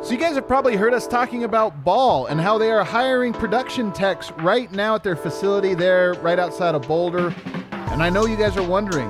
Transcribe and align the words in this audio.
So, 0.00 0.12
you 0.12 0.16
guys 0.16 0.36
have 0.36 0.46
probably 0.46 0.76
heard 0.76 0.94
us 0.94 1.08
talking 1.08 1.42
about 1.42 1.82
Ball 1.82 2.26
and 2.26 2.40
how 2.40 2.56
they 2.56 2.70
are 2.70 2.84
hiring 2.84 3.32
production 3.32 3.90
techs 3.90 4.30
right 4.38 4.70
now 4.70 4.94
at 4.94 5.02
their 5.02 5.16
facility 5.16 5.74
there, 5.74 6.14
right 6.14 6.38
outside 6.38 6.76
of 6.76 6.82
Boulder. 6.82 7.34
And 7.72 8.00
I 8.00 8.08
know 8.08 8.24
you 8.24 8.36
guys 8.36 8.56
are 8.56 8.66
wondering, 8.66 9.08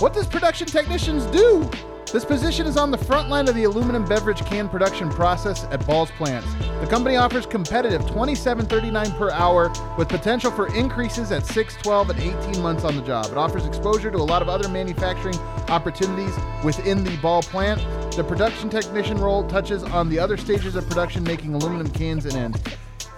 what 0.00 0.12
does 0.12 0.26
production 0.26 0.66
technicians 0.66 1.24
do? 1.26 1.70
This 2.14 2.24
position 2.24 2.68
is 2.68 2.76
on 2.76 2.92
the 2.92 2.96
front 2.96 3.28
line 3.28 3.48
of 3.48 3.56
the 3.56 3.64
aluminum 3.64 4.04
beverage 4.04 4.38
can 4.44 4.68
production 4.68 5.10
process 5.10 5.64
at 5.72 5.84
Ball's 5.84 6.12
plants. 6.12 6.46
The 6.80 6.86
company 6.86 7.16
offers 7.16 7.44
competitive 7.44 8.02
$27.39 8.02 9.18
per 9.18 9.32
hour 9.32 9.72
with 9.98 10.10
potential 10.10 10.52
for 10.52 10.72
increases 10.76 11.32
at 11.32 11.44
6, 11.44 11.76
12, 11.82 12.10
and 12.10 12.20
18 12.20 12.62
months 12.62 12.84
on 12.84 12.94
the 12.94 13.02
job. 13.02 13.26
It 13.32 13.36
offers 13.36 13.66
exposure 13.66 14.12
to 14.12 14.18
a 14.18 14.22
lot 14.22 14.42
of 14.42 14.48
other 14.48 14.68
manufacturing 14.68 15.34
opportunities 15.68 16.36
within 16.62 17.02
the 17.02 17.16
Ball 17.16 17.42
plant. 17.42 17.80
The 18.14 18.22
production 18.22 18.70
technician 18.70 19.18
role 19.18 19.42
touches 19.48 19.82
on 19.82 20.08
the 20.08 20.20
other 20.20 20.36
stages 20.36 20.76
of 20.76 20.88
production, 20.88 21.24
making 21.24 21.54
aluminum 21.54 21.90
cans 21.90 22.26
and 22.26 22.36
ends. 22.36 22.60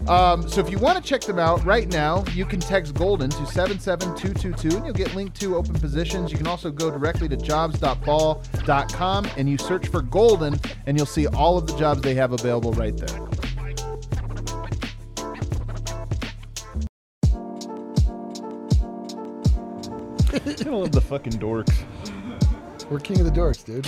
Um, 0.08 0.48
so 0.48 0.60
if 0.60 0.70
you 0.70 0.78
want 0.78 1.02
to 1.02 1.02
check 1.02 1.22
them 1.22 1.38
out 1.38 1.64
right 1.64 1.88
now, 1.88 2.24
you 2.32 2.44
can 2.44 2.60
text 2.60 2.94
Golden 2.94 3.30
to 3.30 3.46
77222 3.46 4.76
and 4.76 4.84
you'll 4.84 4.94
get 4.94 5.14
linked 5.14 5.40
to 5.40 5.56
open 5.56 5.74
positions. 5.74 6.30
You 6.30 6.38
can 6.38 6.46
also 6.46 6.70
go 6.70 6.90
directly 6.90 7.28
to 7.28 7.36
jobs.ball.com 7.36 9.28
and 9.36 9.48
you 9.48 9.58
search 9.58 9.88
for 9.88 10.02
Golden 10.02 10.60
and 10.86 10.96
you'll 10.96 11.06
see 11.06 11.26
all 11.26 11.58
of 11.58 11.66
the 11.66 11.76
jobs 11.76 12.02
they 12.02 12.14
have 12.14 12.32
available 12.32 12.72
right 12.72 12.96
there. 12.96 13.08
I 20.66 20.68
love 20.68 20.92
the 20.92 21.00
fucking 21.00 21.32
dorks. 21.34 21.84
We're 22.90 23.00
king 23.00 23.18
of 23.18 23.24
the 23.24 23.32
dorks, 23.32 23.64
dude. 23.64 23.86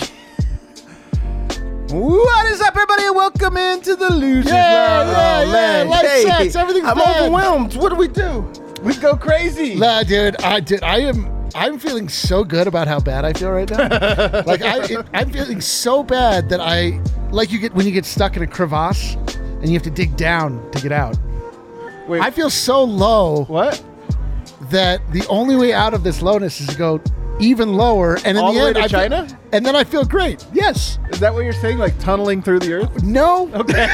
What 1.90 2.46
is 2.46 2.60
up, 2.60 2.76
everybody? 2.76 3.08
Welcome 3.10 3.56
into 3.56 3.96
the 3.96 4.12
Losers 4.12 4.52
Yeah, 4.52 5.00
Lounge. 5.00 5.08
yeah, 5.10 5.42
Oh, 5.46 5.84
yeah. 5.84 5.90
Life 5.90 6.06
sucks. 6.36 6.56
Everything's 6.56 6.86
I'm 6.86 6.98
bad. 6.98 7.22
overwhelmed. 7.22 7.76
What 7.76 7.88
do 7.88 7.94
we 7.96 8.08
do? 8.08 8.40
We 8.82 8.94
go 8.96 9.16
crazy. 9.16 9.74
Nah, 9.74 10.02
dude. 10.02 10.36
I 10.42 10.60
did. 10.60 10.82
I 10.82 10.98
am. 10.98 11.32
I'm 11.54 11.78
feeling 11.78 12.10
so 12.10 12.44
good 12.44 12.66
about 12.66 12.88
how 12.88 13.00
bad 13.00 13.24
I 13.24 13.32
feel 13.32 13.50
right 13.52 13.70
now. 13.70 13.88
like 14.46 14.60
I, 14.60 15.02
I'm 15.14 15.30
feeling 15.30 15.62
so 15.62 16.02
bad 16.02 16.50
that 16.50 16.60
I, 16.60 17.00
like 17.30 17.50
you 17.50 17.58
get 17.58 17.72
when 17.74 17.86
you 17.86 17.92
get 17.92 18.04
stuck 18.04 18.36
in 18.36 18.42
a 18.42 18.46
crevasse 18.46 19.14
and 19.14 19.66
you 19.68 19.72
have 19.72 19.82
to 19.84 19.90
dig 19.90 20.14
down 20.16 20.70
to 20.72 20.82
get 20.82 20.92
out. 20.92 21.16
Wait, 22.06 22.20
I 22.20 22.30
feel 22.30 22.50
so 22.50 22.84
low 22.84 23.44
what? 23.44 23.82
that 24.70 25.00
the 25.12 25.26
only 25.28 25.56
way 25.56 25.72
out 25.72 25.94
of 25.94 26.04
this 26.04 26.20
lowness 26.20 26.60
is 26.60 26.66
to 26.68 26.76
go 26.76 27.00
even 27.40 27.74
lower, 27.74 28.16
and 28.24 28.36
in 28.36 28.38
All 28.38 28.52
the 28.52 28.58
the 28.58 28.64
way 28.64 28.68
end, 28.68 28.76
to 28.76 28.82
I 28.82 28.88
feel- 28.88 29.00
China? 29.00 29.38
and 29.52 29.64
then 29.64 29.74
I 29.76 29.84
feel 29.84 30.04
great. 30.04 30.44
Yes. 30.52 30.98
Is 31.10 31.20
that 31.20 31.32
what 31.32 31.44
you're 31.44 31.52
saying? 31.52 31.78
Like 31.78 31.98
tunneling 31.98 32.42
through 32.42 32.60
the 32.60 32.72
earth? 32.74 33.02
No. 33.02 33.48
Okay. 33.54 33.88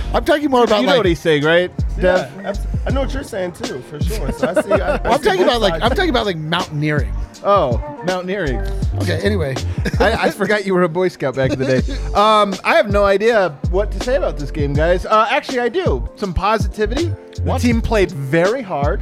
I'm 0.14 0.24
talking 0.24 0.50
more 0.50 0.64
about 0.64 0.80
you 0.80 0.86
know 0.86 0.92
like. 0.92 0.98
what 0.98 1.06
he's 1.06 1.20
saying, 1.20 1.44
right? 1.44 1.70
Yeah, 1.96 2.30
Dev? 2.42 2.66
I 2.86 2.90
know 2.90 3.00
what 3.02 3.12
you're 3.14 3.22
saying 3.22 3.52
too, 3.52 3.80
for 3.82 4.00
sure. 4.02 4.32
So 4.32 4.48
I 4.48 4.62
see. 4.62 4.72
I, 4.72 4.96
I 4.96 4.98
I'm 5.04 5.18
see 5.18 5.24
talking 5.28 5.42
about 5.42 5.60
like. 5.60 5.82
I'm 5.82 5.90
talking 5.90 6.10
about 6.10 6.26
like 6.26 6.36
mountaineering. 6.36 7.12
Oh, 7.44 7.78
mountaineering. 8.04 8.58
Okay. 9.00 9.20
Anyway. 9.22 9.54
I, 10.00 10.12
I 10.26 10.30
forgot 10.30 10.66
you 10.66 10.74
were 10.74 10.82
a 10.82 10.88
Boy 10.88 11.06
Scout 11.08 11.36
back 11.36 11.52
in 11.52 11.58
the 11.60 11.66
day. 11.80 11.92
Um, 12.14 12.54
I 12.64 12.74
have 12.74 12.90
no 12.90 13.04
idea 13.04 13.50
what 13.70 13.92
to 13.92 14.00
say 14.02 14.16
about 14.16 14.38
this 14.38 14.50
game, 14.50 14.72
guys. 14.72 15.06
Uh, 15.06 15.26
actually, 15.30 15.60
I 15.60 15.68
do. 15.68 16.08
Some 16.16 16.34
positivity. 16.34 17.12
The 17.44 17.58
team 17.58 17.80
played 17.80 18.10
very 18.10 18.62
hard. 18.62 19.00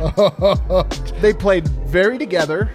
they 1.23 1.33
played 1.33 1.67
very 1.69 2.19
together. 2.19 2.71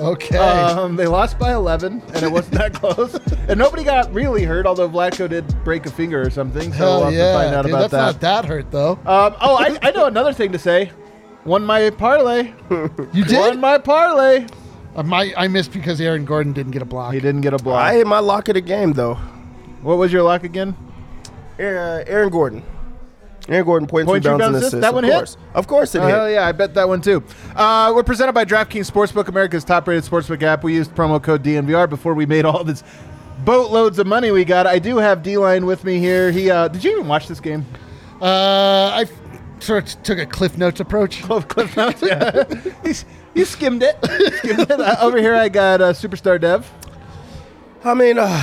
Okay. 0.00 0.36
Um, 0.38 0.96
they 0.96 1.06
lost 1.06 1.38
by 1.38 1.54
11, 1.54 2.02
and 2.14 2.22
it 2.22 2.30
wasn't 2.30 2.56
that 2.56 2.74
close. 2.80 3.14
And 3.48 3.58
nobody 3.58 3.84
got 3.84 4.12
really 4.12 4.44
hurt, 4.44 4.66
although 4.66 4.88
Vlatko 4.88 5.28
did 5.28 5.64
break 5.64 5.86
a 5.86 5.90
finger 5.90 6.20
or 6.20 6.30
something. 6.30 6.72
So 6.72 6.84
we'll 6.84 7.04
have 7.04 7.12
yeah. 7.14 7.32
to 7.32 7.38
find 7.38 7.54
out 7.54 7.62
Dude, 7.62 7.70
about 7.72 7.90
that's 7.90 7.92
that. 7.92 8.06
not 8.06 8.20
that 8.20 8.44
hurt 8.44 8.70
though. 8.70 8.92
Um, 9.06 9.34
oh, 9.40 9.56
I, 9.56 9.78
I 9.82 9.90
know 9.92 10.06
another 10.06 10.32
thing 10.32 10.52
to 10.52 10.58
say. 10.58 10.90
Won 11.44 11.64
my 11.64 11.90
parlay. 11.90 12.52
You 13.12 13.24
did? 13.24 13.38
Won 13.38 13.60
my 13.60 13.78
parlay. 13.78 14.46
Uh, 14.96 15.02
my, 15.02 15.32
I 15.36 15.46
missed 15.46 15.72
because 15.72 16.00
Aaron 16.00 16.24
Gordon 16.24 16.52
didn't 16.52 16.72
get 16.72 16.82
a 16.82 16.86
block. 16.86 17.14
He 17.14 17.20
didn't 17.20 17.42
get 17.42 17.54
a 17.54 17.58
block. 17.58 17.80
I 17.80 17.94
hit 17.94 18.06
my 18.06 18.18
lock 18.18 18.48
of 18.48 18.54
the 18.54 18.60
game 18.60 18.94
though. 18.94 19.14
what 19.82 19.96
was 19.96 20.12
your 20.12 20.22
lock 20.22 20.42
again? 20.42 20.76
Aaron, 21.58 22.04
Aaron 22.08 22.30
Gordon. 22.30 22.62
Aaron 23.48 23.64
Gordon 23.64 23.86
points, 23.88 24.06
Points, 24.10 24.26
rebounds, 24.26 24.44
and 24.44 24.54
rebounds, 24.54 24.56
assists. 24.56 24.74
assists. 24.74 24.80
That 24.82 24.94
one 24.94 25.04
of 25.04 25.10
hit? 25.10 25.16
course. 25.16 25.36
Of 25.54 25.66
course 25.66 25.94
it 25.94 25.98
Oh, 26.00 26.06
hit. 26.06 26.14
hell 26.14 26.30
yeah, 26.30 26.46
I 26.46 26.52
bet 26.52 26.74
that 26.74 26.88
one 26.88 27.00
too. 27.00 27.22
Uh, 27.54 27.92
we're 27.94 28.02
presented 28.02 28.32
by 28.32 28.44
DraftKings 28.44 28.90
Sportsbook, 28.90 29.28
America's 29.28 29.64
top-rated 29.64 30.04
sportsbook 30.04 30.42
app. 30.42 30.64
We 30.64 30.74
used 30.74 30.94
promo 30.94 31.22
code 31.22 31.42
DNVR 31.44 31.88
before 31.88 32.14
we 32.14 32.26
made 32.26 32.44
all 32.44 32.64
this 32.64 32.82
boatloads 33.44 33.98
of 33.98 34.06
money 34.06 34.30
we 34.32 34.44
got. 34.44 34.66
I 34.66 34.78
do 34.78 34.96
have 34.96 35.22
D-Line 35.22 35.64
with 35.66 35.84
me 35.84 35.98
here. 35.98 36.30
He, 36.32 36.50
uh, 36.50 36.68
did 36.68 36.82
you 36.82 36.92
even 36.92 37.06
watch 37.06 37.28
this 37.28 37.38
game? 37.40 37.64
Uh, 38.20 38.24
I 38.94 39.02
f- 39.02 39.10
sort 39.62 39.94
of 39.94 40.02
took 40.02 40.18
a 40.18 40.26
Cliff 40.26 40.56
Notes 40.58 40.80
approach. 40.80 41.22
Cliff, 41.22 41.46
Cliff 41.46 41.76
Notes, 41.76 42.02
yeah. 42.02 42.44
He's, 42.82 43.04
you 43.34 43.44
skimmed 43.44 43.82
it. 43.82 43.96
skimmed 44.38 44.60
it. 44.70 44.80
Uh, 44.80 44.96
over 45.00 45.18
here, 45.18 45.34
I 45.34 45.48
got 45.50 45.80
uh, 45.80 45.92
Superstar 45.92 46.40
Dev. 46.40 46.68
I 47.84 47.94
mean, 47.94 48.18
uh, 48.18 48.42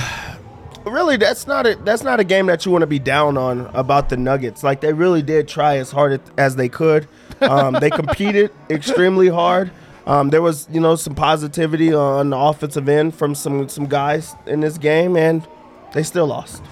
really, 0.92 1.16
that's 1.16 1.46
not 1.46 1.66
a 1.66 1.76
that's 1.76 2.02
not 2.02 2.20
a 2.20 2.24
game 2.24 2.46
that 2.46 2.64
you 2.66 2.72
want 2.72 2.82
to 2.82 2.86
be 2.86 2.98
down 2.98 3.36
on 3.36 3.66
about 3.74 4.08
the 4.08 4.16
Nuggets. 4.16 4.62
Like 4.62 4.80
they 4.80 4.92
really 4.92 5.22
did 5.22 5.48
try 5.48 5.76
as 5.78 5.90
hard 5.90 6.20
as 6.36 6.56
they 6.56 6.68
could. 6.68 7.08
Um, 7.40 7.74
they 7.80 7.90
competed 8.02 8.50
extremely 8.70 9.28
hard. 9.28 9.70
Um, 10.06 10.28
there 10.28 10.42
was, 10.42 10.68
you 10.70 10.80
know, 10.80 10.96
some 10.96 11.14
positivity 11.14 11.94
on 11.94 12.30
the 12.30 12.36
offensive 12.36 12.88
end 12.88 13.14
from 13.14 13.34
some 13.34 13.68
some 13.68 13.86
guys 13.86 14.34
in 14.46 14.60
this 14.60 14.76
game, 14.76 15.16
and 15.16 15.46
they 15.94 16.02
still 16.02 16.26
lost. 16.26 16.62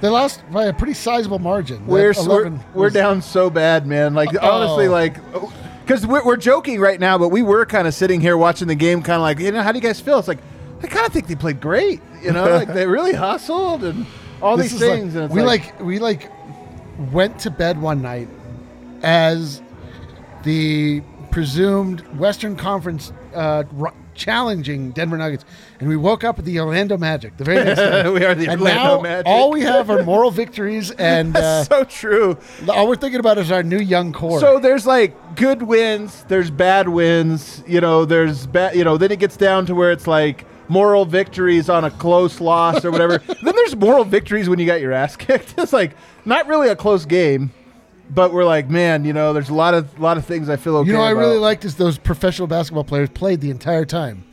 They 0.00 0.08
lost 0.08 0.42
by 0.52 0.66
a 0.66 0.72
pretty 0.72 0.94
sizable 0.94 1.40
margin. 1.40 1.84
We're, 1.86 2.12
we're, 2.12 2.46
11 2.46 2.60
we're 2.72 2.90
down 2.90 3.20
so 3.20 3.50
bad, 3.50 3.84
man. 3.84 4.14
Like, 4.14 4.28
honestly, 4.40 4.86
Oh. 4.86 4.92
like, 4.92 5.16
because 5.84 6.06
we're, 6.06 6.24
we're 6.24 6.36
joking 6.36 6.78
right 6.80 7.00
now, 7.00 7.18
but 7.18 7.30
we 7.30 7.42
were 7.42 7.66
kind 7.66 7.88
of 7.88 7.94
sitting 7.94 8.20
here 8.20 8.36
watching 8.36 8.68
the 8.68 8.76
game, 8.76 9.02
kind 9.02 9.16
of 9.16 9.22
like, 9.22 9.40
you 9.40 9.50
know, 9.50 9.60
how 9.60 9.72
do 9.72 9.78
you 9.78 9.82
guys 9.82 10.00
feel? 10.00 10.20
It's 10.20 10.28
like, 10.28 10.38
I 10.82 10.86
kind 10.86 11.06
of 11.06 11.12
think 11.12 11.26
they 11.26 11.34
played 11.34 11.60
great. 11.60 12.00
You 12.22 12.32
know, 12.32 12.48
like 12.50 12.72
they 12.72 12.86
really 12.86 13.14
hustled 13.14 13.84
and 13.84 14.06
all 14.42 14.56
This 14.56 14.72
these 14.72 14.80
things. 14.80 15.14
Like, 15.14 15.24
and 15.24 15.32
we 15.34 15.42
like, 15.42 15.80
we 15.80 15.98
like 15.98 16.30
went 17.12 17.38
to 17.40 17.50
bed 17.50 17.80
one 17.80 18.02
night 18.02 18.28
as 19.02 19.62
the 20.42 21.02
presumed 21.30 22.00
Western 22.18 22.56
Conference 22.56 23.12
uh, 23.34 23.64
r- 23.80 23.94
challenging 24.14 24.90
Denver 24.90 25.16
Nuggets, 25.16 25.44
and 25.78 25.88
we 25.88 25.96
woke 25.96 26.24
up 26.24 26.38
at 26.40 26.44
the 26.44 26.58
Orlando 26.58 26.96
Magic 26.96 27.36
the 27.36 27.44
very 27.44 27.64
next 27.64 27.78
day. 27.80 28.08
We 28.10 28.24
are 28.24 28.34
the 28.34 28.48
and 28.50 28.60
Orlando 28.60 28.96
now 28.96 29.00
Magic. 29.00 29.26
all 29.26 29.50
we 29.50 29.60
have 29.62 29.90
are 29.90 30.02
moral 30.02 30.30
victories, 30.32 30.90
and 30.98 31.36
uh, 31.36 31.62
so 31.64 31.84
true. 31.84 32.36
all 32.68 32.88
we're 32.88 32.96
thinking 32.96 33.20
about 33.20 33.38
is 33.38 33.52
our 33.52 33.62
new 33.62 33.78
young 33.78 34.12
core. 34.12 34.40
So 34.40 34.58
there's 34.58 34.86
like 34.86 35.36
good 35.36 35.62
wins, 35.62 36.24
there's 36.28 36.50
bad 36.50 36.88
wins. 36.88 37.62
You 37.66 37.80
know, 37.80 38.04
there's 38.04 38.46
bad. 38.46 38.74
You 38.74 38.82
know, 38.84 38.96
then 38.96 39.12
it 39.12 39.20
gets 39.20 39.36
down 39.36 39.66
to 39.66 39.74
where 39.74 39.92
it's 39.92 40.06
like 40.08 40.44
moral 40.68 41.04
victories 41.04 41.68
on 41.68 41.84
a 41.84 41.90
close 41.90 42.40
loss 42.40 42.84
or 42.84 42.90
whatever. 42.90 43.18
then 43.42 43.54
there's 43.54 43.76
moral 43.76 44.04
victories 44.04 44.48
when 44.48 44.58
you 44.58 44.66
got 44.66 44.80
your 44.80 44.92
ass 44.92 45.16
kicked. 45.16 45.54
It's 45.58 45.72
like 45.72 45.96
not 46.24 46.46
really 46.46 46.68
a 46.68 46.76
close 46.76 47.04
game, 47.04 47.50
but 48.10 48.32
we're 48.32 48.44
like, 48.44 48.68
man, 48.68 49.04
you 49.04 49.12
know, 49.12 49.32
there's 49.32 49.48
a 49.48 49.54
lot 49.54 49.74
of 49.74 49.98
lot 49.98 50.16
of 50.16 50.24
things 50.24 50.48
I 50.48 50.56
feel 50.56 50.76
okay. 50.76 50.88
You 50.88 50.92
know, 50.92 51.00
what 51.00 51.08
I 51.08 51.10
really 51.10 51.38
liked 51.38 51.64
is 51.64 51.76
those 51.76 51.98
professional 51.98 52.48
basketball 52.48 52.84
players 52.84 53.08
played 53.10 53.40
the 53.40 53.50
entire 53.50 53.84
time. 53.84 54.24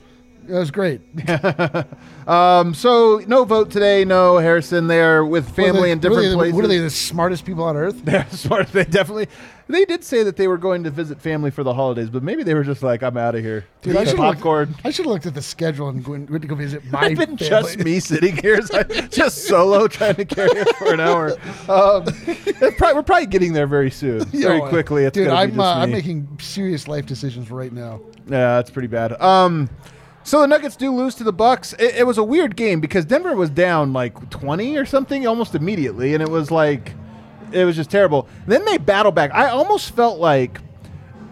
It 0.48 0.54
was 0.54 0.72
great. 0.72 1.02
Um, 2.28 2.74
so 2.74 3.22
no 3.28 3.46
vote 3.46 3.70
today. 3.70 4.04
No 4.04 4.38
Harrison. 4.40 4.88
They're 4.88 5.24
with 5.24 5.48
family 5.56 5.70
are 5.78 5.82
they- 5.84 5.92
in 5.92 6.00
different 6.00 6.26
are 6.26 6.30
they, 6.30 6.36
places. 6.36 6.56
What 6.56 6.66
are 6.66 6.68
they, 6.68 6.80
the 6.80 6.90
smartest 6.90 7.46
people 7.46 7.64
on 7.64 7.78
earth? 7.78 8.02
They're 8.04 8.26
smart. 8.32 8.70
They 8.70 8.84
definitely. 8.84 9.28
They 9.68 9.86
did 9.86 10.04
say 10.04 10.24
that 10.24 10.36
they 10.36 10.48
were 10.48 10.58
going 10.58 10.84
to 10.86 10.90
visit 10.90 11.22
family 11.22 11.52
for 11.52 11.64
the 11.64 11.74
holidays, 11.76 12.10
but 12.10 12.24
maybe 12.24 12.42
they 12.42 12.56
were 12.56 12.64
just 12.64 12.82
like, 12.82 13.04
"I'm 13.04 13.16
out 13.16 13.36
of 13.36 13.44
here." 13.44 13.66
Dude, 13.84 13.96
I 13.96 14.06
should 14.06 14.18
popcorn. 14.18 14.74
I 14.84 14.90
should 14.90 15.06
have 15.06 15.14
looked 15.14 15.28
at 15.28 15.36
the 15.36 15.42
schedule 15.44 15.90
and 15.90 16.06
went, 16.08 16.32
went 16.32 16.42
to 16.42 16.48
go 16.48 16.56
visit 16.56 16.84
my 16.92 17.02
I've 17.02 17.18
been 17.18 17.38
family. 17.38 17.48
just 17.48 17.78
me 17.78 18.00
sitting 18.00 18.38
here, 18.38 18.60
so 18.64 18.82
just 18.84 19.46
solo 19.48 19.88
trying 19.88 20.16
to 20.16 20.26
carry 20.26 20.50
it 20.52 20.76
for 20.78 20.94
an 20.94 21.00
hour. 21.00 21.34
Um, 21.70 22.06
probably, 22.06 22.94
we're 22.96 23.04
probably 23.04 23.28
getting 23.28 23.54
there 23.54 23.68
very 23.68 23.92
soon, 23.92 24.26
very 24.26 24.58
Yo, 24.58 24.70
quickly. 24.70 25.04
It's 25.06 25.14
dude, 25.14 25.28
I'm 25.28 25.60
uh, 25.60 25.76
I'm 25.76 25.92
making 25.92 26.28
serious 26.42 26.88
life 26.88 27.06
decisions 27.06 27.52
right 27.52 27.72
now. 27.72 28.02
Yeah, 28.28 28.56
that's 28.56 28.72
pretty 28.72 28.88
bad. 28.88 29.20
Um, 29.22 29.70
so 30.26 30.42
the 30.42 30.48
Nuggets 30.48 30.76
do 30.76 30.92
lose 30.92 31.14
to 31.16 31.24
the 31.24 31.32
Bucks. 31.32 31.74
It, 31.74 31.98
it 31.98 32.08
was 32.08 32.18
a 32.18 32.24
weird 32.24 32.56
game 32.56 32.82
because 32.82 33.06
Denver 33.06 33.36
was 33.36 33.52
down 33.52 33.94
like 33.94 34.32
20 34.32 34.76
or 34.76 34.84
something 34.84 35.28
almost 35.28 35.54
immediately, 35.54 36.16
and 36.16 36.24
it 36.24 36.30
was 36.30 36.50
like 36.50 36.94
it 37.52 37.64
was 37.64 37.76
just 37.76 37.92
terrible. 37.92 38.28
Then 38.48 38.66
they 38.66 38.80
battle 38.80 39.12
back. 39.12 39.32
I 39.34 39.50
almost 39.50 39.96
felt 39.96 40.20
like 40.20 40.60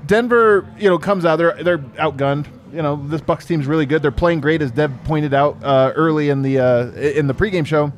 Denver, 0.05 0.71
you 0.77 0.89
know, 0.89 0.99
comes 0.99 1.25
out. 1.25 1.37
They're 1.37 1.61
they're 1.63 1.79
outgunned. 1.79 2.45
You 2.71 2.83
know, 2.83 2.95
this 3.07 3.21
Bucks 3.21 3.45
team's 3.45 3.65
really 3.65 3.87
good. 3.87 4.03
They're 4.03 4.11
playing 4.11 4.41
great, 4.41 4.61
as 4.61 4.71
Dev 4.71 4.91
pointed 5.05 5.33
out 5.33 5.63
uh, 5.63 5.91
early 5.95 6.29
in 6.29 6.43
the 6.43 6.59
uh, 6.59 6.91
in 6.91 7.25
the 7.25 7.33
pregame 7.33 7.65
show. 7.65 7.91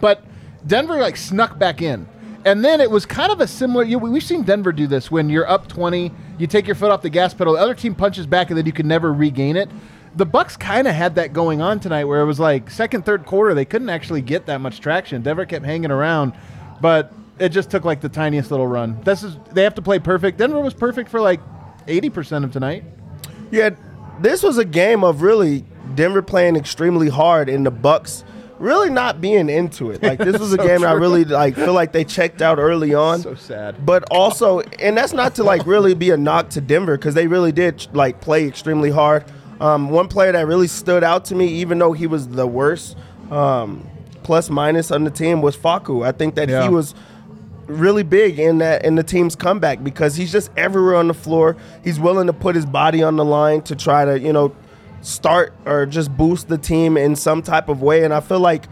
But 0.00 0.24
Denver 0.66 0.96
like 0.96 1.18
snuck 1.18 1.58
back 1.58 1.82
in. 1.82 2.08
And 2.46 2.64
then 2.64 2.80
it 2.80 2.88
was 2.88 3.04
kind 3.04 3.32
of 3.32 3.40
a 3.40 3.46
similar. 3.46 3.84
You 3.84 3.98
know, 3.98 4.08
we've 4.08 4.22
seen 4.22 4.44
Denver 4.44 4.72
do 4.72 4.86
this 4.86 5.10
when 5.10 5.28
you're 5.28 5.48
up 5.50 5.68
20, 5.68 6.12
you 6.38 6.46
take 6.46 6.66
your 6.66 6.76
foot 6.76 6.90
off 6.90 7.02
the 7.02 7.10
gas 7.10 7.34
pedal, 7.34 7.54
the 7.54 7.60
other 7.60 7.74
team 7.74 7.94
punches 7.94 8.24
back, 8.24 8.50
and 8.50 8.56
then 8.56 8.64
you 8.64 8.72
can 8.72 8.86
never 8.86 9.12
regain 9.12 9.56
it. 9.56 9.68
The 10.16 10.26
Bucks 10.26 10.56
kind 10.56 10.88
of 10.88 10.94
had 10.94 11.16
that 11.16 11.32
going 11.32 11.60
on 11.60 11.78
tonight, 11.78 12.04
where 12.04 12.20
it 12.20 12.26
was 12.26 12.40
like 12.40 12.70
second, 12.70 13.04
third 13.04 13.26
quarter, 13.26 13.54
they 13.54 13.66
couldn't 13.66 13.90
actually 13.90 14.22
get 14.22 14.46
that 14.46 14.60
much 14.60 14.80
traction. 14.80 15.22
Denver 15.22 15.44
kept 15.44 15.64
hanging 15.64 15.90
around, 15.90 16.32
but 16.80 17.12
it 17.38 17.50
just 17.50 17.70
took 17.70 17.84
like 17.84 18.00
the 18.00 18.08
tiniest 18.08 18.50
little 18.50 18.66
run. 18.66 19.00
This 19.02 19.22
is 19.22 19.36
they 19.52 19.62
have 19.62 19.74
to 19.74 19.82
play 19.82 19.98
perfect. 19.98 20.38
Denver 20.38 20.60
was 20.60 20.74
perfect 20.74 21.10
for 21.10 21.20
like 21.20 21.40
80% 21.86 22.44
of 22.44 22.52
tonight. 22.52 22.84
Yeah, 23.50 23.70
this 24.20 24.42
was 24.42 24.58
a 24.58 24.64
game 24.64 25.04
of 25.04 25.22
really 25.22 25.64
Denver 25.94 26.22
playing 26.22 26.56
extremely 26.56 27.08
hard 27.08 27.48
and 27.48 27.64
the 27.64 27.70
Bucks 27.70 28.24
really 28.58 28.90
not 28.90 29.20
being 29.20 29.48
into 29.48 29.90
it. 29.90 30.02
Like 30.02 30.18
this 30.18 30.38
was 30.40 30.52
a 30.52 30.56
So 30.56 30.66
game 30.66 30.84
I 30.84 30.92
really 30.92 31.24
like 31.24 31.54
feel 31.54 31.72
like 31.72 31.92
they 31.92 32.04
checked 32.04 32.42
out 32.42 32.58
early 32.58 32.94
on. 32.94 33.20
So 33.20 33.34
sad. 33.34 33.84
But 33.84 34.04
also, 34.10 34.60
and 34.60 34.96
that's 34.96 35.12
not 35.12 35.34
to 35.36 35.44
like 35.44 35.66
really 35.66 35.94
be 35.94 36.10
a 36.10 36.16
knock 36.16 36.50
to 36.50 36.60
Denver 36.60 36.96
because 36.96 37.14
they 37.14 37.26
really 37.26 37.52
did 37.52 37.86
like 37.94 38.20
play 38.20 38.46
extremely 38.46 38.90
hard. 38.90 39.24
Um, 39.60 39.90
one 39.90 40.08
player 40.08 40.32
that 40.32 40.46
really 40.46 40.68
stood 40.68 41.02
out 41.02 41.24
to 41.26 41.34
me, 41.34 41.46
even 41.48 41.78
though 41.78 41.92
he 41.92 42.06
was 42.06 42.28
the 42.28 42.46
worst 42.46 42.96
um, 43.30 43.86
plus 44.22 44.50
minus 44.50 44.90
on 44.90 45.04
the 45.04 45.10
team, 45.10 45.40
was 45.42 45.56
Facu. 45.56 46.04
I 46.06 46.12
think 46.12 46.34
that 46.34 46.48
Yeah. 46.48 46.62
he 46.62 46.68
was 46.68 46.94
really 47.66 48.02
big 48.04 48.38
in 48.38 48.58
that 48.58 48.84
in 48.84 48.94
the 48.94 49.02
team's 49.02 49.34
comeback 49.34 49.82
because 49.82 50.14
he's 50.14 50.30
just 50.30 50.50
everywhere 50.56 50.94
on 50.96 51.08
the 51.08 51.14
floor. 51.14 51.56
He's 51.82 51.98
willing 51.98 52.26
to 52.28 52.32
put 52.32 52.54
his 52.54 52.66
body 52.66 53.02
on 53.02 53.16
the 53.16 53.24
line 53.24 53.62
to 53.62 53.74
try 53.74 54.04
to 54.04 54.18
you 54.20 54.32
know 54.32 54.54
start 55.00 55.52
or 55.64 55.86
just 55.86 56.16
boost 56.16 56.48
the 56.48 56.58
team 56.58 56.96
in 56.96 57.16
some 57.16 57.42
type 57.42 57.68
of 57.68 57.82
way. 57.82 58.04
And 58.04 58.12
I 58.14 58.20
feel 58.20 58.40
like 58.40 58.66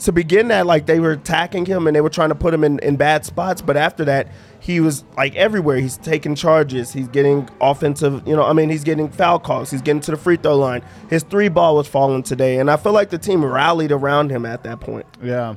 to 0.00 0.12
begin 0.12 0.48
that, 0.48 0.66
like 0.66 0.86
they 0.86 1.00
were 1.00 1.12
attacking 1.12 1.66
him 1.66 1.86
and 1.86 1.94
they 1.96 2.00
were 2.00 2.10
trying 2.10 2.28
to 2.28 2.34
put 2.34 2.52
him 2.52 2.62
in, 2.64 2.78
in 2.80 2.96
bad 2.96 3.24
spots. 3.24 3.62
But 3.62 3.76
after 3.76 4.04
that, 4.04 4.28
he 4.64 4.80
was 4.80 5.04
like 5.14 5.36
everywhere. 5.36 5.76
He's 5.76 5.98
taking 5.98 6.34
charges. 6.34 6.90
He's 6.90 7.08
getting 7.08 7.50
offensive, 7.60 8.26
you 8.26 8.34
know, 8.34 8.44
I 8.44 8.54
mean, 8.54 8.70
he's 8.70 8.82
getting 8.82 9.10
foul 9.10 9.38
calls. 9.38 9.70
He's 9.70 9.82
getting 9.82 10.00
to 10.00 10.10
the 10.10 10.16
free 10.16 10.38
throw 10.38 10.56
line. 10.56 10.82
His 11.10 11.22
three 11.22 11.50
ball 11.50 11.76
was 11.76 11.86
falling 11.86 12.22
today. 12.22 12.58
And 12.58 12.70
I 12.70 12.78
feel 12.78 12.92
like 12.92 13.10
the 13.10 13.18
team 13.18 13.44
rallied 13.44 13.92
around 13.92 14.30
him 14.30 14.46
at 14.46 14.62
that 14.62 14.80
point. 14.80 15.04
Yeah. 15.22 15.56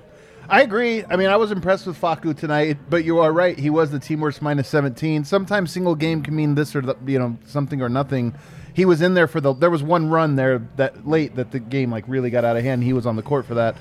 I 0.50 0.62
agree. 0.62 1.06
I 1.06 1.16
mean, 1.16 1.30
I 1.30 1.38
was 1.38 1.54
impressed 1.54 1.88
with 1.88 2.00
Facu 2.00 2.36
tonight, 2.36 2.80
but 2.90 3.06
you 3.06 3.20
are 3.20 3.32
right. 3.32 3.58
He 3.58 3.70
was 3.70 3.92
the 3.92 4.00
team 4.00 4.20
worst 4.20 4.42
minus 4.42 4.68
17. 4.68 5.24
Sometimes 5.24 5.72
single 5.72 5.96
game 5.96 6.22
can 6.22 6.36
mean 6.36 6.56
this 6.56 6.76
or 6.76 6.82
the, 6.82 6.98
you 7.06 7.18
know 7.18 7.38
something 7.46 7.82
or 7.82 7.88
nothing. 7.88 8.34
He 8.74 8.84
was 8.84 9.02
in 9.02 9.14
there 9.14 9.28
for 9.28 9.40
the. 9.40 9.54
There 9.54 9.70
was 9.70 9.84
one 9.84 10.10
run 10.10 10.36
there 10.36 10.68
that 10.76 11.08
late 11.08 11.36
that 11.36 11.52
the 11.52 11.60
game 11.60 11.92
like 11.92 12.04
really 12.08 12.30
got 12.30 12.44
out 12.44 12.58
of 12.58 12.64
hand. 12.64 12.84
He 12.84 12.92
was 12.92 13.06
on 13.06 13.16
the 13.16 13.24
court 13.24 13.46
for 13.46 13.56
that. 13.56 13.78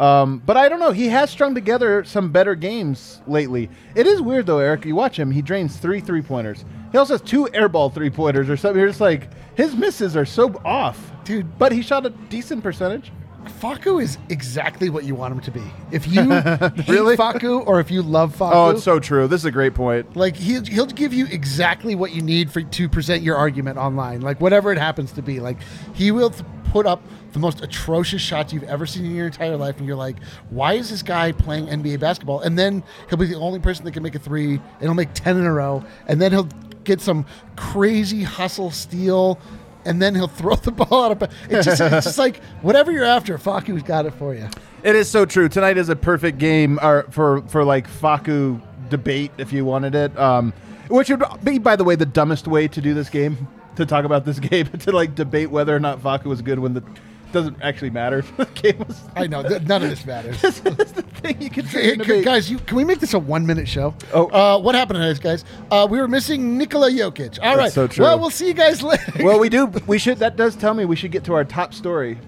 Um, 0.00 0.42
but 0.46 0.56
I 0.56 0.68
don't 0.70 0.80
know. 0.80 0.92
He 0.92 1.08
has 1.08 1.30
strung 1.30 1.54
together 1.54 2.04
some 2.04 2.32
better 2.32 2.54
games 2.54 3.20
lately. 3.26 3.68
It 3.94 4.06
is 4.06 4.22
weird 4.22 4.46
though, 4.46 4.58
Eric. 4.58 4.84
You 4.86 4.94
watch 4.94 5.18
him. 5.18 5.30
He 5.30 5.42
drains 5.42 5.76
three 5.76 6.00
three 6.00 6.22
pointers. 6.22 6.64
He 6.90 6.98
also 6.98 7.14
has 7.14 7.20
two 7.20 7.44
airball 7.52 7.92
three 7.92 8.10
pointers 8.10 8.48
or 8.48 8.56
something. 8.56 8.78
You're 8.80 8.88
just 8.88 9.00
like 9.00 9.28
his 9.56 9.74
misses 9.76 10.16
are 10.16 10.24
so 10.24 10.60
off, 10.64 11.12
Dude. 11.24 11.58
But 11.58 11.72
he 11.72 11.82
shot 11.82 12.06
a 12.06 12.10
decent 12.10 12.62
percentage. 12.62 13.12
Facu 13.60 14.02
is 14.02 14.18
exactly 14.28 14.90
what 14.90 15.04
you 15.04 15.14
want 15.14 15.32
him 15.32 15.40
to 15.40 15.50
be. 15.50 15.62
If 15.92 16.06
you 16.06 16.22
Really? 16.88 17.16
Facu 17.16 17.66
or 17.66 17.80
if 17.80 17.90
you 17.90 18.02
love 18.02 18.36
Facu, 18.36 18.50
Oh, 18.54 18.70
it's 18.70 18.82
so 18.82 18.98
true. 19.00 19.26
This 19.28 19.40
is 19.42 19.44
a 19.46 19.50
great 19.50 19.74
point. 19.74 20.16
like 20.16 20.34
he'll 20.36 20.64
he'll 20.64 20.86
give 20.86 21.12
you 21.12 21.26
exactly 21.26 21.94
what 21.94 22.12
you 22.12 22.22
need 22.22 22.50
for 22.50 22.62
to 22.62 22.88
present 22.88 23.22
your 23.22 23.36
argument 23.36 23.76
online, 23.78 24.22
like 24.22 24.40
whatever 24.40 24.72
it 24.72 24.78
happens 24.78 25.12
to 25.12 25.22
be. 25.22 25.40
Like 25.40 25.58
he 25.94 26.10
will 26.10 26.30
th- 26.30 26.44
put 26.70 26.86
up 26.86 27.02
the 27.32 27.38
most 27.38 27.62
atrocious 27.62 28.20
shots 28.20 28.52
you've 28.52 28.64
ever 28.64 28.86
seen 28.86 29.04
in 29.04 29.14
your 29.14 29.26
entire 29.26 29.56
life, 29.56 29.78
and 29.78 29.86
you're 29.86 29.96
like, 29.96 30.16
why 30.50 30.74
is 30.74 30.90
this 30.90 31.02
guy 31.02 31.32
playing 31.32 31.66
NBA 31.66 32.00
basketball? 32.00 32.40
And 32.40 32.58
then 32.58 32.82
he'll 33.08 33.18
be 33.18 33.26
the 33.26 33.36
only 33.36 33.60
person 33.60 33.84
that 33.84 33.92
can 33.92 34.02
make 34.02 34.14
a 34.14 34.18
three, 34.18 34.54
and 34.54 34.80
he'll 34.80 34.94
make 34.94 35.12
ten 35.14 35.36
in 35.36 35.44
a 35.44 35.52
row, 35.52 35.84
and 36.06 36.20
then 36.20 36.32
he'll 36.32 36.48
get 36.84 37.00
some 37.00 37.26
crazy 37.56 38.22
hustle 38.22 38.70
steal. 38.70 39.38
And 39.86 40.00
then 40.00 40.14
he'll 40.14 40.28
throw 40.40 40.56
the 40.56 40.72
ball 40.72 41.04
out 41.04 41.22
of. 41.22 41.30
It's 41.48 41.64
just, 41.64 41.80
it's 41.80 42.04
just 42.04 42.18
like 42.18 42.42
whatever 42.60 42.92
you're 42.92 43.04
after. 43.04 43.38
Facu's 43.38 43.82
got 43.82 44.04
it 44.04 44.12
for 44.12 44.34
you. 44.34 44.46
It 44.82 44.94
is 44.94 45.10
so 45.10 45.24
true. 45.24 45.48
Tonight 45.48 45.78
is 45.78 45.88
a 45.88 45.96
perfect 45.96 46.36
game 46.36 46.78
or 46.82 47.06
for 47.10 47.40
for 47.48 47.64
like 47.64 47.88
Facu 47.88 48.60
debate 48.90 49.30
if 49.38 49.54
you 49.54 49.64
wanted 49.64 49.94
it. 49.94 50.18
Um, 50.18 50.52
which 50.88 51.08
would 51.08 51.22
be, 51.44 51.58
by 51.58 51.76
the 51.76 51.84
way, 51.84 51.94
the 51.94 52.04
dumbest 52.04 52.48
way 52.48 52.68
to 52.68 52.80
do 52.80 52.92
this 52.92 53.08
game 53.08 53.48
to 53.76 53.86
talk 53.86 54.04
about 54.04 54.24
this 54.24 54.38
game 54.50 54.66
to 54.66 54.92
like 54.92 55.14
debate 55.14 55.50
whether 55.50 55.74
or 55.74 55.80
not 55.80 56.00
Facu 56.00 56.26
was 56.26 56.42
good 56.42 56.58
when 56.58 56.74
the 56.74 56.82
doesn't 57.32 57.56
actually 57.62 57.90
matter. 57.90 58.22
the 58.36 58.44
game 58.46 58.78
was 58.86 59.00
I 59.16 59.26
know 59.26 59.42
th- 59.42 59.62
none 59.62 59.82
of 59.82 59.90
this 59.90 60.04
matters. 60.04 60.40
this 60.42 60.56
is 60.58 60.92
the 60.92 61.02
thing 61.02 61.40
you 61.40 61.50
can 61.50 61.66
say. 61.66 61.82
Hey, 61.82 61.92
in 61.92 61.98
gu- 61.98 62.04
debate. 62.04 62.24
guys, 62.24 62.50
you, 62.50 62.58
can 62.58 62.76
we 62.76 62.84
make 62.84 62.98
this 63.00 63.14
a 63.14 63.18
one-minute 63.18 63.68
show? 63.68 63.94
Oh. 64.12 64.26
uh, 64.28 64.58
what 64.60 64.74
happened 64.74 64.96
tonight, 64.98 65.20
guys? 65.20 65.44
Uh, 65.70 65.86
we 65.90 65.98
were 66.00 66.08
missing 66.08 66.58
Nikola 66.58 66.90
Jokic. 66.90 67.38
All 67.42 67.56
right, 67.56 67.72
so 67.72 67.86
true. 67.86 68.04
Well, 68.04 68.18
we'll 68.18 68.30
see 68.30 68.46
you 68.48 68.54
guys 68.54 68.82
later. 68.82 69.24
well, 69.24 69.38
we 69.38 69.48
do. 69.48 69.66
We 69.86 69.98
should. 69.98 70.18
That 70.18 70.36
does 70.36 70.56
tell 70.56 70.74
me 70.74 70.84
we 70.84 70.96
should 70.96 71.12
get 71.12 71.24
to 71.24 71.34
our 71.34 71.44
top 71.44 71.74
story. 71.74 72.18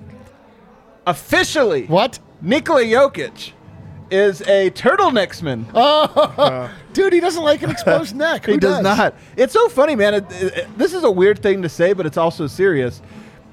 Officially, 1.07 1.87
what? 1.87 2.19
Nikola 2.41 2.83
Jokic 2.83 3.53
is 4.11 4.41
a 4.43 4.71
turtlenexman. 4.71 5.65
Oh, 5.75 6.71
dude, 6.93 7.13
he 7.13 7.21
doesn't 7.21 7.43
like 7.43 7.63
an 7.63 7.71
exposed 7.71 8.15
neck. 8.15 8.45
Who 8.45 8.53
he 8.53 8.59
does, 8.59 8.83
not. 8.83 9.15
It's 9.37 9.53
so 9.53 9.69
funny, 9.69 9.97
man. 9.97 10.15
It- 10.15 10.31
it- 10.31 10.79
this 10.79 10.93
is 10.93 11.03
a 11.05 11.11
weird 11.11 11.43
thing 11.43 11.63
to 11.63 11.69
say, 11.69 11.93
but 11.93 12.05
it's 12.07 12.17
also 12.19 12.47
serious. 12.47 13.01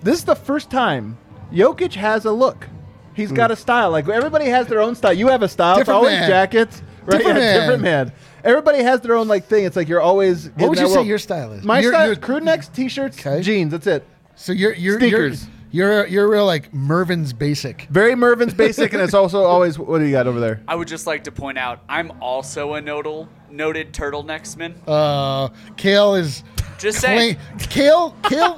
This 0.04 0.18
is 0.20 0.26
the 0.26 0.36
first 0.36 0.70
time 0.70 1.18
Jokic 1.52 1.94
has 1.96 2.26
a 2.26 2.32
look. 2.32 2.68
He's 3.14 3.32
got 3.32 3.50
hmm. 3.50 3.54
a 3.54 3.56
style. 3.56 3.92
Like 3.92 4.08
everybody 4.08 4.46
has 4.46 4.68
their 4.68 4.82
own 4.82 4.96
style. 4.96 5.14
You 5.14 5.28
have 5.28 5.42
a 5.44 5.50
style. 5.50 5.74
it's 5.74 5.80
Different 5.82 5.98
always 5.98 6.20
man. 6.20 6.30
jackets. 6.30 6.82
Right? 7.06 7.18
Different 7.18 7.40
Yeah, 7.40 7.44
man. 7.44 7.60
different 7.62 7.82
man. 7.84 8.14
Everybody 8.44 8.84
has 8.84 9.02
their 9.02 9.16
own 9.16 9.28
like 9.28 9.46
thing. 9.46 9.66
It's 9.66 9.76
like 9.76 9.90
you're 9.90 10.02
always. 10.02 10.46
in 10.48 10.54
What 10.54 10.70
would 10.70 10.78
that 10.78 10.84
you 10.84 10.88
say 10.88 10.96
world. 10.96 11.08
your 11.08 11.18
style 11.18 11.52
is? 11.54 11.64
My 11.64 11.80
You're- 11.80 11.94
style: 11.94 12.06
you're- 12.08 12.20
crew 12.22 12.40
necks, 12.40 12.68
t-shirts, 12.70 13.20
Okay. 13.20 13.42
jeans. 13.42 13.72
That's 13.72 13.88
it. 13.88 14.06
So 14.36 14.54
you're 14.54 14.74
you're 14.74 15.00
Sneakers. 15.00 15.48
You're 15.72 15.92
you're, 15.92 16.08
you're 16.08 16.30
real 16.30 16.46
like 16.46 16.74
Mervyn's 16.74 17.34
basic. 17.34 17.84
Very 17.92 18.16
Mervyn's 18.16 18.54
basic, 18.54 18.94
and 18.94 19.02
it's 19.02 19.14
also 19.14 19.44
always. 19.54 19.78
What 19.78 20.00
do 20.00 20.06
you 20.06 20.12
got 20.12 20.28
over 20.28 20.40
there? 20.40 20.62
I 20.68 20.76
would 20.76 20.88
just 20.88 21.06
like 21.08 21.26
to 21.26 21.32
point 21.32 21.58
out 21.58 21.84
I'm 21.90 22.12
also 22.22 22.74
a 22.76 22.82
nodal, 22.82 23.28
noted 23.52 23.94
turtlenexman. 23.94 24.76
Uh, 24.88 25.50
Kale 25.78 26.16
is. 26.16 26.44
Just 26.78 27.00
cla- 27.00 27.08
saying. 27.10 27.38
Kale, 27.70 28.16
Kale, 28.24 28.58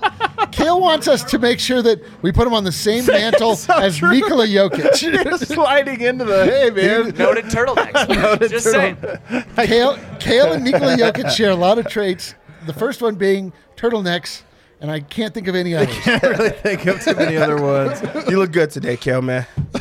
Kale 0.52 0.80
wants 0.80 1.08
us 1.08 1.24
to 1.24 1.40
make 1.40 1.60
sure 1.60 1.82
that 1.82 2.00
we 2.22 2.32
put 2.32 2.46
him 2.46 2.54
on 2.54 2.64
the 2.64 2.72
same 2.72 3.04
mantle 3.08 3.56
so 3.56 3.74
as 3.74 3.98
true. 3.98 4.12
Nikola 4.12 4.46
Jokic. 4.46 5.02
You're 5.26 5.38
sliding 5.40 6.02
into 6.02 6.26
the 6.26 6.46
hey 6.46 6.70
man. 6.70 7.16
Noted 7.16 7.46
turtlenexman. 7.46 8.16
Noted 8.22 8.52
just 8.52 8.72
turtle- 8.72 8.96
saying. 9.28 9.46
Kale, 9.68 9.98
Kale 10.20 10.54
and 10.54 10.64
Nikola 10.64 10.96
Jokic 10.98 11.32
share 11.32 11.50
a 11.50 11.56
lot 11.56 11.80
of 11.80 11.88
traits. 11.88 12.36
The 12.68 12.74
first 12.74 13.02
one 13.02 13.16
being 13.16 13.54
turtlenecks, 13.76 14.44
and 14.82 14.90
I 14.90 15.00
can't 15.00 15.32
think 15.32 15.48
of 15.48 15.56
any 15.56 15.76
others. 15.76 15.96
I 15.96 16.00
can't 16.02 16.24
really 16.24 16.50
think 16.50 16.86
of 16.88 17.02
too 17.04 17.14
many 17.14 17.38
other 17.38 17.62
ones. 17.62 18.02
You 18.28 18.40
look 18.40 18.52
good 18.52 18.72
today, 18.72 18.98
Kel, 18.98 19.22
man. 19.22 19.46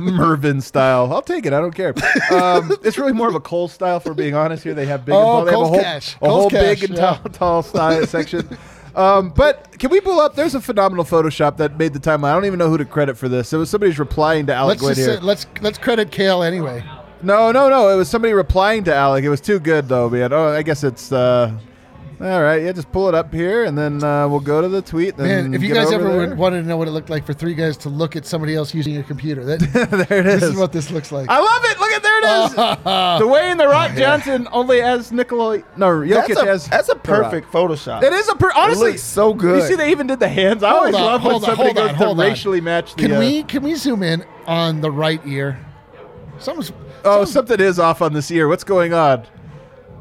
Mervyn's 0.00 0.66
style. 0.66 1.12
I'll 1.12 1.22
take 1.22 1.46
it. 1.46 1.52
I 1.52 1.60
don't 1.60 1.74
care. 1.74 1.94
Um, 2.32 2.76
it's 2.82 2.98
really 2.98 3.12
more 3.12 3.28
of 3.28 3.36
a 3.36 3.40
Cole 3.40 3.68
style, 3.68 4.00
for 4.00 4.12
being 4.12 4.34
honest. 4.34 4.64
Here 4.64 4.74
they 4.74 4.86
have 4.86 5.04
big. 5.04 5.14
Oh, 5.14 5.42
and 5.42 5.44
tall. 5.44 5.44
They 5.44 5.52
have 5.52 5.60
a 5.60 5.66
whole, 5.66 5.80
cash. 5.80 6.16
a 6.20 6.28
whole 6.28 6.50
cash, 6.50 6.80
big 6.80 6.90
and 6.90 6.98
yeah. 6.98 7.16
tall, 7.16 7.30
tall 7.30 7.62
style 7.62 8.06
section. 8.08 8.58
Um, 8.96 9.30
but 9.30 9.78
can 9.78 9.90
we 9.90 10.00
pull 10.00 10.18
up? 10.18 10.34
There's 10.34 10.56
a 10.56 10.60
phenomenal 10.60 11.04
Photoshop 11.04 11.56
that 11.58 11.78
made 11.78 11.92
the 11.92 12.00
timeline. 12.00 12.30
I 12.30 12.34
don't 12.34 12.44
even 12.44 12.58
know 12.58 12.68
who 12.68 12.78
to 12.78 12.84
credit 12.84 13.16
for 13.16 13.28
this. 13.28 13.52
It 13.52 13.56
was 13.56 13.70
somebody's 13.70 14.00
replying 14.00 14.46
to 14.46 14.54
Alec 14.54 14.82
Let's 14.82 14.96
just 14.96 15.08
Whittier. 15.08 15.20
say, 15.20 15.24
let's 15.24 15.46
let's 15.60 15.78
credit 15.78 16.10
Kale 16.10 16.42
anyway. 16.42 16.84
No, 17.22 17.52
no, 17.52 17.68
no. 17.68 17.88
It 17.88 17.96
was 17.96 18.08
somebody 18.08 18.34
replying 18.34 18.84
to 18.84 18.94
Alec. 18.94 19.24
It 19.24 19.30
was 19.30 19.40
too 19.40 19.60
good 19.60 19.88
though, 19.88 20.10
man. 20.10 20.32
Oh, 20.32 20.48
I 20.48 20.62
guess 20.62 20.82
it's. 20.82 21.12
Uh, 21.12 21.56
All 22.24 22.42
right, 22.42 22.62
yeah, 22.62 22.72
just 22.72 22.90
pull 22.90 23.06
it 23.08 23.14
up 23.14 23.34
here, 23.34 23.64
and 23.64 23.76
then 23.76 24.02
uh, 24.02 24.26
we'll 24.26 24.40
go 24.40 24.62
to 24.62 24.68
the 24.68 24.80
tweet. 24.80 25.14
Then 25.18 25.26
Man, 25.50 25.54
if 25.54 25.62
you 25.62 25.74
guys 25.74 25.92
ever 25.92 26.04
there. 26.26 26.34
wanted 26.34 26.62
to 26.62 26.66
know 26.66 26.78
what 26.78 26.88
it 26.88 26.92
looked 26.92 27.10
like 27.10 27.26
for 27.26 27.34
three 27.34 27.52
guys 27.52 27.76
to 27.78 27.90
look 27.90 28.16
at 28.16 28.24
somebody 28.24 28.54
else 28.54 28.72
using 28.72 28.96
a 28.96 29.02
computer, 29.02 29.44
that 29.44 29.60
there 30.08 30.20
it 30.20 30.26
is. 30.26 30.40
this 30.40 30.50
is 30.52 30.56
what 30.56 30.72
this 30.72 30.90
looks 30.90 31.12
like. 31.12 31.28
I 31.28 31.38
love 31.38 31.62
it. 31.64 31.78
Look 31.78 31.90
at 31.92 32.02
there 32.02 32.18
it 32.20 32.24
is. 32.46 32.54
The 33.20 33.26
way 33.26 33.42
Dwayne 33.42 33.58
the 33.58 33.68
Rock 33.68 33.94
Johnson 33.94 34.48
only 34.52 34.80
as 34.80 35.12
Nikolai. 35.12 35.60
No, 35.76 35.88
Jokic 35.88 36.28
That's 36.28 36.40
a, 36.40 36.48
as 36.48 36.68
that's 36.68 36.88
a 36.88 36.94
perfect 36.96 37.52
Photoshop. 37.52 38.02
It 38.02 38.14
is 38.14 38.26
a 38.30 38.36
per- 38.36 38.52
honestly 38.56 38.92
looks 38.92 39.02
so 39.02 39.34
good. 39.34 39.60
You 39.60 39.68
see, 39.68 39.74
they 39.76 39.90
even 39.90 40.06
did 40.06 40.18
the 40.18 40.28
hands. 40.28 40.62
I 40.62 40.70
Hold 40.70 40.80
always 40.80 40.94
on, 40.94 41.02
love 41.02 41.22
when 41.22 41.30
hold 41.32 41.44
on, 41.44 41.50
somebody 41.50 41.72
hold 41.74 41.78
on, 41.78 41.94
goes 41.94 41.98
to 41.98 42.06
on. 42.08 42.16
racially 42.16 42.60
match 42.62 42.94
the. 42.94 43.02
Can 43.02 43.12
uh, 43.12 43.18
we 43.18 43.42
can 43.42 43.62
we 43.62 43.74
zoom 43.74 44.02
in 44.02 44.24
on 44.46 44.80
the 44.80 44.90
right 44.90 45.20
ear? 45.26 45.58
Something's. 46.38 46.72
Oh, 47.04 47.24
some- 47.26 47.32
something 47.46 47.60
is 47.60 47.78
off 47.78 48.00
on 48.00 48.14
this 48.14 48.30
ear. 48.30 48.48
What's 48.48 48.64
going 48.64 48.94
on? 48.94 49.26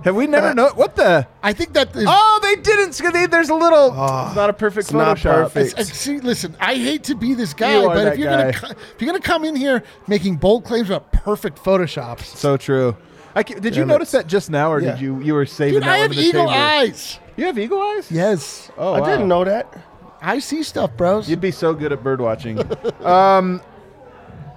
Have 0.03 0.15
we 0.15 0.27
never 0.27 0.47
Uh, 0.47 0.53
know 0.53 0.69
what 0.75 0.95
the? 0.95 1.25
I 1.41 1.53
think 1.53 1.73
that 1.73 1.95
is. 1.95 2.05
Oh, 2.07 2.39
they 2.41 2.55
didn't. 2.57 2.97
they- 3.13 3.25
There's 3.25 3.49
a 3.49 3.55
little. 3.55 3.87
it's 3.87 4.35
not 4.35 4.49
a 4.49 4.53
perfect 4.53 4.87
it's 4.87 4.93
not 4.93 5.17
Photoshop. 5.17 5.43
perfect. 5.53 5.79
I- 5.79 5.83
see, 5.83 6.19
listen, 6.19 6.55
I 6.59 6.75
hate 6.75 7.03
to 7.05 7.15
be 7.15 7.33
this 7.33 7.53
guy, 7.53 7.79
You 7.81 7.87
but 7.87 8.07
if 8.07 8.17
you're 8.19 8.29
guy. 8.29 8.51
gonna 8.51 8.75
if 8.95 8.95
you're 9.01 9.07
gonna 9.07 9.19
come 9.23 9.45
in 9.45 9.55
here 9.55 9.83
making 10.07 10.35
bold 10.37 10.65
claims 10.65 10.89
about 10.89 11.11
perfect 11.11 11.63
photoshops, 11.63 12.25
So 12.35 12.57
true. 12.57 12.95
I 13.35 13.43
ca- 13.43 13.59
did 13.59 13.75
you 13.75 13.85
notice 13.85 14.13
it. 14.13 14.17
that 14.17 14.27
just 14.27 14.49
now, 14.49 14.71
or 14.71 14.79
Yeah. 14.81 14.91
did 14.91 15.01
you 15.01 15.19
you 15.21 15.33
were 15.33 15.45
saving 15.45 15.75
dude, 15.75 15.83
that 15.83 15.89
I 15.89 15.97
have 15.99 16.11
the 16.11 16.21
eagle 16.21 16.45
chamber? 16.47 16.53
eyes. 16.53 17.19
You 17.37 17.45
have 17.45 17.57
eagle 17.57 17.81
eyes? 17.81 18.11
Yes, 18.11 18.69
Oh, 18.77 18.93
I 18.93 18.99
wow. 18.99 19.05
didn't 19.07 19.27
know 19.27 19.43
that. 19.43 19.73
I 20.21 20.39
see 20.39 20.63
stuff, 20.63 20.91
bros. 20.95 21.27
You'd 21.29 21.41
be 21.41 21.51
so 21.51 21.73
good 21.73 21.91
at 21.91 22.03
bird 22.03 22.21
watching. 22.21 22.59
um, 23.03 23.59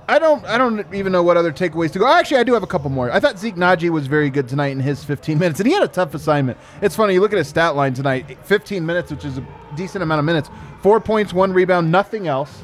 I 0.08 0.18
don't. 0.20 0.44
I 0.44 0.56
don't 0.56 0.94
even 0.94 1.10
know 1.10 1.22
what 1.22 1.36
other 1.36 1.52
takeaways 1.52 1.90
to 1.92 1.98
go. 1.98 2.06
Actually, 2.06 2.38
I 2.38 2.44
do 2.44 2.54
have 2.54 2.62
a 2.62 2.66
couple 2.66 2.90
more. 2.90 3.10
I 3.10 3.18
thought 3.18 3.38
Zeke 3.38 3.56
Nnaji 3.56 3.90
was 3.90 4.06
very 4.06 4.30
good 4.30 4.48
tonight 4.48 4.68
in 4.68 4.78
his 4.78 5.02
15 5.02 5.36
minutes, 5.38 5.58
and 5.58 5.66
he 5.66 5.72
had 5.72 5.82
a 5.82 5.88
tough 5.88 6.14
assignment. 6.14 6.58
It's 6.80 6.94
funny. 6.94 7.14
You 7.14 7.20
look 7.20 7.32
at 7.32 7.38
his 7.38 7.48
stat 7.48 7.74
line 7.74 7.92
tonight: 7.92 8.38
15 8.44 8.86
minutes, 8.86 9.10
which 9.10 9.24
is 9.24 9.38
a 9.38 9.46
decent 9.74 10.02
amount 10.02 10.20
of 10.20 10.24
minutes. 10.24 10.48
Four 10.80 11.00
points, 11.00 11.32
one 11.32 11.52
rebound, 11.52 11.90
nothing 11.90 12.28
else. 12.28 12.62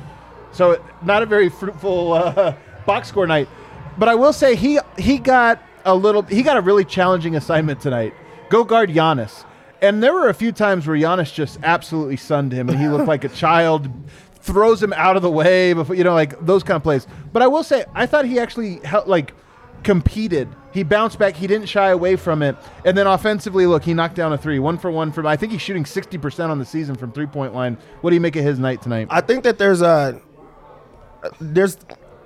So 0.53 0.85
not 1.03 1.23
a 1.23 1.27
very 1.27 1.49
fruitful 1.49 2.13
uh, 2.13 2.55
box 2.87 3.09
score 3.09 3.27
night. 3.27 3.49
But 3.99 4.09
I 4.09 4.15
will 4.15 4.33
say 4.33 4.55
he 4.55 4.79
he 4.97 5.19
got 5.19 5.61
a 5.85 5.95
little. 5.95 6.23
He 6.23 6.43
got 6.43 6.57
a 6.57 6.61
really 6.61 6.85
challenging 6.85 7.35
assignment 7.35 7.81
tonight. 7.81 8.15
Go 8.51 8.63
guard 8.63 8.91
Giannis. 8.91 9.45
And 9.81 10.01
there 10.01 10.15
were 10.15 10.29
a 10.29 10.35
few 10.35 10.53
times 10.53 10.87
where 10.87 10.97
Giannis 10.97 11.35
just 11.35 11.59
absolutely 11.65 12.17
sunned 12.17 12.53
him, 12.53 12.69
and 12.69 12.79
he 12.79 12.87
looked 12.87 13.09
like 13.09 13.25
a 13.25 13.29
child. 13.45 13.91
Throws 14.43 14.83
him 14.83 14.93
out 14.93 15.17
of 15.17 15.23
the 15.23 15.31
way 15.31 15.73
before 15.73 15.95
you 15.95 16.05
know, 16.05 16.15
like 16.15 16.45
those 16.45 16.63
kind 16.63 16.77
of 16.77 16.83
plays. 16.83 17.07
But 17.33 17.43
I 17.43 17.47
will 17.47 17.63
say, 17.65 17.85
I 17.95 18.07
thought 18.07 18.25
he 18.27 18.39
actually 18.39 18.81
like 19.07 19.33
competed. 19.83 20.49
He 20.73 20.83
bounced 20.83 21.19
back. 21.19 21.37
He 21.37 21.47
didn't 21.47 21.69
shy 21.69 21.91
away 21.91 22.17
from 22.17 22.43
it. 22.43 22.57
And 22.85 22.97
then 22.97 23.07
offensively, 23.07 23.67
look, 23.67 23.85
he 23.85 23.95
knocked 23.95 24.17
down 24.17 24.33
a 24.33 24.39
three, 24.39 24.59
one 24.59 24.79
for 24.79 24.91
one 24.91 25.13
from. 25.13 25.27
I 25.27 25.37
think 25.37 25.53
he's 25.53 25.63
shooting 25.63 25.85
sixty 25.85 26.19
percent 26.19 26.51
on 26.51 26.59
the 26.59 26.65
season 26.65 26.97
from 26.97 27.13
three 27.13 27.27
point 27.27 27.55
line. 27.55 27.79
What 28.01 28.11
do 28.11 28.15
you 28.15 28.21
make 28.21 28.37
of 28.37 28.45
his 28.45 28.59
night 28.59 28.83
tonight? 28.83 29.09
I 29.11 29.21
think 29.21 29.45
that 29.45 29.59
there's 29.59 29.81
a 29.81 30.21
uh, 31.23 31.31
there's 31.41 31.79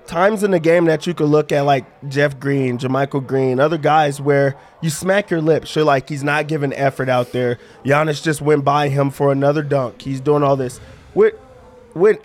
times 0.06 0.42
in 0.42 0.52
the 0.52 0.60
game 0.60 0.84
that 0.86 1.06
you 1.06 1.14
could 1.14 1.28
look 1.28 1.50
at 1.52 1.62
like 1.62 1.84
Jeff 2.08 2.38
Green, 2.38 2.78
JaMychal 2.78 3.26
Green, 3.26 3.58
other 3.60 3.78
guys 3.78 4.20
where 4.20 4.56
you 4.80 4.88
smack 4.88 5.30
your 5.30 5.40
lips. 5.40 5.74
You're 5.74 5.84
like, 5.84 6.08
he's 6.08 6.22
not 6.22 6.46
giving 6.46 6.72
effort 6.72 7.08
out 7.08 7.32
there. 7.32 7.58
Giannis 7.84 8.22
just 8.22 8.40
went 8.40 8.64
by 8.64 8.88
him 8.88 9.10
for 9.10 9.32
another 9.32 9.62
dunk. 9.62 10.02
He's 10.02 10.20
doing 10.20 10.42
all 10.42 10.56
this. 10.56 10.80
With 11.14 11.34
with 11.96 12.18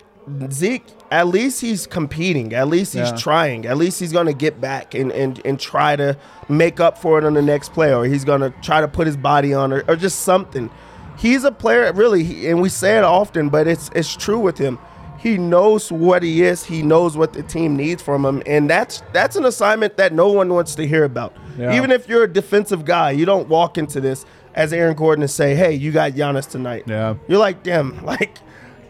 Zeke, 0.52 0.84
at 1.10 1.26
least 1.26 1.60
he's 1.60 1.86
competing. 1.86 2.54
At 2.54 2.68
least 2.68 2.92
he's 2.94 3.10
Yeah. 3.10 3.16
trying. 3.16 3.66
At 3.66 3.76
least 3.76 3.98
he's 3.98 4.12
gonna 4.12 4.32
get 4.32 4.60
back 4.60 4.94
and, 4.94 5.10
and, 5.10 5.40
and 5.44 5.58
try 5.58 5.96
to 5.96 6.16
make 6.48 6.78
up 6.78 6.96
for 6.96 7.18
it 7.18 7.24
on 7.24 7.34
the 7.34 7.42
next 7.42 7.72
play, 7.72 7.92
or 7.92 8.04
he's 8.04 8.24
gonna 8.24 8.50
try 8.62 8.80
to 8.80 8.86
put 8.88 9.06
his 9.08 9.16
body 9.16 9.52
on 9.52 9.72
or, 9.72 9.82
or 9.88 9.96
just 9.96 10.20
something. 10.20 10.70
He's 11.18 11.42
a 11.44 11.50
player, 11.52 11.92
really, 11.92 12.48
and 12.48 12.62
we 12.62 12.68
say 12.68 12.96
it 12.98 13.04
often, 13.04 13.48
but 13.48 13.66
it's 13.66 13.90
it's 13.94 14.14
true 14.14 14.38
with 14.38 14.58
him. 14.58 14.78
He 15.18 15.38
knows 15.38 15.90
what 15.92 16.22
he 16.22 16.42
is. 16.42 16.64
He 16.64 16.82
knows 16.82 17.16
what 17.16 17.32
the 17.32 17.42
team 17.44 17.76
needs 17.76 18.02
from 18.02 18.24
him, 18.24 18.42
and 18.46 18.70
that's 18.70 19.02
that's 19.12 19.34
an 19.36 19.44
assignment 19.44 19.96
that 19.96 20.12
no 20.12 20.28
one 20.28 20.48
wants 20.54 20.74
to 20.76 20.86
hear 20.86 21.04
about. 21.04 21.32
Yeah. 21.58 21.74
Even 21.76 21.90
if 21.90 22.08
you're 22.08 22.24
a 22.24 22.32
defensive 22.32 22.84
guy, 22.84 23.10
you 23.10 23.24
don't 23.24 23.48
walk 23.48 23.76
into 23.76 24.00
this 24.00 24.24
as 24.54 24.72
Aaron 24.72 24.94
Gordon 24.96 25.22
and 25.22 25.30
say, 25.30 25.54
"Hey, 25.54 25.72
you 25.74 25.90
got 25.92 26.12
Giannis 26.12 26.48
tonight." 26.48 26.84
Yeah. 26.86 27.14
You're 27.28 27.38
like, 27.38 27.62
damn, 27.62 28.04
like 28.12 28.38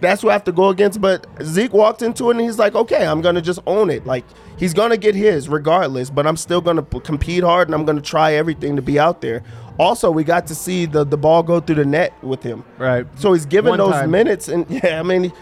that's 0.02 0.22
what 0.22 0.30
I 0.30 0.32
have 0.34 0.44
to 0.44 0.52
go 0.52 0.68
against. 0.68 1.00
But 1.00 1.26
Zeke 1.42 1.72
walked 1.72 2.02
into 2.02 2.28
it 2.28 2.32
and 2.32 2.40
he's 2.42 2.58
like, 2.58 2.74
okay, 2.74 3.06
I'm 3.06 3.22
gonna 3.22 3.40
just 3.40 3.60
own 3.66 3.88
it. 3.88 4.04
Like 4.06 4.24
he's 4.58 4.74
gonna 4.74 4.98
get 4.98 5.14
his 5.14 5.48
regardless, 5.48 6.10
but 6.10 6.26
I'm 6.26 6.36
still 6.36 6.60
gonna 6.60 6.82
p- 6.82 7.00
compete 7.00 7.42
hard 7.42 7.68
and 7.68 7.74
I'm 7.74 7.86
gonna 7.86 8.02
try 8.02 8.34
everything 8.34 8.76
to 8.76 8.82
be 8.82 8.98
out 8.98 9.22
there. 9.22 9.42
Also, 9.78 10.10
we 10.10 10.22
got 10.24 10.46
to 10.48 10.54
see 10.54 10.84
the 10.84 11.04
the 11.04 11.16
ball 11.16 11.42
go 11.42 11.58
through 11.60 11.76
the 11.76 11.84
net 11.86 12.12
with 12.22 12.42
him. 12.42 12.62
Right. 12.76 13.06
So 13.18 13.32
he's 13.32 13.46
given 13.46 13.70
One 13.70 13.78
those 13.78 13.92
time. 13.92 14.10
minutes, 14.10 14.48
and 14.48 14.68
yeah, 14.84 15.00
I 15.00 15.02
mean, 15.02 15.32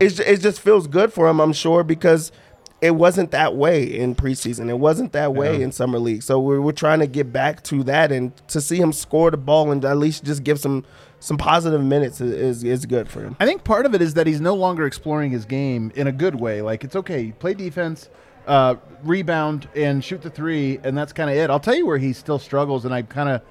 it 0.00 0.18
it 0.20 0.40
just 0.40 0.60
feels 0.60 0.86
good 0.86 1.12
for 1.12 1.28
him. 1.28 1.40
I'm 1.40 1.52
sure 1.52 1.84
because. 1.84 2.32
It 2.80 2.92
wasn't 2.94 3.32
that 3.32 3.56
way 3.56 3.82
in 3.82 4.14
preseason. 4.14 4.70
It 4.70 4.78
wasn't 4.78 5.10
that 5.12 5.34
way 5.34 5.62
in 5.62 5.72
summer 5.72 5.98
league. 5.98 6.22
So 6.22 6.38
we're, 6.38 6.60
we're 6.60 6.70
trying 6.70 7.00
to 7.00 7.08
get 7.08 7.32
back 7.32 7.64
to 7.64 7.82
that, 7.82 8.12
and 8.12 8.30
to 8.46 8.60
see 8.60 8.76
him 8.76 8.92
score 8.92 9.32
the 9.32 9.36
ball 9.36 9.72
and 9.72 9.84
at 9.84 9.96
least 9.96 10.22
just 10.22 10.44
give 10.44 10.60
some 10.60 10.84
some 11.20 11.36
positive 11.36 11.82
minutes 11.82 12.20
is, 12.20 12.32
is, 12.32 12.64
is 12.64 12.86
good 12.86 13.08
for 13.08 13.22
him. 13.22 13.36
I 13.40 13.46
think 13.46 13.64
part 13.64 13.86
of 13.86 13.94
it 13.94 14.00
is 14.02 14.14
that 14.14 14.26
he's 14.26 14.40
no 14.40 14.54
longer 14.54 14.86
exploring 14.86 15.30
his 15.30 15.44
game 15.44 15.92
in 15.94 16.06
a 16.06 16.12
good 16.12 16.36
way. 16.36 16.62
Like 16.62 16.84
it's 16.84 16.94
okay, 16.96 17.32
play 17.32 17.54
defense, 17.54 18.08
uh, 18.46 18.76
rebound, 19.02 19.68
and 19.74 20.02
shoot 20.02 20.22
the 20.22 20.30
three, 20.30 20.78
and 20.84 20.96
that's 20.96 21.12
kind 21.12 21.28
of 21.28 21.36
it. 21.36 21.50
I'll 21.50 21.60
tell 21.60 21.74
you 21.74 21.86
where 21.86 21.98
he 21.98 22.12
still 22.12 22.38
struggles, 22.38 22.84
and 22.84 22.94
I 22.94 23.02
kind 23.02 23.28
of, 23.28 23.42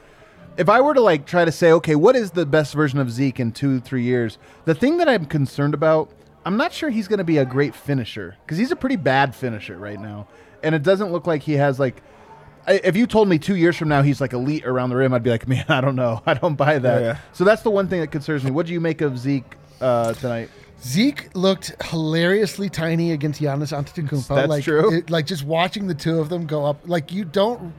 if 0.58 0.70
I 0.70 0.82
were 0.82 0.94
to 0.94 1.02
like 1.02 1.26
try 1.26 1.46
to 1.46 1.52
say, 1.52 1.72
okay, 1.74 1.96
what 1.96 2.16
is 2.16 2.32
the 2.32 2.46
best 2.46 2.74
version 2.74 3.00
of 3.00 3.12
Zeke 3.12 3.40
in 3.40 3.52
two, 3.52 3.80
three 3.80 4.04
years? 4.04 4.38
The 4.66 4.74
thing 4.74 4.98
that 4.98 5.10
I'm 5.10 5.26
concerned 5.26 5.74
about, 5.74 6.10
I'm 6.46 6.58
not 6.58 6.72
sure 6.74 6.90
he's 6.90 7.08
going 7.08 7.20
to 7.20 7.26
be 7.26 7.38
a 7.38 7.46
great 7.46 7.76
finisher 7.76 8.38
because 8.46 8.58
he's 8.58 8.72
a 8.72 8.76
pretty 8.76 8.96
bad 8.96 9.36
finisher 9.36 9.78
right 9.78 10.00
now, 10.00 10.28
and 10.64 10.74
it 10.74 10.84
doesn't 10.84 11.12
look 11.12 11.28
like 11.28 11.44
he 11.44 11.54
has 11.54 11.80
like. 11.80 12.02
If 12.68 12.98
you 12.98 13.08
told 13.08 13.30
me 13.30 13.40
two 13.40 13.56
years 13.56 13.78
from 13.78 13.88
now 13.88 14.02
he's 14.02 14.20
like 14.20 14.34
elite 14.34 14.66
around 14.66 14.90
the 14.90 14.98
rim, 14.98 15.14
I'd 15.14 15.24
be 15.24 15.30
like, 15.30 15.48
man, 15.48 15.66
I 15.70 15.82
don't 15.82 15.96
know, 15.96 16.22
I 16.26 16.34
don't 16.34 16.56
buy 16.56 16.80
that. 16.80 17.02
Yeah. 17.02 17.18
So 17.34 17.44
that's 17.44 17.62
the 17.62 17.72
one 17.72 17.88
thing 17.88 18.02
that 18.02 18.12
concerns 18.12 18.44
me. 18.44 18.52
What 18.52 18.66
do 18.66 18.74
you 18.74 18.82
make 18.82 19.02
of 19.02 19.18
Zeke 19.18 19.56
uh, 19.80 20.14
tonight? 20.14 20.50
Zeke 20.84 21.30
looked 21.36 21.82
hilariously 21.86 22.70
tiny 22.70 23.12
against 23.12 23.42
Giannis 23.42 23.76
Antetokounmpo. 23.76 24.36
That's 24.36 24.50
like, 24.50 24.64
true. 24.64 24.94
it- 24.94 25.10
like 25.10 25.26
just 25.26 25.44
watching 25.44 25.88
the 25.88 25.96
two 25.96 26.20
of 26.20 26.30
them 26.30 26.46
go 26.46 26.66
up. 26.66 26.82
Like 26.86 27.12
you 27.12 27.26
don't. 27.26 27.74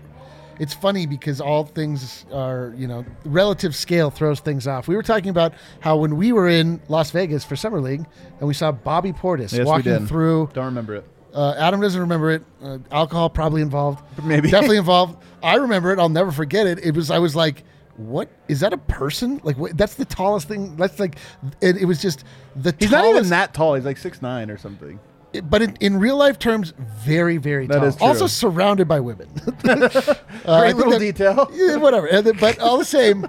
It's 0.58 0.74
funny 0.74 1.06
because 1.06 1.40
all 1.40 1.64
things 1.64 2.26
are, 2.32 2.74
you 2.76 2.88
know, 2.88 3.04
relative 3.24 3.76
scale 3.76 4.10
throws 4.10 4.40
things 4.40 4.66
off. 4.66 4.88
We 4.88 4.96
were 4.96 5.04
talking 5.04 5.28
about 5.30 5.54
how 5.78 5.98
when 5.98 6.16
we 6.16 6.32
were 6.32 6.48
in 6.48 6.80
Las 6.88 7.12
Vegas 7.12 7.44
for 7.44 7.54
Summer 7.54 7.80
League 7.80 8.04
and 8.40 8.48
we 8.48 8.54
saw 8.54 8.72
Bobby 8.72 9.12
Portis 9.12 9.56
Yes, 9.56 9.64
walking 9.64 10.06
through 10.08 10.50
Don't 10.54 10.64
remember 10.64 10.96
it. 10.96 11.04
Uh, 11.34 11.54
Adam 11.58 11.80
doesn't 11.80 12.00
remember 12.00 12.30
it. 12.30 12.42
Uh, 12.62 12.78
alcohol 12.90 13.28
probably 13.30 13.62
involved. 13.62 14.02
Maybe. 14.24 14.50
definitely 14.50 14.78
involved. 14.78 15.22
I 15.42 15.56
remember 15.56 15.92
it. 15.92 15.98
I'll 15.98 16.08
never 16.08 16.32
forget 16.32 16.66
it. 16.66 16.78
It 16.84 16.94
was. 16.96 17.10
I 17.10 17.18
was 17.18 17.36
like, 17.36 17.64
"What 17.96 18.28
is 18.48 18.60
that? 18.60 18.72
A 18.72 18.78
person? 18.78 19.40
Like 19.44 19.56
what, 19.58 19.76
that's 19.76 19.94
the 19.94 20.04
tallest 20.04 20.48
thing. 20.48 20.74
That's 20.76 20.98
like." 20.98 21.16
It, 21.60 21.76
it 21.76 21.84
was 21.84 22.00
just 22.02 22.24
the. 22.56 22.74
He's 22.78 22.90
tallest, 22.90 23.04
not 23.12 23.16
even 23.18 23.28
that 23.30 23.54
tall. 23.54 23.74
He's 23.74 23.84
like 23.84 23.98
six 23.98 24.20
nine 24.22 24.50
or 24.50 24.56
something. 24.58 24.98
But 25.44 25.60
in, 25.60 25.76
in 25.80 25.98
real 25.98 26.16
life 26.16 26.38
terms, 26.38 26.72
very 27.04 27.36
very 27.36 27.66
That 27.66 27.74
tall. 27.80 27.84
is 27.84 27.96
true. 27.96 28.06
Also 28.06 28.26
surrounded 28.26 28.88
by 28.88 28.98
women. 29.00 29.28
Uh, 30.44 30.60
Great 30.60 30.76
little 30.76 30.92
that- 30.92 30.98
detail. 31.00 31.50
yeah, 31.52 31.76
whatever. 31.76 32.08
But 32.40 32.58
all 32.60 32.78
the 32.78 32.84
same, 32.84 33.26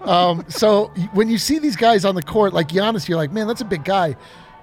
um, 0.00 0.42
so 0.48 0.86
when 1.12 1.28
you 1.28 1.36
see 1.36 1.58
these 1.58 1.76
guys 1.76 2.06
on 2.06 2.14
the 2.14 2.22
court, 2.22 2.54
like 2.54 2.68
Giannis, 2.68 3.08
you're 3.08 3.18
like, 3.18 3.30
man, 3.32 3.46
that's 3.46 3.60
a 3.60 3.64
big 3.66 3.84
guy. 3.84 4.16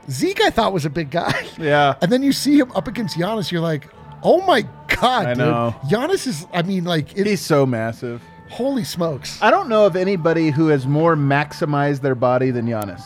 Zeke, 0.10 0.42
I 0.42 0.50
thought 0.50 0.74
was 0.74 0.86
a 0.86 0.90
big 0.90 1.10
guy. 1.12 1.48
Yeah. 1.60 1.96
And 2.02 2.12
then 2.12 2.24
you 2.24 2.32
see 2.34 2.58
him 2.60 2.72
up 2.74 2.88
against 2.88 3.18
Giannis, 3.18 3.52
you're 3.52 3.62
like, 3.62 3.88
oh 4.24 4.42
my 4.46 4.62
god, 4.88 5.26
I 5.26 5.34
dude. 5.34 5.38
know. 5.40 5.76
Giannis 5.90 6.26
is. 6.28 6.46
I 6.54 6.62
mean, 6.62 6.84
like, 6.86 7.18
it, 7.18 7.28
He's 7.28 7.42
so 7.42 7.66
massive. 7.66 8.22
holy 8.50 8.84
smokes. 8.84 9.42
I 9.42 9.52
don't 9.52 9.68
know 9.70 9.86
of 9.86 9.96
anybody 9.96 10.50
who 10.52 10.68
has 10.68 10.88
more 10.88 11.16
maximized 11.16 12.02
their 12.02 12.16
body 12.16 12.52
than 12.52 12.66
Giannis. 12.66 13.04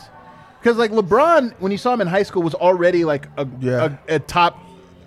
Because 0.59 0.77
like 0.77 0.91
LeBron, 0.91 1.53
when 1.59 1.71
you 1.71 1.77
saw 1.77 1.93
him 1.93 1.99
in 2.01 2.07
high 2.07 2.23
school, 2.23 2.41
was 2.43 2.53
already 2.55 3.03
like 3.05 3.27
a, 3.37 3.47
Yeah. 3.59 3.97
a, 4.07 4.15
a 4.15 4.19
top, 4.19 4.57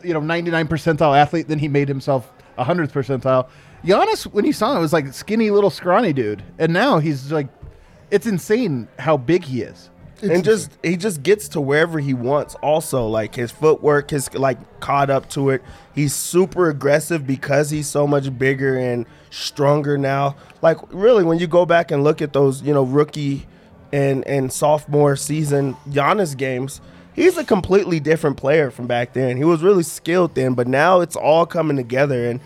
you 0.03 0.13
know, 0.13 0.21
99 0.21 0.69
percentile 0.69 1.17
athlete. 1.17 1.49
Then 1.49 1.59
he 1.59 1.69
made 1.69 1.89
himself 1.89 2.31
a 2.59 2.65
hundredth 2.65 2.93
percentile. 2.93 3.49
Giannis, 3.85 4.25
when 4.25 4.45
you 4.45 4.53
saw 4.53 4.75
him, 4.75 4.81
was 4.81 4.93
like 4.93 5.13
skinny 5.15 5.51
little 5.51 5.71
scrawny 5.71 6.13
dude, 6.13 6.43
and 6.59 6.73
now 6.73 6.99
he's 6.99 7.31
like, 7.33 7.49
it's 8.11 8.27
insane 8.27 8.89
how 8.99 9.17
big 9.17 9.45
he 9.45 9.63
is. 9.63 9.89
And 10.23 10.45
just 10.45 10.71
he 10.83 10.97
just 10.97 11.23
gets 11.23 11.49
to 11.49 11.61
wherever 11.61 11.99
he 11.99 12.15
wants 12.15 12.55
also 12.57 13.07
like 13.07 13.35
his 13.35 13.51
footwork 13.51 14.13
is 14.13 14.33
like 14.35 14.59
caught 14.81 15.11
up 15.11 15.29
to 15.31 15.51
it. 15.51 15.63
He's 15.95 16.15
super 16.15 16.69
aggressive 16.69 17.27
because 17.27 17.71
he's 17.71 17.87
so 17.87 18.07
much 18.07 18.37
bigger 18.39 18.79
and 18.79 19.07
stronger 19.31 19.99
now. 19.99 20.37
Like 20.63 20.79
really 20.91 21.25
when 21.25 21.39
you 21.39 21.47
go 21.47 21.67
back 21.67 21.91
and 21.91 22.03
look 22.05 22.23
at 22.23 22.33
those 22.33 22.63
you 22.63 22.73
know 22.73 22.85
rookie 22.85 23.47
and 23.93 24.27
and 24.27 24.53
sophomore 24.53 25.17
season 25.17 25.77
Giannis 25.89 26.37
games 26.37 26.81
he's 27.15 27.37
a 27.39 27.45
completely 27.45 28.01
different 28.01 28.37
player 28.37 28.71
from 28.71 28.87
back 28.87 29.13
then. 29.13 29.37
He 29.37 29.45
was 29.45 29.63
really 29.63 29.83
skilled 29.83 30.35
then 30.35 30.55
but 30.55 30.67
now 30.67 31.01
it's 31.01 31.17
all 31.17 31.47
coming 31.47 31.77
together. 31.77 32.29
And 32.29 32.41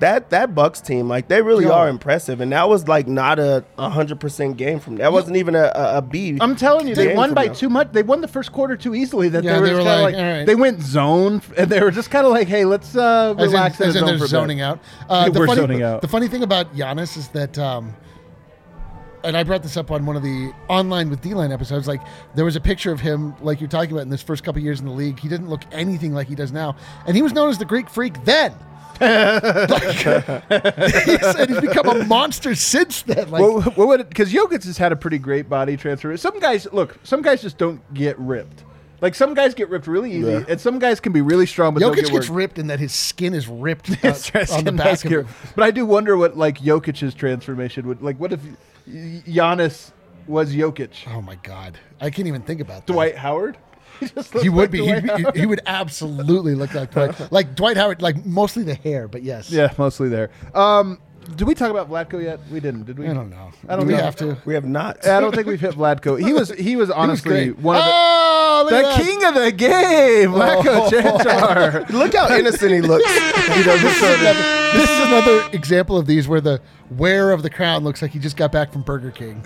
that 0.00 0.30
that 0.30 0.54
Bucks 0.54 0.80
team, 0.80 1.08
like 1.08 1.28
they 1.28 1.40
really 1.42 1.64
Yo. 1.64 1.72
are 1.72 1.88
impressive, 1.88 2.40
and 2.40 2.52
that 2.52 2.68
was 2.68 2.86
like 2.86 3.06
not 3.06 3.38
a 3.38 3.64
hundred 3.78 4.20
percent 4.20 4.56
game 4.56 4.78
from 4.80 4.96
that 4.96 5.12
wasn't 5.12 5.36
even 5.36 5.54
a, 5.54 5.72
a, 5.74 5.98
a 5.98 6.02
B. 6.02 6.36
I'm 6.40 6.56
telling 6.56 6.86
you, 6.88 6.94
they 6.94 7.14
won 7.14 7.34
by 7.34 7.46
them. 7.46 7.54
too 7.54 7.68
much. 7.68 7.92
They 7.92 8.02
won 8.02 8.20
the 8.20 8.28
first 8.28 8.52
quarter 8.52 8.76
too 8.76 8.94
easily. 8.94 9.28
That 9.28 9.44
Yeah, 9.44 9.54
they 9.54 9.60
were, 9.60 9.66
they 9.66 9.74
were 9.74 9.82
like, 9.82 10.02
like, 10.02 10.14
all 10.16 10.22
right. 10.22 10.44
they 10.46 10.54
went 10.54 10.82
zone, 10.82 11.40
and 11.56 11.70
they 11.70 11.80
were 11.80 11.90
just 11.90 12.10
kind 12.10 12.26
of 12.26 12.32
like, 12.32 12.48
"Hey, 12.48 12.64
let's 12.64 12.94
uh, 12.96 13.34
As 13.38 13.46
in, 13.46 13.50
relax 13.52 13.80
in, 13.80 13.88
as 13.88 13.96
in 13.96 14.00
zone 14.00 14.08
they're 14.08 14.18
for 14.18 14.26
zoning 14.26 14.60
out. 14.60 14.80
Uh, 15.08 15.24
They 15.24 15.30
the 15.30 15.40
were 15.40 15.46
funny, 15.46 15.60
zoning 15.60 15.82
out. 15.82 16.00
The 16.02 16.08
funny 16.08 16.28
thing 16.28 16.42
about 16.42 16.74
Giannis 16.74 17.16
is 17.16 17.28
that, 17.28 17.56
um, 17.58 17.94
and 19.24 19.36
I 19.36 19.44
brought 19.44 19.62
this 19.62 19.76
up 19.76 19.90
on 19.90 20.04
one 20.04 20.16
of 20.16 20.22
the 20.22 20.52
online 20.68 21.10
with 21.10 21.20
D-line 21.20 21.52
episodes. 21.52 21.86
Like 21.88 22.00
there 22.34 22.44
was 22.44 22.56
a 22.56 22.60
picture 22.60 22.92
of 22.92 23.00
him, 23.00 23.34
like 23.40 23.60
you're 23.60 23.68
talking 23.68 23.92
about, 23.92 24.02
in 24.02 24.10
his 24.10 24.22
first 24.22 24.44
couple 24.44 24.60
years 24.62 24.80
in 24.80 24.86
the 24.86 24.92
league. 24.92 25.18
He 25.18 25.28
didn't 25.28 25.48
look 25.48 25.62
anything 25.72 26.12
like 26.12 26.28
he 26.28 26.34
does 26.34 26.52
now, 26.52 26.76
and 27.06 27.16
he 27.16 27.22
was 27.22 27.32
known 27.32 27.48
as 27.50 27.58
the 27.58 27.64
Greek 27.64 27.88
Freak 27.88 28.22
then. 28.24 28.52
Like, 29.00 29.82
he 31.04 31.18
said 31.18 31.48
he's 31.48 31.60
become 31.60 31.88
a 31.88 32.04
monster 32.04 32.54
since 32.54 33.02
then. 33.02 33.30
Like, 33.30 33.42
What, 33.42 33.76
what 33.76 33.88
would 33.88 34.08
because 34.08 34.32
Jokic 34.32 34.64
has 34.64 34.78
had 34.78 34.92
a 34.92 34.96
pretty 34.96 35.18
great 35.18 35.48
body 35.48 35.76
transfer. 35.76 36.16
Some 36.16 36.38
guys 36.40 36.66
look, 36.72 36.98
some 37.02 37.22
guys 37.22 37.42
just 37.42 37.58
don't 37.58 37.80
get 37.94 38.18
ripped. 38.18 38.64
Like 39.02 39.14
some 39.14 39.34
guys 39.34 39.54
get 39.54 39.68
ripped 39.68 39.86
really 39.86 40.10
easy, 40.10 40.30
Yeah. 40.30 40.44
and 40.48 40.58
some 40.60 40.78
guys 40.78 41.00
can 41.00 41.12
be 41.12 41.20
really 41.20 41.44
strong, 41.44 41.74
but 41.74 41.80
don't 41.80 41.92
Jokic 41.92 41.96
get 41.96 42.12
gets 42.12 42.28
worked. 42.28 42.30
ripped 42.30 42.58
in 42.58 42.68
that 42.68 42.80
his 42.80 42.94
skin 42.94 43.34
is 43.34 43.46
ripped 43.46 43.90
uh, 44.04 44.08
on 44.08 44.12
the 44.14 44.46
skin 44.46 44.76
back 44.76 45.04
of 45.04 45.10
him. 45.12 45.28
But 45.54 45.64
I 45.64 45.70
do 45.70 45.84
wonder 45.84 46.16
what 46.16 46.36
like 46.36 46.58
Jokic's 46.60 47.14
transformation 47.14 47.86
would 47.88 48.00
like. 48.02 48.18
What 48.18 48.32
if 48.32 48.40
Y- 48.86 49.22
Giannis 49.26 49.90
was 50.26 50.54
Jokic? 50.54 51.06
Oh 51.08 51.20
my 51.20 51.34
god, 51.42 51.78
I 52.00 52.08
can't 52.10 52.26
even 52.26 52.40
think 52.42 52.60
about 52.62 52.86
that. 52.86 52.92
Dwight 52.92 53.16
Howard? 53.16 53.58
He, 54.00 54.06
just 54.08 54.34
looks 54.34 54.42
He 54.42 54.48
like 54.50 54.56
would 54.56 54.70
be. 54.70 54.78
Dwight 54.78 55.18
He'd 55.18 55.36
he 55.36 55.46
would 55.46 55.60
absolutely 55.66 56.54
look 56.54 56.74
like 56.74 56.90
Dwight. 56.92 57.20
Like 57.32 57.54
Dwight 57.54 57.76
Howard. 57.76 58.02
Like 58.02 58.24
mostly 58.26 58.62
the 58.62 58.74
hair, 58.74 59.08
but 59.08 59.22
yes. 59.22 59.50
Yeah, 59.50 59.72
mostly 59.78 60.08
there. 60.08 60.30
Um, 60.54 61.00
did 61.34 61.48
we 61.48 61.54
talk 61.56 61.70
about 61.70 61.90
Vlatko 61.90 62.22
yet? 62.22 62.38
We 62.52 62.60
didn't, 62.60 62.84
did 62.84 62.98
we? 63.00 63.08
I 63.08 63.12
don't 63.12 63.30
know. 63.30 63.50
I 63.68 63.74
don't 63.74 63.80
Do 63.80 63.86
we 63.88 63.94
know. 63.98 64.04
have 64.04 64.14
to. 64.16 64.38
we 64.44 64.54
have 64.54 64.64
not. 64.64 65.04
I 65.08 65.18
don't 65.18 65.34
think 65.34 65.48
we've 65.48 65.60
hit 65.60 65.74
Vlatko. 65.74 66.24
He 66.24 66.32
was 66.32 66.50
he 66.50 66.76
was 66.76 66.88
honestly 67.02 67.46
great. 67.46 67.58
one 67.58 67.76
of 67.76 67.82
the, 67.84 67.90
oh, 67.92 68.66
the 68.70 68.76
that. 68.76 69.00
king 69.00 69.24
of 69.24 69.34
the 69.34 69.50
game, 69.50 70.30
Vlatko 70.30 70.88
Cancar. 70.88 71.88
Look 71.90 72.14
how 72.14 72.32
innocent 72.36 72.70
he 72.72 72.80
looks. 72.80 73.08
You 73.56 73.64
know, 73.64 73.76
just 73.78 73.98
sort 73.98 74.12
of- 74.12 74.20
This 74.76 74.88
is 74.90 75.00
another 75.08 75.48
example 75.52 75.96
of 75.96 76.06
these 76.06 76.28
where 76.28 76.40
the 76.40 76.60
wearer 76.90 77.32
of 77.32 77.42
the 77.42 77.50
crown 77.50 77.82
looks 77.82 78.02
like 78.02 78.12
he 78.12 78.18
just 78.20 78.36
got 78.36 78.52
back 78.52 78.72
from 78.72 78.82
Burger 78.82 79.10
King 79.10 79.42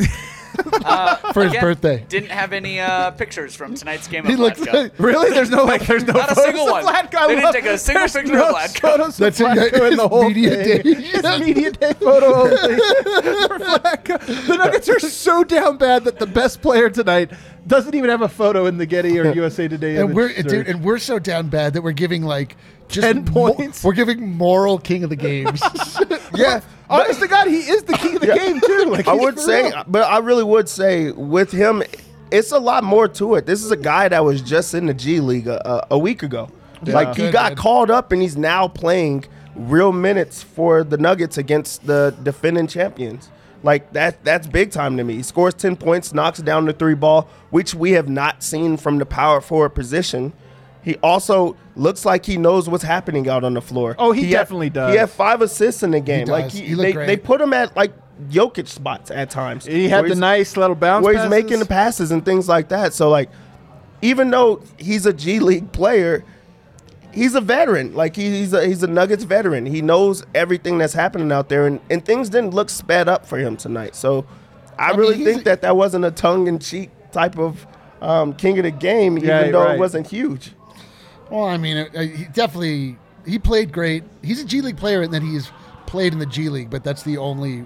for 1.32 1.42
his 1.44 1.50
Again, 1.52 1.60
birthday. 1.62 2.04
Didn't 2.08 2.30
have 2.30 2.52
any 2.52 2.80
uh, 2.80 3.10
pictures 3.12 3.54
from 3.54 3.74
tonight's 3.74 4.08
game 4.08 4.24
of 4.24 4.30
He 4.30 4.36
looks 4.36 4.60
Vlatko. 4.60 4.72
like 4.72 4.92
Really? 4.98 5.30
There's 5.30 5.50
no 5.50 5.64
like. 5.64 5.86
There's 5.86 6.04
no 6.04 6.14
Not 6.14 6.32
a 6.32 6.34
single 6.34 6.66
one. 6.66 6.84
Vlatko. 6.84 7.28
They 7.28 7.34
didn't 7.36 7.52
take 7.52 7.64
a 7.66 7.78
single 7.78 8.00
there's 8.00 8.12
picture 8.12 8.32
no 8.34 8.48
of 8.50 8.54
Vlatko. 8.56 8.80
Photos 8.80 9.08
of 9.08 9.16
That's 9.18 9.40
it, 9.40 9.46
Vlatko 9.46 9.90
in 9.90 9.96
the 9.96 10.08
whole 10.08 10.28
media 10.28 10.64
thing. 10.64 10.82
day. 10.82 10.94
His 11.02 11.22
media 11.40 11.70
day 11.72 11.92
photo 11.94 12.34
only 12.42 12.56
for 12.56 13.58
Vlatko. 13.58 14.46
The 14.46 14.56
Nuggets 14.56 14.88
are 14.88 15.00
so 15.00 15.44
down 15.44 15.76
bad 15.78 16.04
that 16.04 16.18
the 16.18 16.26
best 16.26 16.60
player 16.62 16.90
tonight 16.90 17.30
doesn't 17.66 17.94
even 17.94 18.10
have 18.10 18.22
a 18.22 18.28
photo 18.28 18.66
in 18.66 18.78
the 18.78 18.86
Getty 18.86 19.18
or 19.18 19.32
USA 19.32 19.68
Today. 19.68 19.96
and 19.96 20.14
we're 20.14 20.30
search. 20.34 20.46
dude, 20.46 20.66
and 20.68 20.82
we're 20.82 20.98
so 20.98 21.18
down 21.18 21.48
bad 21.48 21.74
that 21.74 21.82
we're 21.82 21.92
giving 21.92 22.22
like 22.22 22.56
just 22.88 23.06
10 23.06 23.24
mo- 23.26 23.52
points? 23.54 23.84
we're 23.84 23.92
giving 23.92 24.32
moral 24.36 24.78
king 24.78 25.04
of 25.04 25.10
the 25.10 25.16
games. 25.16 25.60
yeah, 26.34 26.60
honest 26.90 27.20
to 27.20 27.28
God, 27.28 27.46
he 27.48 27.58
is 27.58 27.82
the 27.84 27.94
key 27.94 28.14
of 28.16 28.20
the 28.20 28.26
Yeah. 28.28 28.36
game 28.36 28.60
too. 28.60 28.84
Like 28.90 29.08
I 29.08 29.14
would 29.14 29.38
say, 29.38 29.64
real. 29.64 29.84
but 29.86 30.02
I 30.02 30.18
really 30.18 30.44
would 30.44 30.68
say 30.68 31.12
with 31.12 31.50
him, 31.52 31.82
it's 32.30 32.52
a 32.52 32.58
lot 32.58 32.84
more 32.84 33.08
to 33.08 33.34
it. 33.36 33.46
This 33.46 33.64
is 33.64 33.70
a 33.70 33.76
guy 33.76 34.08
that 34.08 34.24
was 34.24 34.42
just 34.42 34.74
in 34.74 34.86
the 34.86 34.94
G 34.94 35.20
League 35.20 35.46
a, 35.46 35.66
a, 35.68 35.86
a 35.92 35.98
week 35.98 36.22
ago. 36.22 36.50
Like 36.86 37.16
he 37.16 37.30
got 37.30 37.56
called 37.56 37.90
up 37.90 38.10
and 38.12 38.22
he's 38.22 38.36
now 38.36 38.66
playing 38.68 39.24
real 39.54 39.92
minutes 39.92 40.42
for 40.42 40.82
the 40.84 40.96
Nuggets 40.96 41.36
against 41.38 41.86
the 41.86 42.14
defending 42.22 42.66
champions. 42.66 43.28
Like 43.62 43.92
that 43.92 44.24
that's 44.24 44.46
big 44.46 44.70
time 44.70 44.96
to 44.96 45.04
me. 45.04 45.16
He 45.16 45.22
scores 45.22 45.52
10 45.54 45.76
points, 45.76 46.14
knocks 46.14 46.38
down 46.40 46.64
the 46.64 46.72
three 46.72 46.94
ball, 46.94 47.28
which 47.50 47.74
we 47.74 47.90
have 47.92 48.08
not 48.08 48.42
seen 48.42 48.78
from 48.78 48.96
the 48.98 49.04
power 49.04 49.40
forward 49.42 49.70
position. 49.70 50.32
He 50.82 50.96
also 50.96 51.56
looks 51.76 52.04
like 52.04 52.24
he 52.24 52.36
knows 52.38 52.68
what's 52.68 52.84
happening 52.84 53.28
out 53.28 53.44
on 53.44 53.54
the 53.54 53.60
floor. 53.60 53.94
Oh, 53.98 54.12
he 54.12 54.22
had- 54.24 54.30
definitely 54.32 54.70
does. 54.70 54.92
He 54.92 54.98
had 54.98 55.10
five 55.10 55.42
assists 55.42 55.82
in 55.82 55.90
the 55.90 56.00
game. 56.00 56.26
like 56.26 56.44
does. 56.46 56.54
he, 56.54 56.66
He 56.66 56.74
they, 56.74 56.92
great. 56.92 57.06
they 57.06 57.16
put 57.16 57.40
him 57.40 57.52
at 57.52 57.76
like 57.76 57.92
Jokic 58.30 58.66
spots 58.68 59.10
at 59.10 59.30
times. 59.30 59.66
He 59.66 59.88
had 59.88 60.06
the 60.06 60.14
nice 60.14 60.56
little 60.56 60.76
bounce. 60.76 61.04
where 61.04 61.12
he's 61.14 61.22
passes. 61.22 61.30
making 61.44 61.58
the 61.58 61.66
passes 61.66 62.10
and 62.10 62.24
things 62.24 62.48
like 62.48 62.68
that. 62.70 62.92
So 62.94 63.08
like, 63.10 63.30
even 64.02 64.30
though 64.30 64.62
he's 64.78 65.04
a 65.06 65.12
G 65.12 65.38
League 65.40 65.72
player, 65.72 66.24
he's 67.12 67.34
a 67.34 67.40
veteran. 67.40 67.94
Like 67.94 68.16
he, 68.16 68.30
he's 68.30 68.52
a 68.52 68.66
he's 68.66 68.82
a 68.82 68.86
Nuggets 68.86 69.24
veteran. 69.24 69.66
He 69.66 69.82
knows 69.82 70.24
everything 70.34 70.78
that's 70.78 70.94
happening 70.94 71.30
out 71.32 71.48
there, 71.50 71.66
and, 71.66 71.80
and 71.90 72.04
things 72.04 72.28
didn't 72.30 72.54
look 72.54 72.70
sped 72.70 73.08
up 73.08 73.26
for 73.26 73.38
him 73.38 73.56
tonight. 73.56 73.94
So 73.94 74.24
I, 74.78 74.92
mean, 74.92 75.00
really 75.00 75.16
he's 75.16 75.26
think 75.26 75.44
that 75.44 75.60
that 75.62 75.76
wasn't 75.76 76.04
a 76.06 76.10
tongue 76.10 76.46
in 76.46 76.58
cheek 76.58 76.90
type 77.12 77.38
of 77.38 77.66
um, 78.00 78.32
king 78.34 78.58
of 78.58 78.64
the 78.64 78.70
game, 78.70 79.18
Yeah, 79.18 79.40
even 79.40 79.52
though 79.52 79.64
right. 79.64 79.74
it 79.74 79.78
wasn't 79.78 80.06
huge. 80.06 80.52
Well, 81.30 81.44
I 81.44 81.56
mean, 81.56 81.76
uh, 81.76 82.00
he 82.00 82.24
definitely 82.32 82.98
he 83.26 83.38
played 83.38 83.72
great. 83.72 84.02
He's 84.22 84.40
a 84.42 84.44
G 84.44 84.60
League 84.60 84.76
player, 84.76 85.02
and 85.02 85.12
then 85.12 85.22
he's 85.22 85.50
played 85.86 86.12
in 86.12 86.18
the 86.18 86.26
G 86.26 86.48
League, 86.48 86.70
but 86.70 86.84
that's 86.84 87.02
the 87.02 87.16
only. 87.18 87.64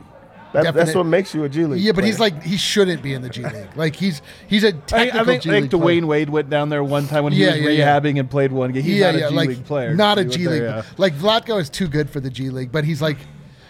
That, 0.52 0.72
that's 0.72 0.94
what 0.94 1.02
makes 1.06 1.34
you 1.34 1.42
a 1.42 1.48
G 1.48 1.64
League. 1.64 1.80
Yeah, 1.80 1.90
but 1.90 2.04
he's 2.04 2.20
like 2.20 2.40
he 2.44 2.56
shouldn't 2.56 3.02
be 3.02 3.12
in 3.12 3.22
the 3.22 3.28
G 3.28 3.42
League. 3.42 3.70
Like 3.76 3.96
he's 3.96 4.22
he's 4.46 4.62
a 4.62 4.68
I, 4.68 4.70
technical 4.72 5.20
I 5.20 5.24
think, 5.24 5.42
G 5.42 5.50
I 5.50 5.52
League 5.54 5.70
think 5.70 5.82
Dwayne 5.82 5.98
player. 6.02 6.06
Wade 6.06 6.30
went 6.30 6.48
down 6.48 6.68
there 6.68 6.84
one 6.84 7.08
time 7.08 7.24
when 7.24 7.32
he 7.32 7.42
Yeah, 7.42 7.52
was 7.52 7.60
yeah, 7.62 7.70
yeah. 7.70 7.98
rehabbing 8.00 8.20
and 8.20 8.30
played 8.30 8.52
one 8.52 8.70
game. 8.70 8.84
He's 8.84 8.98
yeah, 8.98 9.10
not 9.10 9.18
yeah, 9.18 9.26
a 9.26 9.30
G 9.30 9.34
like 9.34 9.48
League 9.48 9.64
player. 9.64 9.94
not 9.94 10.18
a 10.18 10.24
G 10.24 10.38
He 10.42 10.46
went 10.46 10.54
G 10.54 10.60
there, 10.60 10.76
League. 10.76 10.84
yeah. 10.86 10.90
Like 10.96 11.14
Vlatko 11.14 11.60
is 11.60 11.68
too 11.70 11.88
good 11.88 12.08
for 12.08 12.20
the 12.20 12.30
G 12.30 12.50
League, 12.50 12.70
but 12.70 12.84
he's 12.84 13.02
like, 13.02 13.16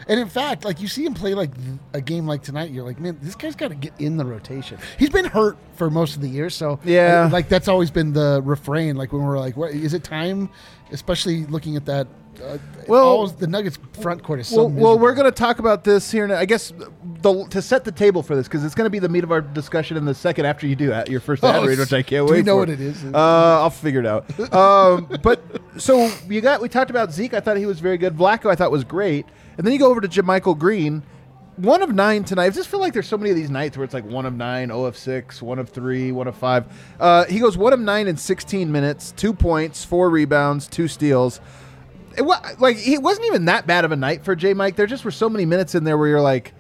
and 0.09 0.21
in 0.21 0.29
fact, 0.29 0.65
like 0.65 0.81
you 0.81 0.89
see 0.89 1.05
him 1.05 1.15
play 1.15 1.35
like 1.35 1.51
a 1.93 2.01
game 2.01 2.27
like 2.27 2.43
tonight, 2.43 2.71
you're 2.71 2.85
like, 2.85 3.01
man, 3.01 3.19
this 3.23 3.35
guy's 3.35 3.57
got 3.57 3.69
to 3.69 3.75
get 3.75 3.93
in 3.99 4.17
the 4.17 4.25
rotation. 4.25 4.79
He's 4.99 5.11
been 5.11 5.25
hurt 5.27 5.57
for 5.77 5.91
most 5.91 6.17
of 6.17 6.23
the 6.23 6.29
year, 6.29 6.51
so 6.51 6.79
Yeah. 6.85 7.27
I- 7.29 7.33
like 7.33 7.49
that's 7.49 7.69
always 7.69 7.91
been 7.91 8.13
the 8.13 8.41
refrain. 8.45 8.97
Like 8.97 9.13
when 9.13 9.23
we're 9.23 9.39
like, 9.39 9.57
what 9.57 9.73
is 9.73 9.95
it 9.95 10.05
time? 10.05 10.51
Especially 10.93 11.47
looking 11.47 11.77
at 11.77 11.87
that. 11.87 12.07
Uh, 12.43 12.59
Well- 12.89 13.29
the 13.29 13.47
Nuggets 13.47 13.79
front 14.01 14.23
court 14.23 14.41
is 14.41 14.49
so. 14.49 14.65
Well, 14.65 14.71
well, 14.71 14.99
we're 14.99 15.15
going 15.15 15.25
to 15.27 15.31
talk 15.33 15.61
about 15.61 15.85
this 15.85 16.11
here. 16.11 16.27
Now. 16.27 16.37
I 16.37 16.45
guess 16.45 16.73
the, 17.23 17.47
to 17.51 17.63
set 17.63 17.85
the 17.85 17.93
table 17.93 18.23
for 18.25 18.35
this 18.37 18.47
because 18.49 18.65
it's 18.65 18.75
going 18.75 18.87
to 18.87 18.91
be 18.91 18.99
the 18.99 19.09
meat 19.09 19.23
of 19.25 19.31
our 19.33 19.41
discussion 19.41 19.97
in 19.97 20.05
the 20.05 20.15
second 20.15 20.45
after 20.45 20.67
you 20.67 20.75
do 20.77 20.93
at 20.93 21.09
your 21.09 21.21
first 21.21 21.43
ad 21.45 21.57
Oh, 21.57 21.65
read, 21.67 21.79
which 21.79 21.93
I 21.93 22.03
can't 22.03 22.27
do 22.27 22.33
wait. 22.33 22.39
we 22.39 22.43
know 22.43 22.55
for. 22.55 22.59
what 22.61 22.69
it 22.71 22.81
is? 22.81 23.05
Uh, 23.05 23.11
I'll 23.17 23.71
figure 23.71 24.01
it 24.01 24.07
out. 24.07 24.29
um, 24.53 25.09
but 25.23 25.43
so 25.79 26.11
you 26.29 26.41
got 26.41 26.61
we 26.61 26.69
talked 26.69 26.91
about 26.91 27.13
Zeke. 27.13 27.35
I 27.35 27.41
thought 27.41 27.57
he 27.57 27.67
was 27.67 27.79
very 27.81 27.99
good. 27.99 28.17
Vlatko 28.17 28.51
I 28.51 28.57
thought 28.57 28.71
was 28.73 28.83
great, 28.85 29.27
and 29.57 29.67
then 29.67 29.73
you 29.73 29.79
go 29.79 29.91
over 29.91 30.01
to 30.01 30.09
JaMychal 30.09 30.59
Green. 30.59 31.03
One 31.57 31.83
of 31.83 31.95
nine 31.95 32.25
tonight. 32.25 32.47
I 32.47 32.51
just 32.51 32.69
feel 32.69 32.81
like 32.81 32.93
there's 32.93 33.07
so 33.07 33.17
many 33.17 33.31
of 33.31 33.37
these 33.37 33.51
nights 33.51 33.77
where 33.77 33.85
it's 33.85 33.95
like 33.95 34.05
one 34.05 34.27
of 34.27 34.35
nine, 34.35 34.73
oh 34.73 34.87
of 34.87 34.97
six, 34.97 35.41
one 35.41 35.61
of 35.61 35.69
three, 35.69 36.11
one 36.11 36.27
of 36.27 36.35
five. 36.35 36.67
Uh, 36.99 37.27
he 37.27 37.39
goes 37.39 37.57
one 37.57 37.73
of 37.73 37.79
nine 37.79 38.09
in 38.09 38.17
16 38.17 38.73
minutes, 38.73 39.13
two 39.13 39.33
points, 39.33 39.85
four 39.85 40.11
rebounds, 40.11 40.67
two 40.67 40.89
steals. 40.89 41.41
It 42.17 42.23
was, 42.23 42.41
like 42.59 42.77
he 42.77 42.99
wasn't 42.99 43.27
even 43.27 43.45
that 43.45 43.69
bad 43.69 43.85
of 43.85 43.93
a 43.93 43.97
night 43.97 44.25
for 44.25 44.35
J 44.35 44.53
Mike. 44.53 44.75
There 44.75 44.87
just 44.89 45.05
were 45.05 45.13
so 45.13 45.29
many 45.29 45.45
minutes 45.45 45.77
in 45.77 45.85
there 45.85 45.97
where 45.97 46.09
you're 46.09 46.21
like, 46.21 46.55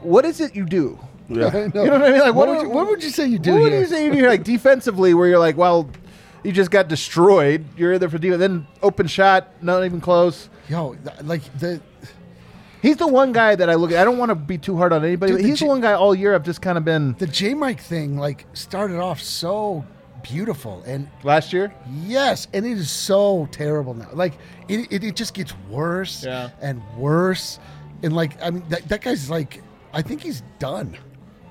what 0.00 0.24
is 0.24 0.40
it 0.40 0.54
you 0.54 0.66
do? 0.66 1.00
I 1.28 1.34
know. 1.34 1.40
You 1.48 1.72
know 1.72 1.92
what 1.98 2.02
I 2.02 2.10
mean? 2.10 2.20
Like, 2.20 2.34
what, 2.34 2.48
what, 2.48 2.48
would 2.48 2.62
you, 2.62 2.68
what 2.68 2.86
would 2.88 3.02
you 3.02 3.10
say 3.10 3.26
you 3.26 3.38
do 3.38 3.54
what 3.54 3.62
would 3.62 3.72
you 3.72 3.86
say 3.86 4.04
you 4.04 4.12
do 4.12 4.28
like 4.28 4.44
defensively 4.44 5.14
where 5.14 5.28
you're 5.28 5.38
like, 5.38 5.56
well, 5.56 5.88
you 6.42 6.52
just 6.52 6.70
got 6.70 6.88
destroyed. 6.88 7.64
You're 7.76 7.94
either 7.94 8.08
for 8.08 8.18
defense, 8.18 8.40
then 8.40 8.66
open 8.82 9.06
shot, 9.06 9.48
not 9.62 9.84
even 9.84 10.00
close. 10.00 10.48
Yo, 10.68 10.96
like 11.22 11.42
the 11.58 11.80
He's 12.82 12.96
the 12.96 13.06
one 13.06 13.32
guy 13.32 13.54
that 13.54 13.70
I 13.70 13.74
look 13.76 13.92
at. 13.92 13.98
I 14.00 14.04
don't 14.04 14.18
want 14.18 14.30
to 14.30 14.34
be 14.34 14.58
too 14.58 14.76
hard 14.76 14.92
on 14.92 15.04
anybody, 15.04 15.32
Dude, 15.32 15.38
but 15.38 15.42
the 15.42 15.48
he's 15.48 15.58
J- 15.60 15.66
the 15.66 15.68
one 15.70 15.80
guy 15.80 15.92
all 15.92 16.14
year 16.14 16.34
I've 16.34 16.42
just 16.42 16.60
kind 16.60 16.76
of 16.76 16.84
been 16.84 17.14
the 17.18 17.26
J 17.28 17.54
Mike 17.54 17.80
thing 17.80 18.16
like 18.18 18.44
started 18.54 18.98
off 18.98 19.20
so 19.22 19.84
beautiful 20.22 20.82
and 20.86 21.08
last 21.22 21.52
year. 21.52 21.72
Yes, 22.04 22.48
and 22.52 22.66
it 22.66 22.72
is 22.78 22.90
so 22.90 23.48
terrible 23.52 23.94
now. 23.94 24.08
Like 24.12 24.34
it, 24.68 24.90
it, 24.92 25.04
it 25.04 25.16
just 25.16 25.32
gets 25.34 25.54
worse 25.70 26.24
Yeah. 26.24 26.50
and 26.60 26.82
worse. 26.96 27.58
And 28.02 28.14
like 28.14 28.40
I 28.42 28.50
mean 28.50 28.64
that, 28.68 28.88
that 28.88 29.00
guy's 29.02 29.30
like 29.30 29.62
I 29.92 30.02
think 30.02 30.20
he's 30.22 30.42
done. 30.58 30.96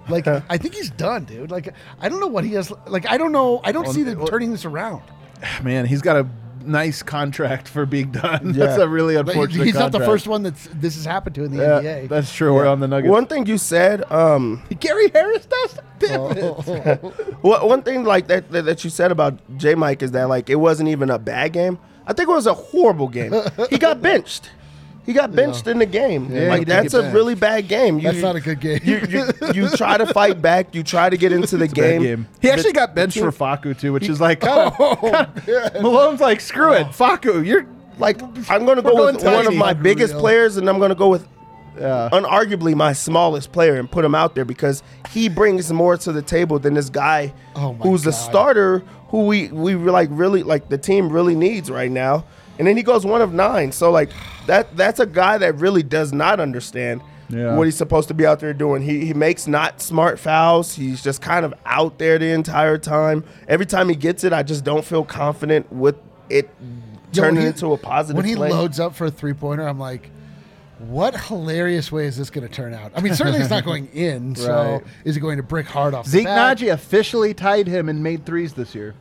Like 0.09 0.27
I 0.49 0.57
think 0.57 0.73
he's 0.75 0.89
done, 0.91 1.23
dude. 1.25 1.49
Like 1.49 1.73
I 1.99 2.09
don't 2.09 2.19
know 2.19 2.27
what 2.27 2.43
he 2.43 2.53
has 2.53 2.73
like 2.87 3.09
I 3.09 3.17
don't 3.17 3.31
know 3.31 3.61
I 3.63 3.71
don't 3.71 3.87
see 3.87 4.03
them 4.03 4.17
well- 4.19 4.27
turning 4.27 4.51
this 4.51 4.65
around. 4.65 5.01
Man, 5.63 5.85
he's 5.85 6.01
got 6.01 6.17
a 6.17 6.27
nice 6.65 7.03
contract 7.03 7.67
for 7.67 7.85
being 7.85 8.11
done. 8.11 8.51
That's 8.55 8.77
a 8.81 8.87
really 8.87 9.15
But 9.15 9.25
he- 9.27 9.31
unfortunate. 9.31 9.65
he's 9.65 9.73
not 9.75 9.91
the 9.91 9.99
first 9.99 10.27
one 10.27 10.43
that's 10.43 10.67
this 10.73 10.95
has 10.95 11.05
happened 11.05 11.35
to 11.35 11.43
in 11.43 11.51
the 11.51 11.63
Yeah, 11.63 11.81
NBA. 12.05 12.09
that's 12.09 12.33
true. 12.33 12.53
We're 12.53 12.67
on 12.67 12.79
the 12.79 12.87
Nuggets. 12.87 13.11
one 13.11 13.25
thing 13.27 13.45
you 13.45 13.57
said. 13.57 14.09
Um, 14.11 14.63
Gary 14.79 15.09
Harris 15.13 15.45
does. 15.45 15.79
Damn 15.99 16.19
Oh. 16.21 16.29
it. 16.67 17.01
Well, 17.43 17.67
one 17.67 17.81
thing 17.81 18.03
like 18.03 18.27
that, 18.27 18.51
that 18.51 18.65
that 18.65 18.83
you 18.83 18.89
said 18.89 19.11
about 19.11 19.39
J 19.57 19.73
Mike 19.75 20.03
is 20.03 20.11
that 20.11 20.29
like 20.29 20.49
it 20.49 20.55
wasn't 20.57 20.89
even 20.89 21.09
a 21.09 21.17
bad 21.19 21.53
game. 21.53 21.79
I 22.05 22.13
think 22.13 22.29
it 22.29 22.31
was 22.33 22.47
a 22.47 22.53
horrible 22.53 23.07
game. 23.07 23.33
he 23.69 23.77
got 23.77 24.01
benched. 24.01 24.49
He 25.05 25.13
got 25.13 25.35
benched 25.35 25.65
in 25.67 25.79
the 25.79 25.85
game. 25.85 26.31
Yeah, 26.31 26.49
like 26.49 26.67
that's 26.67 26.93
a 26.93 27.01
benched. 27.01 27.15
really 27.15 27.33
bad 27.35 27.67
game. 27.67 27.97
You, 27.97 28.03
That's 28.03 28.21
not 28.21 28.35
a 28.35 28.39
good 28.41 28.59
game. 28.59 28.79
You, 28.83 29.01
you 29.09 29.25
you 29.53 29.69
try 29.69 29.97
to 29.97 30.05
fight 30.05 30.41
back. 30.41 30.75
You 30.75 30.83
try 30.83 31.09
to 31.09 31.17
get 31.17 31.31
into 31.31 31.57
the 31.57 31.67
game. 31.67 32.03
game. 32.03 32.27
He 32.39 32.49
actually 32.51 32.73
got 32.73 32.93
benched 32.93 33.17
for 33.17 33.31
Facu 33.31 33.77
too, 33.77 33.93
which 33.93 34.07
is 34.07 34.21
like 34.21 34.41
kind 34.41 34.59
of, 34.71 34.75
oh, 34.79 35.81
Malone's 35.81 36.21
like, 36.21 36.39
screw 36.39 36.73
it, 36.73 36.87
oh. 36.87 36.91
Facu, 36.91 37.45
you're 37.45 37.65
like 37.97 38.21
I'm 38.49 38.65
going 38.65 38.77
to 38.77 38.81
go 38.83 39.05
with 39.07 39.23
one 39.23 39.47
of 39.47 39.55
my 39.55 39.73
biggest 39.73 40.11
Unreal. 40.13 40.21
players, 40.21 40.57
and 40.57 40.69
I'm 40.69 40.77
going 40.77 40.89
to 40.89 40.95
go 40.95 41.09
with 41.09 41.27
Yeah. 41.79 42.09
unarguably 42.11 42.75
my 42.75 42.93
smallest 42.93 43.51
player 43.51 43.75
and 43.79 43.89
put 43.89 44.05
him 44.05 44.13
out 44.13 44.35
there 44.35 44.45
because 44.45 44.83
he 45.11 45.29
brings 45.29 45.71
more 45.73 45.97
to 45.97 46.11
the 46.11 46.21
table 46.21 46.59
than 46.59 46.73
this 46.75 46.89
guy 46.89 47.33
Oh 47.55 47.73
who's 47.73 48.03
God. 48.05 48.11
starter 48.11 48.79
who 49.09 49.25
we 49.25 49.47
we 49.49 49.75
like 49.75 50.09
really 50.11 50.43
like 50.43 50.69
the 50.69 50.77
team 50.77 51.09
really 51.09 51.35
needs 51.35 51.69
right 51.71 51.91
now. 51.91 52.23
And 52.59 52.67
then 52.67 52.77
he 52.77 52.83
goes 52.83 53.05
one 53.05 53.21
of 53.21 53.33
nine. 53.33 53.71
So 53.71 53.91
like 53.91 54.09
that 54.47 54.75
that's 54.77 54.99
a 54.99 55.05
guy 55.05 55.37
that 55.39 55.55
really 55.55 55.83
does 55.83 56.11
not 56.13 56.39
understand 56.39 57.01
Yeah. 57.29 57.55
what 57.55 57.65
he's 57.65 57.77
supposed 57.77 58.07
to 58.09 58.13
be 58.13 58.25
out 58.25 58.39
there 58.39 58.53
doing. 58.53 58.81
He 58.81 59.05
he 59.05 59.13
makes 59.13 59.47
not 59.47 59.81
smart 59.81 60.19
fouls. 60.19 60.75
He's 60.75 61.01
just 61.03 61.21
kind 61.21 61.45
of 61.45 61.53
out 61.65 61.97
there 61.97 62.19
the 62.19 62.31
entire 62.31 62.77
time. 62.77 63.23
Every 63.47 63.65
time 63.65 63.89
he 63.89 63.95
gets 63.95 64.23
it, 64.23 64.33
I 64.33 64.43
just 64.43 64.63
don't 64.63 64.85
feel 64.85 65.03
confident 65.03 65.71
with 65.71 65.95
it 66.29 66.49
Yo, 67.13 67.23
when 67.23 67.29
turning 67.33 67.41
he- 67.41 67.47
into 67.47 67.73
a 67.73 67.77
positive 67.77 68.17
When 68.17 68.25
he 68.25 68.35
play. 68.35 68.49
loads 68.51 68.79
up 68.79 68.95
for 68.95 69.05
a 69.05 69.11
three 69.11 69.33
pointer, 69.33 69.67
I'm 69.67 69.79
like, 69.79 70.11
what 70.79 71.15
hilarious 71.27 71.91
way 71.91 72.05
is 72.07 72.17
this 72.17 72.29
going 72.31 72.47
to 72.47 72.51
turn 72.53 72.73
out? 72.73 72.91
I 72.95 73.01
mean, 73.01 73.13
certainly 73.13 73.39
it's 73.39 73.49
not 73.49 73.63
going 73.65 73.87
in. 73.93 74.35
So 74.35 74.51
Right. 74.53 74.83
is 75.05 75.15
it 75.17 75.19
going 75.19 75.37
to 75.37 75.43
brick 75.43 75.67
hard 75.67 75.93
off? 75.93 76.07
Zeke 76.07 76.23
the 76.23 76.29
bat? 76.29 76.57
Nnaji 76.57 76.71
officially 76.73 77.33
tied 77.33 77.67
him 77.67 77.87
and 77.89 78.01
made 78.01 78.25
threes 78.25 78.53
this 78.53 78.73
year. 78.73 78.95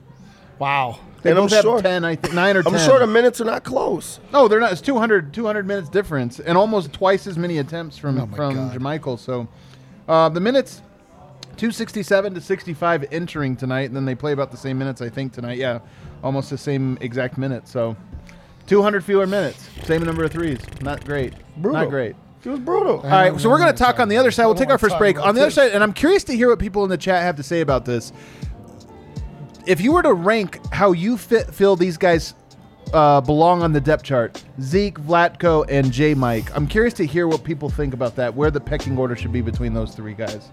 Wow. 0.58 0.98
They 1.22 1.30
And 1.30 1.38
I'm 1.38 1.48
have 1.48 1.62
sure- 1.62 1.82
10, 1.82 2.04
I 2.04 2.16
think, 2.16 2.34
9 2.34 2.56
or 2.56 2.62
10. 2.62 2.74
I'm 2.74 2.80
sure 2.80 2.98
the 2.98 3.06
minutes 3.06 3.40
are 3.40 3.44
not 3.44 3.62
close. 3.64 4.20
No, 4.32 4.48
they're 4.48 4.60
not. 4.60 4.72
It's 4.72 4.80
200, 4.80 5.32
200 5.34 5.66
minutes 5.66 5.88
difference 5.88 6.40
and 6.40 6.56
almost 6.56 6.92
twice 6.92 7.26
as 7.26 7.36
many 7.36 7.58
attempts 7.58 7.98
from 7.98 8.18
Oh 8.18 8.26
from 8.34 8.54
God. 8.54 8.74
JaMychal. 8.78 9.18
So 9.18 9.46
uh, 10.08 10.28
the 10.30 10.40
minutes, 10.40 10.80
267 11.56 12.34
to 12.34 12.40
65 12.40 13.04
entering 13.12 13.56
tonight, 13.56 13.84
and 13.84 13.96
then 13.96 14.04
they 14.06 14.14
play 14.14 14.32
about 14.32 14.50
the 14.50 14.56
same 14.56 14.78
minutes, 14.78 15.02
I 15.02 15.10
think, 15.10 15.32
tonight. 15.32 15.58
Yeah, 15.58 15.80
almost 16.24 16.48
the 16.50 16.58
same 16.58 16.96
exact 17.02 17.36
minutes. 17.36 17.70
So 17.70 17.96
200 18.66 19.04
fewer 19.04 19.26
minutes, 19.26 19.68
same 19.84 20.02
number 20.04 20.24
of 20.24 20.32
threes. 20.32 20.58
Not 20.80 21.04
great. 21.04 21.34
Brutal. 21.58 21.80
Not 21.82 21.90
great. 21.90 22.16
It 22.42 22.48
was 22.48 22.60
brutal. 22.60 23.00
All 23.00 23.10
right, 23.10 23.38
so 23.38 23.50
we're 23.50 23.58
going 23.58 23.70
to 23.70 23.76
talk 23.78 24.00
on 24.00 24.08
the 24.08 24.16
other 24.16 24.30
side. 24.30 24.46
We'll 24.46 24.54
take 24.54 24.70
our 24.70 24.78
first 24.78 24.96
break. 24.96 25.18
On 25.20 25.34
the 25.34 25.42
other 25.42 25.50
side, 25.50 25.72
and 25.72 25.82
I'm 25.82 25.92
curious 25.92 26.24
to 26.24 26.34
hear 26.34 26.48
what 26.48 26.58
people 26.58 26.82
in 26.84 26.88
the 26.88 26.96
chat 26.96 27.22
have 27.22 27.36
to 27.36 27.42
say 27.42 27.60
about 27.60 27.84
this. 27.84 28.14
If 29.66 29.80
you 29.80 29.92
were 29.92 30.02
to 30.02 30.12
rank 30.12 30.60
how 30.72 30.92
you 30.92 31.16
fit, 31.16 31.52
feel 31.52 31.76
these 31.76 31.96
guys 31.96 32.34
uh, 32.92 33.20
belong 33.20 33.62
on 33.62 33.72
the 33.72 33.80
depth 33.80 34.02
chart, 34.04 34.42
Zeke, 34.60 34.98
Vlatko, 35.00 35.64
and 35.68 35.92
J. 35.92 36.14
Mike, 36.14 36.54
I'm 36.56 36.66
curious 36.66 36.94
to 36.94 37.06
hear 37.06 37.28
what 37.28 37.44
people 37.44 37.68
think 37.68 37.94
about 37.94 38.16
that, 38.16 38.34
where 38.34 38.50
the 38.50 38.60
pecking 38.60 38.96
order 38.98 39.14
should 39.14 39.32
be 39.32 39.40
between 39.42 39.74
those 39.74 39.94
three 39.94 40.14
guys. 40.14 40.50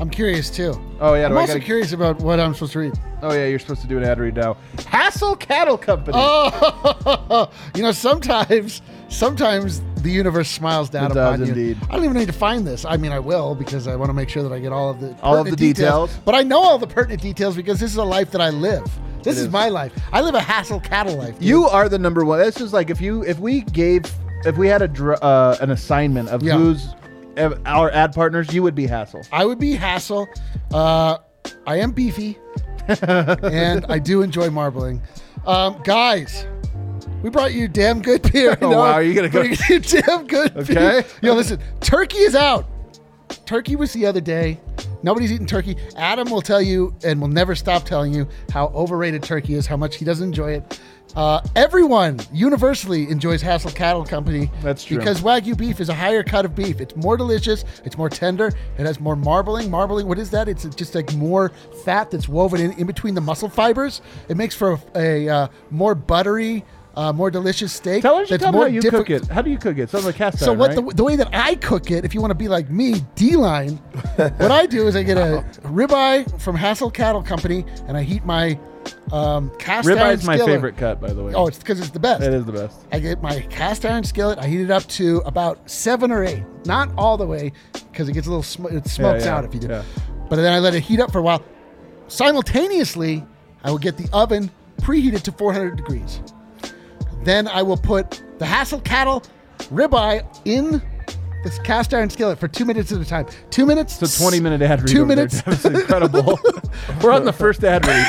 I'm 0.00 0.10
curious 0.10 0.48
too. 0.50 0.74
Oh, 1.00 1.14
yeah, 1.14 1.26
I'm 1.26 1.32
I 1.36 1.40
also 1.40 1.54
gotta- 1.54 1.64
curious 1.64 1.92
about 1.92 2.20
what 2.20 2.38
I'm 2.38 2.54
supposed 2.54 2.72
to 2.74 2.78
read. 2.80 2.92
Oh, 3.22 3.32
yeah, 3.32 3.46
you're 3.46 3.58
supposed 3.58 3.80
to 3.82 3.88
do 3.88 3.98
an 3.98 4.04
ad 4.04 4.20
read 4.20 4.36
now. 4.36 4.56
Hassell 4.76 5.38
Cattle 5.38 5.76
Company. 5.78 6.16
Oh, 6.20 7.50
you 7.74 7.82
know, 7.82 7.90
sometimes, 7.92 8.80
sometimes 9.08 9.80
the 10.02 10.10
universe 10.10 10.48
smiles 10.48 10.88
down 10.90 11.06
It 11.06 11.16
upon 11.16 11.40
does 11.40 11.48
you. 11.48 11.54
indeed. 11.54 11.78
I 11.90 11.96
don't 11.96 12.04
even 12.04 12.16
need 12.16 12.26
to 12.26 12.32
find 12.32 12.66
this. 12.66 12.84
I 12.84 12.96
mean, 12.96 13.12
I 13.12 13.18
will 13.18 13.54
because 13.54 13.86
I 13.88 13.96
want 13.96 14.08
to 14.10 14.12
make 14.14 14.28
sure 14.28 14.42
that 14.42 14.52
I 14.52 14.58
get 14.58 14.72
all 14.72 14.90
of 14.90 15.00
the 15.00 15.16
All 15.22 15.36
of 15.36 15.46
the 15.48 15.56
details. 15.56 16.16
But 16.24 16.34
I 16.34 16.42
know 16.42 16.60
all 16.62 16.78
the 16.78 16.86
pertinent 16.86 17.22
details 17.22 17.56
because 17.56 17.80
this 17.80 17.90
is 17.90 17.96
a 17.96 18.04
life 18.04 18.30
that 18.32 18.40
I 18.40 18.50
live. 18.50 18.84
This 19.22 19.36
is, 19.36 19.44
is. 19.46 19.50
my 19.50 19.68
life. 19.68 19.92
I 20.12 20.20
live 20.20 20.34
a 20.36 20.40
hassle 20.40 20.80
cattle 20.80 21.16
life. 21.16 21.34
dude. 21.38 21.42
You 21.48 21.64
are 21.66 21.88
the 21.88 21.98
number 21.98 22.24
one. 22.24 22.38
This 22.38 22.60
is 22.60 22.72
like 22.72 22.88
if 22.90 23.00
you 23.00 23.24
if 23.24 23.38
we 23.40 23.62
gave 23.62 24.04
if 24.46 24.56
we 24.56 24.68
had 24.68 24.80
a 24.82 24.88
dr- 24.88 25.22
uh, 25.22 25.56
an 25.60 25.70
assignment 25.72 26.28
of 26.28 26.42
Yeah. 26.42 26.56
who's 26.56 26.88
our 27.66 27.90
ad 27.90 28.14
partners, 28.14 28.52
you 28.54 28.62
would 28.62 28.74
be 28.76 28.86
hassle. 28.86 29.22
I 29.32 29.44
would 29.44 29.58
be 29.58 29.72
hassle. 29.74 30.28
Uh, 30.72 31.18
I 31.66 31.76
am 31.76 31.90
beefy, 31.92 32.38
and 32.88 33.84
I 33.88 33.98
do 33.98 34.22
enjoy 34.22 34.50
marbling. 34.50 35.02
Um, 35.46 35.80
guys, 35.84 36.46
we 37.22 37.30
brought 37.30 37.52
you 37.52 37.68
damn 37.68 38.00
good 38.02 38.30
beer. 38.32 38.56
Oh, 38.62 38.70
No, 38.70 38.78
wow, 38.78 38.92
are 38.92 39.02
you 39.02 39.14
gonna 39.14 39.28
go- 39.28 39.40
bringing 39.40 39.58
you 39.68 39.78
damn 40.02 40.26
good 40.26 40.56
Okay. 40.56 40.74
beer. 40.74 41.04
Yo, 41.22 41.34
listen, 41.34 41.60
turkey 41.80 42.18
is 42.18 42.34
out. 42.34 42.66
Turkey 43.46 43.76
was 43.76 43.92
the 43.92 44.06
other 44.06 44.20
day. 44.20 44.58
Nobody's 45.02 45.30
eating 45.32 45.46
turkey. 45.46 45.76
Adam 45.96 46.30
will 46.30 46.42
tell 46.42 46.60
you 46.62 46.94
and 47.04 47.20
will 47.20 47.28
never 47.28 47.54
stop 47.54 47.84
telling 47.84 48.12
you 48.12 48.26
how 48.50 48.66
overrated 48.68 49.22
turkey 49.22 49.54
is, 49.54 49.66
how 49.66 49.76
much 49.76 49.96
he 49.96 50.04
doesn't 50.04 50.26
enjoy 50.28 50.52
it. 50.52 50.80
Uh, 51.16 51.40
everyone 51.56 52.18
universally 52.32 53.08
enjoys 53.08 53.42
Hassell 53.42 53.74
Cattle 53.74 54.04
Company. 54.04 54.50
That's 54.62 54.84
true. 54.84 54.98
Because 54.98 55.20
Wagyu 55.20 55.56
beef 55.56 55.80
is 55.80 55.88
a 55.88 55.94
higher 55.94 56.22
cut 56.22 56.44
of 56.44 56.54
beef. 56.54 56.80
It's 56.80 56.94
more 56.96 57.16
delicious. 57.16 57.64
It's 57.84 57.96
more 57.96 58.08
tender. 58.10 58.48
It 58.78 58.86
has 58.86 59.00
more 59.00 59.16
marbling. 59.16 59.70
Marbling, 59.70 60.06
what 60.06 60.18
is 60.18 60.30
that? 60.30 60.48
It's 60.48 60.64
just 60.74 60.94
like 60.94 61.12
more 61.14 61.50
fat 61.84 62.10
that's 62.10 62.28
woven 62.28 62.60
in, 62.60 62.72
in 62.72 62.86
between 62.86 63.14
the 63.14 63.20
muscle 63.20 63.48
fibers. 63.48 64.00
It 64.28 64.36
makes 64.36 64.54
for 64.54 64.78
a, 64.94 65.26
a 65.26 65.34
uh, 65.34 65.48
more 65.70 65.94
buttery, 65.94 66.64
uh, 66.98 67.12
more 67.12 67.30
delicious 67.30 67.72
steak. 67.72 68.02
Tell 68.02 68.16
us 68.16 68.28
that's 68.28 68.42
tell 68.42 68.50
me 68.50 68.56
more 68.58 68.66
how 68.66 68.72
you 68.72 68.80
diffi- 68.80 68.90
cook 68.90 69.10
it. 69.10 69.26
How 69.28 69.40
do 69.40 69.50
you 69.50 69.58
cook 69.58 69.78
it? 69.78 69.82
It's 69.82 69.94
on 69.94 70.02
the 70.02 70.12
cast 70.12 70.40
so 70.40 70.48
iron, 70.50 70.58
what 70.58 70.74
right? 70.74 70.86
the, 70.88 70.94
the 70.94 71.04
way 71.04 71.14
that 71.14 71.28
I 71.32 71.54
cook 71.54 71.92
it, 71.92 72.04
if 72.04 72.12
you 72.12 72.20
want 72.20 72.32
to 72.32 72.34
be 72.34 72.48
like 72.48 72.70
me, 72.70 72.96
D-line, 73.14 73.76
what 74.16 74.50
I 74.50 74.66
do 74.66 74.88
is 74.88 74.96
I 74.96 75.04
get 75.04 75.16
a 75.16 75.44
ribeye 75.62 76.40
from 76.40 76.56
Hassell 76.56 76.92
Cattle 76.92 77.22
Company 77.22 77.64
and 77.86 77.96
I 77.96 78.02
heat 78.02 78.24
my 78.24 78.58
um, 79.12 79.52
cast 79.58 79.86
Ribeye 79.86 80.00
iron 80.00 80.18
is 80.18 80.26
my 80.26 80.36
skillet. 80.36 80.52
favorite 80.52 80.76
cut, 80.76 81.00
by 81.00 81.12
the 81.12 81.22
way. 81.22 81.34
Oh, 81.34 81.46
it's 81.46 81.58
because 81.58 81.78
it's 81.78 81.90
the 81.90 82.00
best. 82.00 82.24
it 82.24 82.34
is 82.34 82.44
the 82.44 82.52
best. 82.52 82.84
I 82.90 82.98
get 82.98 83.22
my 83.22 83.42
cast 83.42 83.86
iron 83.86 84.02
skillet. 84.02 84.40
I 84.40 84.48
heat 84.48 84.62
it 84.62 84.70
up 84.70 84.84
to 84.86 85.18
about 85.18 85.70
seven 85.70 86.10
or 86.10 86.24
eight, 86.24 86.42
not 86.64 86.90
all 86.98 87.16
the 87.16 87.26
way, 87.26 87.52
because 87.72 88.08
it 88.08 88.12
gets 88.12 88.26
a 88.26 88.30
little 88.30 88.42
sm- 88.42 88.66
it 88.66 88.88
smokes 88.88 89.24
yeah, 89.24 89.36
out 89.36 89.44
if 89.44 89.54
you 89.54 89.60
do. 89.60 89.68
yeah. 89.68 89.84
But 90.28 90.36
then 90.36 90.52
I 90.52 90.58
let 90.58 90.74
it 90.74 90.80
heat 90.80 90.98
up 90.98 91.12
for 91.12 91.18
a 91.18 91.22
while. 91.22 91.44
Simultaneously, 92.08 93.24
I 93.62 93.70
will 93.70 93.78
get 93.78 93.96
the 93.96 94.08
oven 94.12 94.50
preheated 94.80 95.22
to 95.22 95.32
400 95.32 95.76
degrees. 95.76 96.20
Then 97.22 97.48
I 97.48 97.62
will 97.62 97.76
put 97.76 98.22
the 98.38 98.44
Hassell 98.44 98.82
cattle 98.84 99.22
ribeye 99.70 100.24
in 100.44 100.82
this 101.44 101.58
cast 101.60 101.94
iron 101.94 102.10
skillet 102.10 102.38
for 102.38 102.48
two 102.48 102.64
minutes 102.64 102.90
at 102.92 103.00
a 103.00 103.04
time. 103.04 103.26
Two 103.50 103.64
minutes. 103.66 104.00
It's 104.02 104.18
a 104.18 104.22
20 104.22 104.40
minute 104.40 104.62
ad 104.62 104.80
read. 104.80 104.88
Two 104.88 105.06
minutes. 105.06 105.42
That's 105.42 105.64
incredible. 105.64 106.38
We're 107.02 107.12
on 107.12 107.24
the 107.24 107.32
first 107.32 107.62
ad 107.64 107.86
read. 107.86 108.06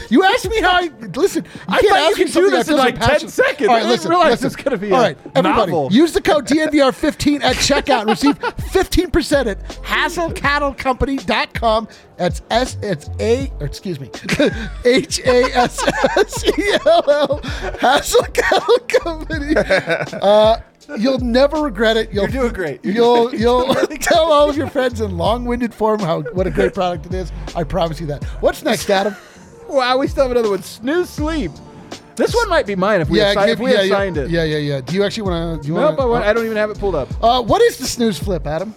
you 0.10 0.22
asked 0.24 0.48
me 0.48 0.60
how 0.60 0.76
I 0.76 0.90
listen. 1.14 1.44
I 1.68 1.80
can't 1.80 1.92
thought 1.94 2.08
you 2.10 2.16
could 2.24 2.32
do 2.32 2.50
this 2.50 2.68
in 2.68 2.76
like 2.76 2.98
10 3.00 3.28
seconds. 3.28 3.68
All 3.68 3.74
I 3.74 3.78
right, 3.78 3.80
didn't 3.80 3.90
listen, 3.90 4.10
realize 4.10 4.30
listen. 4.42 4.48
this 4.48 4.56
was 4.56 4.64
gonna 4.64 4.78
be 4.78 4.92
All 4.92 5.00
right, 5.00 5.16
a 5.34 5.38
everybody, 5.38 5.72
novel. 5.72 5.92
use 5.92 6.12
the 6.12 6.20
code 6.20 6.46
DNVR15 6.46 7.42
at 7.42 7.56
checkout. 7.56 8.06
Receive 8.06 8.38
15% 8.38 9.46
at 9.46 9.58
HassellCattleCompany.com. 9.82 11.88
That's 12.16 12.42
S. 12.50 12.76
It's 12.82 13.08
A. 13.20 13.50
Or 13.60 13.66
excuse 13.66 13.98
me, 14.00 14.10
H 14.84 15.18
A 15.20 15.44
S 15.56 15.78
S 16.16 16.44
E 16.46 16.52
L 16.86 17.04
L. 17.10 17.40
Hassell 17.40 18.32
Cattle 18.32 18.78
Company. 19.00 19.54
Uh, 19.56 20.60
You'll 20.98 21.18
never 21.18 21.58
regret 21.62 21.96
it. 21.96 22.12
You'll, 22.12 22.24
You're 22.24 22.42
doing 22.42 22.52
great. 22.52 22.84
You're 22.84 22.94
you'll 22.94 23.28
doing- 23.28 23.40
you'll 23.42 23.74
tell 24.00 24.32
all 24.32 24.48
of 24.50 24.56
your 24.56 24.68
friends 24.68 25.00
in 25.00 25.16
long-winded 25.16 25.72
form 25.74 26.00
how 26.00 26.22
what 26.32 26.46
a 26.46 26.50
great 26.50 26.74
product 26.74 27.06
it 27.06 27.14
is. 27.14 27.32
I 27.54 27.64
promise 27.64 28.00
you 28.00 28.06
that. 28.08 28.24
What's 28.40 28.62
next, 28.62 28.88
Adam? 28.90 29.16
Wow, 29.68 29.98
we 29.98 30.06
still 30.08 30.24
have 30.24 30.30
another 30.32 30.50
one. 30.50 30.62
Snooze 30.62 31.08
sleep. 31.08 31.50
This 32.14 32.34
one 32.34 32.48
might 32.50 32.66
be 32.66 32.74
mine 32.74 33.00
if 33.00 33.08
we, 33.08 33.18
assi- 33.20 33.34
give- 33.46 33.48
if 33.48 33.58
we 33.58 33.72
yeah, 33.72 33.80
assigned 33.80 34.16
yeah, 34.16 34.22
it. 34.22 34.30
Yeah, 34.30 34.44
yeah, 34.44 34.56
yeah. 34.58 34.80
Do 34.82 34.94
you 34.94 35.02
actually 35.02 35.22
want 35.22 35.62
to? 35.62 35.66
Do 35.66 35.72
you 35.72 35.80
Nope, 35.80 35.98
want 35.98 36.24
I, 36.24 36.30
I 36.30 36.32
don't 36.34 36.44
even 36.44 36.58
have 36.58 36.70
it 36.70 36.78
pulled 36.78 36.94
up. 36.94 37.08
Uh, 37.22 37.42
what 37.42 37.62
is 37.62 37.78
the 37.78 37.86
snooze 37.86 38.18
flip, 38.18 38.46
Adam? 38.46 38.74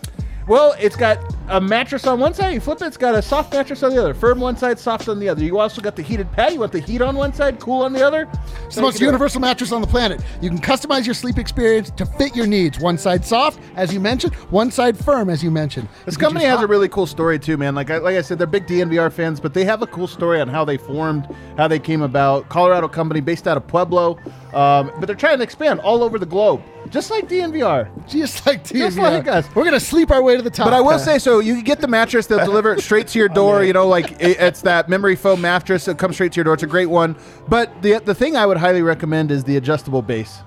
Well, 0.48 0.76
it's 0.80 0.96
got 0.96 1.20
a 1.48 1.60
mattress 1.60 2.06
on 2.06 2.20
one 2.20 2.36
side. 2.36 2.54
You 2.54 2.60
flip 2.60 2.80
it, 2.82 2.86
it's 2.86 2.98
got 2.98 3.16
a 3.16 3.22
soft 3.22 3.52
mattress 3.52 3.82
on 3.82 3.92
the 3.92 4.00
other. 4.00 4.14
Firm 4.14 4.40
one 4.40 4.56
side, 4.56 4.78
soft 4.78 5.10
on 5.10 5.18
the 5.20 5.28
other. 5.28 5.44
You 5.44 5.58
also 5.60 5.82
got 5.82 5.96
the 5.96 6.04
heated 6.04 6.32
pad. 6.32 6.54
You 6.54 6.60
want 6.60 6.72
the 6.72 6.80
heat 6.80 7.02
on 7.02 7.16
one 7.16 7.34
side, 7.34 7.60
cool 7.60 7.82
on 7.82 7.94
the 7.94 8.06
other. 8.06 8.30
It's 8.66 8.76
the 8.76 8.82
most 8.82 9.02
universal 9.02 9.42
mattress 9.42 9.72
on 9.72 9.82
the 9.82 9.88
planet. 9.88 10.22
You 10.42 10.50
can 10.50 10.60
customize 10.60 11.06
your 11.06 11.16
sleep 11.16 11.40
experience 11.40 11.90
to 11.92 12.06
fit 12.06 12.36
your 12.36 12.46
needs. 12.46 12.80
One 12.80 13.00
side 13.00 13.26
soft, 13.26 13.60
as 13.76 13.92
you 13.92 14.00
mentioned. 14.00 14.36
One 14.52 14.70
side 14.70 14.98
firm, 14.98 15.32
as 15.32 15.44
you 15.44 15.50
mentioned. 15.50 15.88
This 16.06 16.14
You 16.14 16.20
company 16.20 16.46
choose 16.46 16.52
has 16.52 16.62
a 16.62 16.68
really 16.68 16.90
cool 16.90 17.08
story 17.08 17.40
too, 17.40 17.58
man. 17.58 17.74
Like 17.74 17.90
I, 17.90 17.98
like 17.98 18.16
I 18.16 18.22
said, 18.22 18.38
they're 18.38 18.46
big 18.46 18.68
DNVR 18.68 19.12
fans, 19.12 19.40
but 19.40 19.54
they 19.56 19.66
have 19.66 19.82
a 19.82 19.88
cool 19.88 20.08
story 20.08 20.42
on 20.42 20.48
how 20.48 20.64
they 20.64 20.78
formed, 20.78 21.28
how 21.58 21.68
they 21.68 21.80
came 21.80 22.04
about. 22.04 22.50
Colorado 22.50 22.88
company 22.88 23.20
based 23.20 23.48
out 23.48 23.58
of 23.58 23.66
Pueblo, 23.66 24.20
um, 24.54 24.92
but 25.00 25.08
they're 25.08 25.16
trying 25.16 25.38
to 25.38 25.44
expand 25.44 25.80
all 25.80 26.04
over 26.04 26.20
the 26.20 26.26
globe, 26.26 26.62
just 26.90 27.10
like 27.12 27.28
DNVR. 27.28 28.08
just 28.08 28.46
like 28.46 28.64
DNVR. 28.64 28.78
Just 28.78 28.98
like 28.98 29.28
us. 29.28 29.48
We're 29.56 29.66
gonna 29.66 29.80
sleep 29.80 30.12
our 30.12 30.22
way 30.22 30.36
to 30.36 30.42
the 30.42 30.50
top. 30.50 30.68
But 30.68 30.74
I 30.74 30.82
will 30.82 31.00
say, 31.00 31.20
so 31.20 31.40
you 31.40 31.56
can 31.56 31.64
get 31.64 31.82
the 31.82 31.88
mattress; 31.88 32.28
they'll 32.28 32.46
deliver 32.46 32.74
it 32.74 32.82
straight 32.82 33.08
to 33.10 33.20
your 33.20 33.30
oh, 33.32 33.36
door. 33.36 33.64
You 33.64 33.74
know, 33.74 33.88
like 33.88 34.12
it, 34.14 34.38
it's 34.40 34.62
that 34.62 34.90
memory 34.90 35.16
foam 35.16 35.42
mattress 35.42 35.86
that 35.86 35.98
comes 35.98 36.16
straight 36.16 36.32
to 36.34 36.38
your 36.38 36.46
door. 36.46 36.54
It's 36.56 36.64
a 36.64 36.68
great 36.68 36.88
one. 36.90 37.16
But 37.48 37.82
the 37.82 38.00
the 38.00 38.16
thing 38.16 38.36
I 38.36 38.46
would 38.46 38.58
highly 38.58 38.82
recommend 38.82 39.32
is 39.32 39.44
the 39.44 39.58
adjustable 39.58 40.02
base. 40.02 40.40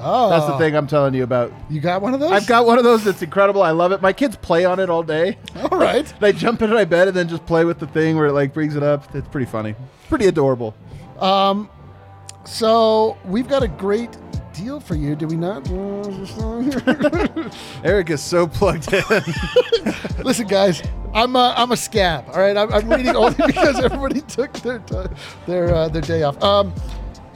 oh, 0.00 0.30
That's 0.30 0.46
the 0.46 0.58
thing 0.58 0.74
I'm 0.76 0.86
telling 0.86 1.14
you 1.14 1.22
about. 1.22 1.52
You 1.70 1.80
got 1.80 2.02
one 2.02 2.14
of 2.14 2.20
those? 2.20 2.32
I've 2.32 2.46
got 2.46 2.66
one 2.66 2.78
of 2.78 2.84
those 2.84 3.04
that's 3.04 3.22
incredible. 3.22 3.62
I 3.62 3.70
love 3.70 3.92
it. 3.92 4.02
My 4.02 4.12
kids 4.12 4.36
play 4.36 4.64
on 4.64 4.80
it 4.80 4.90
all 4.90 5.02
day. 5.02 5.38
All 5.70 5.78
right. 5.78 6.12
They 6.20 6.32
jump 6.32 6.62
into 6.62 6.74
my 6.74 6.84
bed 6.84 7.08
and 7.08 7.16
then 7.16 7.28
just 7.28 7.46
play 7.46 7.64
with 7.64 7.78
the 7.78 7.86
thing 7.86 8.16
where 8.16 8.26
it 8.26 8.32
like 8.32 8.52
brings 8.52 8.76
it 8.76 8.82
up. 8.82 9.14
It's 9.14 9.28
pretty 9.28 9.46
funny. 9.46 9.74
Pretty 10.08 10.26
adorable. 10.26 10.74
Um, 11.20 11.68
So 12.44 13.16
we've 13.24 13.48
got 13.48 13.62
a 13.62 13.68
great 13.68 14.16
deal 14.52 14.80
for 14.80 14.94
you. 14.94 15.16
Do 15.16 15.26
we 15.26 15.36
not? 15.36 15.68
Eric 17.84 18.10
is 18.10 18.22
so 18.22 18.46
plugged 18.46 18.92
in. 18.92 19.02
Listen, 20.24 20.46
guys, 20.46 20.82
I'm 21.12 21.34
a, 21.36 21.54
I'm 21.56 21.72
a 21.72 21.76
scab. 21.76 22.26
All 22.28 22.38
right, 22.38 22.56
I'm, 22.56 22.72
I'm 22.72 22.88
reading 22.88 23.16
only 23.16 23.36
because 23.46 23.82
everybody 23.82 24.20
took 24.22 24.52
their 24.60 24.78
their 25.46 25.74
uh, 25.74 25.88
their 25.88 26.02
day 26.02 26.22
off. 26.22 26.40
Um, 26.42 26.72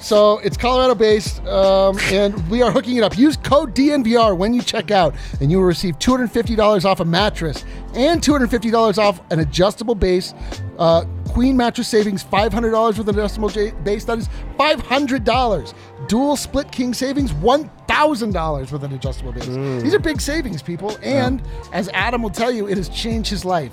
So 0.01 0.39
it's 0.45 0.57
Colorado 0.57 0.95
based, 0.95 1.45
um, 1.47 1.99
and 2.13 2.33
we 2.49 2.63
are 2.63 2.71
hooking 2.71 2.99
it 2.99 3.03
up. 3.03 3.19
Use 3.19 3.37
code 3.37 3.75
DNVR 3.75 4.37
when 4.37 4.55
you 4.55 4.63
check 4.63 4.93
out, 4.93 5.13
and 5.41 5.51
you 5.51 5.59
will 5.59 5.65
receive 5.65 5.99
$250 5.99 6.85
off 6.85 7.01
a 7.01 7.05
mattress 7.05 7.65
and 7.95 8.23
$250 8.23 8.97
off 8.99 9.21
an 9.33 9.41
adjustable 9.41 9.97
base. 9.97 10.35
Uh, 10.79 11.05
Queen 11.31 11.57
mattress 11.57 11.89
savings 11.89 12.23
$500 12.25 12.97
with 12.99 13.09
an 13.09 13.15
adjustable 13.17 13.49
j- 13.49 13.73
base. 13.85 14.05
That 14.05 14.19
is 14.19 14.29
$500. 14.59 15.75
Dual 16.09 16.37
split 16.37 16.71
king 16.73 16.95
savings 16.95 17.33
$1,000 17.33 18.73
with 18.73 18.85
an 18.85 18.93
adjustable 18.93 19.33
base. 19.33 19.47
These 19.83 19.95
are 19.95 19.99
big 19.99 20.21
savings, 20.21 20.63
people. 20.63 20.97
And 21.03 21.43
as 21.73 21.89
Adam 21.93 22.23
will 22.23 22.31
tell 22.31 22.51
you, 22.53 22.69
it 22.69 22.77
has 22.77 22.89
changed 22.89 23.31
his 23.31 23.45
life. 23.45 23.73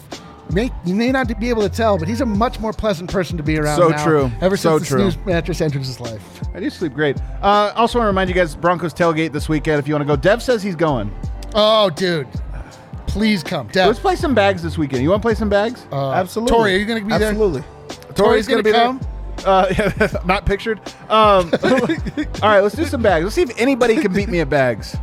May, 0.52 0.70
you 0.86 0.94
may 0.94 1.12
not 1.12 1.40
be 1.40 1.50
able 1.50 1.64
to 1.64 1.70
tell, 1.70 1.98
but 1.98 2.08
he's 2.08 2.22
a 2.22 2.26
much 2.26 2.60
more 2.60 2.72
pleasant 2.72 3.12
person 3.12 3.36
to 3.38 3.42
be 3.44 3.58
around. 3.58 3.78
So 3.78 3.90
now, 3.90 4.04
true. 4.04 4.32
Ever 4.42 4.56
So 4.58 4.78
since 4.78 4.90
the 4.90 4.96
true. 4.98 5.12
snooze 5.12 5.26
mattress 5.26 5.60
entered 5.62 5.80
his 5.82 6.00
life. 6.00 6.42
I 6.54 6.60
do 6.60 6.70
sleep 6.70 6.94
great. 6.94 7.18
Uh, 7.42 7.72
also, 7.76 7.98
want 7.98 8.06
to 8.06 8.08
remind 8.10 8.30
you 8.30 8.36
guys 8.36 8.56
Broncos 8.56 8.94
tailgate 8.94 9.32
this 9.32 9.50
weekend 9.50 9.80
if 9.80 9.88
you 9.88 9.96
want 9.96 10.04
to 10.04 10.08
go. 10.08 10.16
Dev 10.16 10.44
says 10.44 10.62
he's 10.62 10.76
going. 10.76 11.12
Oh, 11.56 11.90
dude. 11.90 12.28
Please 13.16 13.44
come. 13.44 13.68
Dad, 13.68 13.88
Let's 13.88 14.00
play 14.00 14.18
some 14.18 14.36
bags 14.36 14.62
this 14.62 14.78
weekend. 14.78 15.02
You 15.02 15.10
want 15.10 15.22
to 15.22 15.26
play 15.26 15.36
some 15.36 15.48
bags? 15.48 15.88
uh, 15.90 16.12
Absolutely. 16.12 16.54
Tori, 16.54 16.76
are 16.76 16.78
you 16.78 16.86
going 16.86 17.00
to 17.02 17.06
be 17.10 17.18
there? 17.18 17.30
Absolutely. 17.30 17.64
Tori's 18.14 18.46
gonna 18.46 18.62
be 18.62 18.72
there. 18.72 19.00
Uh, 19.46 19.68
yeah, 19.78 20.18
not 20.26 20.46
pictured. 20.46 20.80
Um, 21.10 21.50
all 21.64 22.50
right, 22.50 22.60
let's 22.60 22.76
do 22.76 22.84
some 22.84 23.02
bags. 23.02 23.24
Let's 23.24 23.36
see 23.36 23.42
if 23.44 23.58
anybody 23.58 24.02
can 24.02 24.12
beat 24.12 24.28
me 24.28 24.42
at 24.42 24.50
bags. 24.50 24.98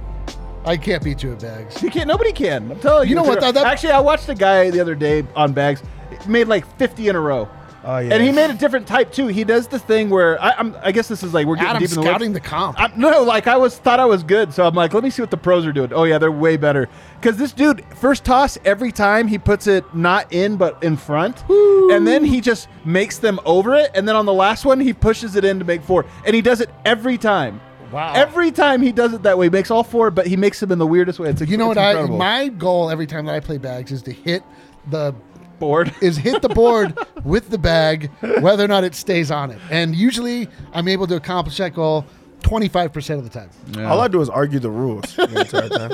I 0.66 0.76
can't 0.76 1.02
beat 1.02 1.22
you 1.22 1.32
at 1.32 1.40
bags. 1.40 1.82
You 1.82 1.90
can't. 1.90 2.06
Nobody 2.06 2.32
can. 2.32 2.70
I'm 2.70 2.80
telling 2.80 3.08
you. 3.08 3.10
You 3.10 3.16
know 3.16 3.22
what, 3.22 3.40
though, 3.40 3.50
that- 3.52 3.64
Actually, 3.66 3.92
I 3.92 4.00
watched 4.00 4.28
a 4.28 4.34
guy 4.34 4.70
the 4.70 4.80
other 4.80 4.94
day 4.94 5.24
on 5.34 5.54
bags. 5.54 5.82
Made 6.26 6.48
like 6.48 6.66
50 6.76 7.08
in 7.08 7.16
a 7.16 7.20
row. 7.20 7.48
Oh, 7.84 7.98
yeah. 7.98 8.14
And 8.14 8.22
he 8.22 8.30
made 8.30 8.50
a 8.50 8.54
different 8.54 8.86
type 8.86 9.12
too. 9.12 9.26
He 9.26 9.44
does 9.44 9.66
the 9.66 9.78
thing 9.78 10.08
where 10.08 10.40
I, 10.40 10.52
I'm. 10.52 10.76
I 10.82 10.92
guess 10.92 11.08
this 11.08 11.22
is 11.22 11.34
like 11.34 11.46
we're 11.46 11.56
getting 11.56 11.70
Adam 11.70 11.82
deep 11.82 11.90
in 11.90 11.96
the 11.96 12.02
scouting 12.02 12.32
woods. 12.32 12.42
the 12.42 12.48
comp. 12.48 12.80
I, 12.80 12.92
no, 12.96 13.22
like 13.22 13.46
I 13.46 13.56
was 13.56 13.76
thought 13.78 13.98
I 13.98 14.04
was 14.04 14.22
good, 14.22 14.54
so 14.54 14.64
I'm 14.66 14.74
like, 14.74 14.94
let 14.94 15.02
me 15.02 15.10
see 15.10 15.22
what 15.22 15.30
the 15.30 15.36
pros 15.36 15.66
are 15.66 15.72
doing. 15.72 15.92
Oh 15.92 16.04
yeah, 16.04 16.18
they're 16.18 16.30
way 16.30 16.56
better. 16.56 16.88
Because 17.20 17.36
this 17.36 17.52
dude, 17.52 17.84
first 17.96 18.24
toss 18.24 18.56
every 18.64 18.92
time 18.92 19.26
he 19.26 19.38
puts 19.38 19.66
it 19.66 19.94
not 19.94 20.32
in 20.32 20.56
but 20.56 20.82
in 20.82 20.96
front, 20.96 21.42
and 21.48 22.06
then 22.06 22.24
he 22.24 22.40
just 22.40 22.68
makes 22.84 23.18
them 23.18 23.40
over 23.44 23.74
it, 23.74 23.90
and 23.94 24.06
then 24.06 24.14
on 24.14 24.26
the 24.26 24.32
last 24.32 24.64
one 24.64 24.78
he 24.78 24.92
pushes 24.92 25.34
it 25.34 25.44
in 25.44 25.58
to 25.58 25.64
make 25.64 25.82
four, 25.82 26.06
and 26.24 26.36
he 26.36 26.42
does 26.42 26.60
it 26.60 26.70
every 26.84 27.18
time. 27.18 27.60
Wow. 27.90 28.14
Every 28.14 28.50
time 28.50 28.80
he 28.80 28.90
does 28.90 29.12
it 29.12 29.22
that 29.24 29.36
way, 29.36 29.46
he 29.46 29.50
makes 29.50 29.70
all 29.70 29.84
four, 29.84 30.10
but 30.10 30.26
he 30.26 30.36
makes 30.36 30.60
them 30.60 30.72
in 30.72 30.78
the 30.78 30.86
weirdest 30.86 31.18
way. 31.18 31.28
It's 31.28 31.42
you 31.42 31.58
know 31.58 31.72
it's 31.72 31.76
what? 31.76 31.84
I 31.84 31.90
incredible. 31.90 32.16
my 32.16 32.48
goal 32.48 32.90
every 32.90 33.06
time 33.06 33.26
that 33.26 33.34
I 33.34 33.40
play 33.40 33.58
bags 33.58 33.92
is 33.92 34.02
to 34.02 34.12
hit 34.12 34.42
the 34.88 35.14
board. 35.62 35.94
is 36.02 36.16
hit 36.16 36.42
the 36.42 36.48
board 36.48 36.98
with 37.24 37.48
the 37.48 37.58
bag, 37.58 38.10
whether 38.40 38.64
or 38.64 38.68
not 38.68 38.82
it 38.82 38.94
stays 38.94 39.30
on 39.30 39.50
it. 39.52 39.58
And 39.70 39.94
usually, 39.94 40.48
I'm 40.74 40.88
able 40.88 41.06
to 41.06 41.16
accomplish 41.16 41.58
that 41.58 41.72
goal 41.72 42.04
25% 42.40 43.18
of 43.18 43.24
the 43.24 43.30
time. 43.30 43.50
All 43.86 44.00
I 44.00 44.08
do 44.08 44.20
is 44.20 44.28
argue 44.28 44.58
the 44.58 44.70
rules 44.70 45.14
the 45.14 45.22
entire 45.22 45.68
time. 45.68 45.90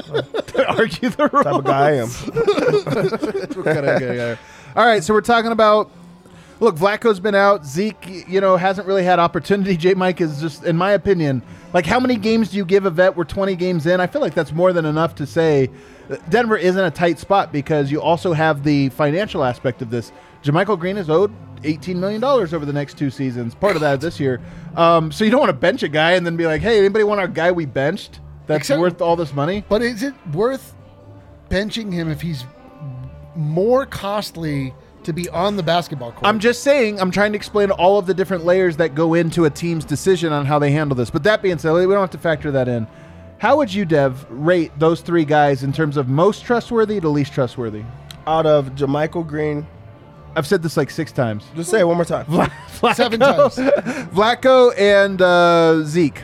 argue 0.78 1.10
the 1.10 1.28
rules. 1.30 1.44
type 1.44 1.54
of 1.54 1.64
guy 1.64 1.88
I 1.88 1.92
am. 1.92 2.08
What 2.08 3.64
kind 3.66 3.86
of 3.86 4.00
guy. 4.00 4.38
All 4.74 4.86
right, 4.86 5.04
so 5.04 5.12
we're 5.12 5.20
talking 5.20 5.52
about. 5.52 5.92
Look, 6.60 6.74
Vlatko's 6.74 7.20
been 7.20 7.36
out. 7.36 7.64
Zeke, 7.64 8.26
you 8.26 8.40
know, 8.40 8.56
hasn't 8.56 8.88
really 8.88 9.04
had 9.04 9.20
opportunity. 9.20 9.76
J. 9.84 9.94
Mike 9.94 10.20
is 10.20 10.40
just, 10.40 10.64
in 10.64 10.76
my 10.76 10.90
opinion, 10.90 11.40
like 11.72 11.86
how 11.86 12.00
many 12.00 12.16
games 12.16 12.50
do 12.50 12.56
you 12.56 12.64
give 12.64 12.84
a 12.84 12.90
vet? 12.90 13.16
We're 13.16 13.24
20 13.24 13.54
games 13.54 13.86
in. 13.86 14.00
I 14.00 14.08
feel 14.08 14.20
like 14.20 14.34
that's 14.34 14.50
more 14.50 14.72
than 14.72 14.84
enough 14.84 15.14
to 15.16 15.26
say 15.26 15.70
Denver 16.28 16.56
isn't 16.56 16.82
a 16.84 16.90
tight 16.90 17.18
spot 17.18 17.52
because 17.52 17.90
you 17.90 18.00
also 18.00 18.32
have 18.32 18.64
the 18.64 18.88
financial 18.90 19.44
aspect 19.44 19.82
of 19.82 19.90
this. 19.90 20.12
JaMychal 20.42 20.78
Green 20.78 20.96
is 20.96 21.10
owed 21.10 21.32
$18 21.62 21.96
million 21.96 22.22
over 22.22 22.64
the 22.64 22.72
next 22.72 22.96
two 22.96 23.10
seasons. 23.10 23.54
Part 23.54 23.74
of 23.76 23.80
that 23.82 24.00
this 24.00 24.18
year. 24.20 24.40
Um, 24.76 25.12
so 25.12 25.24
you 25.24 25.30
don't 25.30 25.40
want 25.40 25.50
to 25.50 25.56
bench 25.56 25.82
a 25.82 25.88
guy 25.88 26.12
and 26.12 26.24
then 26.24 26.36
be 26.36 26.46
like, 26.46 26.62
hey, 26.62 26.78
anybody 26.78 27.04
want 27.04 27.20
our 27.20 27.28
guy 27.28 27.50
we 27.52 27.66
benched 27.66 28.20
that's 28.46 28.60
Except- 28.60 28.80
worth 28.80 29.02
all 29.02 29.16
this 29.16 29.34
money? 29.34 29.64
But 29.68 29.82
is 29.82 30.02
it 30.02 30.14
worth 30.32 30.74
benching 31.50 31.92
him 31.92 32.10
if 32.10 32.20
he's 32.20 32.44
more 33.34 33.84
costly 33.86 34.74
to 35.04 35.12
be 35.12 35.28
on 35.28 35.56
the 35.56 35.62
basketball 35.62 36.12
court? 36.12 36.24
I'm 36.26 36.38
just 36.38 36.62
saying, 36.62 37.00
I'm 37.00 37.10
trying 37.10 37.32
to 37.32 37.36
explain 37.36 37.70
all 37.70 37.98
of 37.98 38.06
the 38.06 38.14
different 38.14 38.44
layers 38.44 38.76
that 38.78 38.94
go 38.94 39.14
into 39.14 39.44
a 39.44 39.50
team's 39.50 39.84
decision 39.84 40.32
on 40.32 40.46
how 40.46 40.58
they 40.58 40.70
handle 40.70 40.96
this. 40.96 41.10
But 41.10 41.24
that 41.24 41.42
being 41.42 41.58
said, 41.58 41.72
we 41.72 41.82
don't 41.82 42.00
have 42.00 42.10
to 42.10 42.18
factor 42.18 42.50
that 42.52 42.68
in. 42.68 42.86
How 43.38 43.56
would 43.56 43.72
you, 43.72 43.84
Dev, 43.84 44.26
rate 44.30 44.72
those 44.78 45.00
three 45.00 45.24
guys 45.24 45.62
in 45.62 45.72
terms 45.72 45.96
of 45.96 46.08
most 46.08 46.44
trustworthy 46.44 47.00
to 47.00 47.08
least 47.08 47.32
trustworthy? 47.32 47.84
Out 48.26 48.46
of 48.46 48.70
JaMychal 48.70 49.26
Green, 49.26 49.66
I've 50.34 50.46
said 50.46 50.62
this 50.62 50.76
like 50.76 50.90
six 50.90 51.12
times. 51.12 51.44
just 51.54 51.70
say 51.70 51.80
it 51.80 51.84
one 51.86 51.96
more 51.96 52.04
time. 52.04 52.26
Flacco, 52.26 52.94
Seven 52.94 53.20
times. 53.20 53.56
Flacco 53.56 54.76
and 54.78 55.22
uh, 55.22 55.82
Zeke. 55.84 56.22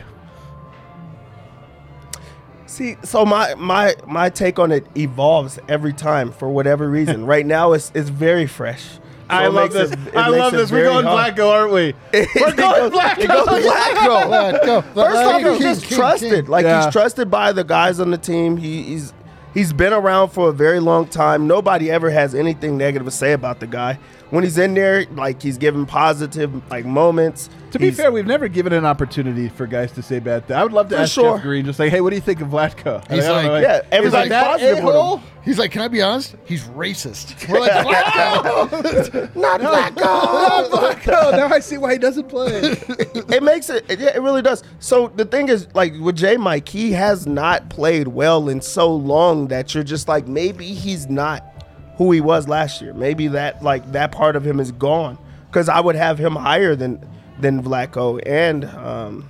See, 2.66 2.96
so 3.04 3.24
my 3.24 3.54
my 3.54 3.94
my 4.06 4.28
take 4.30 4.58
on 4.58 4.72
it 4.72 4.84
evolves 4.96 5.60
every 5.68 5.92
time 5.92 6.32
for 6.32 6.48
whatever 6.48 6.90
reason. 6.90 7.24
right 7.24 7.46
now, 7.46 7.72
it's 7.72 7.92
it's 7.94 8.08
very 8.08 8.46
fresh. 8.48 8.98
So 9.30 9.36
I 9.36 9.46
love 9.48 9.72
this. 9.72 9.90
it- 9.90 9.98
it 10.08 10.16
I 10.16 10.28
love 10.28 10.52
this. 10.52 10.70
We're 10.70 10.84
going 10.84 11.06
hard. 11.06 11.34
Flacco, 11.34 11.50
aren't 11.50 11.72
we? 11.72 11.94
We're 12.12 12.52
going 12.54 12.56
goes- 12.56 12.92
Flacco. 12.92 13.18
It 13.18 13.28
goes 13.28 13.46
Flacco. 13.48 14.28
Let 14.30 14.66
go. 14.66 14.80
First 14.82 14.96
Let 14.96 15.26
off, 15.26 15.40
he's 15.40 15.58
just 15.60 15.80
King, 15.82 15.88
king, 15.88 15.98
trusted. 15.98 16.32
king. 16.32 16.46
Like 16.46 16.64
Yeah. 16.64 16.84
he's 16.84 16.92
trusted 16.92 17.30
by 17.30 17.52
the 17.52 17.64
guys 17.64 18.00
on 18.00 18.10
the 18.10 18.18
team. 18.18 18.56
He, 18.58 18.82
he's 18.82 19.12
he's 19.54 19.72
been 19.72 19.92
around 19.92 20.28
for 20.28 20.48
a 20.50 20.52
very 20.52 20.80
long 20.80 21.06
time. 21.06 21.46
Nobody 21.46 21.90
ever 21.90 22.10
has 22.10 22.34
anything 22.34 22.76
negative 22.76 23.06
to 23.06 23.10
say 23.10 23.32
about 23.32 23.60
the 23.60 23.66
guy. 23.66 23.98
When 24.30 24.42
he's 24.42 24.58
in 24.58 24.74
there, 24.74 25.04
like 25.14 25.40
he's 25.42 25.58
giving 25.58 25.86
positive 25.86 26.68
like 26.70 26.84
moments. 26.84 27.48
To 27.70 27.78
be 27.78 27.86
He's- 27.86 27.96
fair, 27.96 28.10
we've 28.12 28.26
never 28.26 28.46
given 28.48 28.72
an 28.72 28.84
opportunity 28.86 29.48
for 29.48 29.66
guys 29.66 29.90
to 29.92 30.02
say 30.02 30.18
bad 30.20 30.46
things. 30.46 30.56
I 30.56 30.62
would 30.62 30.72
love 30.72 30.88
to 30.90 30.98
ask 30.98 31.12
sure. 31.12 31.34
Jeff 31.36 31.42
Green, 31.42 31.64
just 31.64 31.78
like, 31.80 31.90
hey, 31.90 32.00
what 32.00 32.10
do 32.10 32.16
you 32.16 32.22
think 32.22 32.40
of 32.40 32.48
Vlatko? 32.48 33.00
He's 33.10 33.24
I 33.24 33.42
don't 33.42 33.52
like, 33.52 33.62
yeah, 33.62 33.80
everybody's 33.90 34.28
that 34.30 34.46
positive 34.46 34.84
with 34.84 34.94
him. 34.94 35.20
He's 35.44 35.58
like, 35.58 35.72
can 35.72 35.82
I 35.82 35.88
be 35.88 36.00
honest? 36.00 36.36
He's 36.46 36.64
racist. 36.68 37.48
We're 37.52 37.60
like, 37.60 37.72
Flacco. 37.72 39.36
not 39.36 39.60
Flacco. 39.60 40.68
Flacco. 40.70 41.32
Now 41.34 41.48
I 41.48 41.58
see 41.58 41.78
why 41.78 41.92
he 41.92 41.98
doesn't 41.98 42.28
play. 42.28 42.48
it 42.54 43.42
makes 43.42 43.68
it 43.70 43.84
yeah, 43.88 44.14
it 44.16 44.22
really 44.22 44.40
does 44.42 44.62
so 44.78 45.08
the 45.08 45.24
thing 45.24 45.48
is 45.48 45.66
like 45.74 45.92
with 46.00 46.16
j 46.16 46.36
mike 46.36 46.68
he 46.68 46.92
has 46.92 47.26
not 47.26 47.68
played 47.70 48.08
well 48.08 48.48
in 48.48 48.60
so 48.60 48.92
long 48.94 49.48
that 49.48 49.74
you're 49.74 49.84
just 49.84 50.06
like 50.08 50.26
maybe 50.28 50.66
he's 50.66 51.08
not 51.08 51.53
who 51.96 52.10
he 52.12 52.20
was 52.20 52.48
last 52.48 52.80
year. 52.82 52.92
Maybe 52.92 53.28
that 53.28 53.62
like 53.62 53.92
that 53.92 54.12
part 54.12 54.36
of 54.36 54.46
him 54.46 54.60
is 54.60 54.72
gone. 54.72 55.18
Because 55.46 55.68
i 55.68 55.78
would 55.78 55.94
have 55.94 56.18
him 56.18 56.34
higher 56.36 56.74
than 56.74 57.04
than 57.38 57.62
Vlatko 57.62 58.20
and 58.26 58.64
um, 58.64 59.28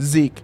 zeke. 0.00 0.42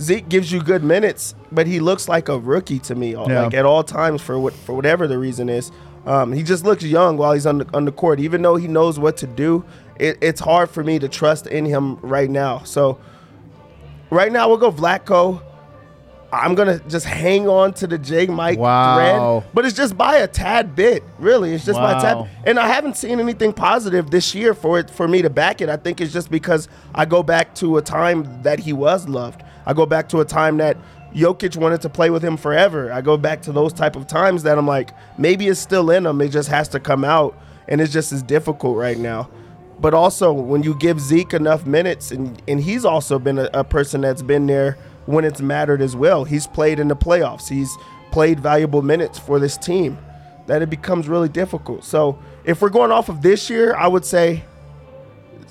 Zeke 0.00 0.28
gives 0.28 0.52
you 0.52 0.62
good 0.62 0.84
minutes 0.84 1.34
but 1.50 1.66
he 1.66 1.80
looks 1.80 2.08
like 2.08 2.28
a 2.28 2.38
rookie 2.38 2.78
to 2.80 2.94
me 2.94 3.12
Yeah. 3.12 3.42
like 3.44 3.54
at 3.54 3.64
all 3.64 3.82
times 3.82 4.22
for 4.22 4.38
what 4.38 4.52
for 4.52 4.74
whatever 4.74 5.06
the 5.08 5.18
reason 5.18 5.48
is. 5.48 5.72
Um, 6.06 6.32
he 6.32 6.42
just 6.42 6.64
looks 6.64 6.84
young 6.84 7.16
while 7.18 7.32
he's 7.34 7.46
on 7.46 7.58
the, 7.58 7.66
on 7.74 7.84
the 7.84 7.92
court. 7.92 8.20
Even 8.20 8.40
though 8.42 8.56
he 8.56 8.68
knows 8.68 8.98
what 8.98 9.16
to 9.18 9.26
do 9.26 9.64
it, 9.98 10.16
it's 10.20 10.40
hard 10.40 10.70
for 10.70 10.84
me 10.84 10.98
to 11.00 11.08
trust 11.08 11.46
in 11.48 11.64
him 11.64 11.96
right 12.00 12.30
now. 12.30 12.62
So 12.64 12.98
right 14.10 14.30
now 14.30 14.48
we'll 14.48 14.58
go 14.58 14.70
Vlatko. 14.70 15.42
I'm 16.32 16.54
gonna 16.54 16.78
just 16.88 17.06
hang 17.06 17.48
on 17.48 17.72
to 17.74 17.86
the 17.86 17.96
J 17.96 18.26
Mike 18.26 18.58
Wow. 18.58 19.40
thread, 19.40 19.50
but 19.54 19.64
it's 19.64 19.76
just 19.76 19.96
by 19.96 20.16
a 20.16 20.26
tad 20.28 20.74
bit. 20.76 21.02
Really, 21.18 21.54
it's 21.54 21.64
just 21.64 21.78
by 21.78 21.96
a 21.96 22.00
tad. 22.00 22.28
And 22.44 22.58
I 22.58 22.66
haven't 22.68 22.96
seen 22.96 23.18
anything 23.18 23.52
positive 23.52 24.10
this 24.10 24.34
year 24.34 24.52
for 24.52 24.78
it 24.78 24.90
for 24.90 25.08
me 25.08 25.22
to 25.22 25.30
back 25.30 25.60
it. 25.62 25.68
I 25.70 25.76
think 25.76 26.00
it's 26.00 26.12
just 26.12 26.30
because 26.30 26.68
I 26.94 27.06
go 27.06 27.22
back 27.22 27.54
to 27.56 27.78
a 27.78 27.82
time 27.82 28.42
that 28.42 28.58
he 28.58 28.72
was 28.74 29.08
loved. 29.08 29.42
I 29.64 29.72
go 29.72 29.86
back 29.86 30.08
to 30.10 30.20
a 30.20 30.24
time 30.24 30.58
that 30.58 30.76
Jokic 31.14 31.56
wanted 31.56 31.80
to 31.82 31.88
play 31.88 32.10
with 32.10 32.22
him 32.22 32.36
forever. 32.36 32.92
I 32.92 33.00
go 33.00 33.16
back 33.16 33.40
to 33.42 33.52
those 33.52 33.72
type 33.72 33.96
of 33.96 34.06
times 34.06 34.42
that 34.42 34.58
I'm 34.58 34.66
like, 34.66 34.90
maybe 35.16 35.48
it's 35.48 35.60
still 35.60 35.90
in 35.90 36.04
him. 36.04 36.20
It 36.20 36.28
just 36.28 36.50
has 36.50 36.68
to 36.68 36.80
come 36.80 37.04
out, 37.04 37.34
and 37.68 37.80
it's 37.80 37.92
just 37.92 38.12
as 38.12 38.22
difficult 38.22 38.76
right 38.76 38.98
now. 38.98 39.30
But 39.80 39.94
also, 39.94 40.32
when 40.32 40.62
you 40.62 40.74
give 40.74 41.00
Zeke 41.00 41.32
enough 41.32 41.64
minutes, 41.64 42.10
and, 42.10 42.42
and 42.46 42.60
he's 42.60 42.84
also 42.84 43.18
been 43.18 43.38
a, 43.38 43.48
a 43.54 43.64
person 43.64 44.02
that's 44.02 44.22
been 44.22 44.46
there 44.46 44.76
when 45.08 45.24
it's 45.24 45.40
mattered 45.40 45.80
as 45.80 45.96
well. 45.96 46.24
He's 46.24 46.46
played 46.46 46.78
in 46.78 46.88
the 46.88 46.96
playoffs. 46.96 47.48
He's 47.48 47.74
played 48.10 48.38
valuable 48.40 48.82
minutes 48.82 49.18
for 49.18 49.38
this 49.40 49.56
team. 49.56 49.96
That 50.46 50.60
it 50.62 50.68
becomes 50.70 51.08
really 51.08 51.28
difficult. 51.30 51.82
So 51.84 52.18
if 52.44 52.60
we're 52.60 52.68
going 52.68 52.90
off 52.92 53.08
of 53.08 53.22
this 53.22 53.48
year, 53.50 53.74
I 53.74 53.86
would 53.88 54.04
say 54.04 54.44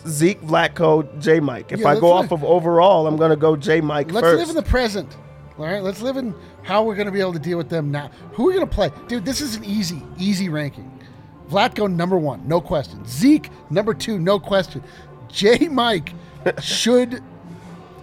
Zeke, 0.08 0.42
Vlatko, 0.42 1.20
J 1.20 1.40
Mike. 1.40 1.72
If 1.72 1.80
Yeah, 1.80 1.90
I 1.90 2.00
go 2.00 2.14
live- 2.16 2.26
off 2.26 2.32
of 2.32 2.44
overall, 2.44 3.08
I'm 3.08 3.18
going 3.18 3.32
to 3.32 3.36
go 3.36 3.56
J 3.56 3.82
Mike 3.82 4.12
Let's 4.12 4.26
first. 4.26 4.40
live 4.40 4.50
in 4.50 4.56
the 4.56 4.70
present. 4.70 5.16
All 5.58 5.66
right, 5.66 5.82
let's 5.82 6.02
live 6.04 6.18
in 6.18 6.36
how 6.62 6.84
we're 6.84 6.94
going 6.96 7.08
to 7.08 7.12
be 7.12 7.20
able 7.20 7.34
to 7.34 7.40
deal 7.40 7.58
with 7.58 7.70
them 7.70 7.90
now. 7.92 8.12
Who 8.34 8.44
are 8.44 8.48
we 8.48 8.54
going 8.54 8.68
to 8.68 8.74
play? 8.74 8.92
Dude, 9.08 9.26
this 9.26 9.42
is 9.42 9.56
an 9.56 9.66
easy, 9.66 10.04
easy 10.20 10.50
ranking. 10.50 10.92
Vlatko, 11.50 11.92
number 11.92 12.16
one, 12.18 12.48
no 12.48 12.62
question. 12.62 13.04
Zeke, 13.08 13.50
number 13.72 13.96
two, 13.96 14.20
no 14.20 14.40
question. 14.40 14.84
J. 15.30 15.68
Mike 15.68 16.14
should 16.62 17.24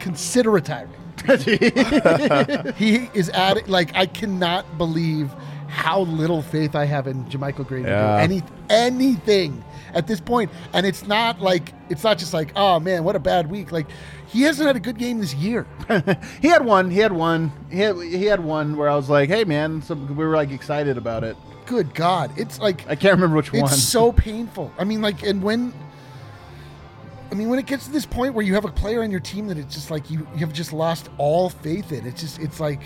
consider 0.01 0.51
retiring. 0.51 0.90
he 2.77 3.09
is 3.15 3.29
at. 3.31 3.69
Like, 3.69 3.95
I 3.95 4.07
cannot 4.07 4.79
believe 4.79 5.31
how 5.69 6.01
little 6.03 6.43
faith 6.43 6.75
I 6.77 6.85
have 6.85 7.07
in 7.07 7.25
JaMychal 7.27 7.67
Green 7.67 7.85
Yeah. 7.85 8.21
to 8.21 8.29
do 8.29 8.35
any 8.35 8.43
anything 8.71 9.65
at 9.93 10.07
this 10.07 10.21
point. 10.21 10.51
And 10.73 10.87
it's 10.87 11.07
not 11.07 11.41
like 11.41 11.73
it's 11.89 12.05
not 12.05 12.19
just 12.19 12.33
like, 12.33 12.53
oh 12.57 12.79
man, 12.79 13.03
what 13.05 13.17
a 13.17 13.19
bad 13.19 13.51
week. 13.51 13.73
Like 13.73 13.87
he 14.29 14.43
hasn't 14.43 14.67
had 14.67 14.77
a 14.77 14.81
good 14.81 14.99
game 14.99 15.19
this 15.21 15.35
year. 15.35 15.67
He 16.41 16.49
had 16.49 16.65
one. 16.65 16.91
He 16.91 16.99
had 16.99 17.13
one. 17.13 17.53
He 17.71 17.81
had, 17.81 17.97
he 17.97 18.25
had 18.27 18.41
one 18.45 18.77
where 18.77 18.89
I 18.89 18.97
was 18.97 19.09
like, 19.11 19.29
"Hey, 19.29 19.45
man!" 19.45 19.83
Some, 19.83 20.07
we 20.17 20.25
were 20.25 20.37
like 20.37 20.51
excited 20.51 20.97
about 20.99 21.25
it. 21.25 21.37
Good 21.67 21.95
God, 21.95 22.31
it's 22.37 22.59
like 22.59 22.83
I 22.89 22.95
can't 22.97 23.15
remember 23.15 23.37
which 23.37 23.53
one. 23.53 23.65
it's 23.65 23.83
so 23.83 24.13
painful. 24.13 24.71
I 24.79 24.85
mean, 24.85 25.01
like, 25.03 25.23
and 25.23 25.43
when. 25.43 25.73
I 27.31 27.35
mean, 27.35 27.49
when 27.49 27.59
it 27.59 27.67
gets 27.67 27.87
to 27.87 27.93
this 27.93 28.07
point 28.07 28.35
where 28.35 28.45
you 28.45 28.55
have 28.55 28.65
a 28.65 28.71
player 28.71 29.03
on 29.03 29.11
your 29.11 29.21
team 29.21 29.49
that 29.49 29.59
it's 29.59 29.75
just 29.75 29.91
like 29.91 30.11
you, 30.11 30.27
you 30.35 30.41
have 30.41 30.53
just 30.53 30.73
lost 30.73 31.09
all 31.19 31.51
faith 31.51 31.91
in, 31.93 32.07
it's 32.07 32.21
just, 32.21 32.39
it's 32.39 32.61
like, 32.61 32.81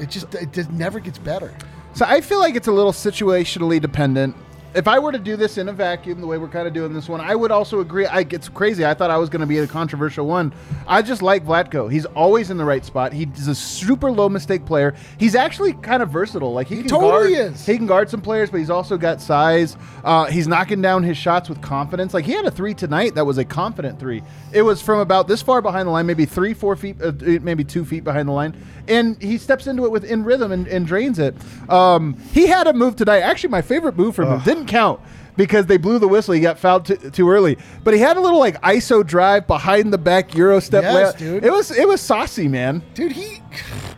it 0.00 0.10
just, 0.10 0.34
it 0.34 0.52
just 0.52 0.70
never 0.70 0.98
gets 1.00 1.18
better. 1.18 1.54
So 1.94 2.04
I 2.06 2.20
feel 2.20 2.38
like 2.38 2.54
it's 2.54 2.68
a 2.68 2.72
little 2.72 2.92
situationally 2.92 3.80
dependent. 3.80 4.36
If 4.74 4.86
I 4.86 4.98
were 4.98 5.12
to 5.12 5.18
do 5.18 5.36
this 5.36 5.56
in 5.56 5.68
a 5.68 5.72
vacuum, 5.72 6.20
the 6.20 6.26
way 6.26 6.36
we're 6.36 6.48
kind 6.48 6.68
of 6.68 6.74
doing 6.74 6.92
this 6.92 7.08
one, 7.08 7.20
I 7.20 7.34
would 7.34 7.50
also 7.50 7.80
agree. 7.80 8.06
I, 8.06 8.20
it's 8.20 8.48
crazy. 8.48 8.84
I 8.84 8.92
thought 8.94 9.10
I 9.10 9.16
was 9.16 9.30
going 9.30 9.40
to 9.40 9.46
be 9.46 9.58
a 9.58 9.66
controversial 9.66 10.26
one. 10.26 10.52
I 10.86 11.00
just 11.00 11.22
like 11.22 11.44
Vlatko. 11.44 11.90
He's 11.90 12.04
always 12.04 12.50
in 12.50 12.58
the 12.58 12.64
right 12.64 12.84
spot. 12.84 13.12
He's 13.12 13.48
a 13.48 13.54
super 13.54 14.12
low 14.12 14.28
mistake 14.28 14.66
player. 14.66 14.94
He's 15.18 15.34
actually 15.34 15.72
kind 15.72 16.02
of 16.02 16.10
versatile. 16.10 16.52
Like 16.52 16.66
he, 16.66 16.76
He 16.76 16.82
can 16.82 16.90
totally 16.90 17.34
guard, 17.34 17.52
is. 17.52 17.66
He 17.66 17.76
can 17.76 17.86
guard 17.86 18.10
some 18.10 18.20
players, 18.20 18.50
but 18.50 18.58
he's 18.58 18.70
also 18.70 18.98
got 18.98 19.22
size. 19.22 19.76
Uh, 20.04 20.26
he's 20.26 20.46
knocking 20.46 20.82
down 20.82 21.02
his 21.02 21.16
shots 21.16 21.48
with 21.48 21.62
confidence. 21.62 22.12
Like 22.12 22.26
he 22.26 22.32
had 22.32 22.44
a 22.44 22.50
three 22.50 22.74
tonight 22.74 23.14
that 23.14 23.24
was 23.24 23.38
a 23.38 23.44
confident 23.44 23.98
three. 23.98 24.22
It 24.52 24.62
was 24.62 24.82
from 24.82 25.00
about 25.00 25.28
this 25.28 25.40
far 25.40 25.62
behind 25.62 25.88
the 25.88 25.92
line, 25.92 26.06
maybe 26.06 26.26
three, 26.26 26.52
four 26.52 26.76
feet, 26.76 27.00
uh, 27.02 27.12
maybe 27.20 27.64
two 27.64 27.84
feet 27.84 28.04
behind 28.04 28.28
the 28.28 28.32
line, 28.32 28.54
and 28.86 29.20
he 29.22 29.38
steps 29.38 29.66
into 29.66 29.84
it 29.84 29.90
with 29.90 30.04
in 30.04 30.24
rhythm 30.24 30.52
and, 30.52 30.68
and 30.68 30.86
drains 30.86 31.18
it. 31.18 31.34
Um, 31.70 32.16
he 32.32 32.46
had 32.46 32.66
a 32.66 32.72
move 32.72 32.96
tonight. 32.96 33.20
Actually, 33.20 33.50
my 33.50 33.62
favorite 33.62 33.96
move 33.96 34.14
from 34.14 34.40
him 34.40 34.57
didn't 34.58 34.68
count 34.68 35.00
because 35.36 35.66
they 35.66 35.76
blew 35.76 35.98
the 35.98 36.08
whistle. 36.08 36.34
He 36.34 36.40
got 36.40 36.58
fouled 36.58 36.84
too, 36.86 36.96
too 36.96 37.30
early, 37.30 37.56
but 37.84 37.94
he 37.94 38.00
had 38.00 38.16
a 38.16 38.20
little 38.20 38.38
like 38.40 38.60
ISO 38.62 39.06
drive 39.06 39.46
behind 39.46 39.92
the 39.92 39.98
back 39.98 40.34
Euro 40.34 40.60
step. 40.60 40.82
Yes, 40.82 41.14
dude. 41.14 41.44
It 41.44 41.50
was 41.52 41.70
it 41.70 41.86
was 41.88 42.00
saucy, 42.00 42.48
man. 42.48 42.82
Dude, 42.94 43.12
he, 43.12 43.40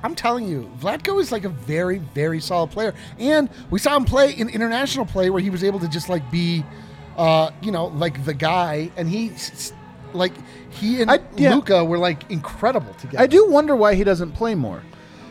I'm 0.03 0.15
telling 0.15 0.47
you, 0.47 0.71
Vlatko 0.81 1.21
is 1.21 1.33
like 1.33 1.45
a 1.45 1.49
very, 1.49 1.99
very 1.99 2.41
solid 2.41 2.71
player. 2.71 2.95
And 3.19 3.49
we 3.71 3.79
saw 3.79 3.97
him 3.97 4.05
play 4.05 4.33
in 4.33 4.49
international 4.49 5.07
play 5.07 5.31
where 5.31 5.43
he 5.43 5.51
was 5.51 5.65
able 5.65 5.79
to 5.81 5.89
just 5.89 6.09
like 6.09 6.31
be, 6.31 6.65
uh, 7.17 7.51
you 7.63 7.73
know, 7.73 7.87
like 7.87 8.25
the 8.25 8.35
guy. 8.35 8.91
And 8.97 9.09
he, 9.09 9.33
like, 10.13 10.33
he 10.71 11.01
and 11.03 11.11
I- 11.11 11.21
yeah. 11.37 11.55
Luka 11.55 11.85
were 11.85 11.99
like 11.99 12.31
incredible 12.31 12.95
together. 12.95 13.23
I 13.23 13.27
do 13.27 13.49
wonder 13.51 13.75
why 13.77 13.95
he 13.95 14.05
doesn't 14.05 14.33
play 14.33 14.55
more. 14.55 14.83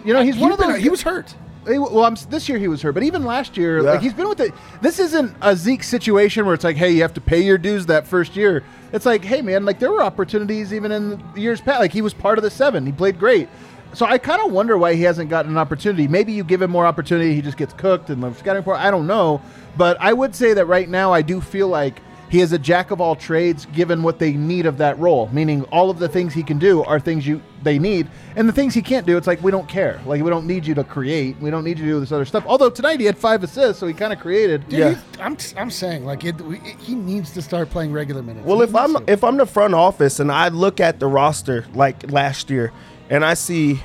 You 0.06 0.14
know, 0.14 0.24
he's 0.24 0.36
He's 0.36 0.42
one 0.42 0.52
of 0.54 0.60
been- 0.60 0.72
those. 0.74 0.82
he 0.82 0.90
was 0.90 1.02
hurt. 1.02 1.36
He- 1.68 1.78
Well, 1.78 2.06
I'm, 2.06 2.16
this 2.30 2.48
year 2.50 2.58
he 2.58 2.68
was 2.68 2.82
hurt, 2.82 2.94
but 2.94 3.04
even 3.04 3.24
last 3.26 3.58
year, 3.58 3.78
Yeah. 3.84 3.92
like 3.92 4.02
he's 4.02 4.14
been 4.14 4.30
with 4.30 4.40
it. 4.40 4.54
This 4.82 5.00
isn't 5.00 5.36
a 5.42 5.56
Zeke 5.56 5.84
situation 5.84 6.46
where 6.46 6.56
it's 6.56 6.64
like, 6.64 6.78
hey, 6.78 6.92
you 6.92 7.02
have 7.02 7.14
to 7.16 7.22
pay 7.22 7.42
your 7.42 7.58
dues 7.58 7.86
that 7.88 8.08
first 8.08 8.36
year. 8.36 8.64
It's 8.94 9.06
like, 9.06 9.24
hey, 9.24 9.42
man, 9.42 9.66
like 9.66 9.80
there 9.80 9.92
were 9.92 10.02
opportunities 10.02 10.74
even 10.74 10.92
in 10.92 11.22
years 11.36 11.62
past. 11.62 11.80
Like 11.80 11.92
he 11.94 12.02
was 12.02 12.14
part 12.14 12.38
of 12.38 12.44
the 12.44 12.50
seven, 12.50 12.86
he 12.86 12.92
played 12.92 13.20
great. 13.20 13.50
So 13.94 14.06
I 14.06 14.20
kind 14.20 14.40
of 14.46 14.52
wonder 14.52 14.78
why 14.78 14.94
he 14.94 15.02
hasn't 15.04 15.30
gotten 15.32 15.52
an 15.52 15.58
opportunity. 15.58 16.08
Maybe 16.08 16.32
you 16.32 16.44
give 16.44 16.62
him 16.62 16.70
more 16.72 16.86
opportunity, 16.86 17.34
he 17.34 17.42
just 17.42 17.58
gets 17.58 17.74
cooked 17.74 18.10
and 18.12 18.22
scouting 18.36 18.60
report. 18.62 18.78
I 18.80 18.92
don't 18.92 19.08
know, 19.08 19.42
but 19.78 19.98
I 20.00 20.14
would 20.14 20.36
say 20.36 20.54
that 20.54 20.66
right 20.66 20.88
now 20.88 21.12
I 21.12 21.22
do 21.24 21.42
feel 21.42 21.68
like 21.68 22.00
he 22.30 22.42
is 22.42 22.54
a 22.54 22.60
jack 22.60 22.92
of 22.92 23.02
all 23.02 23.16
trades, 23.16 23.66
given 23.74 24.04
what 24.04 24.20
they 24.20 24.34
need 24.34 24.66
of 24.68 24.78
that 24.78 24.98
role. 25.00 25.28
Meaning, 25.34 25.64
all 25.66 25.90
of 25.90 25.98
the 26.00 26.08
things 26.08 26.34
he 26.34 26.44
can 26.44 26.60
do 26.60 26.84
are 26.84 27.00
things 27.00 27.26
you 27.28 27.42
they 27.64 27.78
need, 27.80 28.08
and 28.36 28.48
the 28.48 28.54
things 28.54 28.74
he 28.74 28.82
can't 28.82 29.06
do, 29.06 29.18
it's 29.18 29.28
like 29.28 29.42
we 29.44 29.52
don't 29.52 29.68
care. 29.68 30.00
Like 30.06 30.22
we 30.22 30.30
don't 30.30 30.46
need 30.46 30.66
you 30.66 30.76
to 30.76 30.84
create. 30.84 31.38
We 31.40 31.50
don't 31.50 31.64
need 31.64 31.80
you 31.80 31.86
to 31.86 31.92
do 31.92 32.00
this 32.00 32.12
other 32.12 32.26
stuff. 32.26 32.44
Although 32.48 32.70
tonight 32.70 33.00
he 33.00 33.06
had 33.06 33.18
five 33.18 33.44
assists, 33.44 33.80
so 33.80 33.88
he 33.88 33.94
kind 33.94 34.14
of 34.14 34.20
created. 34.20 34.70
Dude, 34.70 34.80
Yeah. 34.80 35.02
I'm, 35.20 35.36
I'm 35.58 35.70
saying 35.72 36.06
like 36.06 36.24
it, 36.24 36.40
we, 36.40 36.60
he 36.80 36.96
needs 36.96 37.32
to 37.34 37.42
start 37.42 37.70
playing 37.70 37.92
regular 37.92 38.22
minutes. 38.24 38.46
Well, 38.46 38.60
He 38.60 38.64
if 38.66 38.76
I'm 38.76 38.94
to. 38.94 39.04
if 39.12 39.24
I'm 39.24 39.38
the 39.38 39.46
front 39.48 39.74
office 39.74 40.20
and 40.20 40.32
I 40.32 40.50
look 40.50 40.80
at 40.80 41.00
the 41.00 41.08
roster 41.08 41.66
like 41.74 42.12
last 42.12 42.50
year, 42.50 42.72
and 43.10 43.26
I 43.26 43.34
see, 43.34 43.82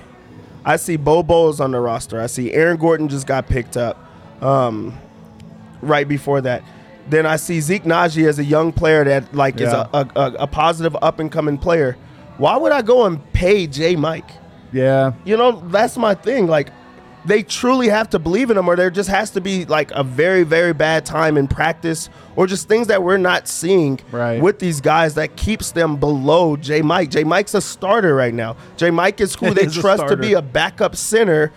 I 0.66 0.76
see 0.76 0.96
Bobo's 0.98 1.60
on 1.60 1.70
the 1.70 1.80
roster. 1.80 2.20
I 2.20 2.26
see 2.26 2.52
Aaron 2.52 2.76
Gordon 2.76 3.08
just 3.08 3.26
got 3.26 3.48
picked 3.48 3.76
up, 3.78 3.98
um, 4.42 4.96
right 5.80 6.06
before 6.06 6.42
that. 6.42 6.62
Then 7.08 7.26
I 7.26 7.36
see 7.36 7.60
Zeke 7.60 7.84
Nnaji 7.84 8.26
as 8.26 8.38
a 8.38 8.44
young 8.44 8.72
player 8.72 9.04
that 9.04 9.34
like 9.34 9.60
is 9.60 9.72
a, 9.72 9.88
a, 9.92 10.08
a, 10.16 10.32
a 10.40 10.46
positive 10.46 10.96
up 11.02 11.18
and 11.20 11.30
coming 11.30 11.58
player. 11.58 11.96
Why 12.38 12.56
would 12.56 12.72
I 12.72 12.82
go 12.82 13.04
and 13.06 13.20
pay 13.32 13.66
J 13.66 13.94
Mike? 13.96 14.28
Yeah, 14.72 15.12
You 15.24 15.36
know, 15.36 15.62
that's 15.68 15.96
my 15.96 16.14
thing. 16.16 16.48
Like, 16.48 16.70
they 17.26 17.44
truly 17.44 17.88
have 17.88 18.10
to 18.10 18.18
believe 18.18 18.50
in 18.50 18.58
him, 18.58 18.68
or 18.68 18.74
there 18.74 18.90
just 18.90 19.08
has 19.08 19.30
to 19.30 19.40
be 19.40 19.64
like 19.66 19.92
a 19.92 20.02
very, 20.02 20.42
very 20.42 20.72
bad 20.74 21.06
time 21.06 21.36
in 21.36 21.46
practice, 21.46 22.08
or 22.34 22.48
just 22.48 22.66
things 22.68 22.88
that 22.88 23.02
we're 23.04 23.16
not 23.16 23.46
seeing 23.46 24.00
Right. 24.10 24.42
with 24.42 24.58
these 24.58 24.80
guys 24.80 25.14
that 25.14 25.36
keeps 25.36 25.70
them 25.70 25.96
below 25.96 26.56
J. 26.56 26.82
Mike. 26.82 27.10
J. 27.10 27.22
Mike's 27.22 27.54
a 27.54 27.60
starter 27.60 28.14
right 28.16 28.34
now. 28.34 28.56
J. 28.76 28.90
Mike 28.90 29.20
is 29.20 29.36
who 29.36 29.50
they 29.54 29.62
is 29.66 29.76
trust 29.78 30.08
to 30.08 30.16
be 30.16 30.32
a 30.32 30.42
backup 30.42 30.96
center 30.96 31.52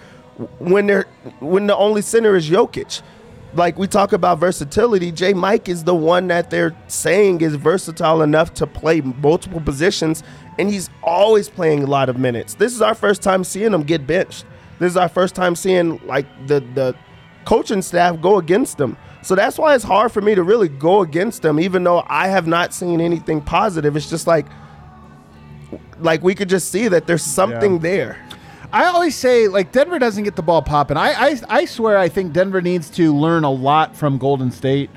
when 0.60 0.86
they're 0.86 1.08
when 1.40 1.66
the 1.66 1.76
only 1.76 2.04
center 2.04 2.36
is 2.36 2.48
Jokic. 2.48 3.02
Like 3.54 3.78
we 3.78 3.88
talk 3.88 4.14
about 4.14 4.40
versatility, 4.40 5.12
J. 5.12 5.34
Mike 5.34 5.68
is 5.70 5.84
the 5.84 5.96
one 5.96 6.28
that 6.28 6.50
they're 6.50 6.76
saying 6.88 7.42
is 7.42 7.56
versatile 7.56 8.22
enough 8.22 8.54
to 8.56 8.68
play 8.68 9.02
multiple 9.02 9.62
positions, 9.62 10.22
and 10.60 10.70
he's 10.70 10.90
always 11.02 11.50
playing 11.50 11.84
a 11.84 11.88
lot 11.88 12.10
of 12.10 12.18
minutes. 12.20 12.54
This 12.56 12.74
is 12.74 12.82
our 12.82 12.94
first 12.94 13.22
time 13.22 13.44
seeing 13.44 13.74
him 13.74 13.84
get 13.84 14.06
benched. 14.06 14.46
This 14.80 14.92
is 14.92 14.98
our 14.98 15.10
first 15.10 15.34
time 15.34 15.56
seeing 15.56 16.00
like 16.06 16.26
the 16.48 16.60
the 16.76 16.96
coaching 17.46 17.82
staff 17.82 18.20
go 18.22 18.38
against 18.38 18.80
him. 18.80 18.98
So 19.24 19.34
that's 19.34 19.58
why 19.58 19.74
it's 19.76 19.84
hard 19.84 20.12
for 20.12 20.22
me 20.22 20.36
to 20.36 20.44
really 20.44 20.68
go 20.70 21.02
against 21.02 21.42
them, 21.42 21.60
even 21.60 21.84
though 21.84 22.04
I 22.08 22.28
have 22.28 22.48
not 22.48 22.74
seen 22.74 23.02
anything 23.02 23.42
positive. 23.42 23.96
It's 23.96 24.10
just 24.10 24.28
like 24.28 24.46
like 26.00 26.22
we 26.22 26.36
could 26.36 26.50
just 26.50 26.70
see 26.72 26.88
that 26.90 27.08
there's 27.08 27.24
something 27.24 27.74
Yeah. 27.76 27.80
there. 27.80 28.18
I 28.72 28.86
always 28.86 29.16
say 29.16 29.48
like 29.48 29.72
Denver 29.72 29.98
doesn't 29.98 30.24
get 30.24 30.36
the 30.36 30.42
ball 30.44 30.62
popping. 30.62 30.98
I, 30.98 31.12
I 31.14 31.40
I 31.50 31.66
swear 31.66 31.98
I 31.98 32.10
think 32.10 32.34
Denver 32.34 32.62
needs 32.62 32.90
to 32.92 33.16
learn 33.16 33.44
a 33.44 33.52
lot 33.52 33.96
from 33.96 34.18
Golden 34.18 34.52
State. 34.52 34.90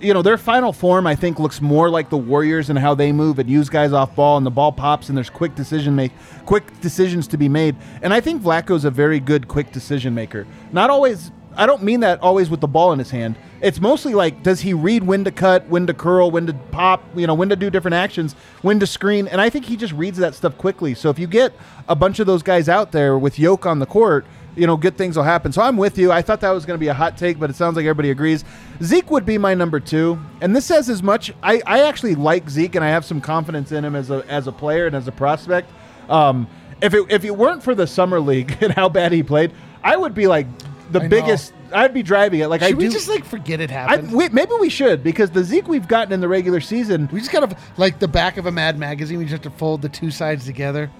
You 0.00 0.14
know, 0.14 0.22
their 0.22 0.38
final 0.38 0.72
form 0.72 1.06
I 1.08 1.16
think 1.16 1.40
looks 1.40 1.60
more 1.60 1.90
like 1.90 2.10
the 2.10 2.16
Warriors 2.16 2.70
and 2.70 2.78
how 2.78 2.94
they 2.94 3.10
move 3.10 3.40
and 3.40 3.50
use 3.50 3.68
guys 3.68 3.92
off 3.92 4.14
ball 4.14 4.36
and 4.36 4.46
the 4.46 4.50
ball 4.50 4.70
pops 4.70 5.08
and 5.08 5.16
there's 5.16 5.30
quick 5.30 5.56
decision 5.56 5.96
make 5.96 6.12
quick 6.46 6.80
decisions 6.80 7.26
to 7.28 7.36
be 7.36 7.48
made. 7.48 7.74
And 8.02 8.14
I 8.14 8.20
think 8.20 8.40
Vlatko's 8.40 8.84
a 8.84 8.90
very 8.90 9.18
good 9.18 9.48
quick 9.48 9.72
decision 9.72 10.14
maker. 10.14 10.46
Not 10.70 10.88
always 10.90 11.32
I 11.56 11.66
don't 11.66 11.82
mean 11.82 12.00
that 12.00 12.20
always 12.20 12.48
with 12.48 12.60
the 12.60 12.68
ball 12.68 12.92
in 12.92 13.00
his 13.00 13.10
hand. 13.10 13.36
It's 13.60 13.80
mostly 13.80 14.14
like 14.14 14.42
does 14.42 14.60
he 14.60 14.72
read 14.72 15.04
when 15.04 15.24
to 15.24 15.32
cut, 15.32 15.66
when 15.68 15.86
to 15.86 15.94
curl, 15.94 16.30
when 16.30 16.46
to 16.46 16.54
pop, 16.54 17.02
you 17.16 17.26
know, 17.26 17.34
when 17.34 17.48
to 17.48 17.56
do 17.56 17.70
different 17.70 17.94
actions, 17.94 18.34
when 18.62 18.78
to 18.80 18.86
screen, 18.86 19.26
and 19.28 19.40
I 19.40 19.50
think 19.50 19.64
he 19.64 19.76
just 19.76 19.92
reads 19.92 20.18
that 20.18 20.34
stuff 20.34 20.56
quickly. 20.56 20.94
So 20.94 21.10
if 21.10 21.18
you 21.18 21.26
get 21.26 21.52
a 21.88 21.96
bunch 21.96 22.20
of 22.20 22.26
those 22.26 22.42
guys 22.42 22.68
out 22.68 22.92
there 22.92 23.18
with 23.18 23.38
Yoke 23.38 23.66
on 23.66 23.80
the 23.80 23.86
court, 23.86 24.26
you 24.54 24.66
know, 24.66 24.76
good 24.76 24.96
things 24.96 25.16
will 25.16 25.24
happen. 25.24 25.52
So 25.52 25.62
I'm 25.62 25.76
with 25.76 25.98
you. 25.98 26.10
I 26.10 26.22
thought 26.22 26.40
that 26.40 26.50
was 26.50 26.66
going 26.66 26.76
to 26.76 26.80
be 26.80 26.88
a 26.88 26.94
hot 26.94 27.16
take, 27.16 27.38
but 27.38 27.48
it 27.48 27.56
sounds 27.56 27.76
like 27.76 27.84
everybody 27.84 28.10
agrees. 28.10 28.44
Zeke 28.82 29.10
would 29.10 29.24
be 29.24 29.38
my 29.38 29.54
number 29.54 29.80
two, 29.80 30.20
and 30.40 30.54
this 30.54 30.66
says 30.66 30.88
as 30.88 31.02
much. 31.02 31.32
I, 31.42 31.62
I 31.66 31.82
actually 31.82 32.14
like 32.14 32.48
Zeke, 32.50 32.74
and 32.74 32.84
I 32.84 32.88
have 32.88 33.04
some 33.04 33.20
confidence 33.20 33.72
in 33.72 33.84
him 33.84 33.94
as 33.94 34.10
a 34.10 34.24
as 34.28 34.46
a 34.46 34.52
player 34.52 34.86
and 34.86 34.94
as 34.94 35.08
a 35.08 35.12
prospect. 35.12 35.70
Um, 36.08 36.48
if 36.80 36.94
it 36.94 37.06
if 37.10 37.24
it 37.24 37.36
weren't 37.36 37.62
for 37.62 37.74
the 37.74 37.86
summer 37.86 38.20
league 38.20 38.56
and 38.60 38.72
how 38.72 38.88
bad 38.88 39.12
he 39.12 39.22
played, 39.22 39.52
I 39.82 39.96
would 39.96 40.14
be 40.14 40.26
like 40.26 40.46
the 40.90 41.02
I 41.02 41.08
biggest. 41.08 41.52
I'd 41.72 41.94
be 41.94 42.02
driving 42.02 42.40
it. 42.40 42.48
Like 42.48 42.62
I 42.62 42.68
Should 42.68 42.78
we 42.78 42.86
do. 42.86 42.92
just 42.92 43.08
like 43.08 43.24
forget 43.24 43.60
it 43.60 43.70
I, 43.70 43.74
happened? 43.74 44.12
we, 44.12 44.28
maybe 44.30 44.52
we 44.60 44.68
should 44.68 45.02
because 45.02 45.30
the 45.30 45.44
Zeke 45.44 45.68
we've 45.68 45.88
gotten 45.88 46.12
in 46.12 46.20
the 46.20 46.28
regular 46.28 46.60
season. 46.60 47.08
we 47.12 47.20
just 47.20 47.32
gotta 47.32 47.56
like 47.76 47.98
the 47.98 48.08
back 48.08 48.36
of 48.36 48.46
a 48.46 48.52
Mad 48.52 48.78
magazine. 48.78 49.18
We 49.18 49.24
just 49.24 49.42
have 49.44 49.52
to 49.52 49.58
fold 49.58 49.82
the 49.82 49.88
two 49.88 50.10
sides 50.10 50.44
together. 50.44 50.90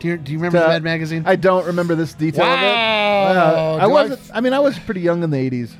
Do 0.00 0.08
you, 0.08 0.16
do 0.16 0.30
you 0.32 0.38
remember 0.38 0.58
uh, 0.58 0.62
the 0.62 0.68
Mad 0.68 0.82
magazine? 0.84 1.24
I 1.26 1.36
don't 1.36 1.66
remember 1.66 1.94
this 1.94 2.14
detail 2.14 2.44
of 2.44 2.58
it. 2.60 2.62
Wow. 2.62 3.34
Uh, 3.34 3.76
I 3.76 3.78
Do 3.78 3.82
I 3.82 3.86
wasn't. 3.86 4.20
I 4.34 4.40
mean, 4.40 4.52
I 4.52 4.58
was 4.60 4.78
pretty 4.78 5.00
young 5.00 5.22
in 5.22 5.30
the 5.30 5.50
'80s. 5.50 5.72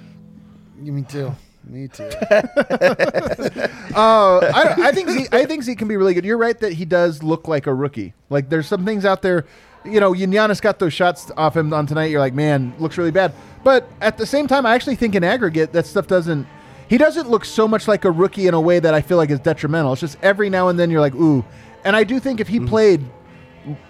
You 0.82 0.92
me 0.92 1.02
too. 1.02 1.34
Me 1.64 1.88
too. 1.88 2.08
Oh, 4.00 4.40
I, 4.42 4.88
I 4.88 4.92
think 4.92 5.08
Zeke, 5.08 5.34
I 5.34 5.44
think 5.46 5.62
Zeke 5.64 5.78
can 5.78 5.88
be 5.88 5.96
really 5.96 6.14
good. 6.14 6.24
You're 6.24 6.38
right 6.38 6.56
that 6.60 6.72
he 6.74 6.84
does 6.84 7.22
look 7.22 7.48
like 7.48 7.66
a 7.66 7.74
rookie. 7.74 8.14
Like 8.30 8.48
there's 8.48 8.66
some 8.66 8.84
things 8.84 9.04
out 9.04 9.22
there. 9.22 9.44
You 9.90 10.00
know, 10.00 10.12
Giannis 10.12 10.60
got 10.60 10.78
those 10.78 10.92
shots 10.92 11.30
off 11.36 11.56
him 11.56 11.72
on 11.72 11.86
tonight. 11.86 12.06
You're 12.06 12.20
like, 12.20 12.34
man, 12.34 12.74
looks 12.78 12.98
really 12.98 13.10
bad. 13.10 13.32
But 13.64 13.88
at 14.00 14.18
the 14.18 14.26
same 14.26 14.46
time, 14.46 14.66
I 14.66 14.74
actually 14.74 14.96
think 14.96 15.14
in 15.14 15.24
aggregate 15.24 15.72
that 15.72 15.86
stuff 15.86 16.06
doesn't. 16.06 16.46
He 16.88 16.96
doesn't 16.96 17.28
look 17.28 17.44
so 17.44 17.68
much 17.68 17.86
like 17.86 18.06
a 18.06 18.10
rookie 18.10 18.46
in 18.46 18.54
a 18.54 18.60
way 18.60 18.78
that 18.78 18.94
I 18.94 19.02
feel 19.02 19.18
like 19.18 19.30
is 19.30 19.40
detrimental. 19.40 19.92
It's 19.92 20.00
just 20.00 20.16
every 20.22 20.48
now 20.48 20.68
and 20.68 20.78
then 20.78 20.90
you're 20.90 21.02
like, 21.02 21.14
ooh. 21.14 21.44
And 21.84 21.94
I 21.94 22.04
do 22.04 22.18
think 22.18 22.40
if 22.40 22.48
he 22.48 22.56
mm-hmm. 22.56 22.68
played 22.68 23.04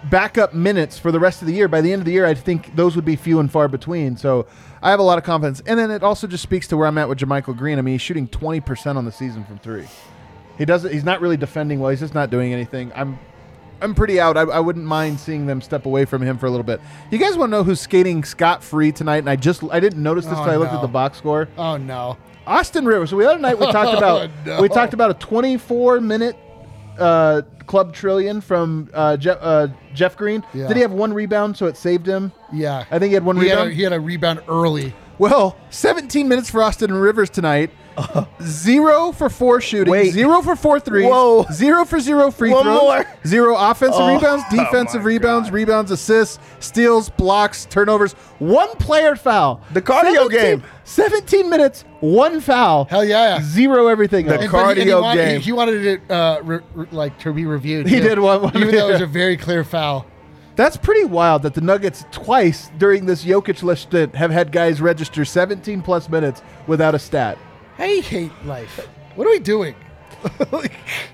backup 0.09 0.53
minutes 0.53 0.99
for 0.99 1.11
the 1.11 1.19
rest 1.19 1.41
of 1.41 1.47
the 1.47 1.53
year, 1.53 1.69
by 1.69 1.79
the 1.79 1.93
end 1.93 2.01
of 2.01 2.05
the 2.05 2.11
year, 2.11 2.25
I 2.25 2.33
think 2.33 2.75
those 2.75 2.97
would 2.97 3.05
be 3.05 3.15
few 3.15 3.39
and 3.39 3.49
far 3.49 3.69
between. 3.69 4.17
So 4.17 4.47
I 4.81 4.89
have 4.89 4.99
a 4.99 5.03
lot 5.03 5.17
of 5.17 5.23
confidence. 5.23 5.61
And 5.65 5.79
then 5.79 5.91
it 5.91 6.03
also 6.03 6.27
just 6.27 6.43
speaks 6.43 6.67
to 6.67 6.77
where 6.77 6.87
I'm 6.87 6.97
at 6.97 7.07
with 7.07 7.19
JaMychal 7.19 7.57
Green. 7.57 7.79
I 7.79 7.81
mean, 7.81 7.93
he's 7.93 8.01
shooting 8.01 8.27
20% 8.27 8.97
on 8.97 9.05
the 9.05 9.11
season 9.13 9.45
from 9.45 9.59
three. 9.59 9.87
He 10.57 10.65
doesn't. 10.65 10.91
He's 10.91 11.05
not 11.05 11.21
really 11.21 11.37
defending 11.37 11.79
well. 11.79 11.89
He's 11.89 12.01
just 12.01 12.13
not 12.13 12.29
doing 12.29 12.53
anything. 12.53 12.91
I'm. 12.93 13.17
I'm 13.81 13.95
pretty 13.95 14.19
out. 14.19 14.37
I, 14.37 14.41
I 14.41 14.59
wouldn't 14.59 14.85
mind 14.85 15.19
seeing 15.19 15.45
them 15.45 15.61
step 15.61 15.85
away 15.85 16.05
from 16.05 16.21
him 16.21 16.37
for 16.37 16.45
a 16.45 16.49
little 16.49 16.63
bit. 16.63 16.81
You 17.11 17.17
guys 17.17 17.37
want 17.37 17.51
to 17.51 17.57
know 17.57 17.63
who's 17.63 17.79
skating 17.79 18.23
scot 18.23 18.63
free 18.63 18.91
tonight? 18.91 19.17
And 19.17 19.29
I 19.29 19.35
just 19.35 19.63
I 19.71 19.79
didn't 19.79 20.01
notice 20.03 20.25
this 20.25 20.35
Oh, 20.35 20.41
until 20.41 20.53
I 20.53 20.57
looked 20.57 20.71
no. 20.71 20.79
at 20.79 20.81
the 20.81 20.87
box 20.87 21.17
score. 21.17 21.47
Oh 21.57 21.77
no. 21.77 22.17
Austin 22.47 22.85
Rivers. 22.85 23.09
So 23.11 23.17
the 23.17 23.29
other 23.29 23.39
night 23.39 23.59
we 23.59 23.65
talked 23.71 23.97
about 23.97 24.29
no. 24.45 24.61
we 24.61 24.69
talked 24.69 24.93
about 24.93 25.11
a 25.11 25.13
24 25.15 26.01
minute 26.01 26.35
uh, 26.97 27.41
club 27.67 27.93
trillion 27.93 28.41
from 28.41 28.89
uh, 28.93 29.15
Jeff, 29.17 29.37
uh, 29.41 29.67
Jeff 29.93 30.17
Green. 30.17 30.43
Yeah. 30.53 30.67
Did 30.67 30.77
he 30.77 30.81
have 30.81 30.91
one 30.91 31.13
rebound 31.13 31.55
so 31.57 31.67
it 31.67 31.77
saved 31.77 32.05
him? 32.07 32.31
Yeah. 32.51 32.85
I 32.91 32.99
think 32.99 33.09
he 33.09 33.13
had 33.13 33.23
one 33.23 33.37
he 33.37 33.47
had, 33.47 33.57
a, 33.57 33.61
rebound. 33.61 33.73
he 33.75 33.83
had 33.83 33.93
a 33.93 33.99
rebound 33.99 34.41
early. 34.47 34.93
Well, 35.17 35.57
17 35.69 36.27
minutes 36.27 36.49
for 36.49 36.63
Austin 36.63 36.93
Rivers 36.93 37.29
tonight. 37.29 37.71
Zero 38.41 39.11
for 39.11 39.29
four 39.29 39.61
shooting, 39.61 39.91
Wait. 39.91 40.11
zero 40.11 40.41
for 40.41 40.55
four 40.55 40.79
threes, 40.79 41.07
Whoa. 41.09 41.45
zero 41.51 41.85
for 41.85 41.99
zero 41.99 42.31
free 42.31 42.51
One 42.51 42.63
throws, 42.63 42.81
more. 42.81 43.05
zero 43.25 43.55
offensive 43.57 44.01
Oh, 44.01 44.13
rebounds, 44.15 44.43
oh 44.51 44.55
defensive 44.55 45.01
my 45.01 45.07
rebounds, 45.07 45.51
rebounds, 45.51 45.91
assists, 45.91 46.39
steals, 46.59 47.09
blocks, 47.09 47.65
turnovers, 47.65 48.13
one 48.39 48.69
player 48.77 49.15
foul. 49.15 49.61
The 49.73 49.81
cardio 49.81 50.29
17 50.29 50.29
game. 50.29 50.63
17 50.85 51.49
minutes, 51.49 51.83
one 51.99 52.39
foul. 52.41 52.85
Hell 52.85 53.03
yeah. 53.05 53.41
Zero 53.41 53.87
everything 53.87 54.25
The 54.25 54.33
else. 54.35 54.43
And- 54.43 54.51
but 54.51 54.75
he- 54.75 54.81
and 54.81 54.89
he 54.89 54.95
cardio 54.95 55.01
wanted, 55.01 55.25
game. 55.25 55.39
He, 55.39 55.45
he 55.45 55.51
wanted 55.51 55.85
it 55.85 56.11
uh, 56.11 56.39
re, 56.43 56.59
re- 56.73 56.87
like 56.91 57.19
to 57.19 57.33
be 57.33 57.45
reviewed. 57.45 57.87
He 57.87 57.97
too. 57.97 58.07
did 58.07 58.19
want 58.19 58.41
one- 58.43 58.57
even 58.57 58.73
though 58.73 58.89
it 58.89 58.93
was 58.93 59.01
a 59.01 59.05
very 59.07 59.37
clear 59.37 59.63
foul. 59.63 60.05
That's 60.55 60.75
pretty 60.75 61.05
wild 61.05 61.43
that 61.43 61.53
the 61.53 61.61
Nuggets 61.61 62.05
twice 62.11 62.69
during 62.77 63.05
this 63.05 63.23
Jokic 63.23 63.77
stint 63.77 64.13
have 64.15 64.29
had 64.31 64.51
guys 64.51 64.81
register 64.81 65.23
17 65.23 65.81
plus 65.81 66.09
minutes 66.09 66.41
without 66.67 66.95
a 66.95 66.99
stat. 66.99 67.37
I 67.79 68.01
hate 68.01 68.31
life. 68.45 68.87
What 69.15 69.25
are 69.27 69.31
we 69.31 69.39
doing? 69.39 69.75
Like, 70.51 70.73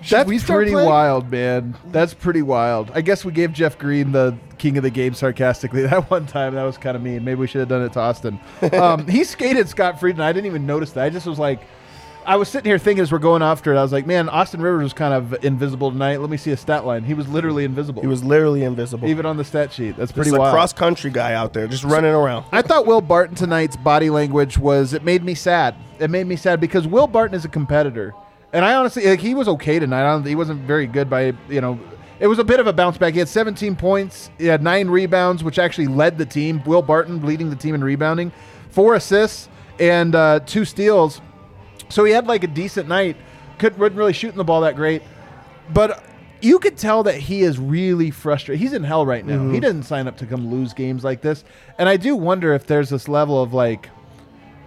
That's 0.10 0.44
pretty 0.46 0.72
playing? 0.72 0.88
wild, 0.90 1.30
man. 1.30 1.78
That's 1.92 2.16
pretty 2.16 2.42
wild. 2.42 2.90
I 2.96 3.02
guess 3.02 3.24
we 3.24 3.32
gave 3.32 3.54
Jeff 3.54 3.78
Green 3.78 4.12
the 4.12 4.36
king 4.58 4.78
of 4.78 4.84
the 4.84 4.90
game 4.90 5.14
sarcastically 5.14 5.82
that 5.88 6.10
one 6.10 6.26
time. 6.26 6.56
That 6.56 6.64
was 6.64 6.78
kind 6.80 6.96
of 6.96 7.04
mean. 7.04 7.24
Maybe 7.24 7.40
we 7.40 7.46
should 7.46 7.60
have 7.60 7.70
done 7.70 7.84
it 7.84 7.94
to 7.94 8.00
Austin. 8.00 8.40
Um, 8.74 9.08
he 9.08 9.24
skated 9.24 9.70
Scott 9.70 10.00
Frieden. 10.00 10.22
I 10.22 10.34
didn't 10.34 10.48
even 10.48 10.66
notice 10.66 10.92
that. 10.94 11.04
I 11.04 11.10
just 11.12 11.28
was 11.28 11.38
like, 11.38 11.62
I 12.28 12.38
was 12.38 12.50
sitting 12.50 12.70
here 12.70 12.80
thinking 12.80 13.04
as 13.04 13.12
we're 13.12 13.20
going 13.20 13.44
after 13.44 13.72
it, 13.74 13.78
I 13.78 13.84
was 13.84 13.92
like, 13.92 14.08
man, 14.08 14.30
Austin 14.30 14.62
Rivers 14.62 14.84
was 14.84 14.94
kind 14.94 15.14
of 15.14 15.44
invisible 15.46 15.92
tonight. 15.92 16.20
Let 16.22 16.30
me 16.30 16.38
see 16.38 16.52
a 16.52 16.58
stat 16.58 16.86
line. 16.86 17.04
He 17.04 17.14
was 17.14 17.28
literally 17.28 17.66
invisible. 17.66 18.02
He 18.02 18.08
was 18.08 18.24
literally 18.24 18.64
invisible. 18.64 19.08
even 19.08 19.26
on 19.28 19.38
the 19.38 19.44
stat 19.44 19.72
sheet. 19.72 19.96
That's 19.96 20.12
just 20.12 20.16
pretty 20.16 20.36
a 20.36 20.40
wild. 20.40 20.54
cross 20.54 20.74
country 20.74 21.12
guy 21.12 21.34
out 21.34 21.54
there, 21.54 21.68
just 21.68 21.84
running 21.84 22.14
around. 22.14 22.46
I 22.52 22.64
thought 22.64 22.88
Will 22.88 23.02
Barton 23.02 23.36
tonight's 23.36 23.78
body 23.78 24.10
language 24.10 24.58
was 24.58 24.94
it 24.94 25.04
made 25.04 25.24
me 25.24 25.36
sad. 25.36 25.76
It 26.00 26.10
made 26.10 26.26
me 26.26 26.36
sad 26.36 26.60
because 26.60 26.88
Will 26.88 27.08
Barton 27.08 27.36
is 27.36 27.46
a 27.46 27.50
competitor, 27.50 28.16
and 28.54 28.66
I 28.66 28.74
honestly 28.74 29.06
like 29.06 29.20
he 29.20 29.36
was 29.36 29.48
okay 29.48 29.78
tonight. 29.78 30.08
I 30.08 30.14
don't, 30.14 30.26
he 30.26 30.36
wasn't 30.36 30.62
very 30.62 30.88
good 30.88 31.10
by 31.10 31.34
you 31.48 31.62
know. 31.62 31.80
It 32.18 32.28
was 32.28 32.40
a 32.40 32.46
bit 32.46 32.62
of 32.62 32.68
a 32.68 32.74
bounce 32.74 32.98
back. 32.98 33.12
He 33.12 33.20
had 33.20 33.28
17 33.28 33.76
points. 33.76 34.30
He 34.38 34.46
had 34.46 34.64
nine 34.64 34.88
rebounds, 34.88 35.44
which 35.44 35.60
actually 35.60 35.88
led 35.88 36.18
the 36.18 36.26
team. 36.26 36.64
Will 36.66 36.82
Barton 36.82 37.26
leading 37.26 37.50
the 37.50 37.58
team 37.58 37.76
in 37.76 37.84
rebounding, 37.84 38.32
four 38.70 38.96
assists 38.96 39.50
and 39.80 40.16
uh, 40.16 40.40
two 40.46 40.66
steals. 40.66 41.22
So 41.90 42.04
he 42.04 42.12
had 42.12 42.28
like 42.28 42.44
a 42.44 42.48
decent 42.48 42.88
night. 42.88 43.18
Couldn't 43.58 43.80
wasn't 43.80 43.98
really 43.98 44.14
shooting 44.14 44.38
the 44.38 44.44
ball 44.44 44.62
that 44.62 44.76
great, 44.76 45.02
but 45.74 46.04
you 46.42 46.60
could 46.60 46.78
tell 46.78 47.04
that 47.04 47.16
he 47.16 47.42
is 47.42 47.58
really 47.58 48.12
frustrated. 48.12 48.62
He's 48.62 48.74
in 48.74 48.84
hell 48.84 49.06
right 49.06 49.26
now. 49.26 49.34
He 49.34 49.40
mm-hmm. 49.40 49.60
didn't 49.60 49.84
sign 49.84 50.08
up 50.08 50.18
to 50.18 50.26
come 50.26 50.52
lose 50.52 50.74
games 50.74 51.04
like 51.04 51.22
this, 51.22 51.44
and 51.78 51.88
I 51.88 51.98
do 51.98 52.16
wonder 52.16 52.54
if 52.54 52.68
there's 52.68 52.90
this 52.90 53.08
level 53.08 53.42
of 53.42 53.54
like, 53.54 53.90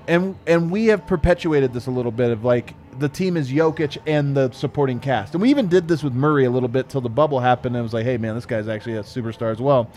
and 0.06 0.36
and 0.46 0.70
we 0.70 0.86
have 0.86 1.06
perpetuated 1.06 1.72
this 1.72 1.86
a 1.86 1.90
little 1.90 2.12
bit 2.12 2.30
of 2.30 2.44
like 2.44 2.74
the 2.98 3.08
team 3.08 3.36
is 3.36 3.50
Jokic 3.50 3.98
and 4.06 4.36
the 4.36 4.50
supporting 4.52 5.00
cast, 5.00 5.34
and 5.34 5.42
we 5.42 5.50
even 5.50 5.68
did 5.68 5.86
this 5.86 6.02
with 6.02 6.14
Murray 6.14 6.46
a 6.46 6.50
little 6.50 6.68
bit 6.68 6.88
till 6.88 7.00
the 7.00 7.10
bubble 7.10 7.40
happened. 7.40 7.76
And 7.76 7.80
it 7.80 7.84
was 7.84 7.94
like, 7.94 8.04
hey 8.04 8.16
man, 8.16 8.34
this 8.34 8.46
guy's 8.46 8.68
actually 8.68 8.96
a 8.96 9.02
superstar 9.02 9.52
as 9.52 9.60
well. 9.60 9.90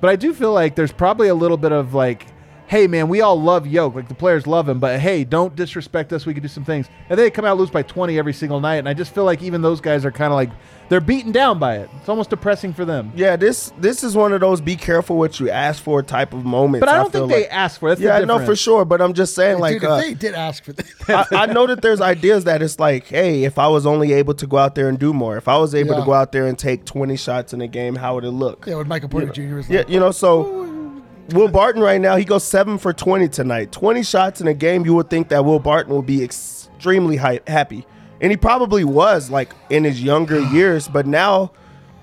But 0.00 0.10
I 0.10 0.16
do 0.16 0.34
feel 0.34 0.52
like 0.52 0.74
there's 0.74 0.92
probably 0.92 1.28
a 1.28 1.34
little 1.34 1.56
bit 1.56 1.70
of 1.70 1.94
like, 1.94 2.26
hey 2.72 2.86
man, 2.86 3.06
we 3.06 3.20
all 3.20 3.38
love 3.38 3.66
Yoke, 3.66 3.94
like 3.94 4.08
the 4.08 4.14
players 4.14 4.46
love 4.46 4.66
him, 4.66 4.80
but 4.80 4.98
hey, 4.98 5.24
don't 5.24 5.54
disrespect 5.54 6.10
us. 6.10 6.24
We 6.24 6.32
could 6.32 6.42
do 6.42 6.48
some 6.48 6.64
things, 6.64 6.88
and 7.10 7.18
they 7.18 7.30
come 7.30 7.44
out 7.44 7.50
and 7.50 7.60
lose 7.60 7.68
by 7.68 7.82
20 7.82 8.18
every 8.18 8.32
single 8.32 8.60
night, 8.60 8.76
and 8.76 8.88
I 8.88 8.94
just 8.94 9.14
feel 9.14 9.24
like 9.24 9.42
even 9.42 9.60
those 9.60 9.78
guys 9.78 10.06
are 10.06 10.10
kind 10.10 10.32
of 10.32 10.36
like 10.36 10.48
they're 10.88 11.02
beaten 11.02 11.32
down 11.32 11.58
by 11.58 11.76
it. 11.80 11.90
It's 12.00 12.08
almost 12.08 12.30
depressing 12.30 12.72
for 12.72 12.86
them. 12.86 13.12
Yeah, 13.14 13.36
this 13.36 13.74
this 13.76 14.02
is 14.02 14.16
one 14.16 14.32
of 14.32 14.40
those 14.40 14.62
be 14.62 14.74
careful 14.74 15.18
what 15.18 15.38
you 15.38 15.50
ask 15.50 15.82
for 15.82 16.02
type 16.02 16.32
of 16.32 16.46
moments. 16.46 16.80
But 16.80 16.88
I 16.88 16.96
don't 16.96 17.12
feel 17.12 17.28
think 17.28 17.32
they 17.32 17.42
like. 17.42 17.54
asked 17.54 17.78
for 17.78 17.88
it. 17.88 17.90
That's 17.90 18.00
the 18.00 18.06
Yeah, 18.06 18.24
no, 18.24 18.42
for 18.42 18.56
sure. 18.56 18.86
But 18.86 19.02
I'm 19.02 19.12
just 19.12 19.34
saying, 19.34 19.58
like, 19.58 19.74
Dude, 19.74 19.84
uh, 19.90 19.94
if 19.96 20.04
they 20.04 20.14
did 20.14 20.34
ask 20.34 20.64
for 20.64 20.72
this, 20.72 20.90
I, 21.10 21.26
I 21.30 21.46
know 21.46 21.66
that 21.66 21.82
there's 21.82 22.00
ideas 22.00 22.44
that 22.44 22.62
it's 22.62 22.78
like, 22.80 23.04
hey, 23.08 23.44
if 23.44 23.58
I 23.58 23.68
was 23.68 23.84
only 23.84 24.14
able 24.14 24.32
to 24.32 24.46
go 24.46 24.56
out 24.56 24.76
there 24.76 24.88
and 24.88 24.98
do 24.98 25.12
more, 25.12 25.36
if 25.36 25.46
I 25.46 25.58
was 25.58 25.74
able 25.74 25.92
Yeah. 25.92 26.00
to 26.00 26.06
go 26.06 26.14
out 26.14 26.32
there 26.32 26.46
and 26.46 26.58
take 26.58 26.86
20 26.86 27.18
shots 27.18 27.52
in 27.52 27.60
a 27.60 27.68
game, 27.68 27.96
how 27.96 28.14
would 28.14 28.24
it 28.24 28.30
look? 28.30 28.64
yeah, 28.66 28.76
with 28.76 28.86
Michael 28.86 29.10
Porter 29.10 29.26
Jr. 29.28 29.56
was 29.56 29.68
Yeah, 29.68 29.84
you 29.88 30.00
know, 30.00 30.10
so 30.10 30.71
Will 31.32 31.48
Barton 31.48 31.82
right 31.82 32.00
now, 32.00 32.16
he 32.16 32.24
goes 32.24 32.44
seven 32.44 32.78
for 32.78 32.92
20 32.92 33.28
tonight. 33.28 33.72
20 33.72 34.02
shots 34.02 34.40
in 34.40 34.46
a 34.46 34.54
game, 34.54 34.84
you 34.84 34.94
would 34.94 35.10
think 35.10 35.28
that 35.28 35.44
Will 35.44 35.58
Barton 35.58 35.94
would 35.94 36.06
be 36.06 36.22
extremely 36.22 37.16
happy. 37.16 37.86
And 38.20 38.30
he 38.30 38.36
probably 38.36 38.84
was, 38.84 39.30
like, 39.30 39.52
in 39.70 39.84
his 39.84 40.02
younger 40.02 40.40
years, 40.52 40.88
but 40.88 41.06
now 41.06 41.52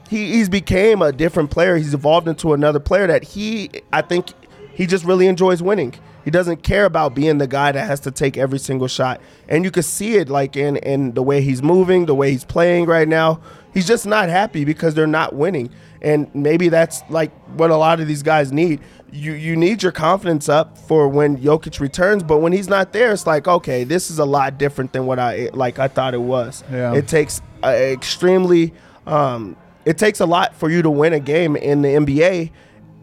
he, 0.10 0.34
he's 0.34 0.50
became 0.50 1.02
a 1.02 1.12
different 1.12 1.52
player. 1.52 1.78
He's 1.78 1.94
evolved 1.94 2.28
into 2.28 2.54
another 2.54 2.80
player 2.80 3.08
that 3.08 3.24
he, 3.24 3.70
I 3.94 4.02
think, 4.02 4.30
he 4.74 4.86
just 4.86 5.06
really 5.06 5.28
enjoys 5.28 5.62
winning. 5.62 5.94
He 6.26 6.32
doesn't 6.32 6.64
care 6.64 6.86
about 6.86 7.16
being 7.16 7.38
the 7.38 7.48
guy 7.48 7.72
that 7.72 7.88
has 7.88 8.00
to 8.02 8.12
take 8.12 8.38
every 8.38 8.60
single 8.60 8.88
shot. 8.88 9.22
And 9.48 9.64
you 9.64 9.72
can 9.72 9.84
see 9.84 10.16
it, 10.16 10.30
like, 10.30 10.56
in, 10.56 10.78
in 10.78 11.14
the 11.14 11.24
way 11.24 11.42
he's 11.42 11.62
moving, 11.62 12.06
the 12.06 12.16
way 12.16 12.32
he's 12.32 12.46
playing 12.46 12.86
right 12.86 13.08
now. 13.08 13.42
He's 13.74 13.88
just 13.88 14.06
not 14.06 14.30
happy 14.30 14.66
because 14.66 14.96
they're 14.96 15.08
not 15.08 15.36
winning. 15.36 15.70
And 16.02 16.34
maybe 16.34 16.70
that's 16.70 17.04
like 17.10 17.32
what 17.58 17.70
a 17.70 17.76
lot 17.76 18.00
of 18.00 18.08
these 18.08 18.24
guys 18.24 18.52
need. 18.52 18.80
You 19.12 19.34
you 19.34 19.56
need 19.56 19.82
your 19.82 19.92
confidence 19.92 20.50
up 20.50 20.78
for 20.78 21.08
when 21.08 21.38
Jokic 21.38 21.80
returns, 21.80 22.24
but 22.24 22.40
when 22.40 22.54
he's 22.54 22.68
not 22.68 22.94
there, 22.94 23.12
it's 23.12 23.26
like 23.26 23.48
okay, 23.48 23.84
this 23.84 24.12
is 24.12 24.20
a 24.20 24.26
lot 24.26 24.58
different 24.58 24.94
than 24.94 25.06
what 25.06 25.20
I 25.20 25.50
like 25.54 25.80
I 25.80 25.88
thought 25.88 26.14
it 26.14 26.22
was. 26.22 26.64
Yeah. 26.72 26.94
It 26.94 27.08
takes 27.08 27.42
uh, 27.64 27.68
extremely, 27.68 28.74
um, 29.06 29.56
it 29.86 29.98
takes 29.98 30.20
a 30.20 30.26
lot 30.26 30.56
for 30.56 30.70
you 30.70 30.82
to 30.82 30.90
win 30.90 31.14
a 31.14 31.20
game 31.20 31.56
in 31.56 31.82
the 31.82 31.90
NBA, 31.90 32.52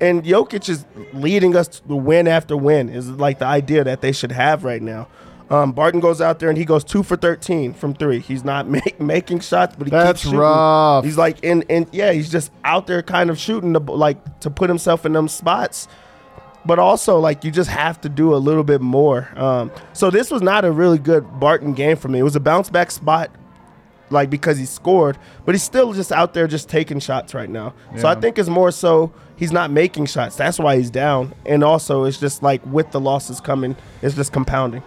and 0.01 0.25
Jokic 0.25 0.69
is 0.69 0.85
leading 1.13 1.57
us 1.57 1.69
to 1.69 1.97
win 1.97 2.29
after 2.29 2.57
win. 2.57 2.89
Is 2.89 3.09
like 3.11 3.39
the 3.39 3.47
idea 3.47 3.85
that 3.85 4.01
they 4.01 4.13
should 4.13 4.33
have 4.33 4.65
right 4.65 4.83
now. 4.83 5.09
Um, 5.49 5.73
Barton 5.73 6.01
goes 6.01 6.21
out 6.21 6.41
there 6.41 6.49
and 6.49 6.59
he 6.59 6.65
goes 6.65 6.83
two 6.83 7.03
for 7.03 7.17
thirteen 7.17 7.73
from 7.73 7.95
three. 7.95 8.19
He's 8.19 8.45
not 8.45 8.69
make, 8.69 9.01
making 9.01 9.41
shots, 9.41 9.77
but 9.77 9.87
he 9.87 9.91
That's 9.91 10.09
keeps 10.11 10.23
shooting. 10.23 10.39
rough. 10.41 11.05
He's 11.05 11.17
like 11.19 11.43
in 11.45 11.65
and 11.71 11.87
yeah, 11.93 12.13
he's 12.13 12.31
just 12.31 12.51
out 12.65 12.87
there 12.87 13.03
kind 13.03 13.31
of 13.31 13.39
shooting 13.39 13.73
the 13.73 13.81
like 13.81 14.41
to 14.41 14.51
put 14.51 14.69
himself 14.69 15.07
in 15.07 15.13
them 15.13 15.29
spots. 15.29 15.87
But 16.65 16.81
also 16.81 17.21
like 17.21 17.45
you 17.45 17.53
just 17.53 17.71
have 17.71 18.01
to 18.01 18.09
do 18.09 18.35
a 18.35 18.39
little 18.39 18.65
bit 18.65 18.81
more. 18.81 19.29
Um, 19.37 19.71
so 19.93 20.11
this 20.11 20.33
was 20.33 20.43
not 20.43 20.65
a 20.65 20.73
really 20.73 20.99
good 20.99 21.39
Barton 21.39 21.75
game 21.75 21.97
for 21.97 22.09
me. 22.09 22.19
It 22.19 22.25
was 22.25 22.35
a 22.35 22.41
bounce 22.41 22.69
back 22.71 22.91
spot, 22.91 23.31
like 24.11 24.31
because 24.31 24.59
he 24.59 24.67
scored, 24.67 25.17
but 25.45 25.55
he's 25.55 25.63
still 25.63 25.93
just 25.93 26.11
out 26.11 26.35
there 26.35 26.49
just 26.49 26.69
taking 26.69 26.99
shots 26.99 27.35
right 27.35 27.49
now. 27.49 27.73
So 27.99 28.09
I 28.09 28.17
think 28.17 28.37
it's 28.37 28.49
more 28.49 28.73
so 28.73 29.13
he's 29.37 29.53
not 29.53 29.71
making 29.71 30.07
shots. 30.07 30.35
That's 30.35 30.59
why 30.59 30.77
he's 30.77 30.91
down. 30.91 31.37
And 31.45 31.63
also 31.63 32.03
it's 32.03 32.19
just 32.19 32.43
like 32.43 32.67
with 32.67 32.91
the 32.91 32.99
losses 32.99 33.41
coming, 33.41 33.77
it's 34.03 34.17
just 34.17 34.33
compounding. 34.33 34.83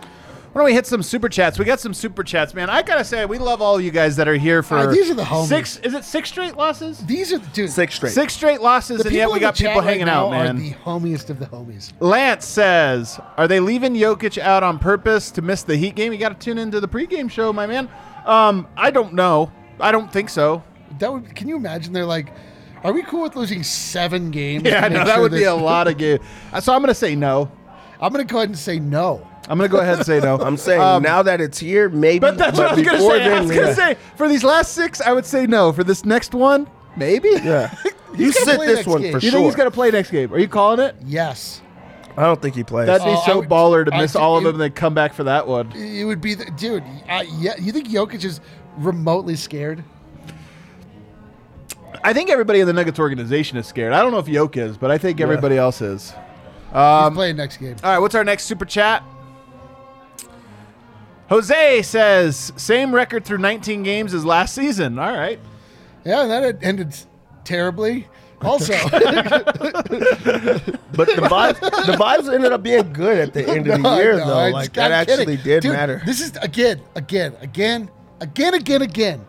Why 0.51 0.61
don't 0.61 0.65
we 0.65 0.73
hit 0.73 0.87
some 0.87 1.03
super 1.03 1.29
chats? 1.29 1.59
We 1.59 1.65
got 1.65 1.79
some 1.79 1.93
super 1.93 2.23
chats, 2.23 2.53
man. 2.55 2.69
I 2.71 2.81
gotta 2.81 3.03
say, 3.05 3.25
we 3.25 3.37
love 3.37 3.61
all 3.61 3.79
you 3.79 3.91
guys 3.91 4.15
that 4.15 4.27
are 4.27 4.35
here 4.35 4.63
for 4.63 4.77
Ah, 4.77 4.85
these 4.87 5.09
are 5.09 5.13
the 5.13 5.23
homies. 5.23 5.45
six. 5.47 5.77
Is 5.77 5.93
it 5.93 6.03
six 6.03 6.29
straight 6.29 6.57
losses? 6.57 6.97
these 6.99 7.31
are 7.31 7.37
dude. 7.37 7.69
Six 7.69 7.93
straight. 7.95 8.13
Six 8.13 8.33
straight 8.33 8.59
losses, 8.59 9.01
The 9.01 9.09
and 9.09 9.15
yet 9.15 9.31
we 9.31 9.39
got 9.39 9.53
chat 9.55 9.67
people 9.67 9.81
right 9.81 9.89
hanging 9.89 10.07
now 10.07 10.25
out, 10.25 10.31
man. 10.31 10.55
Are 10.57 10.59
the 10.59 10.69
homiest 10.71 11.29
of 11.29 11.39
the 11.39 11.45
homies. 11.45 11.91
Lance 11.99 12.45
says, 12.47 13.19
"Are 13.37 13.47
they 13.47 13.59
leaving 13.59 13.93
Jokic 13.93 14.39
out 14.39 14.63
on 14.63 14.79
purpose 14.79 15.29
to 15.31 15.41
miss 15.43 15.61
the 15.63 15.77
Heat 15.77 15.93
game? 15.95 16.11
You 16.11 16.17
got 16.17 16.29
to 16.39 16.45
tune 16.45 16.57
into 16.57 16.79
the 16.79 16.87
pregame 16.87 17.29
show, 17.29 17.53
my 17.53 17.67
man." 17.67 17.87
Um, 18.25 18.67
I 18.75 18.89
don't 18.91 19.13
know. 19.13 19.51
I 19.79 19.91
don't 19.91 20.11
think 20.11 20.29
so. 20.29 20.63
That 20.97 21.13
would. 21.13 21.35
Can 21.35 21.47
you 21.47 21.55
imagine? 21.57 21.93
They're 21.93 22.05
like, 22.05 22.33
are 22.83 22.91
we 22.91 23.03
cool 23.03 23.21
with 23.21 23.35
losing 23.35 23.61
seven 23.61 24.31
games? 24.31 24.63
Yeah, 24.63 24.87
no, 24.87 25.05
that 25.05 25.13
sure 25.15 25.21
would 25.21 25.31
be 25.31 25.43
a 25.43 25.53
lot 25.53 25.87
of 25.87 25.97
games. 25.97 26.21
So 26.61 26.73
I'm 26.73 26.81
gonna 26.81 26.95
say 26.95 27.15
no. 27.15 27.51
I'm 28.01 28.11
gonna 28.11 28.23
go 28.23 28.37
ahead 28.37 28.49
and 28.49 28.57
say 28.57 28.79
no. 28.79 29.25
I'm 29.49 29.57
gonna 29.57 29.67
go 29.69 29.79
ahead 29.79 29.97
and 29.97 30.05
say 30.05 30.19
no. 30.19 30.37
I'm 30.41 30.57
saying 30.57 30.81
Um, 30.81 31.03
now 31.03 31.21
that 31.23 31.41
it's 31.41 31.57
here, 31.59 31.89
maybe. 31.89 32.19
But 32.19 32.37
that's 32.37 32.57
what 32.57 32.67
I 32.71 32.75
was 32.75 32.85
gonna 32.85 32.97
before 32.97 33.11
say. 33.17 33.25
I 33.25 33.29
then, 33.29 33.47
was 33.47 33.57
gonna 33.57 33.73
say 33.75 33.97
for 34.15 34.27
these 34.27 34.43
last 34.43 34.73
six, 34.73 35.01
I 35.01 35.11
would 35.11 35.25
say 35.25 35.45
no. 35.47 35.71
For 35.73 35.83
this 35.83 36.05
next 36.05 36.33
one, 36.33 36.69
maybe. 36.95 37.29
Yeah. 37.29 37.73
you 37.83 38.25
He's 38.25 38.33
gonna 38.35 38.45
sit 38.45 38.55
play 38.57 38.67
this 38.67 38.75
next 38.77 38.87
one 38.87 39.01
game. 39.01 39.11
for 39.11 39.17
You 39.19 39.29
sure. 39.31 39.39
think 39.39 39.45
he's 39.47 39.55
gonna 39.55 39.71
play 39.71 39.91
next 39.91 40.11
game? 40.11 40.33
Are 40.33 40.39
you 40.39 40.47
calling 40.47 40.79
it? 40.79 40.95
Yes. 41.05 41.61
I 42.17 42.23
don't 42.23 42.41
think 42.41 42.55
he 42.55 42.63
plays. 42.63 42.87
That'd 42.87 43.05
be 43.05 43.11
Oh, 43.11 43.17
I 43.17 43.25
so 43.25 43.37
would- 43.39 43.49
baller 43.49 43.85
to 43.85 43.93
I 43.93 44.01
miss 44.01 44.13
think 44.13 44.23
all 44.23 44.37
of 44.37 44.43
it- 44.43 44.47
them 44.47 44.55
and 44.55 44.61
then 44.61 44.71
come 44.71 44.93
back 44.93 45.13
for 45.13 45.23
that 45.25 45.47
one. 45.47 45.71
It 45.73 46.03
would 46.05 46.19
be 46.21 46.35
the 46.35 46.45
dude. 46.57 46.83
I, 47.07 47.21
yeah, 47.37 47.53
you 47.59 47.71
think 47.71 47.87
Jokic 47.87 48.23
is 48.25 48.41
remotely 48.77 49.35
scared? 49.35 49.83
I 52.03 52.13
think 52.13 52.29
everybody 52.29 52.59
in 52.61 52.67
the 52.67 52.73
Nuggets 52.73 52.99
organization 52.99 53.57
is 53.57 53.67
scared. 53.67 53.93
I 53.93 54.01
don't 54.01 54.11
know 54.11 54.19
if 54.19 54.27
Yoke 54.27 54.57
is, 54.57 54.77
but 54.77 54.89
I 54.91 54.97
think 54.97 55.19
everybody 55.19 55.57
else 55.57 55.81
is. 55.81 56.13
He's 56.69 56.75
um, 56.75 57.15
playing 57.15 57.37
next 57.37 57.57
game. 57.57 57.75
All 57.83 57.91
right, 57.91 57.99
what's 57.99 58.15
our 58.15 58.23
next 58.23 58.45
super 58.45 58.65
chat? 58.65 59.03
Jose 61.29 61.81
says 61.83 62.51
same 62.55 62.93
record 62.93 63.23
through 63.23 63.37
19 63.37 63.83
games 63.83 64.13
as 64.13 64.25
last 64.25 64.55
season. 64.55 64.97
All 64.97 65.13
right. 65.13 65.39
Yeah, 66.05 66.25
that 66.25 66.63
ended 66.63 66.95
terribly. 67.43 68.07
Also, 68.41 68.73
But 68.91 69.01
the 71.07 71.27
vibes, 71.29 71.59
the 71.59 71.93
vibes 71.93 72.33
ended 72.33 72.53
up 72.53 72.63
being 72.63 72.93
good 72.93 73.17
at 73.17 73.33
the 73.33 73.41
end 73.49 73.67
of 73.67 73.77
the 73.77 73.79
No, 73.79 73.97
year, 73.97 74.17
no, 74.17 74.27
though. 74.27 74.49
Like 74.49 74.73
that 74.73 74.91
actually 74.91 75.37
did 75.37 75.63
Dude, 75.63 75.73
matter. 75.73 76.01
This 76.05 76.21
is 76.21 76.37
again, 76.37 76.81
again, 76.95 77.35
again, 77.41 77.89
again, 78.21 78.53
again, 78.53 78.81
again. 78.81 79.25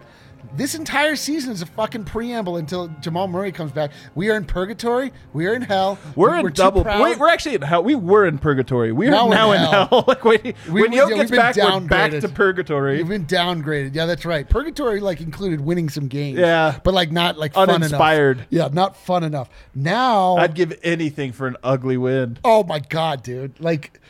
This 0.56 0.74
entire 0.74 1.14
season 1.16 1.52
is 1.52 1.62
a 1.62 1.66
fucking 1.66 2.04
preamble 2.04 2.56
until 2.56 2.88
Jamal 3.00 3.28
Murray 3.28 3.52
comes 3.52 3.70
back. 3.70 3.92
We 4.14 4.30
are 4.30 4.36
in 4.36 4.44
purgatory. 4.44 5.12
We 5.32 5.46
are 5.46 5.54
in 5.54 5.62
hell. 5.62 5.98
We're 6.16 6.34
in 6.36 6.44
too 6.46 6.50
double. 6.50 6.82
Wait, 6.82 7.18
we're 7.18 7.28
actually 7.28 7.54
in 7.54 7.62
hell. 7.62 7.84
We 7.84 7.94
were 7.94 8.26
in 8.26 8.36
purgatory. 8.38 8.90
We 8.92 9.06
are 9.06 9.10
Now 9.12 9.28
now, 9.28 9.48
we're 9.48 9.54
in 9.54 9.60
hell. 9.60 9.86
hell. 9.88 10.04
like 10.08 10.24
when, 10.24 10.40
We- 10.70 10.82
when 10.82 10.92
yeah, 10.92 11.08
gets 11.08 11.30
back, 11.30 11.56
we're 11.56 11.80
back 11.80 12.10
to 12.12 12.28
purgatory. 12.28 12.98
You've 12.98 13.08
been 13.08 13.26
downgraded. 13.26 13.94
Yeah, 13.94 14.06
that's 14.06 14.24
right. 14.24 14.48
Purgatory 14.48 15.00
like 15.00 15.20
included 15.20 15.60
winning 15.60 15.88
some 15.88 16.08
games. 16.08 16.38
Yeah. 16.38 16.78
but 16.82 16.94
like 16.94 17.12
not 17.12 17.38
like 17.38 17.54
fun 17.54 17.70
Uninspired. 17.70 18.38
enough. 18.38 18.46
Yeah, 18.50 18.68
not 18.72 18.96
fun 18.96 19.22
enough. 19.22 19.48
Now, 19.74 20.36
I'd 20.36 20.54
give 20.54 20.78
anything 20.82 21.32
for 21.32 21.46
an 21.46 21.56
ugly 21.62 21.96
win. 21.96 22.38
oh 22.44 22.64
my 22.64 22.80
god, 22.80 23.22
dude! 23.22 23.58
Like, 23.60 24.00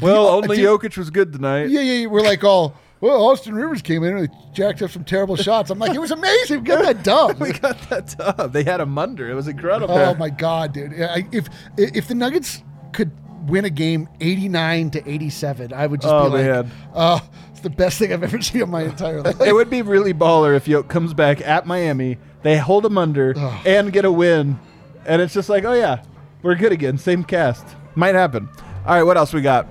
Well, 0.00 0.26
only 0.28 0.56
dude, 0.56 0.66
Jokic 0.66 0.96
was 0.98 1.10
good 1.10 1.32
tonight. 1.32 1.68
Yeah, 1.70 1.80
yeah, 1.80 1.92
yeah. 2.00 2.06
We're 2.08 2.22
like 2.22 2.42
all. 2.42 2.74
Well, 3.04 3.22
Austin 3.26 3.54
Rivers 3.54 3.82
came 3.82 4.02
in 4.02 4.16
and 4.16 4.30
jacked 4.54 4.80
up 4.80 4.90
some 4.90 5.04
terrible 5.04 5.36
shots. 5.36 5.68
I'm 5.68 5.78
like, 5.78 5.94
it 5.94 5.98
was 6.00 6.10
amazing. 6.10 6.60
We 6.60 6.64
got 6.68 6.82
that 6.84 7.02
dub. 7.04 7.38
We 7.38 7.52
got 7.52 7.78
that 7.90 8.16
dub. 8.16 8.54
They 8.54 8.64
had 8.64 8.80
a 8.80 8.86
munder. 8.86 9.28
It 9.30 9.34
was 9.34 9.46
incredible. 9.46 9.94
Oh 9.94 10.14
my 10.14 10.30
god, 10.30 10.72
dude! 10.72 10.94
I- 11.02 11.26
If 11.30 11.48
if 11.76 12.08
the 12.08 12.14
Nuggets 12.14 12.62
could 12.94 13.10
win 13.46 13.66
a 13.66 13.70
game 13.70 14.08
89 14.22 14.88
to 14.92 15.06
87, 15.06 15.74
I 15.74 15.86
would 15.86 16.00
just 16.00 16.14
Oh, 16.14 16.30
be 16.30 16.36
like, 16.38 16.46
man. 16.46 16.70
"Oh, 16.94 17.20
it's 17.50 17.60
the 17.60 17.68
best 17.68 17.98
thing 17.98 18.10
I've 18.10 18.22
ever 18.22 18.40
seen 18.40 18.62
in 18.62 18.70
my 18.70 18.84
entire 18.84 19.20
life." 19.20 19.38
It 19.38 19.52
would 19.52 19.68
be 19.68 19.82
really 19.82 20.14
baller 20.14 20.56
if 20.56 20.66
Yoke 20.66 20.88
comes 20.88 21.12
back 21.12 21.46
at 21.46 21.66
Miami. 21.66 22.16
They 22.42 22.56
hold 22.56 22.86
him 22.86 22.96
under 22.96 23.34
and 23.66 23.92
get 23.92 24.06
a 24.06 24.10
win, 24.12 24.58
and 25.04 25.20
it's 25.20 25.34
just 25.34 25.50
like, 25.50 25.64
oh 25.64 25.74
yeah, 25.74 26.02
we're 26.42 26.54
good 26.54 26.72
again. 26.72 26.96
Same 26.96 27.22
cast. 27.22 27.66
Might 27.96 28.14
happen. 28.14 28.48
All 28.86 28.94
right, 28.94 29.02
what 29.02 29.18
else 29.18 29.34
we 29.34 29.42
got? 29.42 29.66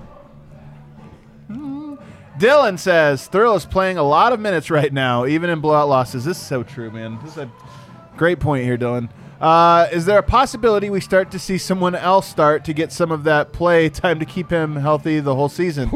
Dylan 2.38 2.80
says 2.80 3.28
Thrill 3.28 3.56
is 3.56 3.66
playing 3.66 3.98
a 3.98 4.04
lot 4.04 4.34
of 4.34 4.40
minutes 4.40 4.70
right 4.70 4.92
now, 4.92 5.26
even 5.26 5.50
in 5.50 5.60
blowout 5.60 5.88
losses. 5.88 6.26
This 6.26 6.38
is 6.38 6.46
so 6.46 6.64
true, 6.64 6.90
man. 6.90 7.20
This 7.24 7.34
is 7.34 7.38
a 7.38 7.52
great 8.18 8.40
point 8.40 8.66
here, 8.66 8.78
Dylan. 8.78 9.10
Uh, 9.40 9.88
is 9.92 10.06
there 10.06 10.18
a 10.18 10.24
possibility 10.24 10.90
we 10.90 11.02
start 11.02 11.30
to 11.32 11.38
see 11.38 11.58
someone 11.58 11.96
else 11.96 12.28
start 12.28 12.64
to 12.64 12.74
get 12.74 12.92
some 12.94 13.12
of 13.12 13.26
that 13.26 13.52
play 13.52 13.90
time 13.90 14.18
to 14.20 14.26
keep 14.26 14.50
him 14.50 14.76
healthy 14.76 15.20
the 15.20 15.36
whole 15.36 15.50
season? 15.50 15.90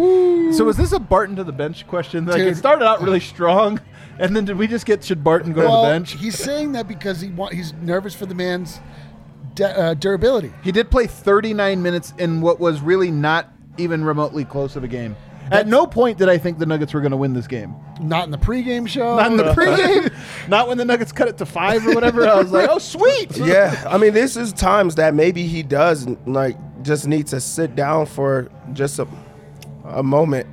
So 0.54 0.66
was 0.66 0.78
this 0.78 0.92
a 0.92 1.00
Barton 1.00 1.36
to 1.38 1.44
the 1.44 1.52
bench 1.52 1.88
question? 1.88 2.26
Like 2.26 2.42
it 2.42 2.58
started 2.58 2.86
out 2.86 3.02
really 3.02 3.20
strong, 3.20 3.80
and 4.20 4.36
then 4.36 4.46
did 4.46 4.58
we 4.58 4.68
just 4.68 4.86
get 4.86 5.04
should 5.04 5.24
Barton 5.24 5.54
go 5.54 5.62
well, 5.62 5.84
to 5.84 5.88
the 5.88 5.94
bench? 5.94 6.14
he's 6.14 6.38
saying 6.38 6.74
that 6.74 6.88
because 6.88 7.22
he 7.22 7.30
want, 7.30 7.54
he's 7.54 7.74
nervous 7.74 8.14
for 8.14 8.26
the 8.26 8.36
man's 8.36 8.80
de- 9.56 9.80
uh, 9.80 9.94
durability. 9.94 10.54
He 10.64 10.72
did 10.72 10.92
play 10.92 11.08
39 11.08 11.82
minutes 11.82 12.14
in 12.18 12.42
what 12.42 12.60
was 12.60 12.82
really 12.82 13.12
not 13.12 13.52
even 13.78 14.04
remotely 14.04 14.44
close 14.44 14.76
of 14.76 14.84
a 14.84 14.88
game. 14.88 15.16
At 15.52 15.68
no 15.68 15.88
point 15.88 16.18
did 16.18 16.30
I 16.30 16.38
think 16.38 16.60
the 16.60 16.66
Nuggets 16.66 16.94
were 16.94 17.02
going 17.02 17.12
to 17.12 17.18
win 17.18 17.34
this 17.34 17.48
game. 17.48 17.76
Not 18.02 18.26
in 18.26 18.32
the 18.32 18.38
pregame 18.38 18.88
show. 18.88 19.16
Not 19.16 19.32
in 19.32 19.38
the 19.38 19.44
pregame. 19.54 20.14
not 20.48 20.68
when 20.68 20.78
the 20.78 20.86
Nuggets 20.86 21.12
cut 21.12 21.28
it 21.28 21.38
to 21.38 21.46
five 21.46 21.86
or 21.86 21.94
whatever. 21.94 22.28
I 22.28 22.36
was 22.36 22.52
like, 22.52 22.70
oh, 22.70 22.80
sweet. 22.80 23.36
yeah, 23.38 23.84
I 23.88 23.98
mean, 23.98 24.14
this 24.14 24.36
is 24.36 24.54
times 24.54 24.96
that 24.96 25.14
maybe 25.14 25.48
he 25.48 25.64
does 25.64 26.08
like 26.26 26.58
just 26.84 27.08
need 27.08 27.28
to 27.28 27.40
sit 27.40 27.76
down 27.76 28.06
for 28.06 28.50
just 28.74 29.00
a, 29.00 29.08
a 29.86 30.04
moment. 30.04 30.48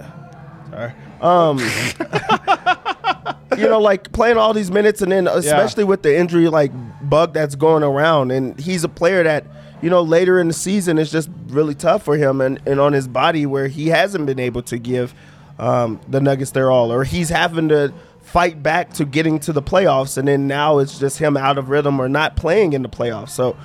Sorry. 0.71 0.93
Um, 1.21 1.59
you 3.57 3.69
know, 3.69 3.81
like 3.81 4.13
playing 4.13 4.37
all 4.37 4.53
these 4.53 4.71
minutes, 4.71 5.01
and 5.03 5.11
then 5.11 5.27
especially 5.27 5.85
with 5.85 6.03
the 6.03 6.17
injury 6.17 6.49
like 6.49 6.73
bug 7.09 7.33
that's 7.33 7.55
going 7.55 7.83
around, 7.83 8.31
and 8.31 8.59
he's 8.59 8.85
a 8.85 8.89
player 8.89 9.23
that 9.23 9.47
you 9.85 9.91
know 9.91 10.03
later 10.03 10.41
in 10.41 10.49
the 10.49 10.55
season 10.55 10.99
it's 10.99 11.13
just 11.13 11.29
really 11.49 11.75
tough 11.75 12.03
for 12.03 12.17
him 12.17 12.41
and, 12.41 12.59
and 12.65 12.81
on 12.81 12.95
his 12.95 13.07
body 13.07 13.45
where 13.45 13.69
he 13.69 13.89
hasn't 13.89 14.25
been 14.25 14.41
able 14.41 14.63
to 14.63 14.79
give 14.79 15.15
um, 15.59 16.01
the 16.09 16.21
Nuggets 16.21 16.51
their 16.51 16.71
all, 16.71 16.93
or 16.93 17.05
he's 17.05 17.29
having 17.29 17.69
to 17.69 17.93
fight 18.23 18.63
back 18.63 18.93
to 18.95 19.05
getting 19.05 19.39
to 19.41 19.53
the 19.53 19.63
playoffs, 19.63 20.17
and 20.19 20.27
then 20.27 20.47
now 20.47 20.79
it's 20.79 20.99
just 20.99 21.19
him 21.19 21.37
out 21.37 21.59
of 21.59 21.69
rhythm 21.69 22.01
or 22.01 22.09
not 22.09 22.37
playing 22.37 22.73
in 22.73 22.83
the 22.83 22.89
playoffs. 22.89 23.31
So. 23.31 23.57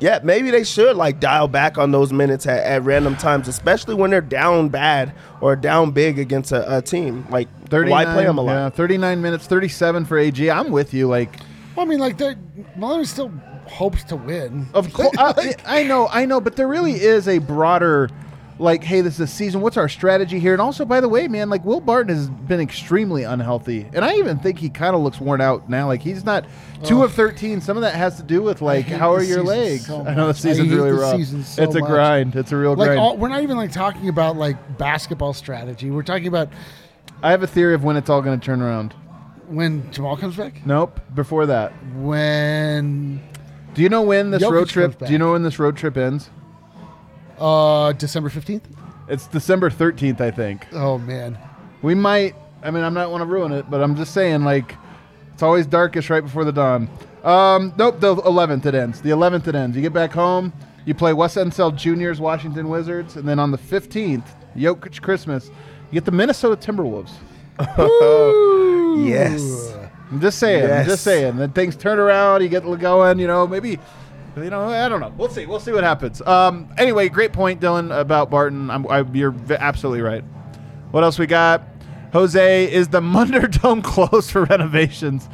Yeah, 0.00 0.18
maybe 0.24 0.50
they 0.50 0.64
should 0.64 0.96
like 0.96 1.20
dial 1.20 1.46
back 1.46 1.78
on 1.78 1.92
those 1.92 2.12
minutes 2.12 2.48
at, 2.48 2.64
at 2.64 2.82
random 2.82 3.14
times, 3.14 3.46
especially 3.46 3.94
when 3.94 4.10
they're 4.10 4.20
down 4.20 4.68
bad 4.68 5.14
or 5.40 5.54
down 5.54 5.92
big 5.92 6.18
against 6.18 6.50
a, 6.50 6.78
a 6.78 6.82
team. 6.82 7.24
Like, 7.30 7.48
why 7.70 8.04
play 8.04 8.24
them 8.24 8.36
a 8.36 8.42
lot? 8.42 8.52
Yeah, 8.52 8.70
39 8.70 9.22
minutes, 9.22 9.46
37 9.46 10.04
for 10.06 10.18
AG. 10.18 10.50
I'm 10.50 10.72
with 10.72 10.94
you. 10.94 11.06
Like, 11.06 11.38
Well, 11.76 11.86
I 11.86 11.88
mean, 11.88 11.98
like, 11.98 12.16
they're- 12.18 12.36
still 13.04 13.32
hopes 13.66 14.04
to 14.04 14.16
win. 14.16 14.66
Of 14.74 14.92
course, 14.92 15.16
I, 15.18 15.54
I 15.66 15.82
know, 15.84 16.08
I 16.08 16.24
know, 16.26 16.40
but 16.40 16.56
there 16.56 16.68
really 16.68 16.92
is 16.92 17.26
a 17.28 17.38
broader, 17.38 18.08
like, 18.58 18.84
hey, 18.84 19.00
this 19.00 19.14
is 19.14 19.20
a 19.20 19.26
season. 19.26 19.60
What's 19.62 19.76
our 19.76 19.88
strategy 19.88 20.38
here? 20.38 20.52
And 20.52 20.60
also, 20.62 20.84
by 20.84 21.00
the 21.00 21.08
way, 21.08 21.26
man, 21.28 21.50
like 21.50 21.64
Will 21.64 21.80
Barton 21.80 22.14
has 22.14 22.28
been 22.28 22.60
extremely 22.60 23.24
unhealthy, 23.24 23.86
and 23.92 24.04
I 24.04 24.14
even 24.16 24.38
think 24.38 24.58
he 24.58 24.68
kind 24.68 24.94
of 24.94 25.02
looks 25.02 25.18
worn 25.20 25.40
out 25.40 25.68
now. 25.68 25.86
Like 25.88 26.02
he's 26.02 26.24
not 26.24 26.44
two 26.84 27.02
of 27.02 27.12
thirteen. 27.14 27.60
Some 27.60 27.76
of 27.76 27.80
that 27.82 27.94
has 27.94 28.16
to 28.18 28.22
do 28.22 28.42
with 28.42 28.62
like 28.62 28.84
how 28.84 29.12
are 29.12 29.22
your 29.22 29.42
legs? 29.42 29.86
so 29.86 30.06
I 30.06 30.14
know 30.14 30.28
the 30.28 30.34
season's 30.34 30.70
really 30.70 30.90
the 30.92 30.98
rough. 30.98 31.16
season 31.16 31.42
so 31.42 31.62
it's 31.64 31.74
a 31.74 31.80
much. 31.80 31.88
grind. 31.90 32.36
It's 32.36 32.52
a 32.52 32.56
real 32.56 32.74
Like, 32.76 32.88
grind. 32.88 33.00
all, 33.00 33.16
we're 33.16 33.28
not 33.28 33.42
even 33.42 33.56
like 33.56 33.72
talking 33.72 34.08
about 34.08 34.36
like 34.36 34.78
basketball 34.78 35.32
strategy. 35.32 35.90
We're 35.90 36.02
talking 36.04 36.28
about 36.28 36.48
I 37.24 37.30
have 37.32 37.42
a 37.42 37.46
theory 37.48 37.74
of 37.74 37.82
when 37.82 37.96
it's 37.96 38.08
all 38.10 38.22
going 38.22 38.38
to 38.38 38.44
turn 38.44 38.60
around. 38.62 38.94
When 39.48 39.90
Jamal 39.92 40.16
comes 40.16 40.36
back. 40.36 40.64
Nope, 40.66 41.00
before 41.14 41.46
that. 41.46 41.72
When 41.96 43.20
Do 43.74 43.82
you 43.82 43.88
know 43.88 44.02
when 44.02 44.30
this 44.30 44.42
Jokic 44.42 44.50
road 44.50 44.58
comes 44.60 44.72
trip? 44.72 44.98
back. 44.98 45.06
Do 45.08 45.12
you 45.12 45.18
know 45.18 45.32
when 45.32 45.42
this 45.42 45.58
road 45.58 45.76
trip 45.76 45.96
ends? 45.96 46.30
uh, 47.38 47.92
December 47.92 48.28
fifteenth. 48.30 48.66
It's 49.08 49.26
December 49.26 49.70
thirteenth, 49.70 50.20
I 50.20 50.30
think. 50.30 50.66
Oh 50.72 50.98
man, 50.98 51.36
We 51.82 51.94
might. 51.94 52.34
I 52.62 52.70
mean, 52.70 52.82
I'm 52.84 52.94
not 52.94 53.10
want 53.10 53.20
to 53.20 53.26
ruin 53.26 53.52
it, 53.52 53.70
but 53.70 53.82
I'm 53.82 53.94
just 53.94 54.14
saying, 54.14 54.42
like, 54.44 54.74
it's 55.34 55.42
always 55.42 55.66
darkest 55.66 56.08
right 56.08 56.22
before 56.22 56.44
the 56.46 56.52
dawn. 56.52 56.88
Um, 57.22 57.74
nope, 57.76 58.00
the 58.00 58.14
11th 58.16 58.64
it 58.64 58.74
ends. 58.74 59.02
The 59.02 59.10
11th 59.10 59.46
it 59.48 59.54
ends. 59.54 59.76
You 59.76 59.82
get 59.82 59.92
back 59.92 60.12
home, 60.12 60.50
you 60.86 60.94
play 60.94 61.12
Wes 61.12 61.34
Unseld 61.34 61.76
Juniors, 61.76 62.20
Washington 62.20 62.70
Wizards, 62.70 63.16
and 63.16 63.28
then 63.28 63.38
on 63.38 63.50
the 63.50 63.58
15th, 63.58 64.24
Jokic 64.56 65.02
Christmas, 65.02 65.48
you 65.48 65.92
get 65.94 66.06
the 66.06 66.10
Minnesota 66.10 66.56
Timberwolves. 66.56 67.10
Yes. 68.96 69.74
I'm 70.10 70.20
just 70.20 70.38
saying. 70.38 70.70
I'm 70.70 70.86
just 70.86 71.02
saying. 71.02 71.36
Then 71.36 71.50
things 71.50 71.76
turn 71.76 71.98
around. 71.98 72.42
You 72.42 72.48
get 72.48 72.62
going. 72.62 73.18
You 73.18 73.26
know, 73.26 73.46
maybe. 73.46 73.78
You 74.36 74.50
know, 74.50 74.68
I 74.68 74.88
don't 74.88 75.00
know. 75.00 75.12
We'll 75.16 75.28
see. 75.28 75.46
We'll 75.46 75.60
see 75.60 75.72
what 75.72 75.84
happens. 75.84 76.20
Um, 76.22 76.68
anyway, 76.76 77.08
great 77.08 77.32
point, 77.32 77.60
Dylan, 77.60 77.96
about 77.96 78.30
Barton. 78.30 78.70
I'm, 78.70 78.86
I, 78.88 79.00
you're 79.12 79.30
v- 79.30 79.56
absolutely 79.58 80.02
right. 80.02 80.24
What 80.90 81.04
else 81.04 81.18
we 81.18 81.26
got? 81.26 81.62
Jose 82.12 82.72
is 82.72 82.88
the 82.88 83.00
Munder 83.00 83.46
Dome 83.48 83.82
closed 83.82 84.30
for 84.30 84.44
renovations. 84.44 85.28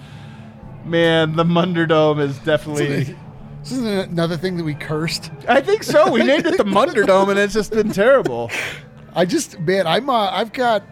Man, 0.84 1.36
the 1.36 1.44
Munder 1.44 1.86
Dome 1.86 2.20
is 2.20 2.38
definitely. 2.38 3.14
this 3.62 3.72
is 3.72 3.82
another 3.82 4.36
thing 4.36 4.56
that 4.56 4.64
we 4.64 4.74
cursed. 4.74 5.30
I 5.48 5.60
think 5.60 5.82
so. 5.82 6.10
We 6.10 6.22
named 6.22 6.46
it 6.46 6.56
the 6.56 6.64
Munder 6.64 7.04
Dome, 7.04 7.28
and 7.30 7.38
it's 7.38 7.54
just 7.54 7.72
been 7.72 7.92
terrible. 7.92 8.50
I 9.14 9.24
just 9.24 9.58
man, 9.60 9.86
I'm 9.86 10.08
uh, 10.08 10.30
I've 10.30 10.52
got. 10.52 10.82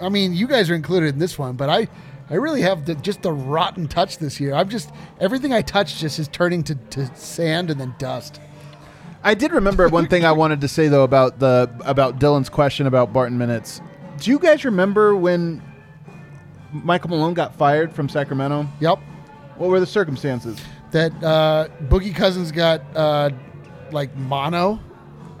I 0.00 0.08
mean, 0.08 0.32
you 0.34 0.46
guys 0.46 0.70
are 0.70 0.74
included 0.74 1.10
in 1.10 1.18
this 1.18 1.38
one, 1.38 1.56
but 1.56 1.68
I. 1.68 1.88
I 2.32 2.34
really 2.34 2.62
have 2.62 2.86
the, 2.86 2.94
just 2.94 3.22
the 3.22 3.32
rotten 3.32 3.88
touch 3.88 4.18
this 4.18 4.38
year. 4.38 4.54
I'm 4.54 4.68
just 4.68 4.92
everything 5.18 5.52
I 5.52 5.62
touch 5.62 5.98
just 5.98 6.20
is 6.20 6.28
turning 6.28 6.62
to, 6.62 6.76
to 6.76 7.12
sand 7.16 7.70
and 7.70 7.80
then 7.80 7.92
dust. 7.98 8.40
I 9.24 9.34
did 9.34 9.50
remember 9.50 9.88
one 9.88 10.06
thing 10.06 10.24
I 10.24 10.30
wanted 10.30 10.60
to 10.60 10.68
say 10.68 10.86
though 10.86 11.02
about 11.02 11.40
the 11.40 11.68
about 11.84 12.20
Dylan's 12.20 12.48
question 12.48 12.86
about 12.86 13.12
Barton 13.12 13.36
minutes. 13.36 13.80
Do 14.18 14.30
you 14.30 14.38
guys 14.38 14.64
remember 14.64 15.16
when 15.16 15.60
Michael 16.72 17.10
Malone 17.10 17.34
got 17.34 17.54
fired 17.56 17.92
from 17.92 18.08
Sacramento? 18.08 18.66
Yep. 18.80 18.98
What 19.56 19.68
were 19.68 19.80
the 19.80 19.86
circumstances? 19.86 20.58
That 20.92 21.12
uh, 21.22 21.68
Boogie 21.84 22.14
Cousins 22.14 22.52
got 22.52 22.82
uh, 22.96 23.30
like 23.90 24.14
mono. 24.16 24.80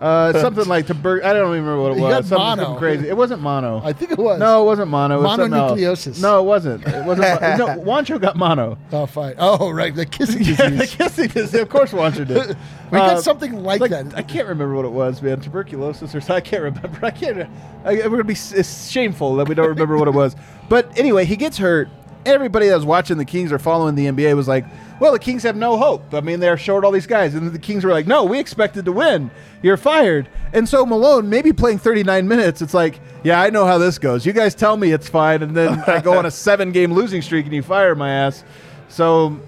Uh, 0.00 0.32
something 0.40 0.66
like 0.66 0.86
tuber- 0.86 1.22
I 1.22 1.32
don't 1.34 1.52
even 1.54 1.64
remember 1.66 1.82
what 1.82 1.92
it 1.98 2.00
was. 2.00 2.10
got 2.14 2.24
Something, 2.24 2.38
mono. 2.38 2.62
something 2.62 2.78
crazy. 2.78 3.08
It 3.08 3.16
wasn't 3.16 3.42
mono. 3.42 3.82
I 3.84 3.92
think 3.92 4.12
it 4.12 4.18
was. 4.18 4.38
no, 4.40 4.62
it 4.62 4.64
wasn't 4.64 4.90
mono. 4.90 5.18
It 5.18 5.22
was 5.22 5.36
something 5.36 5.52
else. 5.52 5.78
Mononucleosis. 5.78 6.22
No, 6.22 6.40
it 6.40 6.44
wasn't. 6.44 6.86
It 6.86 7.04
wasn't. 7.04 7.40
mo- 7.42 7.56
no, 7.56 7.66
Wancho 7.84 8.20
got 8.20 8.36
mono. 8.36 8.78
Oh, 8.92 9.04
fine. 9.06 9.34
Oh, 9.38 9.70
right. 9.70 9.94
The 9.94 10.06
kissing 10.06 10.42
Yeah, 10.44 10.70
the 10.70 10.86
kissing 10.86 11.28
disease. 11.28 11.60
Of 11.60 11.68
course, 11.68 11.92
Wancho 11.92 12.26
did. 12.26 12.56
we 12.90 12.98
got 12.98 13.16
Uh, 13.16 13.20
something 13.22 13.62
like, 13.62 13.80
like 13.82 13.90
that. 13.90 14.14
I 14.16 14.22
can't 14.22 14.48
remember 14.48 14.74
what 14.74 14.86
it 14.86 14.92
was, 14.92 15.20
man. 15.20 15.40
Tuberculosis 15.40 16.14
or 16.14 16.20
something. 16.20 16.36
I 16.36 16.40
can't 16.40 16.62
remember. 16.62 16.98
I 17.04 17.10
can't. 17.10 17.48
I, 17.84 17.94
we're 17.94 18.08
gonna 18.10 18.24
be. 18.24 18.32
s- 18.32 18.52
It's 18.52 18.90
shameful 18.90 19.36
that 19.36 19.48
we 19.48 19.54
don't 19.54 19.68
remember 19.68 19.98
what 19.98 20.08
it 20.08 20.14
was. 20.14 20.34
But 20.70 20.98
anyway, 20.98 21.24
he 21.26 21.36
gets 21.36 21.58
hurt. 21.58 21.88
Everybody 22.26 22.68
that 22.68 22.74
was 22.74 22.84
watching 22.84 23.16
the 23.18 23.24
Kings 23.24 23.50
or 23.50 23.58
following 23.58 23.94
the 23.94 24.06
NBA 24.06 24.34
was 24.36 24.46
like, 24.46 24.64
"Well, 25.00 25.12
the 25.12 25.18
Kings 25.18 25.42
have 25.42 25.56
no 25.56 25.76
hope. 25.78 26.12
I 26.12 26.20
mean, 26.20 26.40
they're 26.40 26.56
short 26.58 26.84
all 26.84 26.92
these 26.92 27.06
guys." 27.06 27.34
And 27.34 27.52
the 27.52 27.58
Kings 27.58 27.84
were 27.84 27.92
like, 27.92 28.06
"No, 28.06 28.24
we 28.24 28.38
expected 28.38 28.84
to 28.84 28.92
win. 28.92 29.30
You're 29.62 29.76
fired." 29.76 30.28
And 30.52 30.68
so 30.68 30.84
Malone, 30.84 31.28
maybe 31.30 31.52
playing 31.52 31.78
39 31.78 32.28
minutes, 32.28 32.60
it's 32.60 32.74
like, 32.74 33.00
"Yeah, 33.24 33.40
I 33.40 33.50
know 33.50 33.64
how 33.64 33.78
this 33.78 33.98
goes. 33.98 34.26
You 34.26 34.32
guys 34.32 34.54
tell 34.54 34.76
me 34.76 34.92
it's 34.92 35.08
fine, 35.08 35.42
and 35.42 35.56
then 35.56 35.80
I 35.86 36.00
go 36.00 36.18
on 36.18 36.26
a 36.26 36.30
seven-game 36.46 36.92
losing 36.92 37.22
streak 37.22 37.46
and 37.46 37.54
you 37.54 37.62
fire 37.62 37.94
my 37.94 38.10
ass." 38.10 38.44
So 38.88 39.38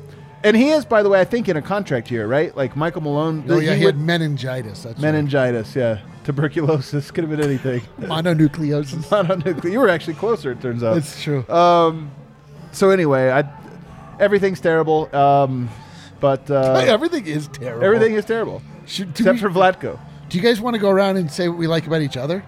And 0.44 0.56
he 0.56 0.70
is, 0.70 0.84
by 0.84 1.02
the 1.04 1.08
way, 1.08 1.20
I 1.20 1.24
think 1.24 1.48
in 1.48 1.56
a 1.56 1.62
contract 1.62 2.08
here, 2.08 2.26
right? 2.26 2.56
Like 2.56 2.74
Michael 2.74 3.02
Malone. 3.02 3.44
Oh 3.48 3.58
yeah, 3.60 3.74
he 3.74 3.80
he 3.80 3.84
had 3.84 3.96
meningitis. 3.98 4.82
That's 4.82 4.98
meningitis. 4.98 5.76
Yeah, 5.76 5.98
tuberculosis 6.24 7.10
could 7.12 7.24
have 7.24 7.30
been 7.30 7.40
anything. 7.48 7.80
Mononucleosis. 8.00 9.04
mononucleosis. 9.24 9.70
You 9.72 9.78
were 9.78 9.88
actually 9.88 10.14
closer, 10.14 10.50
it 10.52 10.60
turns 10.60 10.82
out. 10.82 10.96
It's 10.96 11.22
true. 11.22 11.48
Um, 11.48 12.10
so 12.72 12.90
anyway, 12.90 13.30
I 13.30 13.44
everything's 14.20 14.60
terrible. 14.60 15.14
Um, 15.14 15.68
but 16.20 16.50
uh, 16.50 16.82
everything 16.86 17.26
is 17.26 17.48
terrible. 17.48 17.84
everything 17.84 18.14
is 18.14 18.24
terrible 18.24 18.62
Should, 18.86 19.10
except 19.10 19.34
we- 19.34 19.38
for 19.40 19.50
Vlatko. 19.50 19.98
do 20.28 20.38
you 20.38 20.42
guys 20.42 20.60
want 20.60 20.74
to 20.74 20.80
go 20.80 20.88
around 20.90 21.16
and 21.16 21.30
say 21.30 21.48
what 21.48 21.58
we 21.58 21.66
like 21.66 21.86
about 21.86 22.02
each 22.02 22.16
other? 22.16 22.44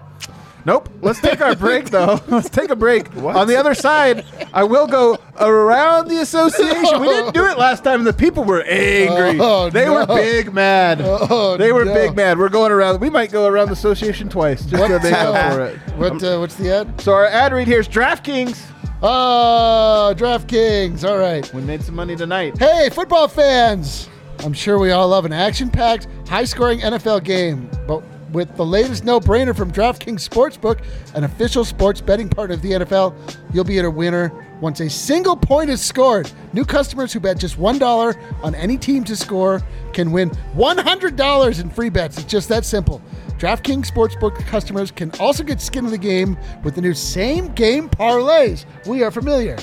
Nope. 0.65 0.89
Let's 1.03 1.21
take 1.21 1.41
our 1.41 1.55
break 1.55 1.91
though. 1.91 2.19
Let's 2.27 2.49
take 2.49 2.71
a 2.71 2.75
break. 2.75 3.15
On 3.17 3.47
the 3.47 3.55
other 3.55 3.75
side, 3.75 4.25
I 4.51 4.63
will 4.63 4.87
go 4.87 5.15
around 5.39 6.07
the 6.07 6.17
association. 6.21 7.01
We 7.01 7.07
didn't 7.07 7.35
do 7.35 7.45
it 7.45 7.59
last 7.59 7.83
time. 7.83 7.99
and 7.99 8.07
The 8.07 8.13
people 8.13 8.43
were 8.43 8.63
angry. 8.63 9.37
Oh, 9.39 9.69
they 9.69 9.87
were 9.91 10.07
big 10.07 10.51
mad. 10.55 11.01
Oh, 11.03 11.55
they 11.55 11.71
were 11.71 11.85
no. 11.85 11.93
big 11.93 12.15
mad. 12.15 12.39
We're 12.39 12.49
going 12.49 12.71
around. 12.71 12.99
We 12.99 13.11
might 13.11 13.31
go 13.31 13.45
around 13.45 13.67
the 13.67 13.73
association 13.73 14.27
twice 14.27 14.65
just 14.65 14.83
to 14.83 14.99
make 14.99 15.13
up 15.13 15.53
for 15.53 15.65
it. 15.65 15.77
What? 15.97 16.23
Uh, 16.23 16.39
what's 16.39 16.55
the 16.55 16.73
ad? 16.73 16.99
So 16.99 17.13
our 17.13 17.27
ad 17.27 17.53
read 17.53 17.67
here 17.67 17.79
is 17.79 17.87
DraftKings. 17.87 18.59
Oh, 19.01 20.13
DraftKings. 20.17 21.07
All 21.07 21.17
right. 21.17 21.51
We 21.53 21.61
made 21.61 21.83
some 21.83 21.95
money 21.95 22.15
tonight. 22.15 22.57
Hey, 22.57 22.89
football 22.89 23.27
fans! 23.27 24.09
I'm 24.39 24.53
sure 24.53 24.79
we 24.79 24.91
all 24.91 25.07
love 25.07 25.25
an 25.25 25.33
action 25.33 25.69
packed, 25.69 26.07
high 26.27 26.45
scoring 26.45 26.79
NFL 26.79 27.23
game, 27.23 27.69
but 27.87 28.03
with 28.31 28.55
the 28.55 28.65
latest 28.65 29.03
no 29.03 29.19
brainer 29.19 29.55
from 29.55 29.71
DraftKings 29.71 30.27
Sportsbook, 30.27 30.83
an 31.15 31.23
official 31.23 31.63
sports 31.63 32.01
betting 32.01 32.29
partner 32.29 32.55
of 32.55 32.61
the 32.61 32.71
NFL, 32.71 33.15
you'll 33.53 33.63
be 33.63 33.79
a 33.79 33.89
winner 33.89 34.31
once 34.61 34.79
a 34.79 34.89
single 34.89 35.35
point 35.35 35.69
is 35.69 35.81
scored. 35.81 36.31
New 36.53 36.65
customers 36.65 37.13
who 37.13 37.19
bet 37.19 37.37
just 37.37 37.57
$1 37.57 38.43
on 38.43 38.55
any 38.55 38.77
team 38.77 39.03
to 39.03 39.15
score 39.15 39.61
can 39.93 40.11
win 40.11 40.29
$100 40.55 41.61
in 41.61 41.69
free 41.69 41.89
bets. 41.89 42.17
It's 42.17 42.25
just 42.25 42.49
that 42.49 42.65
simple. 42.65 43.01
DraftKings 43.37 43.91
Sportsbook 43.91 44.37
customers 44.47 44.91
can 44.91 45.11
also 45.19 45.43
get 45.43 45.59
skin 45.59 45.85
in 45.85 45.91
the 45.91 45.97
game 45.97 46.37
with 46.63 46.75
the 46.75 46.81
new 46.81 46.93
same 46.93 47.53
game 47.53 47.89
parlays. 47.89 48.65
We 48.85 49.03
are 49.03 49.11
familiar. 49.11 49.57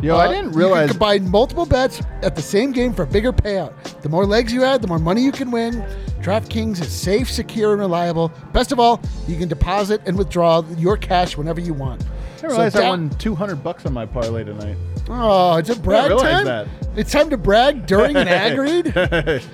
Yo, 0.00 0.14
Uh, 0.16 0.18
I 0.18 0.28
didn't 0.28 0.52
realize. 0.52 0.82
You 0.82 0.86
can 0.88 0.98
combine 0.98 1.30
multiple 1.30 1.66
bets 1.66 2.00
at 2.22 2.36
the 2.36 2.42
same 2.42 2.72
game 2.72 2.92
for 2.94 3.02
a 3.02 3.06
bigger 3.06 3.32
payout. 3.32 3.72
The 4.02 4.08
more 4.08 4.24
legs 4.24 4.52
you 4.52 4.62
add, 4.64 4.80
the 4.80 4.88
more 4.88 4.98
money 4.98 5.22
you 5.22 5.32
can 5.32 5.50
win. 5.50 5.84
DraftKings 6.20 6.80
is 6.80 6.92
safe, 6.92 7.30
secure, 7.30 7.72
and 7.72 7.80
reliable. 7.80 8.32
Best 8.52 8.70
of 8.70 8.78
all, 8.78 9.00
you 9.26 9.36
can 9.36 9.48
deposit 9.48 10.00
and 10.06 10.16
withdraw 10.16 10.62
your 10.76 10.96
cash 10.96 11.36
whenever 11.36 11.60
you 11.60 11.74
want. 11.74 12.02
I 12.48 12.52
realized 12.52 12.74
So 12.74 12.80
I 12.80 12.82
down- 12.82 13.08
won 13.08 13.10
200 13.18 13.62
bucks 13.62 13.86
on 13.86 13.92
my 13.92 14.06
parlay 14.06 14.44
tonight. 14.44 14.76
Oh, 15.10 15.56
it's 15.56 15.70
a 15.70 15.76
brag 15.76 16.08
realize 16.08 16.32
time. 16.32 16.44
that. 16.44 16.66
It's 16.96 17.10
time 17.12 17.30
to 17.30 17.36
brag 17.38 17.86
during 17.86 18.14
an 18.16 18.28
ad 18.28 18.58
read. 18.58 18.86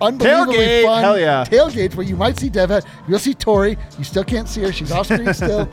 unbelievably 0.00 0.56
Tailgate, 0.56 0.84
fun 0.84 1.02
hell 1.02 1.18
yeah. 1.18 1.44
tailgates 1.44 1.94
where 1.94 2.06
you 2.06 2.16
might 2.16 2.38
see 2.38 2.48
Dev 2.48 2.70
at, 2.70 2.86
you'll 3.08 3.18
see 3.18 3.34
Tori. 3.34 3.76
You 3.98 4.04
still 4.04 4.24
can't 4.24 4.48
see 4.48 4.62
her. 4.62 4.72
She's 4.72 4.92
off 4.92 5.06
screen 5.06 5.32
still. 5.34 5.68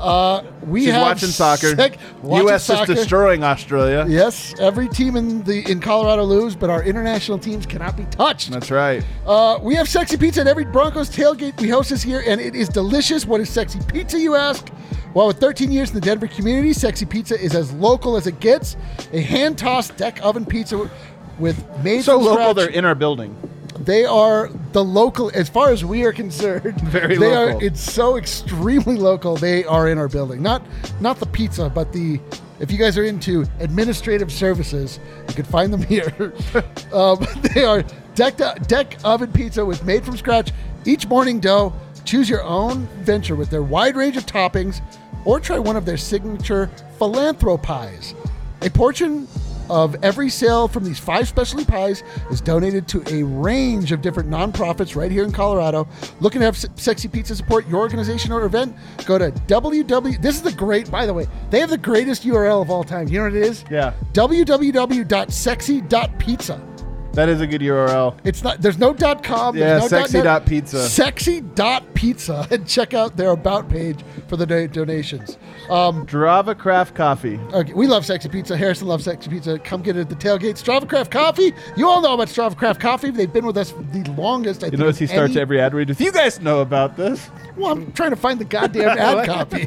Uh, 0.00 0.42
we 0.66 0.84
She's 0.84 0.92
have 0.92 1.02
watching 1.02 1.28
soccer. 1.28 1.74
sec- 1.76 1.98
watching 2.22 2.46
U.S. 2.48 2.64
soccer. 2.64 2.92
is 2.92 2.98
destroying 2.98 3.42
Australia. 3.44 4.04
Yes, 4.08 4.54
every 4.60 4.88
team 4.88 5.16
in 5.16 5.42
the 5.44 5.68
in 5.70 5.80
Colorado 5.80 6.22
lose, 6.24 6.54
but 6.56 6.70
our 6.70 6.82
international 6.82 7.38
teams 7.38 7.66
cannot 7.66 7.96
be 7.96 8.04
touched. 8.06 8.50
That's 8.50 8.70
right. 8.70 9.02
Uh, 9.26 9.58
we 9.62 9.74
have 9.74 9.88
sexy 9.88 10.16
pizza 10.16 10.40
at 10.42 10.46
every 10.46 10.64
Broncos 10.64 11.08
tailgate 11.10 11.60
we 11.60 11.68
host 11.68 11.90
this 11.90 12.04
year, 12.04 12.22
and 12.26 12.40
it 12.40 12.54
is 12.54 12.68
delicious. 12.68 13.24
What 13.26 13.40
is 13.40 13.48
sexy 13.48 13.80
pizza, 13.88 14.18
you 14.18 14.34
ask? 14.34 14.68
Well, 15.14 15.28
with 15.28 15.38
13 15.40 15.72
years 15.72 15.88
in 15.90 15.94
the 15.94 16.00
Denver 16.02 16.26
community, 16.26 16.72
sexy 16.74 17.06
pizza 17.06 17.40
is 17.40 17.54
as 17.54 17.72
local 17.72 18.16
as 18.16 18.26
it 18.26 18.38
gets. 18.40 18.76
A 19.12 19.20
hand 19.20 19.56
tossed 19.56 19.96
deck 19.96 20.18
oven 20.22 20.44
pizza 20.44 20.90
with 21.38 21.64
made 21.82 22.02
So 22.02 22.18
local, 22.18 22.34
scratch. 22.34 22.56
they're 22.56 22.68
in 22.68 22.84
our 22.84 22.94
building. 22.94 23.34
They 23.80 24.04
are 24.04 24.50
the 24.72 24.84
local, 24.84 25.30
as 25.34 25.48
far 25.48 25.70
as 25.70 25.84
we 25.84 26.04
are 26.04 26.12
concerned. 26.12 26.80
Very 26.84 27.16
they 27.16 27.30
local. 27.30 27.58
Are, 27.58 27.64
it's 27.64 27.80
so 27.80 28.16
extremely 28.16 28.96
local. 28.96 29.36
They 29.36 29.64
are 29.64 29.88
in 29.88 29.98
our 29.98 30.08
building. 30.08 30.42
Not 30.42 30.62
not 31.00 31.18
the 31.18 31.26
pizza, 31.26 31.68
but 31.68 31.92
the. 31.92 32.20
If 32.58 32.72
you 32.72 32.78
guys 32.78 32.96
are 32.96 33.04
into 33.04 33.44
administrative 33.60 34.32
services, 34.32 34.98
you 35.28 35.34
can 35.34 35.44
find 35.44 35.72
them 35.72 35.82
here. 35.94 36.32
um, 36.92 37.26
they 37.54 37.64
are 37.64 37.84
deck 38.14 38.36
deck 38.66 38.96
oven 39.04 39.32
pizza 39.32 39.64
with 39.64 39.84
made 39.84 40.04
from 40.04 40.16
scratch 40.16 40.52
each 40.84 41.06
morning 41.06 41.40
dough. 41.40 41.72
Choose 42.04 42.30
your 42.30 42.42
own 42.44 42.86
venture 43.02 43.34
with 43.34 43.50
their 43.50 43.62
wide 43.62 43.96
range 43.96 44.16
of 44.16 44.26
toppings, 44.26 44.80
or 45.24 45.40
try 45.40 45.58
one 45.58 45.76
of 45.76 45.84
their 45.84 45.96
signature 45.96 46.70
philanthropies. 46.98 48.14
A 48.62 48.70
portion 48.70 49.26
of 49.70 49.96
every 50.02 50.28
sale 50.28 50.66
from 50.68 50.84
these 50.84 50.98
five 50.98 51.28
specialty 51.28 51.64
pies 51.64 52.02
is 52.30 52.40
donated 52.40 52.88
to 52.88 53.04
a 53.08 53.22
range 53.22 53.92
of 53.92 54.02
different 54.02 54.30
nonprofits 54.30 54.96
right 54.96 55.10
here 55.10 55.24
in 55.24 55.32
Colorado. 55.32 55.88
Looking 56.20 56.40
to 56.40 56.46
have 56.46 56.56
Sexy 56.56 57.08
Pizza 57.08 57.36
support 57.36 57.68
your 57.68 57.80
organization 57.80 58.32
or 58.32 58.44
event? 58.44 58.74
Go 59.04 59.18
to 59.18 59.30
www. 59.30 60.22
This 60.22 60.36
is 60.36 60.42
the 60.42 60.52
great, 60.52 60.90
by 60.90 61.06
the 61.06 61.14
way, 61.14 61.26
they 61.50 61.60
have 61.60 61.70
the 61.70 61.78
greatest 61.78 62.24
URL 62.24 62.62
of 62.62 62.70
all 62.70 62.84
time. 62.84 63.08
You 63.08 63.18
know 63.18 63.24
what 63.24 63.34
it 63.34 63.42
is? 63.42 63.64
Yeah. 63.70 63.92
www.sexy.pizza. 64.12 66.75
That 67.16 67.28
is 67.28 67.40
a 67.40 67.46
good 67.46 67.62
URL. 67.62 68.16
It's 68.24 68.42
not. 68.44 68.60
There's 68.62 68.78
no 68.78 68.92
dot 68.92 69.24
com. 69.24 69.56
Yeah, 69.56 69.78
no 69.78 69.88
sexy 69.88 70.22
dot 70.22 70.46
pizza. 70.46 70.88
Sexy 70.88 71.40
dot 71.40 71.94
pizza, 71.94 72.46
and 72.52 72.66
check 72.68 72.92
out 72.94 73.16
their 73.16 73.30
about 73.30 73.68
page 73.68 73.98
for 74.28 74.36
the 74.36 74.46
do- 74.46 74.68
donations. 74.68 75.38
Um, 75.70 76.06
Strava 76.06 76.56
Craft 76.56 76.94
Coffee. 76.94 77.40
Okay, 77.52 77.72
we 77.72 77.86
love 77.86 78.04
Sexy 78.06 78.28
Pizza. 78.28 78.56
Harrison 78.56 78.86
loves 78.86 79.04
Sexy 79.04 79.30
Pizza. 79.30 79.58
Come 79.58 79.82
get 79.82 79.96
it 79.96 80.00
at 80.02 80.08
the 80.10 80.14
tailgate. 80.14 80.62
Strava 80.62 80.88
Craft 80.88 81.10
Coffee. 81.10 81.52
You 81.76 81.88
all 81.88 82.00
know 82.02 82.14
about 82.14 82.28
Strava 82.28 82.56
Craft 82.56 82.80
Coffee. 82.80 83.10
They've 83.10 83.32
been 83.32 83.46
with 83.46 83.56
us 83.56 83.72
the 83.92 84.04
longest. 84.16 84.62
I 84.62 84.66
You 84.66 84.70
think, 84.72 84.80
notice 84.80 84.98
he 84.98 85.06
starts 85.06 85.32
any- 85.32 85.40
every 85.40 85.60
ad 85.60 85.74
read 85.74 85.88
with, 85.88 86.00
You 86.00 86.12
guys 86.12 86.38
know 86.40 86.60
about 86.60 86.96
this. 86.96 87.30
Well, 87.56 87.72
I'm 87.72 87.90
trying 87.92 88.10
to 88.10 88.16
find 88.16 88.38
the 88.38 88.44
goddamn 88.44 88.98
ad 88.98 89.26
copy. 89.26 89.66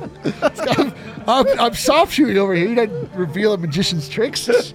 I'm, 1.29 1.59
I'm, 1.59 1.73
soft 1.75 2.13
shooting 2.13 2.37
over 2.37 2.55
here. 2.55 2.67
You 2.67 2.75
didn't 2.75 3.13
reveal 3.13 3.53
a 3.53 3.57
magician's 3.57 4.09
tricks. 4.09 4.49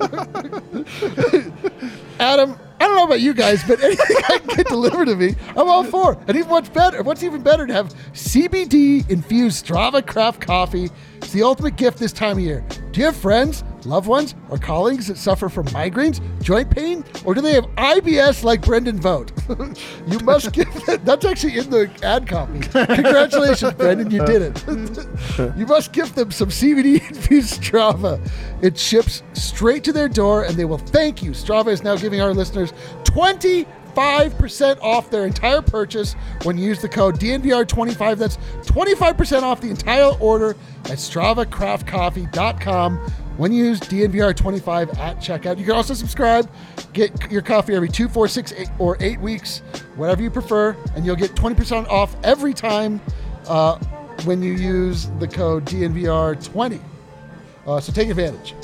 Adam, 2.21 2.57
I 2.79 2.87
don't 2.87 2.97
know 2.97 3.05
about 3.05 3.21
you 3.21 3.35
guys, 3.35 3.65
but 3.65 3.83
anything 3.85 4.17
I 4.29 4.39
can 4.39 4.57
get 4.57 4.69
delivered 4.69 5.07
to 5.07 5.17
me, 5.17 5.35
I'm 5.57 5.69
all 5.69 5.83
for. 5.83 6.17
And 6.29 6.37
even 6.37 6.49
what's 6.49 6.69
better, 6.69 7.03
what's 7.03 7.25
even 7.25 7.43
better 7.43 7.67
to 7.67 7.73
have 7.73 7.93
CBD 8.13 9.11
infused 9.11 9.67
Strava 9.67 10.07
Craft 10.07 10.41
coffee. 10.41 10.91
It's 11.17 11.33
the 11.33 11.43
ultimate 11.43 11.77
gift 11.77 11.99
this 11.99 12.13
time 12.13 12.39
of 12.39 12.45
year. 12.45 12.65
Do 12.93 13.01
you 13.01 13.07
have 13.07 13.17
friends, 13.17 13.65
loved 13.87 14.07
ones, 14.07 14.35
or 14.51 14.59
colleagues 14.59 15.07
that 15.09 15.17
suffer 15.17 15.49
from 15.49 15.67
migraines, 15.67 16.21
joint 16.43 16.71
pain, 16.71 17.05
or 17.25 17.35
do 17.35 17.41
they 17.41 17.55
have 17.55 17.67
IBS 17.77 18.45
like 18.45 18.65
Brendan 18.65 19.01
Vogt? 19.01 19.33
you 20.07 20.19
must 20.21 20.53
give 20.53 20.73
that. 20.87 21.05
That's 21.05 21.25
actually 21.25 21.59
in 21.59 21.71
the 21.71 21.91
ad 22.03 22.27
copy. 22.27 22.61
Congratulations, 22.61 23.75
Brendan, 23.75 24.11
you 24.11 24.25
did 24.25 24.43
it. 24.43 24.67
you 25.57 25.67
must 25.67 25.93
give 25.93 26.15
them 26.15 26.31
some 26.31 26.49
CBD 26.49 27.07
infused 27.09 27.63
Strava. 27.63 28.21
It 28.63 28.79
ships 28.79 29.23
straight 29.33 29.85
to 29.85 29.93
their 29.93 30.09
door, 30.09 30.45
and 30.45 30.57
they 30.57 30.65
will 30.65 30.79
thank 30.79 31.23
you. 31.23 31.33
Strava 31.33 31.69
is 31.69 31.83
now 31.83 31.97
giving 31.97 32.21
our 32.21 32.35
listeners 32.35 32.73
20 33.05 33.67
5% 33.95 34.79
off 34.83 35.09
their 35.11 35.25
entire 35.25 35.63
purchase 35.63 36.15
when 36.43 36.59
you 36.59 36.67
use 36.67 36.83
the 36.83 36.89
code 36.89 37.21
DNVR25. 37.21 38.19
That's 38.19 38.39
25% 38.67 39.43
off 39.43 39.61
the 39.61 39.71
entire 39.71 40.11
order 40.19 40.57
at 40.87 40.99
StravaCraftCoffee.com 40.99 43.13
when 43.37 43.53
you 43.53 43.65
use 43.65 43.81
DNVR25 43.81 44.99
at 44.99 45.17
checkout. 45.19 45.59
You 45.59 45.65
can 45.65 45.75
also 45.75 45.95
subscribe, 45.95 46.49
get 46.93 47.31
your 47.31 47.43
coffee 47.43 47.75
every 47.75 47.89
two, 47.89 48.09
four, 48.09 48.29
six, 48.29 48.53
eight, 48.53 48.71
or 48.79 48.97
eight 49.01 49.21
weeks, 49.21 49.59
whatever 49.97 50.23
you 50.23 50.31
prefer, 50.31 50.77
and 50.95 51.05
you'll 51.05 51.17
get 51.17 51.33
20% 51.35 51.89
off 51.89 52.17
every 52.23 52.55
time 52.55 53.01
uh, 53.49 53.79
when 54.25 54.43
you 54.43 54.53
use 54.53 55.09
the 55.19 55.29
code 55.29 55.65
DNVR20. 55.67 56.81
Uh, 57.67 57.81
so 57.81 57.93
take 57.93 58.09
advantage. 58.09 58.55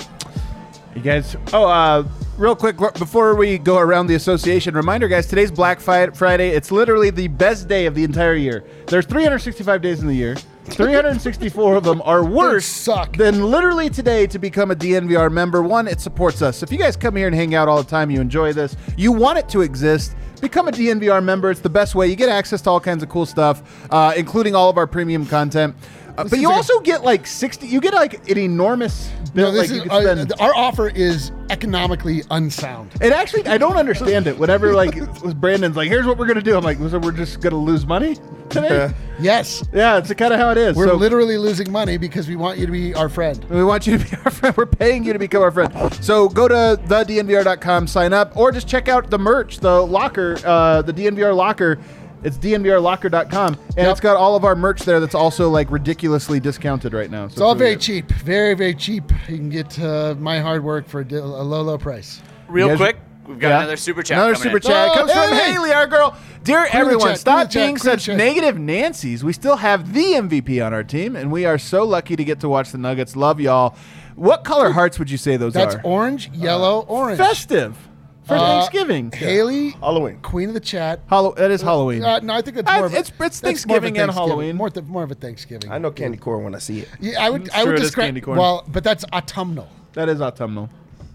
You 0.95 1.03
guys, 1.03 1.37
oh, 1.53 1.67
uh, 1.67 2.07
real 2.37 2.57
quick 2.57 2.77
before 2.77 3.37
we 3.37 3.59
go 3.59 3.79
around 3.79 4.09
the 4.09 4.17
association, 4.17 4.75
reminder, 4.75 5.09
guys, 5.09 5.27
today's 5.27 5.53
Black 5.53 5.81
Friday. 5.81 6.51
It's 6.51 6.71
literally 6.73 7.11
the 7.11 7.29
best 7.29 7.69
day 7.69 7.87
of 7.87 7.95
the 7.95 8.03
entire 8.03 8.35
year. 8.35 8.65
There's 8.87 9.07
365 9.07 9.83
days 9.83 10.01
in 10.01 10.09
the 10.09 10.15
year. 10.15 10.37
364 10.73 11.77
of 11.77 11.85
them 11.85 12.01
are 12.03 12.25
worse 12.25 12.65
suck. 12.65 13.17
than 13.17 13.45
literally 13.45 13.91
today 13.91 14.27
to 14.27 14.39
become 14.39 14.71
a 14.71 14.77
DNVR 14.77 15.31
member. 15.31 15.63
One, 15.63 15.89
it 15.89 16.01
supports 16.01 16.43
us. 16.43 16.63
If 16.63 16.73
you 16.73 16.79
guys 16.79 16.97
come 16.97 17.17
here 17.17 17.27
and 17.27 17.35
hang 17.35 17.55
out 17.55 17.69
all 17.69 17.83
the 17.83 17.89
time, 17.89 18.11
you 18.11 18.21
enjoy 18.21 18.53
this, 18.53 18.77
you 18.97 19.13
want 19.13 19.39
it 19.39 19.49
to 19.51 19.61
exist. 19.63 20.15
Become 20.41 20.69
a 20.69 20.73
DNVR 20.73 21.23
member. 21.23 21.51
It's 21.51 21.61
the 21.61 21.69
best 21.69 21.95
way. 21.95 22.07
You 22.07 22.17
get 22.17 22.31
access 22.31 22.63
to 22.63 22.71
all 22.71 22.81
kinds 22.81 23.03
of 23.03 23.11
cool 23.11 23.27
stuff, 23.27 23.63
uh, 23.91 24.15
including 24.17 24.55
all 24.55 24.71
of 24.71 24.79
our 24.79 24.87
premium 24.87 25.27
content. 25.27 25.75
Uh, 26.21 26.29
but 26.29 26.39
you 26.39 26.49
like 26.49 26.55
a- 26.55 26.57
also 26.57 26.81
get 26.81 27.03
like 27.05 27.27
60. 27.27 27.67
You 27.67 27.81
get 27.81 27.95
like 27.95 28.29
an 28.31 28.39
enormous 28.39 29.11
bill. 29.35 29.53
No, 29.53 29.53
this 29.53 29.71
like 29.71 29.85
you 29.85 29.99
is 29.99 30.33
uh, 30.33 30.37
our 30.41 30.55
offer 30.55 30.89
is 30.89 31.33
economically 31.51 32.23
unsound. 32.31 32.93
It 33.01 33.13
actually, 33.13 33.47
I 33.47 33.59
don't 33.59 33.77
understand 33.77 34.27
it. 34.27 34.39
Whenever 34.39 34.73
like 34.83 34.95
Brandon's 35.41 35.77
like, 35.77 35.89
"Here's 35.89 36.07
what 36.07 36.19
we're 36.19 36.27
gonna 36.27 36.43
do," 36.43 36.57
I'm 36.57 36.65
like, 36.65 36.79
"So 36.79 36.99
we're 36.99 37.13
just 37.13 37.41
gonna 37.41 37.57
lose 37.57 37.87
money 37.87 38.17
today?" 38.49 38.93
Yes, 39.21 39.63
yeah, 39.73 39.99
it's 39.99 40.13
kind 40.15 40.33
of 40.33 40.41
how 40.41 40.51
it 40.51 40.57
is. 40.57 40.77
we're 40.77 40.89
so 40.89 40.95
literally 40.95 41.37
losing 41.37 41.71
money 41.71 41.99
because 41.99 42.27
we 42.27 42.37
want 42.37 42.59
you 42.59 42.65
to 42.67 42.73
be 42.73 42.95
our 42.95 43.09
friend. 43.11 43.45
we 43.51 43.63
want 43.63 43.87
you 43.87 43.99
to 43.99 44.05
be 44.05 44.17
our 44.25 44.31
friend. 44.31 44.57
We're 44.57 44.67
paying 44.67 45.05
you 45.05 45.13
to 45.13 45.19
become 45.19 45.43
our 45.43 45.51
friend. 45.51 45.73
So 46.03 46.29
go 46.29 46.49
to 46.49 46.81
thednvr.com, 46.87 47.87
sign 47.87 48.13
up, 48.13 48.37
or 48.37 48.51
just 48.53 48.67
check 48.67 48.89
out 48.89 49.11
the 49.11 49.19
merch, 49.19 49.61
the 49.61 49.81
locker, 49.83 50.39
uh, 50.45 50.83
the 50.83 50.93
DNVR 50.93 51.35
locker. 51.37 51.79
It's 52.23 52.37
dnvrlocker.com, 52.37 53.55
and 53.55 53.77
Yep. 53.77 53.91
it's 53.91 54.01
got 54.01 54.17
all 54.17 54.37
of 54.37 54.45
our 54.45 54.55
merch 54.55 54.83
there. 54.83 55.01
That's 55.01 55.15
also 55.15 55.49
like 55.49 55.71
ridiculously 55.71 56.41
discounted 56.41 56.93
right 56.93 57.11
now. 57.11 57.29
So 57.29 57.33
It's 57.33 57.41
all 57.41 57.55
really 57.55 57.59
very 57.59 57.75
good. 57.77 57.81
cheap, 57.81 58.11
very 58.13 58.55
very 58.55 58.75
cheap. 58.75 59.11
You 59.29 59.37
can 59.39 59.49
get 59.49 59.79
uh, 59.81 60.15
my 60.19 60.39
hard 60.41 60.63
work 60.63 60.87
for 60.89 61.01
a, 61.01 61.05
di- 61.05 61.17
a 61.17 61.25
low 61.25 61.63
low 61.63 61.79
price. 61.79 62.21
Real 62.49 62.69
guys- 62.69 62.77
quick, 62.79 62.97
we've 63.27 63.39
got 63.39 63.49
Yeah. 63.49 63.59
another 63.61 63.77
super 63.77 64.03
chat. 64.03 64.19
Another 64.19 64.35
super 64.35 64.57
in. 64.57 64.63
chat 64.63 64.91
Oh, 64.91 64.95
comes 64.99 65.13
from 65.13 65.29
hey! 65.31 65.53
Haley, 65.53 65.73
our 65.73 65.87
girl. 65.87 66.15
Dear 66.45 66.65
the 66.65 66.75
everyone, 66.77 67.09
chat, 67.09 67.19
stop 67.19 67.35
clear 67.35 67.45
the 67.47 67.53
chat, 67.53 67.63
being 67.67 67.77
such 67.79 68.09
negative 68.09 68.59
Nancy's. 68.59 69.23
We 69.25 69.33
still 69.33 69.57
have 69.57 69.93
the 69.93 70.15
MVP 70.15 70.65
on 70.65 70.73
our 70.75 70.85
team, 70.85 71.17
and 71.17 71.31
we 71.31 71.45
are 71.45 71.59
so 71.59 71.85
lucky 71.85 72.17
to 72.17 72.25
get 72.25 72.41
to 72.41 72.49
watch 72.49 72.71
the 72.73 72.79
Nuggets. 72.79 73.15
Love 73.17 73.41
y'all. 73.41 73.75
What 74.17 74.45
color 74.45 74.73
hearts 74.73 74.99
would 74.99 75.11
you 75.11 75.17
say 75.17 75.37
those 75.39 75.53
That's 75.55 75.75
are? 75.75 75.79
That's 75.79 75.87
orange, 75.87 76.31
yellow, 76.35 76.81
orange. 76.89 77.19
Festive 77.19 77.77
for 78.25 78.35
Uh, 78.35 78.39
Thanksgiving. 78.39 79.11
Haley, 79.13 79.71
Halloween. 79.71 80.19
queen 80.23 80.49
of 80.49 80.55
the 80.55 80.61
chat. 80.61 81.01
Hallow- 81.09 81.35
that 81.35 81.51
is 81.51 81.63
Halloween. 81.63 82.05
Uh, 82.05 82.21
no, 82.21 82.35
I 82.35 82.43
think 82.43 82.57
it's 82.59 82.71
Uh, 82.71 82.77
more. 82.77 82.87
of 82.87 82.93
a, 82.93 82.97
it's- 82.97 83.09
it's 83.11 83.19
that's 83.19 83.41
Thanksgiving 83.41 83.71
more 83.71 83.77
of 83.79 83.85
and 83.85 83.97
a 83.97 83.99
Thanksgiving. 84.15 84.29
Halloween. 84.29 84.57
More, 84.57 84.71
th- 84.71 84.87
more 84.87 85.03
of 85.03 85.11
a 85.11 85.15
Thanksgiving. 85.15 85.71
I 85.73 85.79
know 85.79 85.91
candy 85.91 86.19
corn 86.19 86.45
when 86.45 86.55
I 86.55 86.59
see 86.59 86.81
it. 86.81 86.89
Yeah, 87.01 87.25
I 87.25 87.31
would. 87.31 87.47
It's 87.47 87.55
I 87.55 87.65
would 87.65 87.75
it 87.75 87.77
is 87.77 87.89
describe. 87.89 88.07
candy 88.07 88.21
corn. 88.21 88.39
Well, 88.39 88.65
but 88.69 88.85
that's 88.85 89.05
autumnal. 89.13 89.69
that 89.95 90.09
is 90.09 90.21
autumnal. 90.21 90.69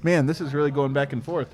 Man, 0.03 0.25
this 0.25 0.41
is 0.41 0.53
really 0.53 0.71
going 0.71 0.93
back 0.93 1.13
and 1.13 1.23
forth. 1.23 1.47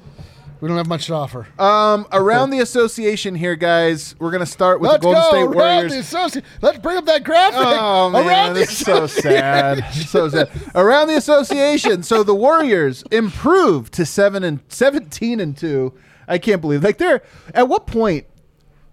We 0.61 0.67
don't 0.67 0.77
have 0.77 0.87
much 0.87 1.07
to 1.07 1.13
offer. 1.15 1.47
Um, 1.59 2.05
around 2.11 2.51
the 2.51 2.59
association 2.59 3.33
here, 3.33 3.55
guys, 3.55 4.15
we're 4.19 4.29
gonna 4.31 4.45
start 4.45 4.79
with 4.79 4.91
Let's 4.91 5.01
the 5.01 5.11
Golden 5.11 5.21
go 5.23 5.29
State 5.29 5.41
around 5.41 5.55
Warriors. 5.55 5.91
the 5.93 5.99
associate. 5.99 6.45
Let's 6.61 6.77
bring 6.77 6.97
up 6.97 7.05
that 7.05 7.23
graphic. 7.23 7.59
Oh 7.59 8.11
man, 8.11 8.27
around 8.27 8.53
the 8.53 8.65
so 8.67 9.07
sad. 9.07 9.83
so 9.91 10.29
sad. 10.29 10.49
Around 10.75 11.07
the 11.07 11.15
association, 11.17 12.03
so 12.03 12.21
the 12.23 12.35
Warriors 12.35 13.03
improved 13.11 13.91
to 13.93 14.05
seven 14.05 14.43
and 14.43 14.59
seventeen 14.69 15.39
and 15.39 15.57
two. 15.57 15.93
I 16.27 16.37
can't 16.37 16.61
believe 16.61 16.83
like 16.83 16.99
they're 16.99 17.23
at 17.55 17.67
what 17.67 17.87
point 17.87 18.27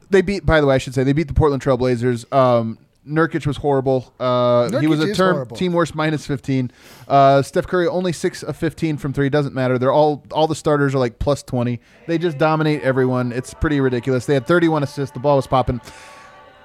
they 0.09 0.23
beat. 0.23 0.47
By 0.47 0.62
the 0.62 0.66
way, 0.66 0.75
I 0.77 0.79
should 0.79 0.95
say 0.95 1.05
they 1.05 1.12
beat 1.12 1.29
the 1.29 1.35
Portland 1.35 1.62
Trailblazers. 1.62 2.33
Um, 2.33 2.79
Nurkic 3.09 3.47
was 3.47 3.57
horrible. 3.57 4.13
Uh, 4.21 4.79
he 4.81 4.87
was 4.87 5.01
Nurkic 5.01 5.05
a 5.05 5.11
is 5.11 5.17
term 5.17 5.35
horrible. 5.35 5.57
team 5.57 5.73
worst 5.73 5.95
minus 5.95 6.27
fifteen. 6.27 6.71
Uh, 7.07 7.43
Steph 7.43 7.67
Curry 7.67 7.87
only 7.89 8.13
six 8.13 8.43
of 8.43 8.57
fifteen 8.57 8.97
from 8.97 9.13
three. 9.13 9.29
Doesn't 9.29 9.55
matter. 9.55 9.79
They're 9.79 9.93
all 9.93 10.25
all 10.33 10.47
the 10.47 10.55
starters 10.55 10.95
are 10.95 10.99
like 10.99 11.19
plus 11.19 11.43
twenty. 11.43 11.81
They 12.07 12.19
just 12.19 12.39
dominate 12.39 12.83
everyone. 12.83 13.33
It's 13.33 13.55
pretty 13.55 13.81
ridiculous. 13.81 14.27
They 14.27 14.35
had 14.35 14.47
thirty 14.47 14.69
one 14.69 14.83
assists. 14.83 15.13
The 15.15 15.21
ball 15.21 15.37
was 15.37 15.47
popping. 15.47 15.81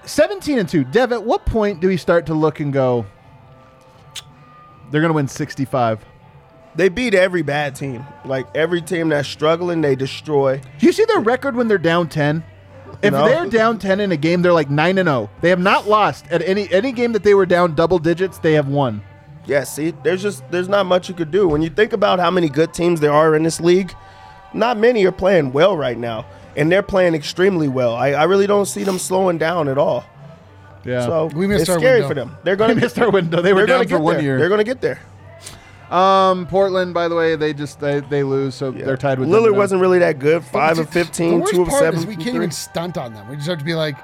17 0.06 0.60
and 0.60 0.68
2. 0.68 0.84
Dev, 0.84 1.14
at 1.14 1.24
what 1.24 1.46
point 1.46 1.80
do 1.80 1.88
we 1.88 1.96
start 1.96 2.26
to 2.26 2.34
look 2.34 2.60
and 2.60 2.74
go, 2.74 3.06
they're 4.92 5.00
going 5.00 5.10
to 5.12 5.16
win 5.16 5.30
65? 5.30 6.04
They 6.76 6.90
beat 6.90 7.14
every 7.14 7.42
bad 7.42 7.76
team. 7.76 8.06
Like 8.26 8.48
every 8.56 8.82
team 8.82 9.10
that's 9.10 9.28
struggling, 9.30 9.82
they 9.82 9.96
destroy. 9.96 10.60
Do 10.80 10.86
you 10.86 10.92
see 10.92 11.06
their 11.06 11.20
record 11.20 11.56
when 11.56 11.68
they're 11.68 11.78
down 11.78 12.10
10? 12.10 12.44
If 13.04 13.12
No. 13.14 13.26
they're 13.26 13.46
down 13.48 13.78
10 13.80 14.00
in 14.00 14.12
a 14.12 14.18
game, 14.18 14.42
they're 14.42 14.54
like 14.54 14.70
9 14.70 14.98
and 14.98 15.08
0. 15.08 15.30
They 15.42 15.50
have 15.50 15.60
not 15.60 15.88
lost 15.88 16.26
at 16.32 16.42
any 16.42 16.72
any 16.72 16.92
game 16.92 17.12
that 17.14 17.24
they 17.24 17.34
were 17.36 17.46
down 17.46 17.76
double 17.76 18.00
digits, 18.00 18.38
they 18.40 18.54
have 18.54 18.68
won. 18.68 19.02
Yeah, 19.46 19.66
see, 19.66 19.94
there's 20.04 20.22
just 20.24 20.50
there's 20.52 20.70
not 20.70 20.86
much 20.86 21.10
you 21.10 21.16
could 21.16 21.30
do. 21.32 21.48
When 21.48 21.62
you 21.62 21.70
think 21.70 21.92
about 21.94 22.20
how 22.20 22.32
many 22.32 22.48
good 22.50 22.74
teams 22.74 23.00
there 23.02 23.12
are 23.12 23.36
in 23.36 23.44
this 23.44 23.60
league, 23.60 23.94
not 24.54 24.78
many 24.78 25.06
are 25.06 25.12
playing 25.12 25.52
well 25.52 25.76
right 25.76 25.98
now. 25.98 26.26
And 26.56 26.72
they're 26.72 26.84
playing 26.84 27.16
extremely 27.16 27.68
well. 27.68 27.96
I, 27.96 28.10
I 28.12 28.24
really 28.26 28.46
don't 28.46 28.68
see 28.68 28.84
them 28.84 29.00
slowing 29.00 29.40
down 29.40 29.68
at 29.68 29.78
all. 29.80 30.06
Yeah. 30.86 31.06
So 31.06 31.26
We 31.36 31.48
missed 31.48 31.62
it's 31.64 31.70
our 31.72 31.80
scary 31.80 32.02
window. 32.02 32.08
for 32.10 32.14
them. 32.14 32.38
They're 32.44 32.56
gonna 32.56 32.76
miss 32.84 32.98
our 32.98 33.10
window. 33.10 33.42
They 33.42 33.54
were 33.54 33.62
they're 33.62 33.68
gonna 33.68 33.80
down 33.80 33.88
for 33.90 33.98
get 33.98 34.02
one 34.02 34.16
there. 34.16 34.24
year. 34.24 34.38
They're 34.38 34.50
gonna 34.50 34.64
get 34.64 34.80
there. 34.80 35.00
Um, 35.94 36.48
Portland, 36.48 36.94
by 36.94 37.08
the 37.08 37.16
way, 37.16 37.36
they 37.36 37.54
just 37.54 37.80
they, 37.80 38.00
they 38.00 38.24
lose, 38.24 38.56
so 38.56 38.72
they're 38.72 38.98
tied 38.98 39.20
with 39.20 39.30
Lillard 39.30 39.50
them 39.52 39.56
wasn't 39.58 39.82
really 39.82 40.00
that 40.00 40.20
good. 40.20 40.44
Five 40.44 40.78
The- 40.78 40.84
of 40.84 40.90
15, 40.90 41.30
The 41.32 41.38
worst 41.38 41.54
two 41.54 41.62
of 41.64 41.72
seven. 41.72 42.00
is 42.00 42.06
we 42.06 42.16
can't 42.16 42.30
three. 42.30 42.36
even 42.36 42.52
stunt 42.52 42.98
on 42.98 43.14
them. 43.14 43.28
We 43.30 43.36
just 43.36 43.48
have 43.48 43.60
to 43.60 43.66
be 43.66 43.76
like, 43.76 43.96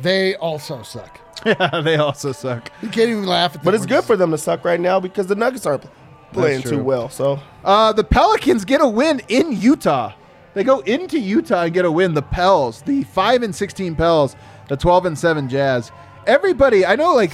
they 0.00 0.34
also 0.36 0.82
suck. 0.82 1.20
Yeah, 1.44 1.80
they 1.80 1.96
also 1.96 2.30
suck. 2.30 2.70
You 2.82 2.88
can't 2.88 3.10
even 3.10 3.26
laugh 3.26 3.50
at 3.50 3.54
them. 3.54 3.64
But 3.64 3.74
it's 3.74 3.82
We're 3.82 3.88
good 3.88 3.94
just- 3.96 4.06
for 4.06 4.16
them 4.16 4.30
to 4.30 4.38
suck 4.38 4.64
right 4.64 4.78
now 4.78 5.00
because 5.00 5.26
the 5.26 5.34
Nuggets 5.34 5.66
aren't 5.66 5.84
playing 6.32 6.62
too 6.62 6.82
well. 6.82 7.08
So 7.08 7.40
Uh, 7.64 7.92
the 7.92 8.04
Pelicans 8.04 8.64
get 8.64 8.80
a 8.80 8.86
win 8.86 9.20
in 9.28 9.50
Utah. 9.60 10.12
They 10.54 10.62
go 10.64 10.80
into 10.80 11.18
Utah 11.18 11.62
and 11.64 11.74
get 11.74 11.84
a 11.84 11.90
win. 11.90 12.14
The 12.14 12.22
Pels, 12.22 12.82
the 12.82 13.02
five 13.04 13.42
and 13.42 13.54
sixteen 13.54 13.96
Pels, 13.96 14.36
the 14.68 14.76
twelve 14.76 15.04
and 15.06 15.18
seven 15.18 15.48
Jazz. 15.48 15.90
Everybody, 16.26 16.86
I 16.86 16.94
know, 16.94 17.14
like 17.14 17.32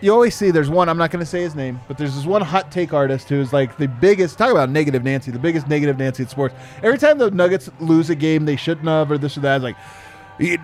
you 0.00 0.12
always 0.12 0.34
see. 0.34 0.50
There's 0.50 0.70
one. 0.70 0.88
I'm 0.88 0.98
not 0.98 1.10
going 1.10 1.20
to 1.20 1.26
say 1.26 1.42
his 1.42 1.54
name, 1.54 1.80
but 1.88 1.98
there's 1.98 2.14
this 2.14 2.26
one 2.26 2.42
hot 2.42 2.70
take 2.70 2.92
artist 2.92 3.28
who's 3.28 3.52
like 3.52 3.76
the 3.76 3.88
biggest. 3.88 4.38
Talk 4.38 4.50
about 4.50 4.70
negative 4.70 5.04
Nancy, 5.04 5.30
the 5.30 5.38
biggest 5.38 5.68
negative 5.68 5.98
Nancy 5.98 6.22
in 6.22 6.28
sports. 6.28 6.54
Every 6.82 6.98
time 6.98 7.18
the 7.18 7.30
Nuggets 7.30 7.70
lose 7.80 8.10
a 8.10 8.14
game 8.14 8.44
they 8.44 8.56
shouldn't 8.56 8.86
have, 8.86 9.10
or 9.10 9.18
this 9.18 9.36
or 9.36 9.40
that, 9.40 9.56
it's 9.56 9.62
like. 9.64 9.76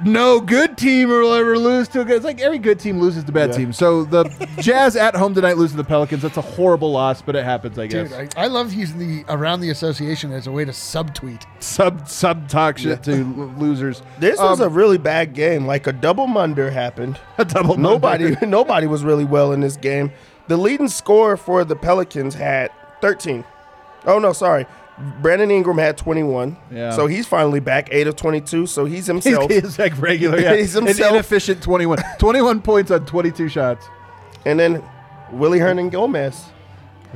No 0.04 0.40
good 0.40 0.78
team 0.78 1.08
will 1.08 1.32
ever 1.34 1.58
lose 1.58 1.88
to 1.88 2.00
a 2.00 2.04
good. 2.04 2.16
It's 2.16 2.24
like 2.24 2.40
every 2.40 2.58
good 2.58 2.78
team 2.78 3.00
loses 3.00 3.24
to 3.24 3.32
bad 3.32 3.50
Yeah. 3.50 3.56
team. 3.56 3.72
So 3.72 4.04
the 4.04 4.24
Jazz 4.60 4.94
at 4.94 5.16
home 5.16 5.34
tonight 5.34 5.56
lose 5.56 5.72
to 5.72 5.76
the 5.76 5.82
Pelicans. 5.84 6.22
That's 6.22 6.36
a 6.36 6.40
horrible 6.42 6.92
loss, 6.92 7.20
but 7.22 7.34
it 7.34 7.44
happens, 7.44 7.78
I 7.78 7.88
guess. 7.88 8.10
Dude, 8.10 8.32
I, 8.36 8.44
I 8.44 8.46
love 8.46 8.72
using 8.72 8.98
the 8.98 9.24
around 9.28 9.60
the 9.60 9.70
association 9.70 10.30
as 10.32 10.46
a 10.46 10.52
way 10.52 10.64
to 10.64 10.70
subtweet. 10.72 11.42
sub 11.58 12.08
sub 12.08 12.48
talk 12.48 12.78
shit 12.78 13.02
to 13.04 13.24
losers. 13.58 14.02
this 14.20 14.38
was 14.38 14.60
Um, 14.60 14.66
a 14.66 14.70
really 14.70 14.98
bad 14.98 15.34
game. 15.34 15.66
Like 15.66 15.86
a 15.88 15.92
double 15.92 16.28
munder 16.28 16.70
happened. 16.70 17.18
a 17.38 17.44
double. 17.44 17.76
Nobody 17.76 18.30
munder. 18.30 18.46
nobody 18.46 18.86
was 18.86 19.02
really 19.02 19.24
well 19.24 19.52
in 19.52 19.60
this 19.60 19.76
game. 19.76 20.12
The 20.46 20.56
leading 20.56 20.88
scorer 20.88 21.36
for 21.36 21.64
the 21.64 21.74
Pelicans 21.74 22.34
had 22.34 22.70
13. 23.00 23.44
Oh 24.06 24.18
no, 24.18 24.32
sorry. 24.32 24.66
Brandon 25.20 25.50
Ingram 25.50 25.78
had 25.78 25.96
21. 25.98 26.56
Yeah. 26.70 26.90
So 26.92 27.06
he's 27.06 27.26
finally 27.26 27.60
back, 27.60 27.88
8 27.90 28.06
of 28.06 28.16
22. 28.16 28.66
So 28.66 28.84
he's 28.84 28.94
He's, 29.06 29.06
himself. 29.06 29.50
he's 29.50 29.78
like 29.78 30.00
regular. 30.00 30.38
Yeah. 30.38 30.54
He's 30.56 30.76
An 30.76 30.86
himself. 30.86 31.12
inefficient 31.14 31.62
21. 31.62 31.98
21 32.18 32.62
points 32.62 32.90
on 32.90 33.04
22 33.04 33.48
shots. 33.48 33.86
and 34.46 34.58
then 34.58 34.82
Willy 35.32 35.58
Hernangomez. 35.58 36.44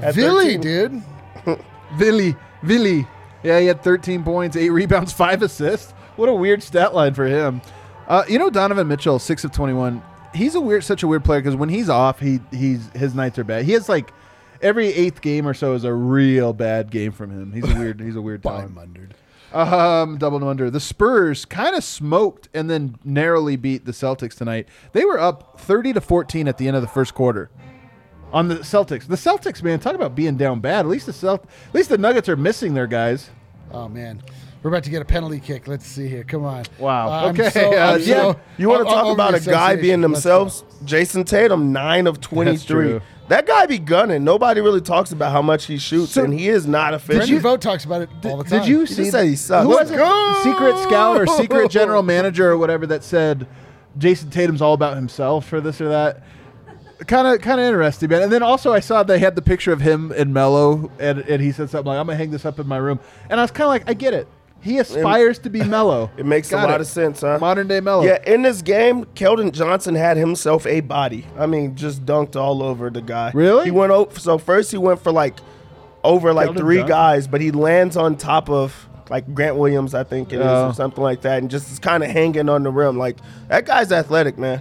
had 0.01 0.15
Philly, 0.15 0.57
13. 0.57 0.61
dude. 0.61 1.03
Villy, 1.97 2.37
Villy. 2.65 3.07
Yeah, 3.45 3.61
he 3.61 3.67
had 3.67 3.83
13 3.85 4.25
points, 4.25 4.57
eight 4.57 4.71
rebounds, 4.71 5.13
five 5.13 5.43
assists. 5.43 5.93
What 6.17 6.29
a 6.29 6.35
weird 6.35 6.63
stat 6.63 6.95
line 6.95 7.15
for 7.15 7.27
him. 7.27 7.61
Uh, 8.09 8.25
you 8.29 8.39
know, 8.39 8.51
Donovan 8.51 8.89
Mitchell, 8.89 9.19
six 9.21 9.45
of 9.45 9.53
21. 9.53 10.03
He's 10.35 10.55
a 10.57 10.61
weird, 10.61 10.83
such 10.83 11.03
a 11.05 11.07
weird 11.07 11.25
player 11.25 11.41
because 11.41 11.55
when 11.55 11.69
he's 11.69 11.89
off, 11.89 12.19
he 12.19 12.41
he's 12.51 12.89
his 12.95 13.15
nights 13.15 13.39
are 13.39 13.45
bad. 13.45 13.65
He 13.65 13.73
has 13.73 13.89
like 13.89 14.13
every 14.63 14.89
eighth 14.89 15.21
game 15.21 15.47
or 15.47 15.55
so 15.55 15.75
is 15.75 15.85
a 15.85 15.93
real 15.93 16.53
bad 16.53 16.91
game 16.91 17.13
from 17.13 17.31
him. 17.31 17.53
He's 17.53 17.71
a 17.71 17.79
weird, 17.79 18.01
he's 18.01 18.17
a 18.17 18.21
weird 18.23 18.43
talent. 18.43 18.75
Mundered. 18.75 19.15
Um, 19.53 20.19
double 20.19 20.39
no 20.41 20.49
under. 20.49 20.71
The 20.71 20.81
Spurs 20.81 21.45
kind 21.45 21.75
of 21.75 21.83
smoked 21.83 22.49
and 22.53 22.69
then 22.69 22.97
narrowly 23.05 23.57
beat 23.57 23.87
the 23.87 23.93
Celtics 23.93 24.37
tonight. 24.37 24.69
They 24.93 25.05
were 25.05 25.19
up 25.19 25.59
30 25.61 25.95
to 25.95 26.01
14 26.01 26.49
at 26.49 26.59
the 26.59 26.67
end 26.69 26.77
of 26.77 26.83
the 26.83 26.89
first 26.89 27.15
quarter. 27.15 27.51
On 28.31 28.49
the 28.49 28.57
Celtics. 28.57 29.07
The 29.07 29.17
Celtics, 29.17 29.63
man, 29.63 29.81
talk 29.81 29.95
about 29.95 30.15
being 30.15 30.37
down 30.37 30.61
bad. 30.61 30.81
At 30.81 30.89
least 30.89 31.07
the 31.07 31.13
Celt- 31.13 31.45
at 31.69 31.75
least 31.75 31.89
the 31.89 31.97
Nuggets 31.97 32.29
are 32.29 32.37
missing 32.37 32.75
their 32.75 32.87
guys. 32.87 33.31
Oh 33.73 33.89
man, 33.89 34.23
we're 34.63 34.71
about 34.71 34.85
to 34.85 34.91
get 34.91 35.03
a 35.03 35.05
penalty 35.05 35.41
kick. 35.41 35.69
Let's 35.69 35.87
see 35.87 36.09
here. 36.09 36.25
Come 36.25 36.45
on. 36.45 36.65
Wow. 36.79 37.11
I'm 37.11 37.35
Okay, 37.35 37.51
so- 37.51 37.69
uh, 37.71 37.97
yeah. 37.97 38.33
so- 38.33 38.41
You 38.57 38.69
want 38.69 38.87
to 38.89 38.93
talk 38.93 39.13
about 39.15 39.35
a 39.35 39.41
guy 39.41 39.77
being 39.77 40.03
association. 40.05 40.13
Let's 40.13 40.25
go. 40.25 40.45
themselves? 40.45 40.65
Jayson 40.85 41.25
Tatum, 41.25 41.73
9 41.73 42.07
of 42.07 42.21
23. 42.21 42.67
true. 42.67 43.01
That 43.29 43.47
guy 43.47 43.67
be 43.67 43.79
gunning. 43.79 44.25
Nobody 44.25 44.61
really 44.63 44.81
talks 44.81 45.13
about 45.13 45.33
how 45.33 45.43
much 45.43 45.67
he 45.67 45.77
shoots, 45.77 46.13
So- 46.13 46.25
and 46.25 46.33
he 46.33 46.49
is 46.49 46.67
not 46.67 46.95
efficient. 46.95 47.19
Brendan 47.27 47.41
Vogt 47.41 47.63
talks 47.63 47.85
about 47.85 48.03
it 48.03 48.09
all 48.25 48.39
the 48.39 48.45
time. 48.45 48.61
Did 48.61 48.69
you 48.69 48.81
He 48.81 48.87
see? 48.87 48.97
just 49.03 49.11
said 49.13 49.27
he 49.27 49.37
sucks. 49.37 49.65
Who 49.65 49.69
was 49.71 49.91
it? 49.91 50.43
Secret 50.43 50.79
scout 50.79 51.21
or 51.21 51.27
secret 51.27 51.71
general 51.71 52.03
manager 52.03 52.51
or 52.51 52.57
whatever 52.57 52.87
that 52.87 53.05
said 53.05 53.47
Jayson 53.99 54.31
Tatum's 54.31 54.63
all 54.63 54.73
about 54.73 54.97
himself 54.97 55.45
for 55.47 55.61
this 55.61 55.81
or 55.81 55.89
that. 55.91 56.23
Kind 57.07 57.29
of, 57.29 57.41
kind 57.43 57.61
of 57.61 57.67
interesting, 57.67 58.09
man. 58.11 58.23
And 58.23 58.33
then 58.33 58.43
also, 58.43 58.73
I 58.73 58.81
saw 58.81 59.03
they 59.05 59.19
had 59.21 59.37
the 59.37 59.43
picture 59.43 59.73
of 59.73 59.81
him 59.83 60.11
and 60.17 60.33
Melo, 60.35 60.91
and, 60.99 61.19
and 61.21 61.41
he 61.41 61.53
said 61.53 61.71
something 61.71 61.87
like, 61.87 61.99
"I'm 61.99 62.07
gonna 62.07 62.17
hang 62.19 62.33
this 62.33 62.45
up 62.45 62.59
in 62.59 62.67
my 62.67 62.77
room." 62.79 62.99
And 63.31 63.39
I 63.39 63.45
was 63.45 63.53
kind 63.53 63.67
of 63.67 63.69
like, 63.69 63.85
I 63.87 63.95
get 63.95 64.15
it. 64.15 64.27
He 64.61 64.79
aspires 64.79 65.39
to 65.41 65.51
be 65.51 65.63
mellow. 65.65 66.11
It 66.17 66.27
makes 66.27 66.51
Got 66.51 66.65
a 66.65 66.67
lot 66.67 66.75
it. 66.77 66.83
of 66.83 66.87
sense, 66.89 67.21
huh? 67.21 67.39
Modern 67.41 67.69
day 67.69 67.81
mellow. 67.81 68.03
Yeah, 68.05 68.19
in 68.27 68.43
this 68.43 68.61
game, 68.63 69.05
Keldon 69.15 69.53
Johnson 69.53 69.95
had 69.95 70.17
himself 70.17 70.67
a 70.67 70.81
body. 70.81 71.27
I 71.39 71.47
mean, 71.47 71.77
just 71.77 72.05
dunked 72.05 72.35
all 72.37 72.63
over 72.63 72.91
the 72.91 73.01
guy. 73.01 73.31
Really? 73.35 73.67
He 73.67 73.71
went 73.71 73.93
over. 73.93 74.19
So 74.19 74.37
first, 74.39 74.71
he 74.73 74.79
went 74.79 75.01
for 75.01 75.13
like 75.13 75.39
over 76.05 76.33
like 76.33 76.51
Keldon 76.51 76.57
three 76.59 76.77
Johnson? 76.79 76.89
guys, 76.89 77.27
but 77.29 77.41
he 77.41 77.51
lands 77.51 77.97
on 77.97 78.17
top 78.17 78.51
of 78.51 78.89
like 79.11 79.33
Grant 79.35 79.57
Williams, 79.57 79.95
I 79.95 80.05
think 80.05 80.33
it 80.33 80.41
is, 80.41 80.47
or 80.47 80.75
something 80.75 81.03
like 81.03 81.23
that, 81.23 81.39
and 81.39 81.51
just 81.51 81.71
is 81.73 81.79
kind 81.79 82.03
of 82.05 82.11
hanging 82.11 82.49
on 82.49 82.63
the 82.63 82.71
rim. 82.71 82.99
Like 82.99 83.17
that 83.49 83.65
guy's 83.65 83.91
athletic, 83.93 84.37
man. 84.39 84.61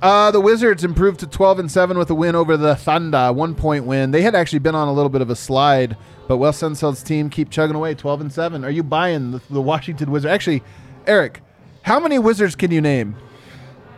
Uh, 0.00 0.30
the 0.30 0.40
Wizards 0.40 0.84
improved 0.84 1.20
to 1.20 1.26
12 1.26 1.58
and 1.58 1.70
7 1.70 1.98
with 1.98 2.08
a 2.10 2.14
win 2.14 2.36
over 2.36 2.56
the 2.56 2.76
Thunder, 2.76 3.32
one 3.32 3.54
point 3.54 3.84
win. 3.84 4.12
They 4.12 4.22
had 4.22 4.34
actually 4.34 4.60
been 4.60 4.74
on 4.74 4.86
a 4.86 4.92
little 4.92 5.08
bit 5.08 5.22
of 5.22 5.30
a 5.30 5.36
slide, 5.36 5.96
but 6.28 6.36
Wes 6.36 6.62
Unseld's 6.62 7.02
team 7.02 7.28
keep 7.30 7.50
chugging 7.50 7.74
away 7.74 7.94
12 7.94 8.20
and 8.20 8.32
7. 8.32 8.64
Are 8.64 8.70
you 8.70 8.82
buying 8.84 9.32
the, 9.32 9.40
the 9.50 9.60
Washington 9.60 10.10
Wizards? 10.10 10.32
Actually, 10.32 10.62
Eric, 11.06 11.40
how 11.82 11.98
many 11.98 12.18
Wizards 12.18 12.54
can 12.54 12.70
you 12.70 12.80
name? 12.80 13.16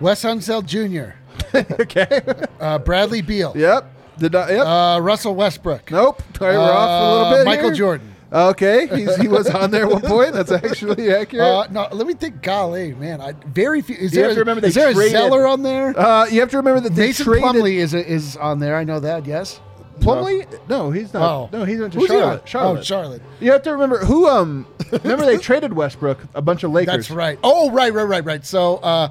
Wes 0.01 0.23
Unseld 0.23 0.65
Jr., 0.65 1.17
okay. 1.81 2.23
uh, 2.61 2.79
Bradley 2.79 3.21
Beal, 3.21 3.53
yep. 3.55 3.93
Did 4.19 4.33
not, 4.33 4.51
yep. 4.51 4.67
uh, 4.67 5.01
Russell 5.03 5.35
Westbrook, 5.35 5.91
nope. 5.91 6.23
All 6.41 6.47
right, 6.47 6.57
we're 6.57 6.73
off 6.73 6.89
a 6.89 6.93
uh, 6.93 7.13
little 7.13 7.39
bit. 7.39 7.45
Michael 7.45 7.65
here. 7.67 7.75
Jordan. 7.75 8.10
Okay. 8.33 8.87
He's, 8.87 9.17
he 9.17 9.27
was 9.29 9.49
on 9.49 9.71
there 9.73 9.85
at 9.87 9.91
one 9.91 10.03
point. 10.03 10.33
That's 10.33 10.53
actually 10.53 11.11
accurate. 11.15 11.45
Uh, 11.47 11.67
no, 11.71 11.89
let 11.93 12.07
me 12.07 12.15
think. 12.15 12.43
Golly, 12.43 12.95
man, 12.95 13.21
I, 13.21 13.33
very 13.47 13.83
few. 13.83 13.97
Is 13.97 14.13
You 14.13 14.21
there, 14.21 14.25
have 14.29 14.35
to 14.35 14.41
remember 14.41 14.67
is 14.67 14.75
they 14.75 14.81
there 14.83 14.91
a 14.91 14.95
traded- 14.95 15.13
Zeller 15.13 15.47
on 15.47 15.63
there? 15.63 15.99
Uh, 15.99 16.27
you 16.27 16.41
have 16.41 16.51
to 16.51 16.57
remember 16.59 16.81
that 16.81 16.95
they 16.95 17.07
Mason 17.09 17.25
traded 17.27 17.45
Plumlee 17.45 17.75
is 17.75 17.93
is 17.95 18.37
on 18.37 18.61
there. 18.61 18.77
I 18.77 18.85
know 18.85 19.01
that. 19.01 19.27
Yes. 19.27 19.61
Plumlee? 19.99 20.47
No, 20.69 20.91
he's 20.91 21.13
not. 21.13 21.23
Oh, 21.31 21.49
No, 21.53 21.65
he's 21.65 21.79
went 21.79 21.93
to 21.93 21.99
Who's 21.99 22.11
he? 22.11 22.17
Charlotte. 22.17 22.49
Charlotte. 22.49 22.79
Oh, 22.79 22.83
Charlotte. 22.83 23.23
You 23.41 23.53
have 23.53 23.63
to 23.65 23.73
remember 23.73 23.99
who. 23.99 24.29
Um, 24.29 24.67
remember 24.93 25.27
they 25.27 25.37
traded 25.37 25.75
Westbrook, 25.75 26.19
a 26.35 26.41
bunch 26.41 26.63
of 26.63 26.71
Lakers. 26.71 26.95
That's 26.95 27.11
right. 27.11 27.39
Oh, 27.45 27.71
right, 27.71 27.93
right, 27.93 28.05
right, 28.05 28.25
right. 28.25 28.47
So 28.47 28.77
uh, 28.77 29.11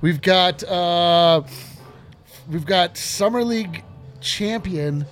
we've 0.00 0.22
got 0.22 0.62
uh, 0.64 1.42
we've 2.48 2.64
got 2.64 2.96
summer 2.96 3.42
league 3.44 3.84
champion. 4.20 5.04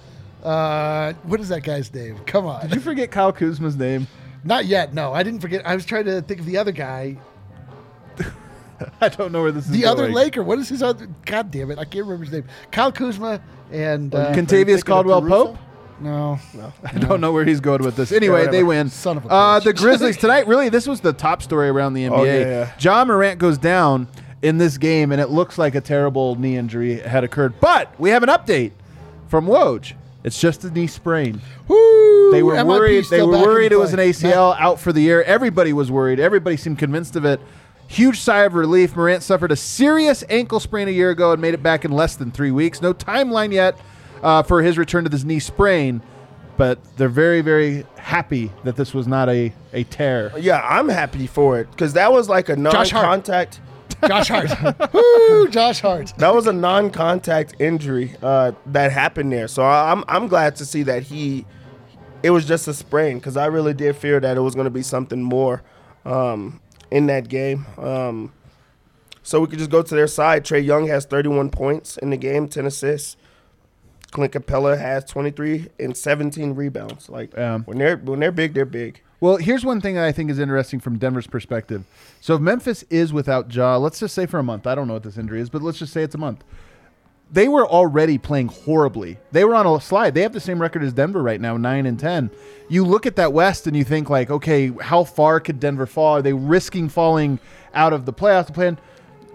Uh, 0.49 1.13
what 1.25 1.41
is 1.41 1.51
that 1.51 1.63
guy's 1.63 1.93
name? 1.93 2.19
Come 2.27 2.47
on. 2.47 2.63
Did 2.63 2.75
you 2.77 2.81
forget 2.81 3.11
Kyle 3.11 3.33
Kuzma's 3.33 3.77
name? 3.77 4.07
Not 4.45 4.65
yet. 4.65 4.95
No, 4.95 5.13
I 5.13 5.23
didn't 5.23 5.41
forget. 5.41 5.67
I 5.67 5.75
was 5.75 5.85
trying 5.85 6.07
to 6.07 6.23
think 6.23 6.41
of 6.41 6.47
the 6.47 6.57
other 6.57 6.73
guy. 6.73 7.19
I 9.01 9.11
don't 9.11 9.31
know 9.31 9.43
where 9.43 9.53
this 9.53 9.67
is. 9.67 9.73
The 9.73 9.85
other 9.85 10.05
going. 10.05 10.15
Laker. 10.15 10.43
What 10.43 10.59
is 10.59 10.69
his 10.69 10.83
other? 10.83 11.07
God 11.27 11.51
damn 11.51 11.71
it! 11.71 11.79
I 11.79 11.85
can't 11.85 12.07
remember 12.07 12.25
his 12.25 12.33
name. 12.33 12.45
Kyle 12.71 12.91
Kuzma 12.91 13.43
and 13.71 14.15
uh, 14.15 14.33
Kentavious 14.33 14.83
Caldwell 14.85 15.21
Pope. 15.21 15.59
no, 16.01 16.39
no, 16.55 16.73
I 16.85 16.93
don't 16.97 17.21
know 17.21 17.33
where 17.33 17.45
he's 17.45 17.61
going 17.61 17.83
with 17.83 17.97
this. 17.97 18.11
Anyway, 18.11 18.39
whatever. 18.39 18.53
they 18.53 18.63
win. 18.63 18.89
Son 18.89 19.19
of 19.19 19.27
a 19.27 19.29
uh, 19.29 19.61
the 19.61 19.75
Grizzlies 19.75 20.17
tonight. 20.21 20.47
Really, 20.47 20.71
this 20.71 20.87
was 20.87 21.01
the 21.01 21.13
top 21.13 21.43
story 21.43 21.69
around 21.69 21.93
the 21.93 22.05
NBA. 22.05 22.19
Oh, 22.19 22.25
yeah, 22.25 22.39
yeah. 22.39 22.73
Ja 22.79 23.05
Morant 23.05 23.39
goes 23.39 23.59
down 23.59 24.09
in 24.41 24.57
this 24.57 24.79
game, 24.79 25.13
and 25.13 25.21
it 25.21 25.29
looks 25.29 25.59
like 25.59 25.75
a 25.75 25.81
terrible 25.81 26.37
knee 26.37 26.57
injury 26.57 27.01
had 27.01 27.25
occurred. 27.25 27.61
But 27.61 27.99
we 28.01 28.11
have 28.11 28.23
an 28.23 28.29
update 28.31 28.73
from 29.27 29.47
Woj. 29.47 29.95
It's 30.25 30.41
just 30.41 30.65
a 30.65 30.71
knee 30.71 30.87
sprain. 30.87 31.41
Woo! 31.69 32.31
They 32.33 32.43
were 32.43 32.55
MIP 32.55 32.67
worried. 32.67 33.05
They 33.11 33.23
were 33.23 33.39
worried 33.39 33.73
it 33.73 33.79
was 33.79 33.93
an 33.93 33.99
play. 33.99 34.11
ACL 34.11 34.57
out 34.59 34.81
for 34.81 34.93
the 34.93 35.01
year. 35.01 35.23
Everybody 35.23 35.73
was 35.73 35.91
worried. 35.91 36.19
Everybody 36.21 36.57
seemed 36.57 36.79
convinced 36.79 37.17
of 37.17 37.25
it. 37.25 37.41
Huge 37.87 38.21
sigh 38.21 38.45
of 38.45 38.55
relief. 38.55 38.95
Morant 38.97 39.23
suffered 39.23 39.53
a 39.53 39.57
serious 39.57 40.23
ankle 40.29 40.61
sprain 40.61 40.89
a 40.89 40.91
year 40.91 41.11
ago 41.11 41.33
and 41.33 41.41
made 41.41 41.55
it 41.55 41.63
back 41.63 41.85
in 41.85 41.93
less 41.93 42.17
than 42.17 42.31
three 42.31 42.51
weeks. 42.51 42.83
No 42.83 42.93
timeline 42.93 43.53
yet 43.53 43.79
uh, 44.23 44.43
for 44.43 44.63
his 44.63 44.77
return 44.77 45.05
to 45.05 45.11
this 45.11 45.25
knee 45.25 45.39
sprain, 45.39 46.03
but 46.57 46.79
they're 46.97 47.09
very, 47.09 47.41
very 47.41 47.87
happy 47.97 48.53
that 48.65 48.77
this 48.77 48.93
was 48.93 49.07
not 49.07 49.29
a, 49.29 49.53
a 49.73 49.85
tear. 49.85 50.33
Yeah, 50.39 50.61
I'm 50.69 50.89
happy 50.89 51.27
for 51.27 51.61
it 51.61 51.71
because 51.71 51.95
that 51.95 52.13
was 52.13 52.29
like 52.29 52.49
a 52.49 52.57
Josh 52.57 52.91
Hart. 52.91 53.05
non-contact. 53.07 53.61
Josh 54.07 54.29
Hart. 54.29 54.93
Woo! 54.93 55.49
Josh 55.49 55.81
Hart. 55.81 56.13
That 56.19 56.35
was 56.35 56.47
a 56.47 56.53
non-contact 56.53 57.57
injury 57.59 58.15
uh, 58.23 58.53
that 58.67 58.93
happened 58.93 59.33
there. 59.33 59.49
So 59.49 59.65
I'm 59.65 60.05
I'm 60.09 60.29
glad 60.29 60.57
to 60.57 60.65
see 60.65 60.83
that 60.85 61.05
he 61.05 61.47
it 62.23 62.31
was 62.31 62.45
just 62.47 62.69
a 62.69 62.75
sprain 62.75 63.19
because 63.19 63.37
I 63.37 63.47
really 63.47 63.75
did 63.75 63.97
fear 63.97 64.21
that 64.21 64.37
it 64.37 64.41
was 64.41 64.55
going 64.55 64.65
to 64.65 64.71
be 64.71 64.83
something 64.83 65.23
more 65.23 65.63
um, 66.05 66.61
in 66.91 67.07
that 67.07 67.29
game. 67.29 67.67
Um, 67.77 68.33
so 69.23 69.41
we 69.41 69.47
could 69.47 69.59
just 69.59 69.71
go 69.71 69.83
to 69.83 69.95
their 69.95 70.07
side. 70.07 70.45
Trae 70.45 70.65
Young 70.65 70.87
has 70.89 71.05
31 71.05 71.51
points 71.51 71.97
in 71.99 72.11
the 72.11 72.17
game, 72.17 72.49
10 72.49 72.67
assists. 72.67 73.17
Clint 74.11 74.33
Capela 74.33 74.79
has 74.79 75.05
23 75.05 75.69
and 75.79 75.97
17 75.97 76.55
rebounds. 76.55 77.11
Like 77.11 77.35
when 77.35 77.79
they're 77.79 77.97
when 77.99 78.21
they're 78.21 78.33
big, 78.33 78.55
they're 78.55 78.65
big. 78.65 79.03
Well, 79.21 79.37
here's 79.37 79.65
one 79.65 79.81
thing 79.81 79.97
that 79.97 80.05
I 80.05 80.13
think 80.13 80.31
is 80.31 80.39
interesting 80.39 80.79
from 80.79 80.99
Denver's 80.99 81.27
perspective. 81.27 81.85
So 82.21 82.35
if 82.37 82.41
Memphis 82.41 82.85
is 82.89 83.13
without 83.13 83.49
Jaw, 83.49 83.77
let's 83.77 83.99
just 83.99 84.15
say 84.15 84.27
for 84.27 84.39
a 84.39 84.45
month. 84.45 84.67
I 84.67 84.75
don't 84.75 84.87
know 84.87 84.95
what 84.95 85.03
this 85.03 85.19
injury 85.19 85.41
is, 85.41 85.51
but 85.51 85.61
let's 85.61 85.79
just 85.79 85.93
say 85.93 86.03
it's 86.03 86.15
a 86.15 86.19
month. 86.19 86.45
They 87.31 87.49
were 87.49 87.67
already 87.67 88.17
playing 88.17 88.49
horribly. 88.49 89.19
They 89.33 89.45
were 89.45 89.55
on 89.55 89.67
a 89.67 89.81
slide. 89.81 90.15
They 90.15 90.23
have 90.23 90.33
the 90.33 90.41
same 90.41 90.63
record 90.63 90.83
as 90.83 90.93
Denver 90.93 91.23
right 91.23 91.41
now, 91.41 91.57
nine 91.57 91.85
and 91.85 91.99
ten. 91.99 92.31
You 92.69 92.85
look 92.85 93.07
at 93.07 93.17
that 93.17 93.33
West 93.33 93.67
and 93.67 93.77
you 93.77 93.85
think 93.85 94.09
like, 94.09 94.31
okay, 94.31 94.73
how 94.81 95.05
far 95.05 95.41
could 95.41 95.61
Denver 95.61 95.87
fall? 95.87 96.17
Are 96.17 96.23
they 96.23 96.33
risking 96.33 96.89
falling 96.89 97.39
out 97.75 97.93
of 97.93 98.07
the 98.07 98.13
playoffs? 98.13 98.55
Plan. 98.55 98.79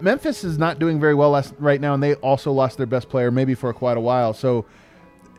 Memphis 0.00 0.42
is 0.42 0.58
not 0.58 0.80
doing 0.80 0.98
very 0.98 1.14
well 1.14 1.30
last, 1.30 1.54
right 1.58 1.80
now, 1.80 1.94
and 1.94 2.02
they 2.02 2.14
also 2.16 2.50
lost 2.50 2.78
their 2.78 2.86
best 2.86 3.08
player 3.08 3.30
maybe 3.30 3.54
for 3.54 3.72
quite 3.72 3.96
a 3.96 4.00
while. 4.00 4.34
So 4.34 4.66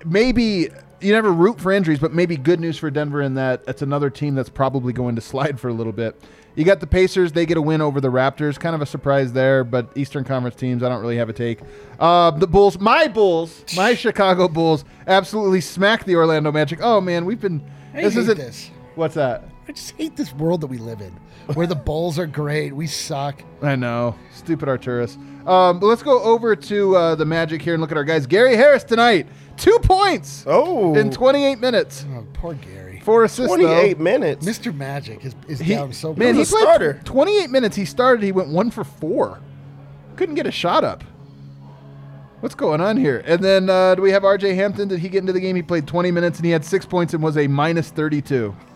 maybe 0.05 0.69
you 1.01 1.11
never 1.11 1.31
root 1.31 1.59
for 1.59 1.71
injuries, 1.71 1.99
but 1.99 2.13
maybe 2.13 2.37
good 2.37 2.59
news 2.59 2.77
for 2.77 2.89
Denver 2.89 3.21
in 3.21 3.35
that 3.35 3.63
it's 3.67 3.81
another 3.81 4.09
team 4.09 4.35
that's 4.35 4.49
probably 4.49 4.93
going 4.93 5.15
to 5.15 5.21
slide 5.21 5.59
for 5.59 5.67
a 5.69 5.73
little 5.73 5.93
bit. 5.93 6.19
You 6.55 6.63
got 6.63 6.79
the 6.79 6.87
Pacers; 6.87 7.33
they 7.33 7.45
get 7.45 7.57
a 7.57 7.61
win 7.61 7.81
over 7.81 7.99
the 7.99 8.07
Raptors. 8.07 8.57
Kind 8.57 8.75
of 8.75 8.81
a 8.81 8.85
surprise 8.85 9.33
there, 9.33 9.63
but 9.65 9.89
Eastern 9.95 10.23
Conference 10.23 10.55
teams, 10.55 10.83
I 10.83 10.89
don't 10.89 11.01
really 11.01 11.17
have 11.17 11.27
a 11.27 11.33
take. 11.33 11.59
Uh, 11.99 12.31
the 12.31 12.47
Bulls, 12.47 12.79
my 12.79 13.07
Bulls, 13.09 13.63
my 13.75 13.93
Chicago 13.95 14.47
Bulls, 14.47 14.85
absolutely 15.05 15.59
smack 15.61 16.05
the 16.05 16.15
Orlando 16.15 16.51
Magic. 16.51 16.79
Oh 16.81 17.01
man, 17.01 17.25
we've 17.25 17.41
been. 17.41 17.61
I 17.93 18.03
this 18.03 18.13
hate 18.13 18.19
isn't. 18.21 18.37
this. 18.37 18.71
What's 18.95 19.15
that? 19.15 19.43
I 19.67 19.71
just 19.73 19.91
hate 19.97 20.15
this 20.15 20.31
world 20.33 20.61
that 20.61 20.67
we 20.67 20.77
live 20.77 21.01
in, 21.01 21.11
where 21.55 21.67
the 21.67 21.75
Bulls 21.75 22.17
are 22.19 22.27
great. 22.27 22.73
We 22.73 22.87
suck. 22.87 23.43
I 23.61 23.75
know, 23.75 24.15
stupid 24.31 24.69
Arturas. 24.69 25.17
Um, 25.45 25.79
but 25.79 25.87
let's 25.87 26.03
go 26.03 26.21
over 26.23 26.55
to 26.55 26.95
uh, 26.95 27.15
the 27.15 27.25
Magic 27.25 27.61
here 27.61 27.73
and 27.73 27.81
look 27.81 27.91
at 27.91 27.97
our 27.97 28.03
guys. 28.03 28.25
Gary 28.27 28.55
Harris 28.55 28.83
tonight, 28.83 29.27
two 29.57 29.77
points 29.83 30.43
Oh, 30.47 30.95
in 30.95 31.11
28 31.11 31.59
minutes, 31.59 32.05
Oh, 32.13 32.25
poor 32.33 32.53
Gary. 32.55 33.01
four 33.03 33.23
assists. 33.23 33.49
though. 33.55 33.57
28 33.65 33.99
minutes. 33.99 34.45
Mr. 34.45 34.75
Magic 34.75 35.23
is, 35.25 35.35
is 35.47 35.59
He, 35.59 35.73
down 35.75 35.93
so 35.93 36.09
man, 36.09 36.17
bad. 36.19 36.33
he 36.35 36.39
He's 36.39 36.49
a 36.51 36.55
played 36.55 36.63
starter. 36.63 37.01
28 37.05 37.49
minutes. 37.49 37.75
He 37.75 37.85
started. 37.85 38.23
He 38.23 38.31
went 38.31 38.49
one 38.49 38.71
for 38.71 38.83
four. 38.83 39.39
Couldn't 40.15 40.35
get 40.35 40.47
a 40.47 40.51
shot 40.51 40.83
up. 40.83 41.03
What's 42.41 42.55
going 42.55 42.79
on 42.81 42.97
here? 42.97 43.23
And 43.25 43.43
then 43.43 43.69
uh, 43.69 43.95
do 43.95 44.01
we 44.01 44.11
have 44.11 44.23
R.J. 44.23 44.53
Hampton? 44.55 44.87
Did 44.87 44.99
he 44.99 45.09
get 45.09 45.19
into 45.19 45.33
the 45.33 45.39
game? 45.39 45.55
He 45.55 45.61
played 45.63 45.87
20 45.87 46.11
minutes 46.11 46.37
and 46.37 46.45
he 46.45 46.51
had 46.51 46.63
six 46.63 46.85
points 46.85 47.13
and 47.13 47.23
was 47.23 47.37
a 47.37 47.47
minus 47.47 47.89
32. 47.89 48.55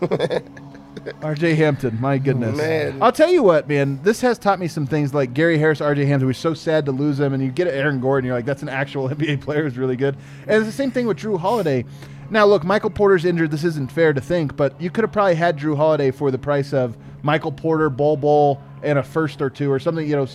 R.J. 1.22 1.54
Hampton, 1.54 1.98
my 2.00 2.18
goodness. 2.18 2.56
man. 2.56 3.02
I'll 3.02 3.12
tell 3.12 3.30
you 3.30 3.42
what, 3.42 3.68
man. 3.68 4.02
This 4.02 4.20
has 4.20 4.38
taught 4.38 4.58
me 4.58 4.68
some 4.68 4.86
things 4.86 5.14
like 5.14 5.34
Gary 5.34 5.58
Harris, 5.58 5.80
R.J. 5.80 6.04
Hampton. 6.06 6.26
We're 6.26 6.32
so 6.34 6.54
sad 6.54 6.86
to 6.86 6.92
lose 6.92 7.18
him, 7.18 7.32
and 7.32 7.42
you 7.42 7.50
get 7.50 7.68
Aaron 7.68 8.00
Gordon. 8.00 8.26
You're 8.26 8.36
like, 8.36 8.44
that's 8.44 8.62
an 8.62 8.68
actual 8.68 9.08
NBA 9.10 9.40
player 9.40 9.64
who's 9.64 9.78
really 9.78 9.96
good. 9.96 10.16
And 10.46 10.56
it's 10.56 10.66
the 10.66 10.72
same 10.72 10.90
thing 10.90 11.06
with 11.06 11.18
Jrue 11.18 11.38
Holiday. 11.38 11.84
Now, 12.30 12.46
look, 12.46 12.64
Michael 12.64 12.90
Porter's 12.90 13.24
injured. 13.24 13.50
This 13.50 13.64
isn't 13.64 13.90
fair 13.90 14.12
to 14.12 14.20
think, 14.20 14.56
but 14.56 14.80
you 14.80 14.90
could 14.90 15.02
have 15.04 15.12
probably 15.12 15.34
had 15.34 15.58
Jrue 15.58 15.76
Holiday 15.76 16.10
for 16.10 16.30
the 16.30 16.38
price 16.38 16.72
of 16.72 16.96
Michael 17.22 17.52
Porter, 17.52 17.90
Bol 17.90 18.16
Bol, 18.16 18.60
and 18.82 18.98
a 18.98 19.02
first 19.02 19.42
or 19.42 19.50
two 19.50 19.70
or 19.70 19.78
something. 19.78 20.08
You 20.08 20.16
know, 20.16 20.28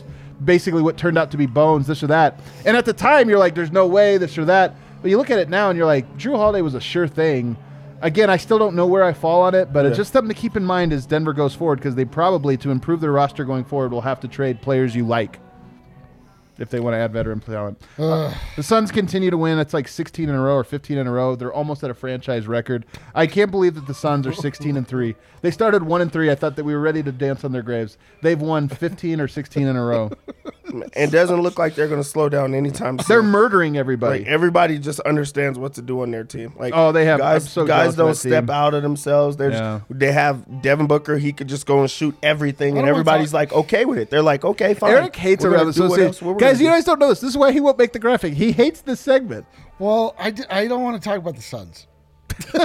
basically 0.43 0.81
what 0.81 0.97
turned 0.97 1.17
out 1.17 1.31
to 1.31 1.37
be 1.37 1.45
bones, 1.45 1.87
this 1.87 2.03
or 2.03 2.07
that. 2.07 2.39
And 2.65 2.75
at 2.75 2.85
the 2.85 2.93
time, 2.93 3.29
you're 3.29 3.39
like, 3.39 3.55
there's 3.55 3.71
no 3.71 3.87
way, 3.87 4.17
this 4.17 4.37
or 4.37 4.45
that. 4.45 4.75
But 5.01 5.11
you 5.11 5.17
look 5.17 5.29
at 5.29 5.39
it 5.39 5.49
now, 5.49 5.69
and 5.69 5.77
you're 5.77 5.85
like, 5.85 6.17
Jrue 6.17 6.35
Holiday 6.35 6.61
was 6.61 6.73
a 6.73 6.81
sure 6.81 7.07
thing. 7.07 7.55
Again, 8.01 8.29
I 8.29 8.37
still 8.37 8.59
don't 8.59 8.75
know 8.75 8.87
where 8.87 9.03
I 9.03 9.13
fall 9.13 9.41
on 9.41 9.55
it, 9.55 9.71
but 9.71 9.85
it's 9.85 9.97
just 9.97 10.13
something 10.13 10.33
to 10.33 10.39
keep 10.39 10.55
in 10.55 10.65
mind 10.65 10.93
as 10.93 11.05
Denver 11.05 11.33
goes 11.33 11.55
forward 11.55 11.77
because 11.77 11.95
they 11.95 12.05
probably, 12.05 12.57
to 12.57 12.69
improve 12.71 13.01
their 13.01 13.11
roster 13.11 13.45
going 13.45 13.63
forward, 13.63 13.91
will 13.91 14.01
have 14.01 14.19
to 14.21 14.27
trade 14.27 14.61
players 14.61 14.95
you 14.95 15.05
like 15.05 15.39
if 16.57 16.69
they 16.69 16.79
want 16.79 16.93
to 16.93 16.97
add 16.97 17.11
veteran 17.11 17.39
talent. 17.39 17.81
Uh, 17.97 18.33
the 18.55 18.63
Suns 18.63 18.91
continue 18.91 19.29
to 19.29 19.37
win. 19.37 19.59
It's 19.59 19.73
like 19.73 19.87
16 19.87 20.29
in 20.29 20.35
a 20.35 20.41
row 20.41 20.55
or 20.55 20.63
15 20.63 20.97
in 20.97 21.07
a 21.07 21.11
row. 21.11 21.35
They're 21.35 21.53
almost 21.53 21.83
at 21.83 21.89
a 21.89 21.93
franchise 21.93 22.47
record. 22.47 22.85
I 23.13 23.27
can't 23.27 23.51
believe 23.51 23.75
that 23.75 23.87
the 23.87 23.93
Suns 23.93 24.25
are 24.27 24.33
16 24.33 24.77
and 24.77 24.87
3. 24.87 25.15
They 25.41 25.51
started 25.51 25.83
1 25.83 26.01
and 26.01 26.11
3. 26.11 26.31
I 26.31 26.35
thought 26.35 26.55
that 26.55 26.63
we 26.63 26.73
were 26.73 26.81
ready 26.81 27.03
to 27.03 27.11
dance 27.11 27.43
on 27.43 27.51
their 27.51 27.61
graves. 27.61 27.97
They've 28.21 28.39
won 28.39 28.69
15 28.69 29.19
or 29.19 29.27
16 29.27 29.67
in 29.67 29.75
a 29.75 29.83
row. 29.83 30.11
It 30.95 31.11
doesn't 31.11 31.41
look 31.41 31.59
like 31.59 31.75
they're 31.75 31.87
going 31.87 32.01
to 32.01 32.07
slow 32.07 32.27
down 32.27 32.55
anytime 32.55 32.97
soon. 32.99 33.05
They're 33.07 33.21
murdering 33.23 33.77
everybody. 33.77 34.19
Like 34.19 34.27
everybody 34.27 34.79
just 34.79 34.99
understands 35.01 35.59
what 35.59 35.75
to 35.75 35.81
do 35.81 36.01
on 36.01 36.09
their 36.11 36.23
team. 36.23 36.53
Like 36.57 36.73
Oh, 36.75 36.91
they 36.91 37.05
have- 37.05 37.19
guys. 37.19 37.49
So 37.49 37.65
guys 37.65 37.95
don't 37.95 38.15
step 38.15 38.45
team. 38.45 38.49
out 38.49 38.73
of 38.73 38.81
themselves. 38.81 39.37
They're 39.37 39.51
Yeah. 39.51 39.79
just, 39.87 39.99
they 39.99 40.11
have 40.11 40.61
Devin 40.63 40.87
Booker. 40.87 41.17
He 41.17 41.33
could 41.33 41.47
just 41.47 41.65
go 41.65 41.81
and 41.81 41.89
shoot 41.91 42.15
everything, 42.23 42.77
and 42.77 42.87
everybody's 42.87 43.31
talk- 43.31 43.51
like 43.51 43.53
okay 43.53 43.85
with 43.85 43.99
it. 43.99 44.09
They're 44.09 44.21
like 44.23 44.43
okay, 44.43 44.73
fine. 44.73 44.91
Eric 44.93 45.15
hates 45.15 45.43
We're 45.43 45.51
around 45.51 45.59
gonna 45.59 45.71
the 45.73 45.79
do 45.79 45.85
association. 46.03 46.37
Guys, 46.37 46.59
you 46.59 46.67
do. 46.67 46.71
guys 46.73 46.83
don't 46.85 46.99
know 46.99 47.09
this. 47.09 47.19
This 47.21 47.29
is 47.31 47.37
why 47.37 47.51
he 47.51 47.59
won't 47.59 47.77
make 47.77 47.93
the 47.93 47.99
graphic. 47.99 48.33
He 48.33 48.51
hates 48.51 48.81
this 48.81 48.99
segment. 48.99 49.45
Well, 49.77 50.15
I, 50.17 50.31
d- 50.31 50.43
I 50.49 50.67
don't 50.67 50.83
want 50.83 51.01
to 51.01 51.07
talk 51.09 51.17
about 51.19 51.35
the 51.35 51.41
Suns. 51.41 51.85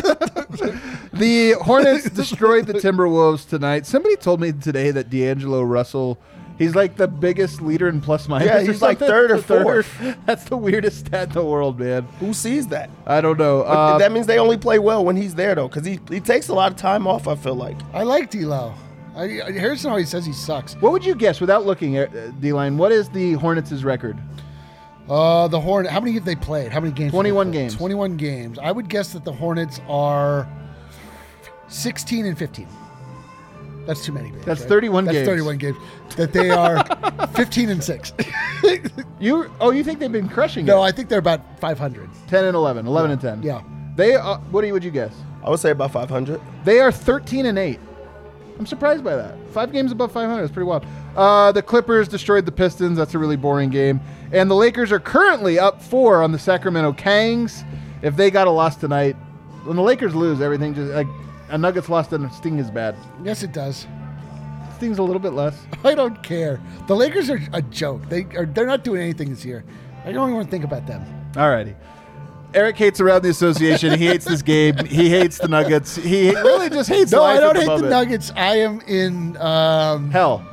The 1.13 1.57
Hornets 1.61 2.09
destroyed 2.11 2.67
the 2.67 2.75
Timberwolves 2.75 3.49
tonight. 3.49 3.87
Somebody 3.87 4.17
told 4.17 4.41
me 4.41 4.53
today 4.53 4.91
that 4.91 5.11
D'Angelo 5.11 5.63
Russell, 5.63 6.19
he's 6.61 6.77
like 6.77 6.95
the 6.97 7.09
biggest 7.09 7.61
leader 7.61 7.89
in 7.89 8.01
plus 8.01 8.29
minus. 8.29 8.47
Yeah, 8.47 8.61
he's 8.63 8.81
like 8.81 9.01
third 9.01 9.33
or 9.33 9.39
fourth. 9.43 9.91
That's 10.27 10.45
the 10.45 10.57
weirdest 10.57 11.07
stat 11.07 11.29
in 11.29 11.35
the 11.35 11.45
world, 11.45 11.81
man. 11.81 12.03
Who 12.21 12.33
sees 12.33 12.69
that? 12.69 12.89
I 13.07 13.21
don't 13.21 13.37
know. 13.39 13.65
But 13.65 13.69
Uh, 13.95 13.99
that 13.99 14.13
means 14.13 14.27
they 14.29 14.39
only 14.39 14.57
play 14.59 14.79
well 14.79 15.05
when 15.05 15.17
he's 15.17 15.35
there, 15.35 15.57
though, 15.57 15.67
because 15.67 15.85
he, 15.85 15.99
he 16.09 16.21
takes 16.21 16.47
a 16.49 16.55
lot 16.55 16.71
of 16.71 16.77
time 16.79 17.09
off, 17.09 17.27
I 17.27 17.35
feel 17.35 17.57
like. 17.57 17.77
I 17.93 18.05
like 18.05 18.31
D'Lo. 18.31 18.75
I, 19.17 19.23
I, 19.43 19.51
Harrison 19.51 19.91
always 19.91 20.09
says 20.09 20.25
he 20.25 20.33
sucks. 20.33 20.75
what 20.77 20.93
would 20.93 21.05
you 21.05 21.17
guess 21.17 21.41
without 21.41 21.67
looking 21.67 21.97
at 21.97 22.15
uh, 22.15 22.29
D-line? 22.41 22.79
What 22.79 22.93
is 22.93 23.09
the 23.09 23.33
Hornets' 23.33 23.83
record? 23.83 24.17
Uh, 25.09 25.49
the 25.49 25.59
Hornet. 25.61 25.91
How 25.91 25.99
many 25.99 26.13
have 26.13 26.25
they 26.25 26.37
played? 26.37 26.71
How 26.71 26.79
many 26.79 26.93
games? 26.93 27.13
have 27.13 27.25
they 27.25 27.31
21 27.31 27.51
games. 27.51 27.75
Twenty-one 27.75 28.17
games. 28.17 28.59
I 28.61 28.71
would 28.71 28.89
guess 28.89 29.13
that 29.15 29.25
the 29.25 29.33
Hornets 29.33 29.81
are 29.89 30.47
sixteen 31.67 32.27
and 32.27 32.39
fifteen. 32.39 32.69
That's 33.91 34.05
too 34.05 34.13
many 34.13 34.31
games. 34.31 34.45
That's 34.45 34.61
right? 34.61 34.69
31 34.69 35.05
That's 35.05 35.17
games. 35.17 35.27
Thirty-one 35.29 35.59
games. 35.59 35.77
That 36.17 36.33
they 36.33 36.51
are 36.51 36.85
fifteen 37.35 37.71
and 37.71 37.83
six. 37.83 38.13
You 39.19 39.51
oh, 39.61 39.71
you 39.71 39.83
think 39.83 39.99
they've 39.99 40.13
been 40.13 40.29
crushing 40.29 40.65
no, 40.65 40.83
it? 40.83 40.87
I 40.87 40.93
think 40.93 41.09
they're 41.09 41.19
about 41.19 41.59
five 41.59 41.79
hundred. 41.79 42.09
10 42.29 42.45
and 42.45 42.55
11, 42.55 42.87
11 42.87 43.11
and 43.11 43.21
10. 43.21 43.43
Yeah. 43.43 43.63
They 43.97 44.15
are, 44.15 44.39
what 44.51 44.61
do 44.61 44.69
you 44.69 44.73
would 44.73 44.85
you 44.85 44.91
guess? 44.93 45.15
I 45.45 45.51
would 45.51 45.59
say 45.59 45.73
about 45.73 45.91
500. 45.91 46.41
They 46.65 46.79
are 46.79 46.93
13 46.93 47.47
and 47.47 47.59
8. 47.59 47.81
I'm 48.59 48.67
surprised 48.67 49.03
by 49.03 49.17
that. 49.17 49.37
Five 49.51 49.73
games 49.73 49.91
above 49.91 50.13
500. 50.13 50.41
That's 50.41 50.53
pretty 50.53 50.67
wild. 50.67 50.87
Uh, 51.17 51.51
the 51.53 51.63
Clippers 51.63 52.07
destroyed 52.07 52.47
the 52.47 52.53
Pistons. 52.53 52.97
That's 52.97 53.15
a 53.15 53.19
really 53.19 53.37
boring 53.37 53.71
game. 53.71 54.01
And 54.33 54.51
the 54.51 54.55
Lakers 54.55 54.93
are 54.93 55.01
currently 55.01 55.59
up 55.59 55.83
four 55.83 56.23
on 56.23 56.31
the 56.31 56.39
Sacramento 56.39 56.93
Kangs. 56.93 57.65
If 58.03 58.17
they 58.17 58.31
got 58.31 58.47
a 58.47 58.51
loss 58.51 58.77
tonight, 58.77 59.17
when 59.65 59.77
the 59.77 59.83
Lakers 59.83 60.15
lose, 60.15 60.41
everything 60.41 60.75
just 60.75 60.93
like 60.93 61.09
a 61.51 61.59
Nuggets 61.59 61.89
loss 61.89 62.11
and 62.13 62.25
a 62.27 62.31
Sting 62.31 62.59
is 62.59 62.71
bad. 62.71 62.97
Yes, 63.23 63.43
it 63.43 63.53
does. 63.53 63.87
Sting's 64.77 64.99
a 64.99 65.03
little 65.03 65.21
bit 65.21 65.33
less. 65.33 65.59
I 65.85 65.95
don't 65.95 66.23
care. 66.23 66.61
The 66.87 66.97
Lakers 66.97 67.29
are 67.31 67.41
a 67.53 67.63
joke. 67.63 68.09
They 68.09 68.25
are. 68.37 68.47
They're 68.47 68.67
not 68.67 68.85
doing 68.85 69.03
anything 69.03 69.31
this 69.31 69.45
year. 69.45 69.65
I 70.05 70.13
don't 70.13 70.29
even 70.29 70.35
want 70.37 70.47
to 70.47 70.51
think 70.51 70.65
about 70.65 70.87
them. 70.87 71.05
Alrighty. 71.33 71.75
Eric 72.53 72.77
hates 72.77 73.01
around 73.01 73.23
the 73.23 73.29
association. 73.29 73.97
He 73.99 74.07
hates 74.07 74.25
this 74.25 74.43
game. 74.43 74.77
He 74.87 75.09
hates 75.09 75.39
the 75.39 75.47
Nuggets. 75.47 75.95
He 75.97 76.31
really 76.31 76.69
just 76.69 76.89
hates 76.89 77.13
No, 77.13 77.23
I 77.23 77.39
don't 77.39 77.51
at 77.51 77.57
hate 77.57 77.63
the 77.63 77.67
moment. 77.71 77.91
Nuggets. 77.91 78.33
I 78.35 78.57
am 78.57 78.81
in. 78.89 79.37
Um, 79.37 80.11
Hell, 80.11 80.45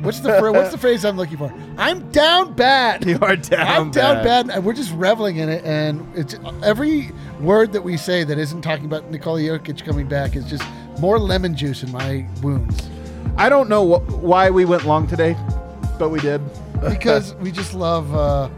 what's 0.00 0.20
the 0.20 0.30
phr- 0.30 0.52
what's 0.52 0.70
the 0.70 0.78
phrase 0.78 1.04
I'm 1.04 1.16
looking 1.16 1.36
for? 1.38 1.52
I'm 1.76 2.10
down 2.10 2.54
bad. 2.54 3.04
you 3.06 3.18
are 3.20 3.36
down. 3.36 3.66
I'm 3.66 3.90
down 3.90 4.24
bad. 4.24 4.50
and 4.50 4.64
we're 4.64 4.72
just 4.72 4.92
reveling 4.94 5.36
in 5.36 5.48
it, 5.48 5.64
and 5.64 6.06
it's 6.16 6.34
every 6.62 7.10
word 7.40 7.72
that 7.72 7.82
we 7.82 7.96
say 7.96 8.24
that 8.24 8.38
isn't 8.38 8.62
talking 8.62 8.84
about 8.86 9.10
Nikola 9.10 9.40
Jokic 9.40 9.84
coming 9.84 10.08
back 10.08 10.36
is 10.36 10.44
just 10.48 10.64
more 11.00 11.18
lemon 11.18 11.56
juice 11.56 11.82
in 11.82 11.92
my 11.92 12.26
wounds 12.42 12.88
I 13.36 13.48
don't 13.48 13.68
know 13.68 13.98
wh- 13.98 14.22
why 14.24 14.50
we 14.50 14.64
went 14.64 14.84
long 14.84 15.06
today, 15.06 15.36
but 15.98 16.08
we 16.08 16.18
did. 16.18 16.40
because 16.88 17.34
we 17.40 17.52
just 17.52 17.72
love 17.72 18.12
uh, 18.14 18.48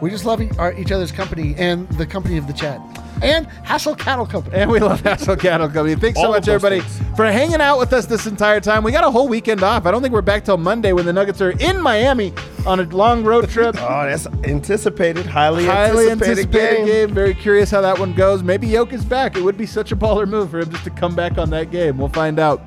we 0.00 0.10
just 0.10 0.24
love 0.24 0.40
e- 0.40 0.50
our, 0.58 0.72
each 0.74 0.92
other's 0.92 1.10
company 1.10 1.54
and 1.58 1.88
the 1.90 2.06
company 2.06 2.36
of 2.36 2.46
the 2.46 2.52
chat 2.52 2.80
and 3.22 3.46
Hassell 3.64 3.98
Cattle 3.98 4.26
Company. 4.26 4.56
And 4.56 4.70
we 4.70 4.80
love 4.80 5.02
Hassell 5.02 5.38
Cattle 5.38 5.68
Company. 5.68 5.94
Thanks 5.94 6.18
so 6.18 6.26
All 6.26 6.32
much, 6.32 6.48
everybody, 6.48 6.80
things. 6.80 7.16
for 7.16 7.24
hanging 7.26 7.60
out 7.60 7.78
with 7.78 7.92
us 7.92 8.06
this 8.06 8.26
entire 8.26 8.60
time. 8.60 8.82
We 8.84 8.92
got 8.92 9.04
a 9.04 9.10
whole 9.10 9.28
weekend 9.28 9.62
off. 9.62 9.86
I 9.86 9.90
don't 9.90 10.02
think 10.02 10.12
we're 10.12 10.22
back 10.22 10.44
till 10.44 10.56
Monday 10.58 10.92
when 10.92 11.06
the 11.06 11.12
Nuggets 11.12 11.40
are 11.40 11.52
in 11.52 11.80
Miami 11.80 12.32
on 12.66 12.80
a 12.80 12.82
long 12.84 13.24
road 13.24 13.48
trip. 13.48 13.76
Oh, 13.82 14.04
that's 14.06 14.26
anticipated, 14.44 15.26
highly, 15.26 15.66
Highly 15.66 16.10
anticipated, 16.10 16.38
anticipated 16.46 16.76
game. 16.76 16.86
game. 17.06 17.14
Very 17.14 17.34
curious 17.34 17.70
how 17.70 17.80
that 17.80 17.98
one 17.98 18.14
goes. 18.14 18.42
Maybe 18.42 18.66
Yoke 18.66 18.92
is 18.92 19.04
back. 19.04 19.36
It 19.36 19.42
would 19.42 19.56
be 19.58 19.66
such 19.66 19.92
a 19.92 19.96
baller 19.96 20.26
move 20.28 20.50
for 20.50 20.60
him 20.60 20.70
just 20.70 20.84
to 20.84 20.90
come 20.90 21.14
back 21.14 21.36
on 21.38 21.50
that 21.50 21.70
game. 21.70 21.98
We'll 21.98 22.08
find 22.08 22.38
out. 22.38 22.62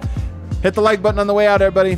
Hit 0.62 0.74
the 0.74 0.82
like 0.82 1.02
button 1.02 1.20
on 1.20 1.28
the 1.28 1.34
way 1.34 1.48
out, 1.48 1.62
everybody. 1.62 1.98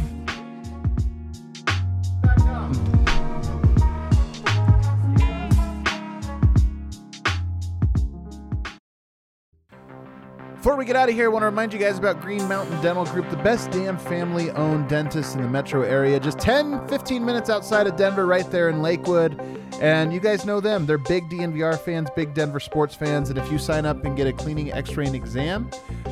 Before 10.67 10.77
we 10.77 10.83
get 10.83 10.97
out 10.97 11.07
of 11.07 11.15
here, 11.15 11.23
I 11.23 11.27
want 11.29 11.43
to 11.43 11.45
remind 11.45 11.71
you 11.71 11.79
guys 11.79 11.97
about 11.97 12.19
Green 12.19 12.45
Mountain 12.45 12.81
Dental 12.81 13.05
Group, 13.05 13.29
the 13.29 13.37
best 13.37 13.71
damn 13.71 13.97
family 13.97 14.51
owned 14.51 14.89
dentist 14.89 15.33
in 15.33 15.41
the 15.41 15.47
metro 15.47 15.83
area. 15.83 16.19
Just 16.19 16.39
10, 16.39 16.89
15 16.89 17.23
minutes 17.23 17.49
outside 17.49 17.87
of 17.87 17.95
Denver, 17.95 18.25
right 18.25 18.51
there 18.51 18.67
in 18.67 18.81
Lakewood. 18.81 19.39
And 19.79 20.11
you 20.11 20.19
guys 20.19 20.45
know 20.45 20.59
them. 20.59 20.85
They're 20.85 20.97
big 20.97 21.29
DNVR 21.29 21.79
fans, 21.79 22.09
big 22.17 22.33
Denver 22.33 22.59
sports 22.59 22.93
fans. 22.93 23.29
And 23.29 23.39
if 23.39 23.49
you 23.49 23.57
sign 23.57 23.85
up 23.85 24.03
and 24.03 24.17
get 24.17 24.27
a 24.27 24.33
cleaning, 24.33 24.73
x 24.73 24.93
ray, 24.97 25.05
and 25.05 25.15
exam 25.15 25.71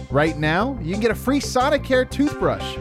right 0.09 0.37
now, 0.37 0.79
you 0.81 0.93
can 0.93 1.01
get 1.01 1.11
a 1.11 1.15
free 1.15 1.41
Sonicare 1.41 2.09
toothbrush. 2.09 2.77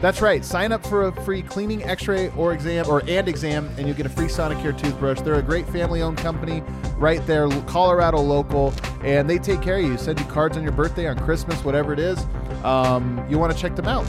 That's 0.00 0.20
right. 0.20 0.44
Sign 0.44 0.72
up 0.72 0.84
for 0.84 1.08
a 1.08 1.12
free 1.22 1.42
cleaning, 1.42 1.82
X-ray, 1.84 2.30
or 2.36 2.52
exam, 2.52 2.88
or 2.88 3.02
and 3.08 3.28
exam, 3.28 3.68
and 3.76 3.86
you'll 3.86 3.96
get 3.96 4.06
a 4.06 4.10
free 4.10 4.26
Sonicare 4.26 4.76
toothbrush. 4.76 5.20
They're 5.20 5.34
a 5.34 5.42
great 5.42 5.68
family-owned 5.68 6.18
company, 6.18 6.62
right 6.96 7.24
there, 7.26 7.48
Colorado 7.62 8.18
local, 8.18 8.74
and 9.02 9.28
they 9.30 9.38
take 9.38 9.62
care 9.62 9.78
of 9.78 9.84
you. 9.84 9.96
Send 9.98 10.18
you 10.18 10.26
cards 10.26 10.56
on 10.56 10.62
your 10.62 10.72
birthday, 10.72 11.06
on 11.06 11.18
Christmas, 11.18 11.64
whatever 11.64 11.92
it 11.92 11.98
is. 11.98 12.18
Um, 12.64 13.24
you 13.28 13.38
want 13.38 13.52
to 13.52 13.58
check 13.58 13.76
them 13.76 13.86
out. 13.86 14.06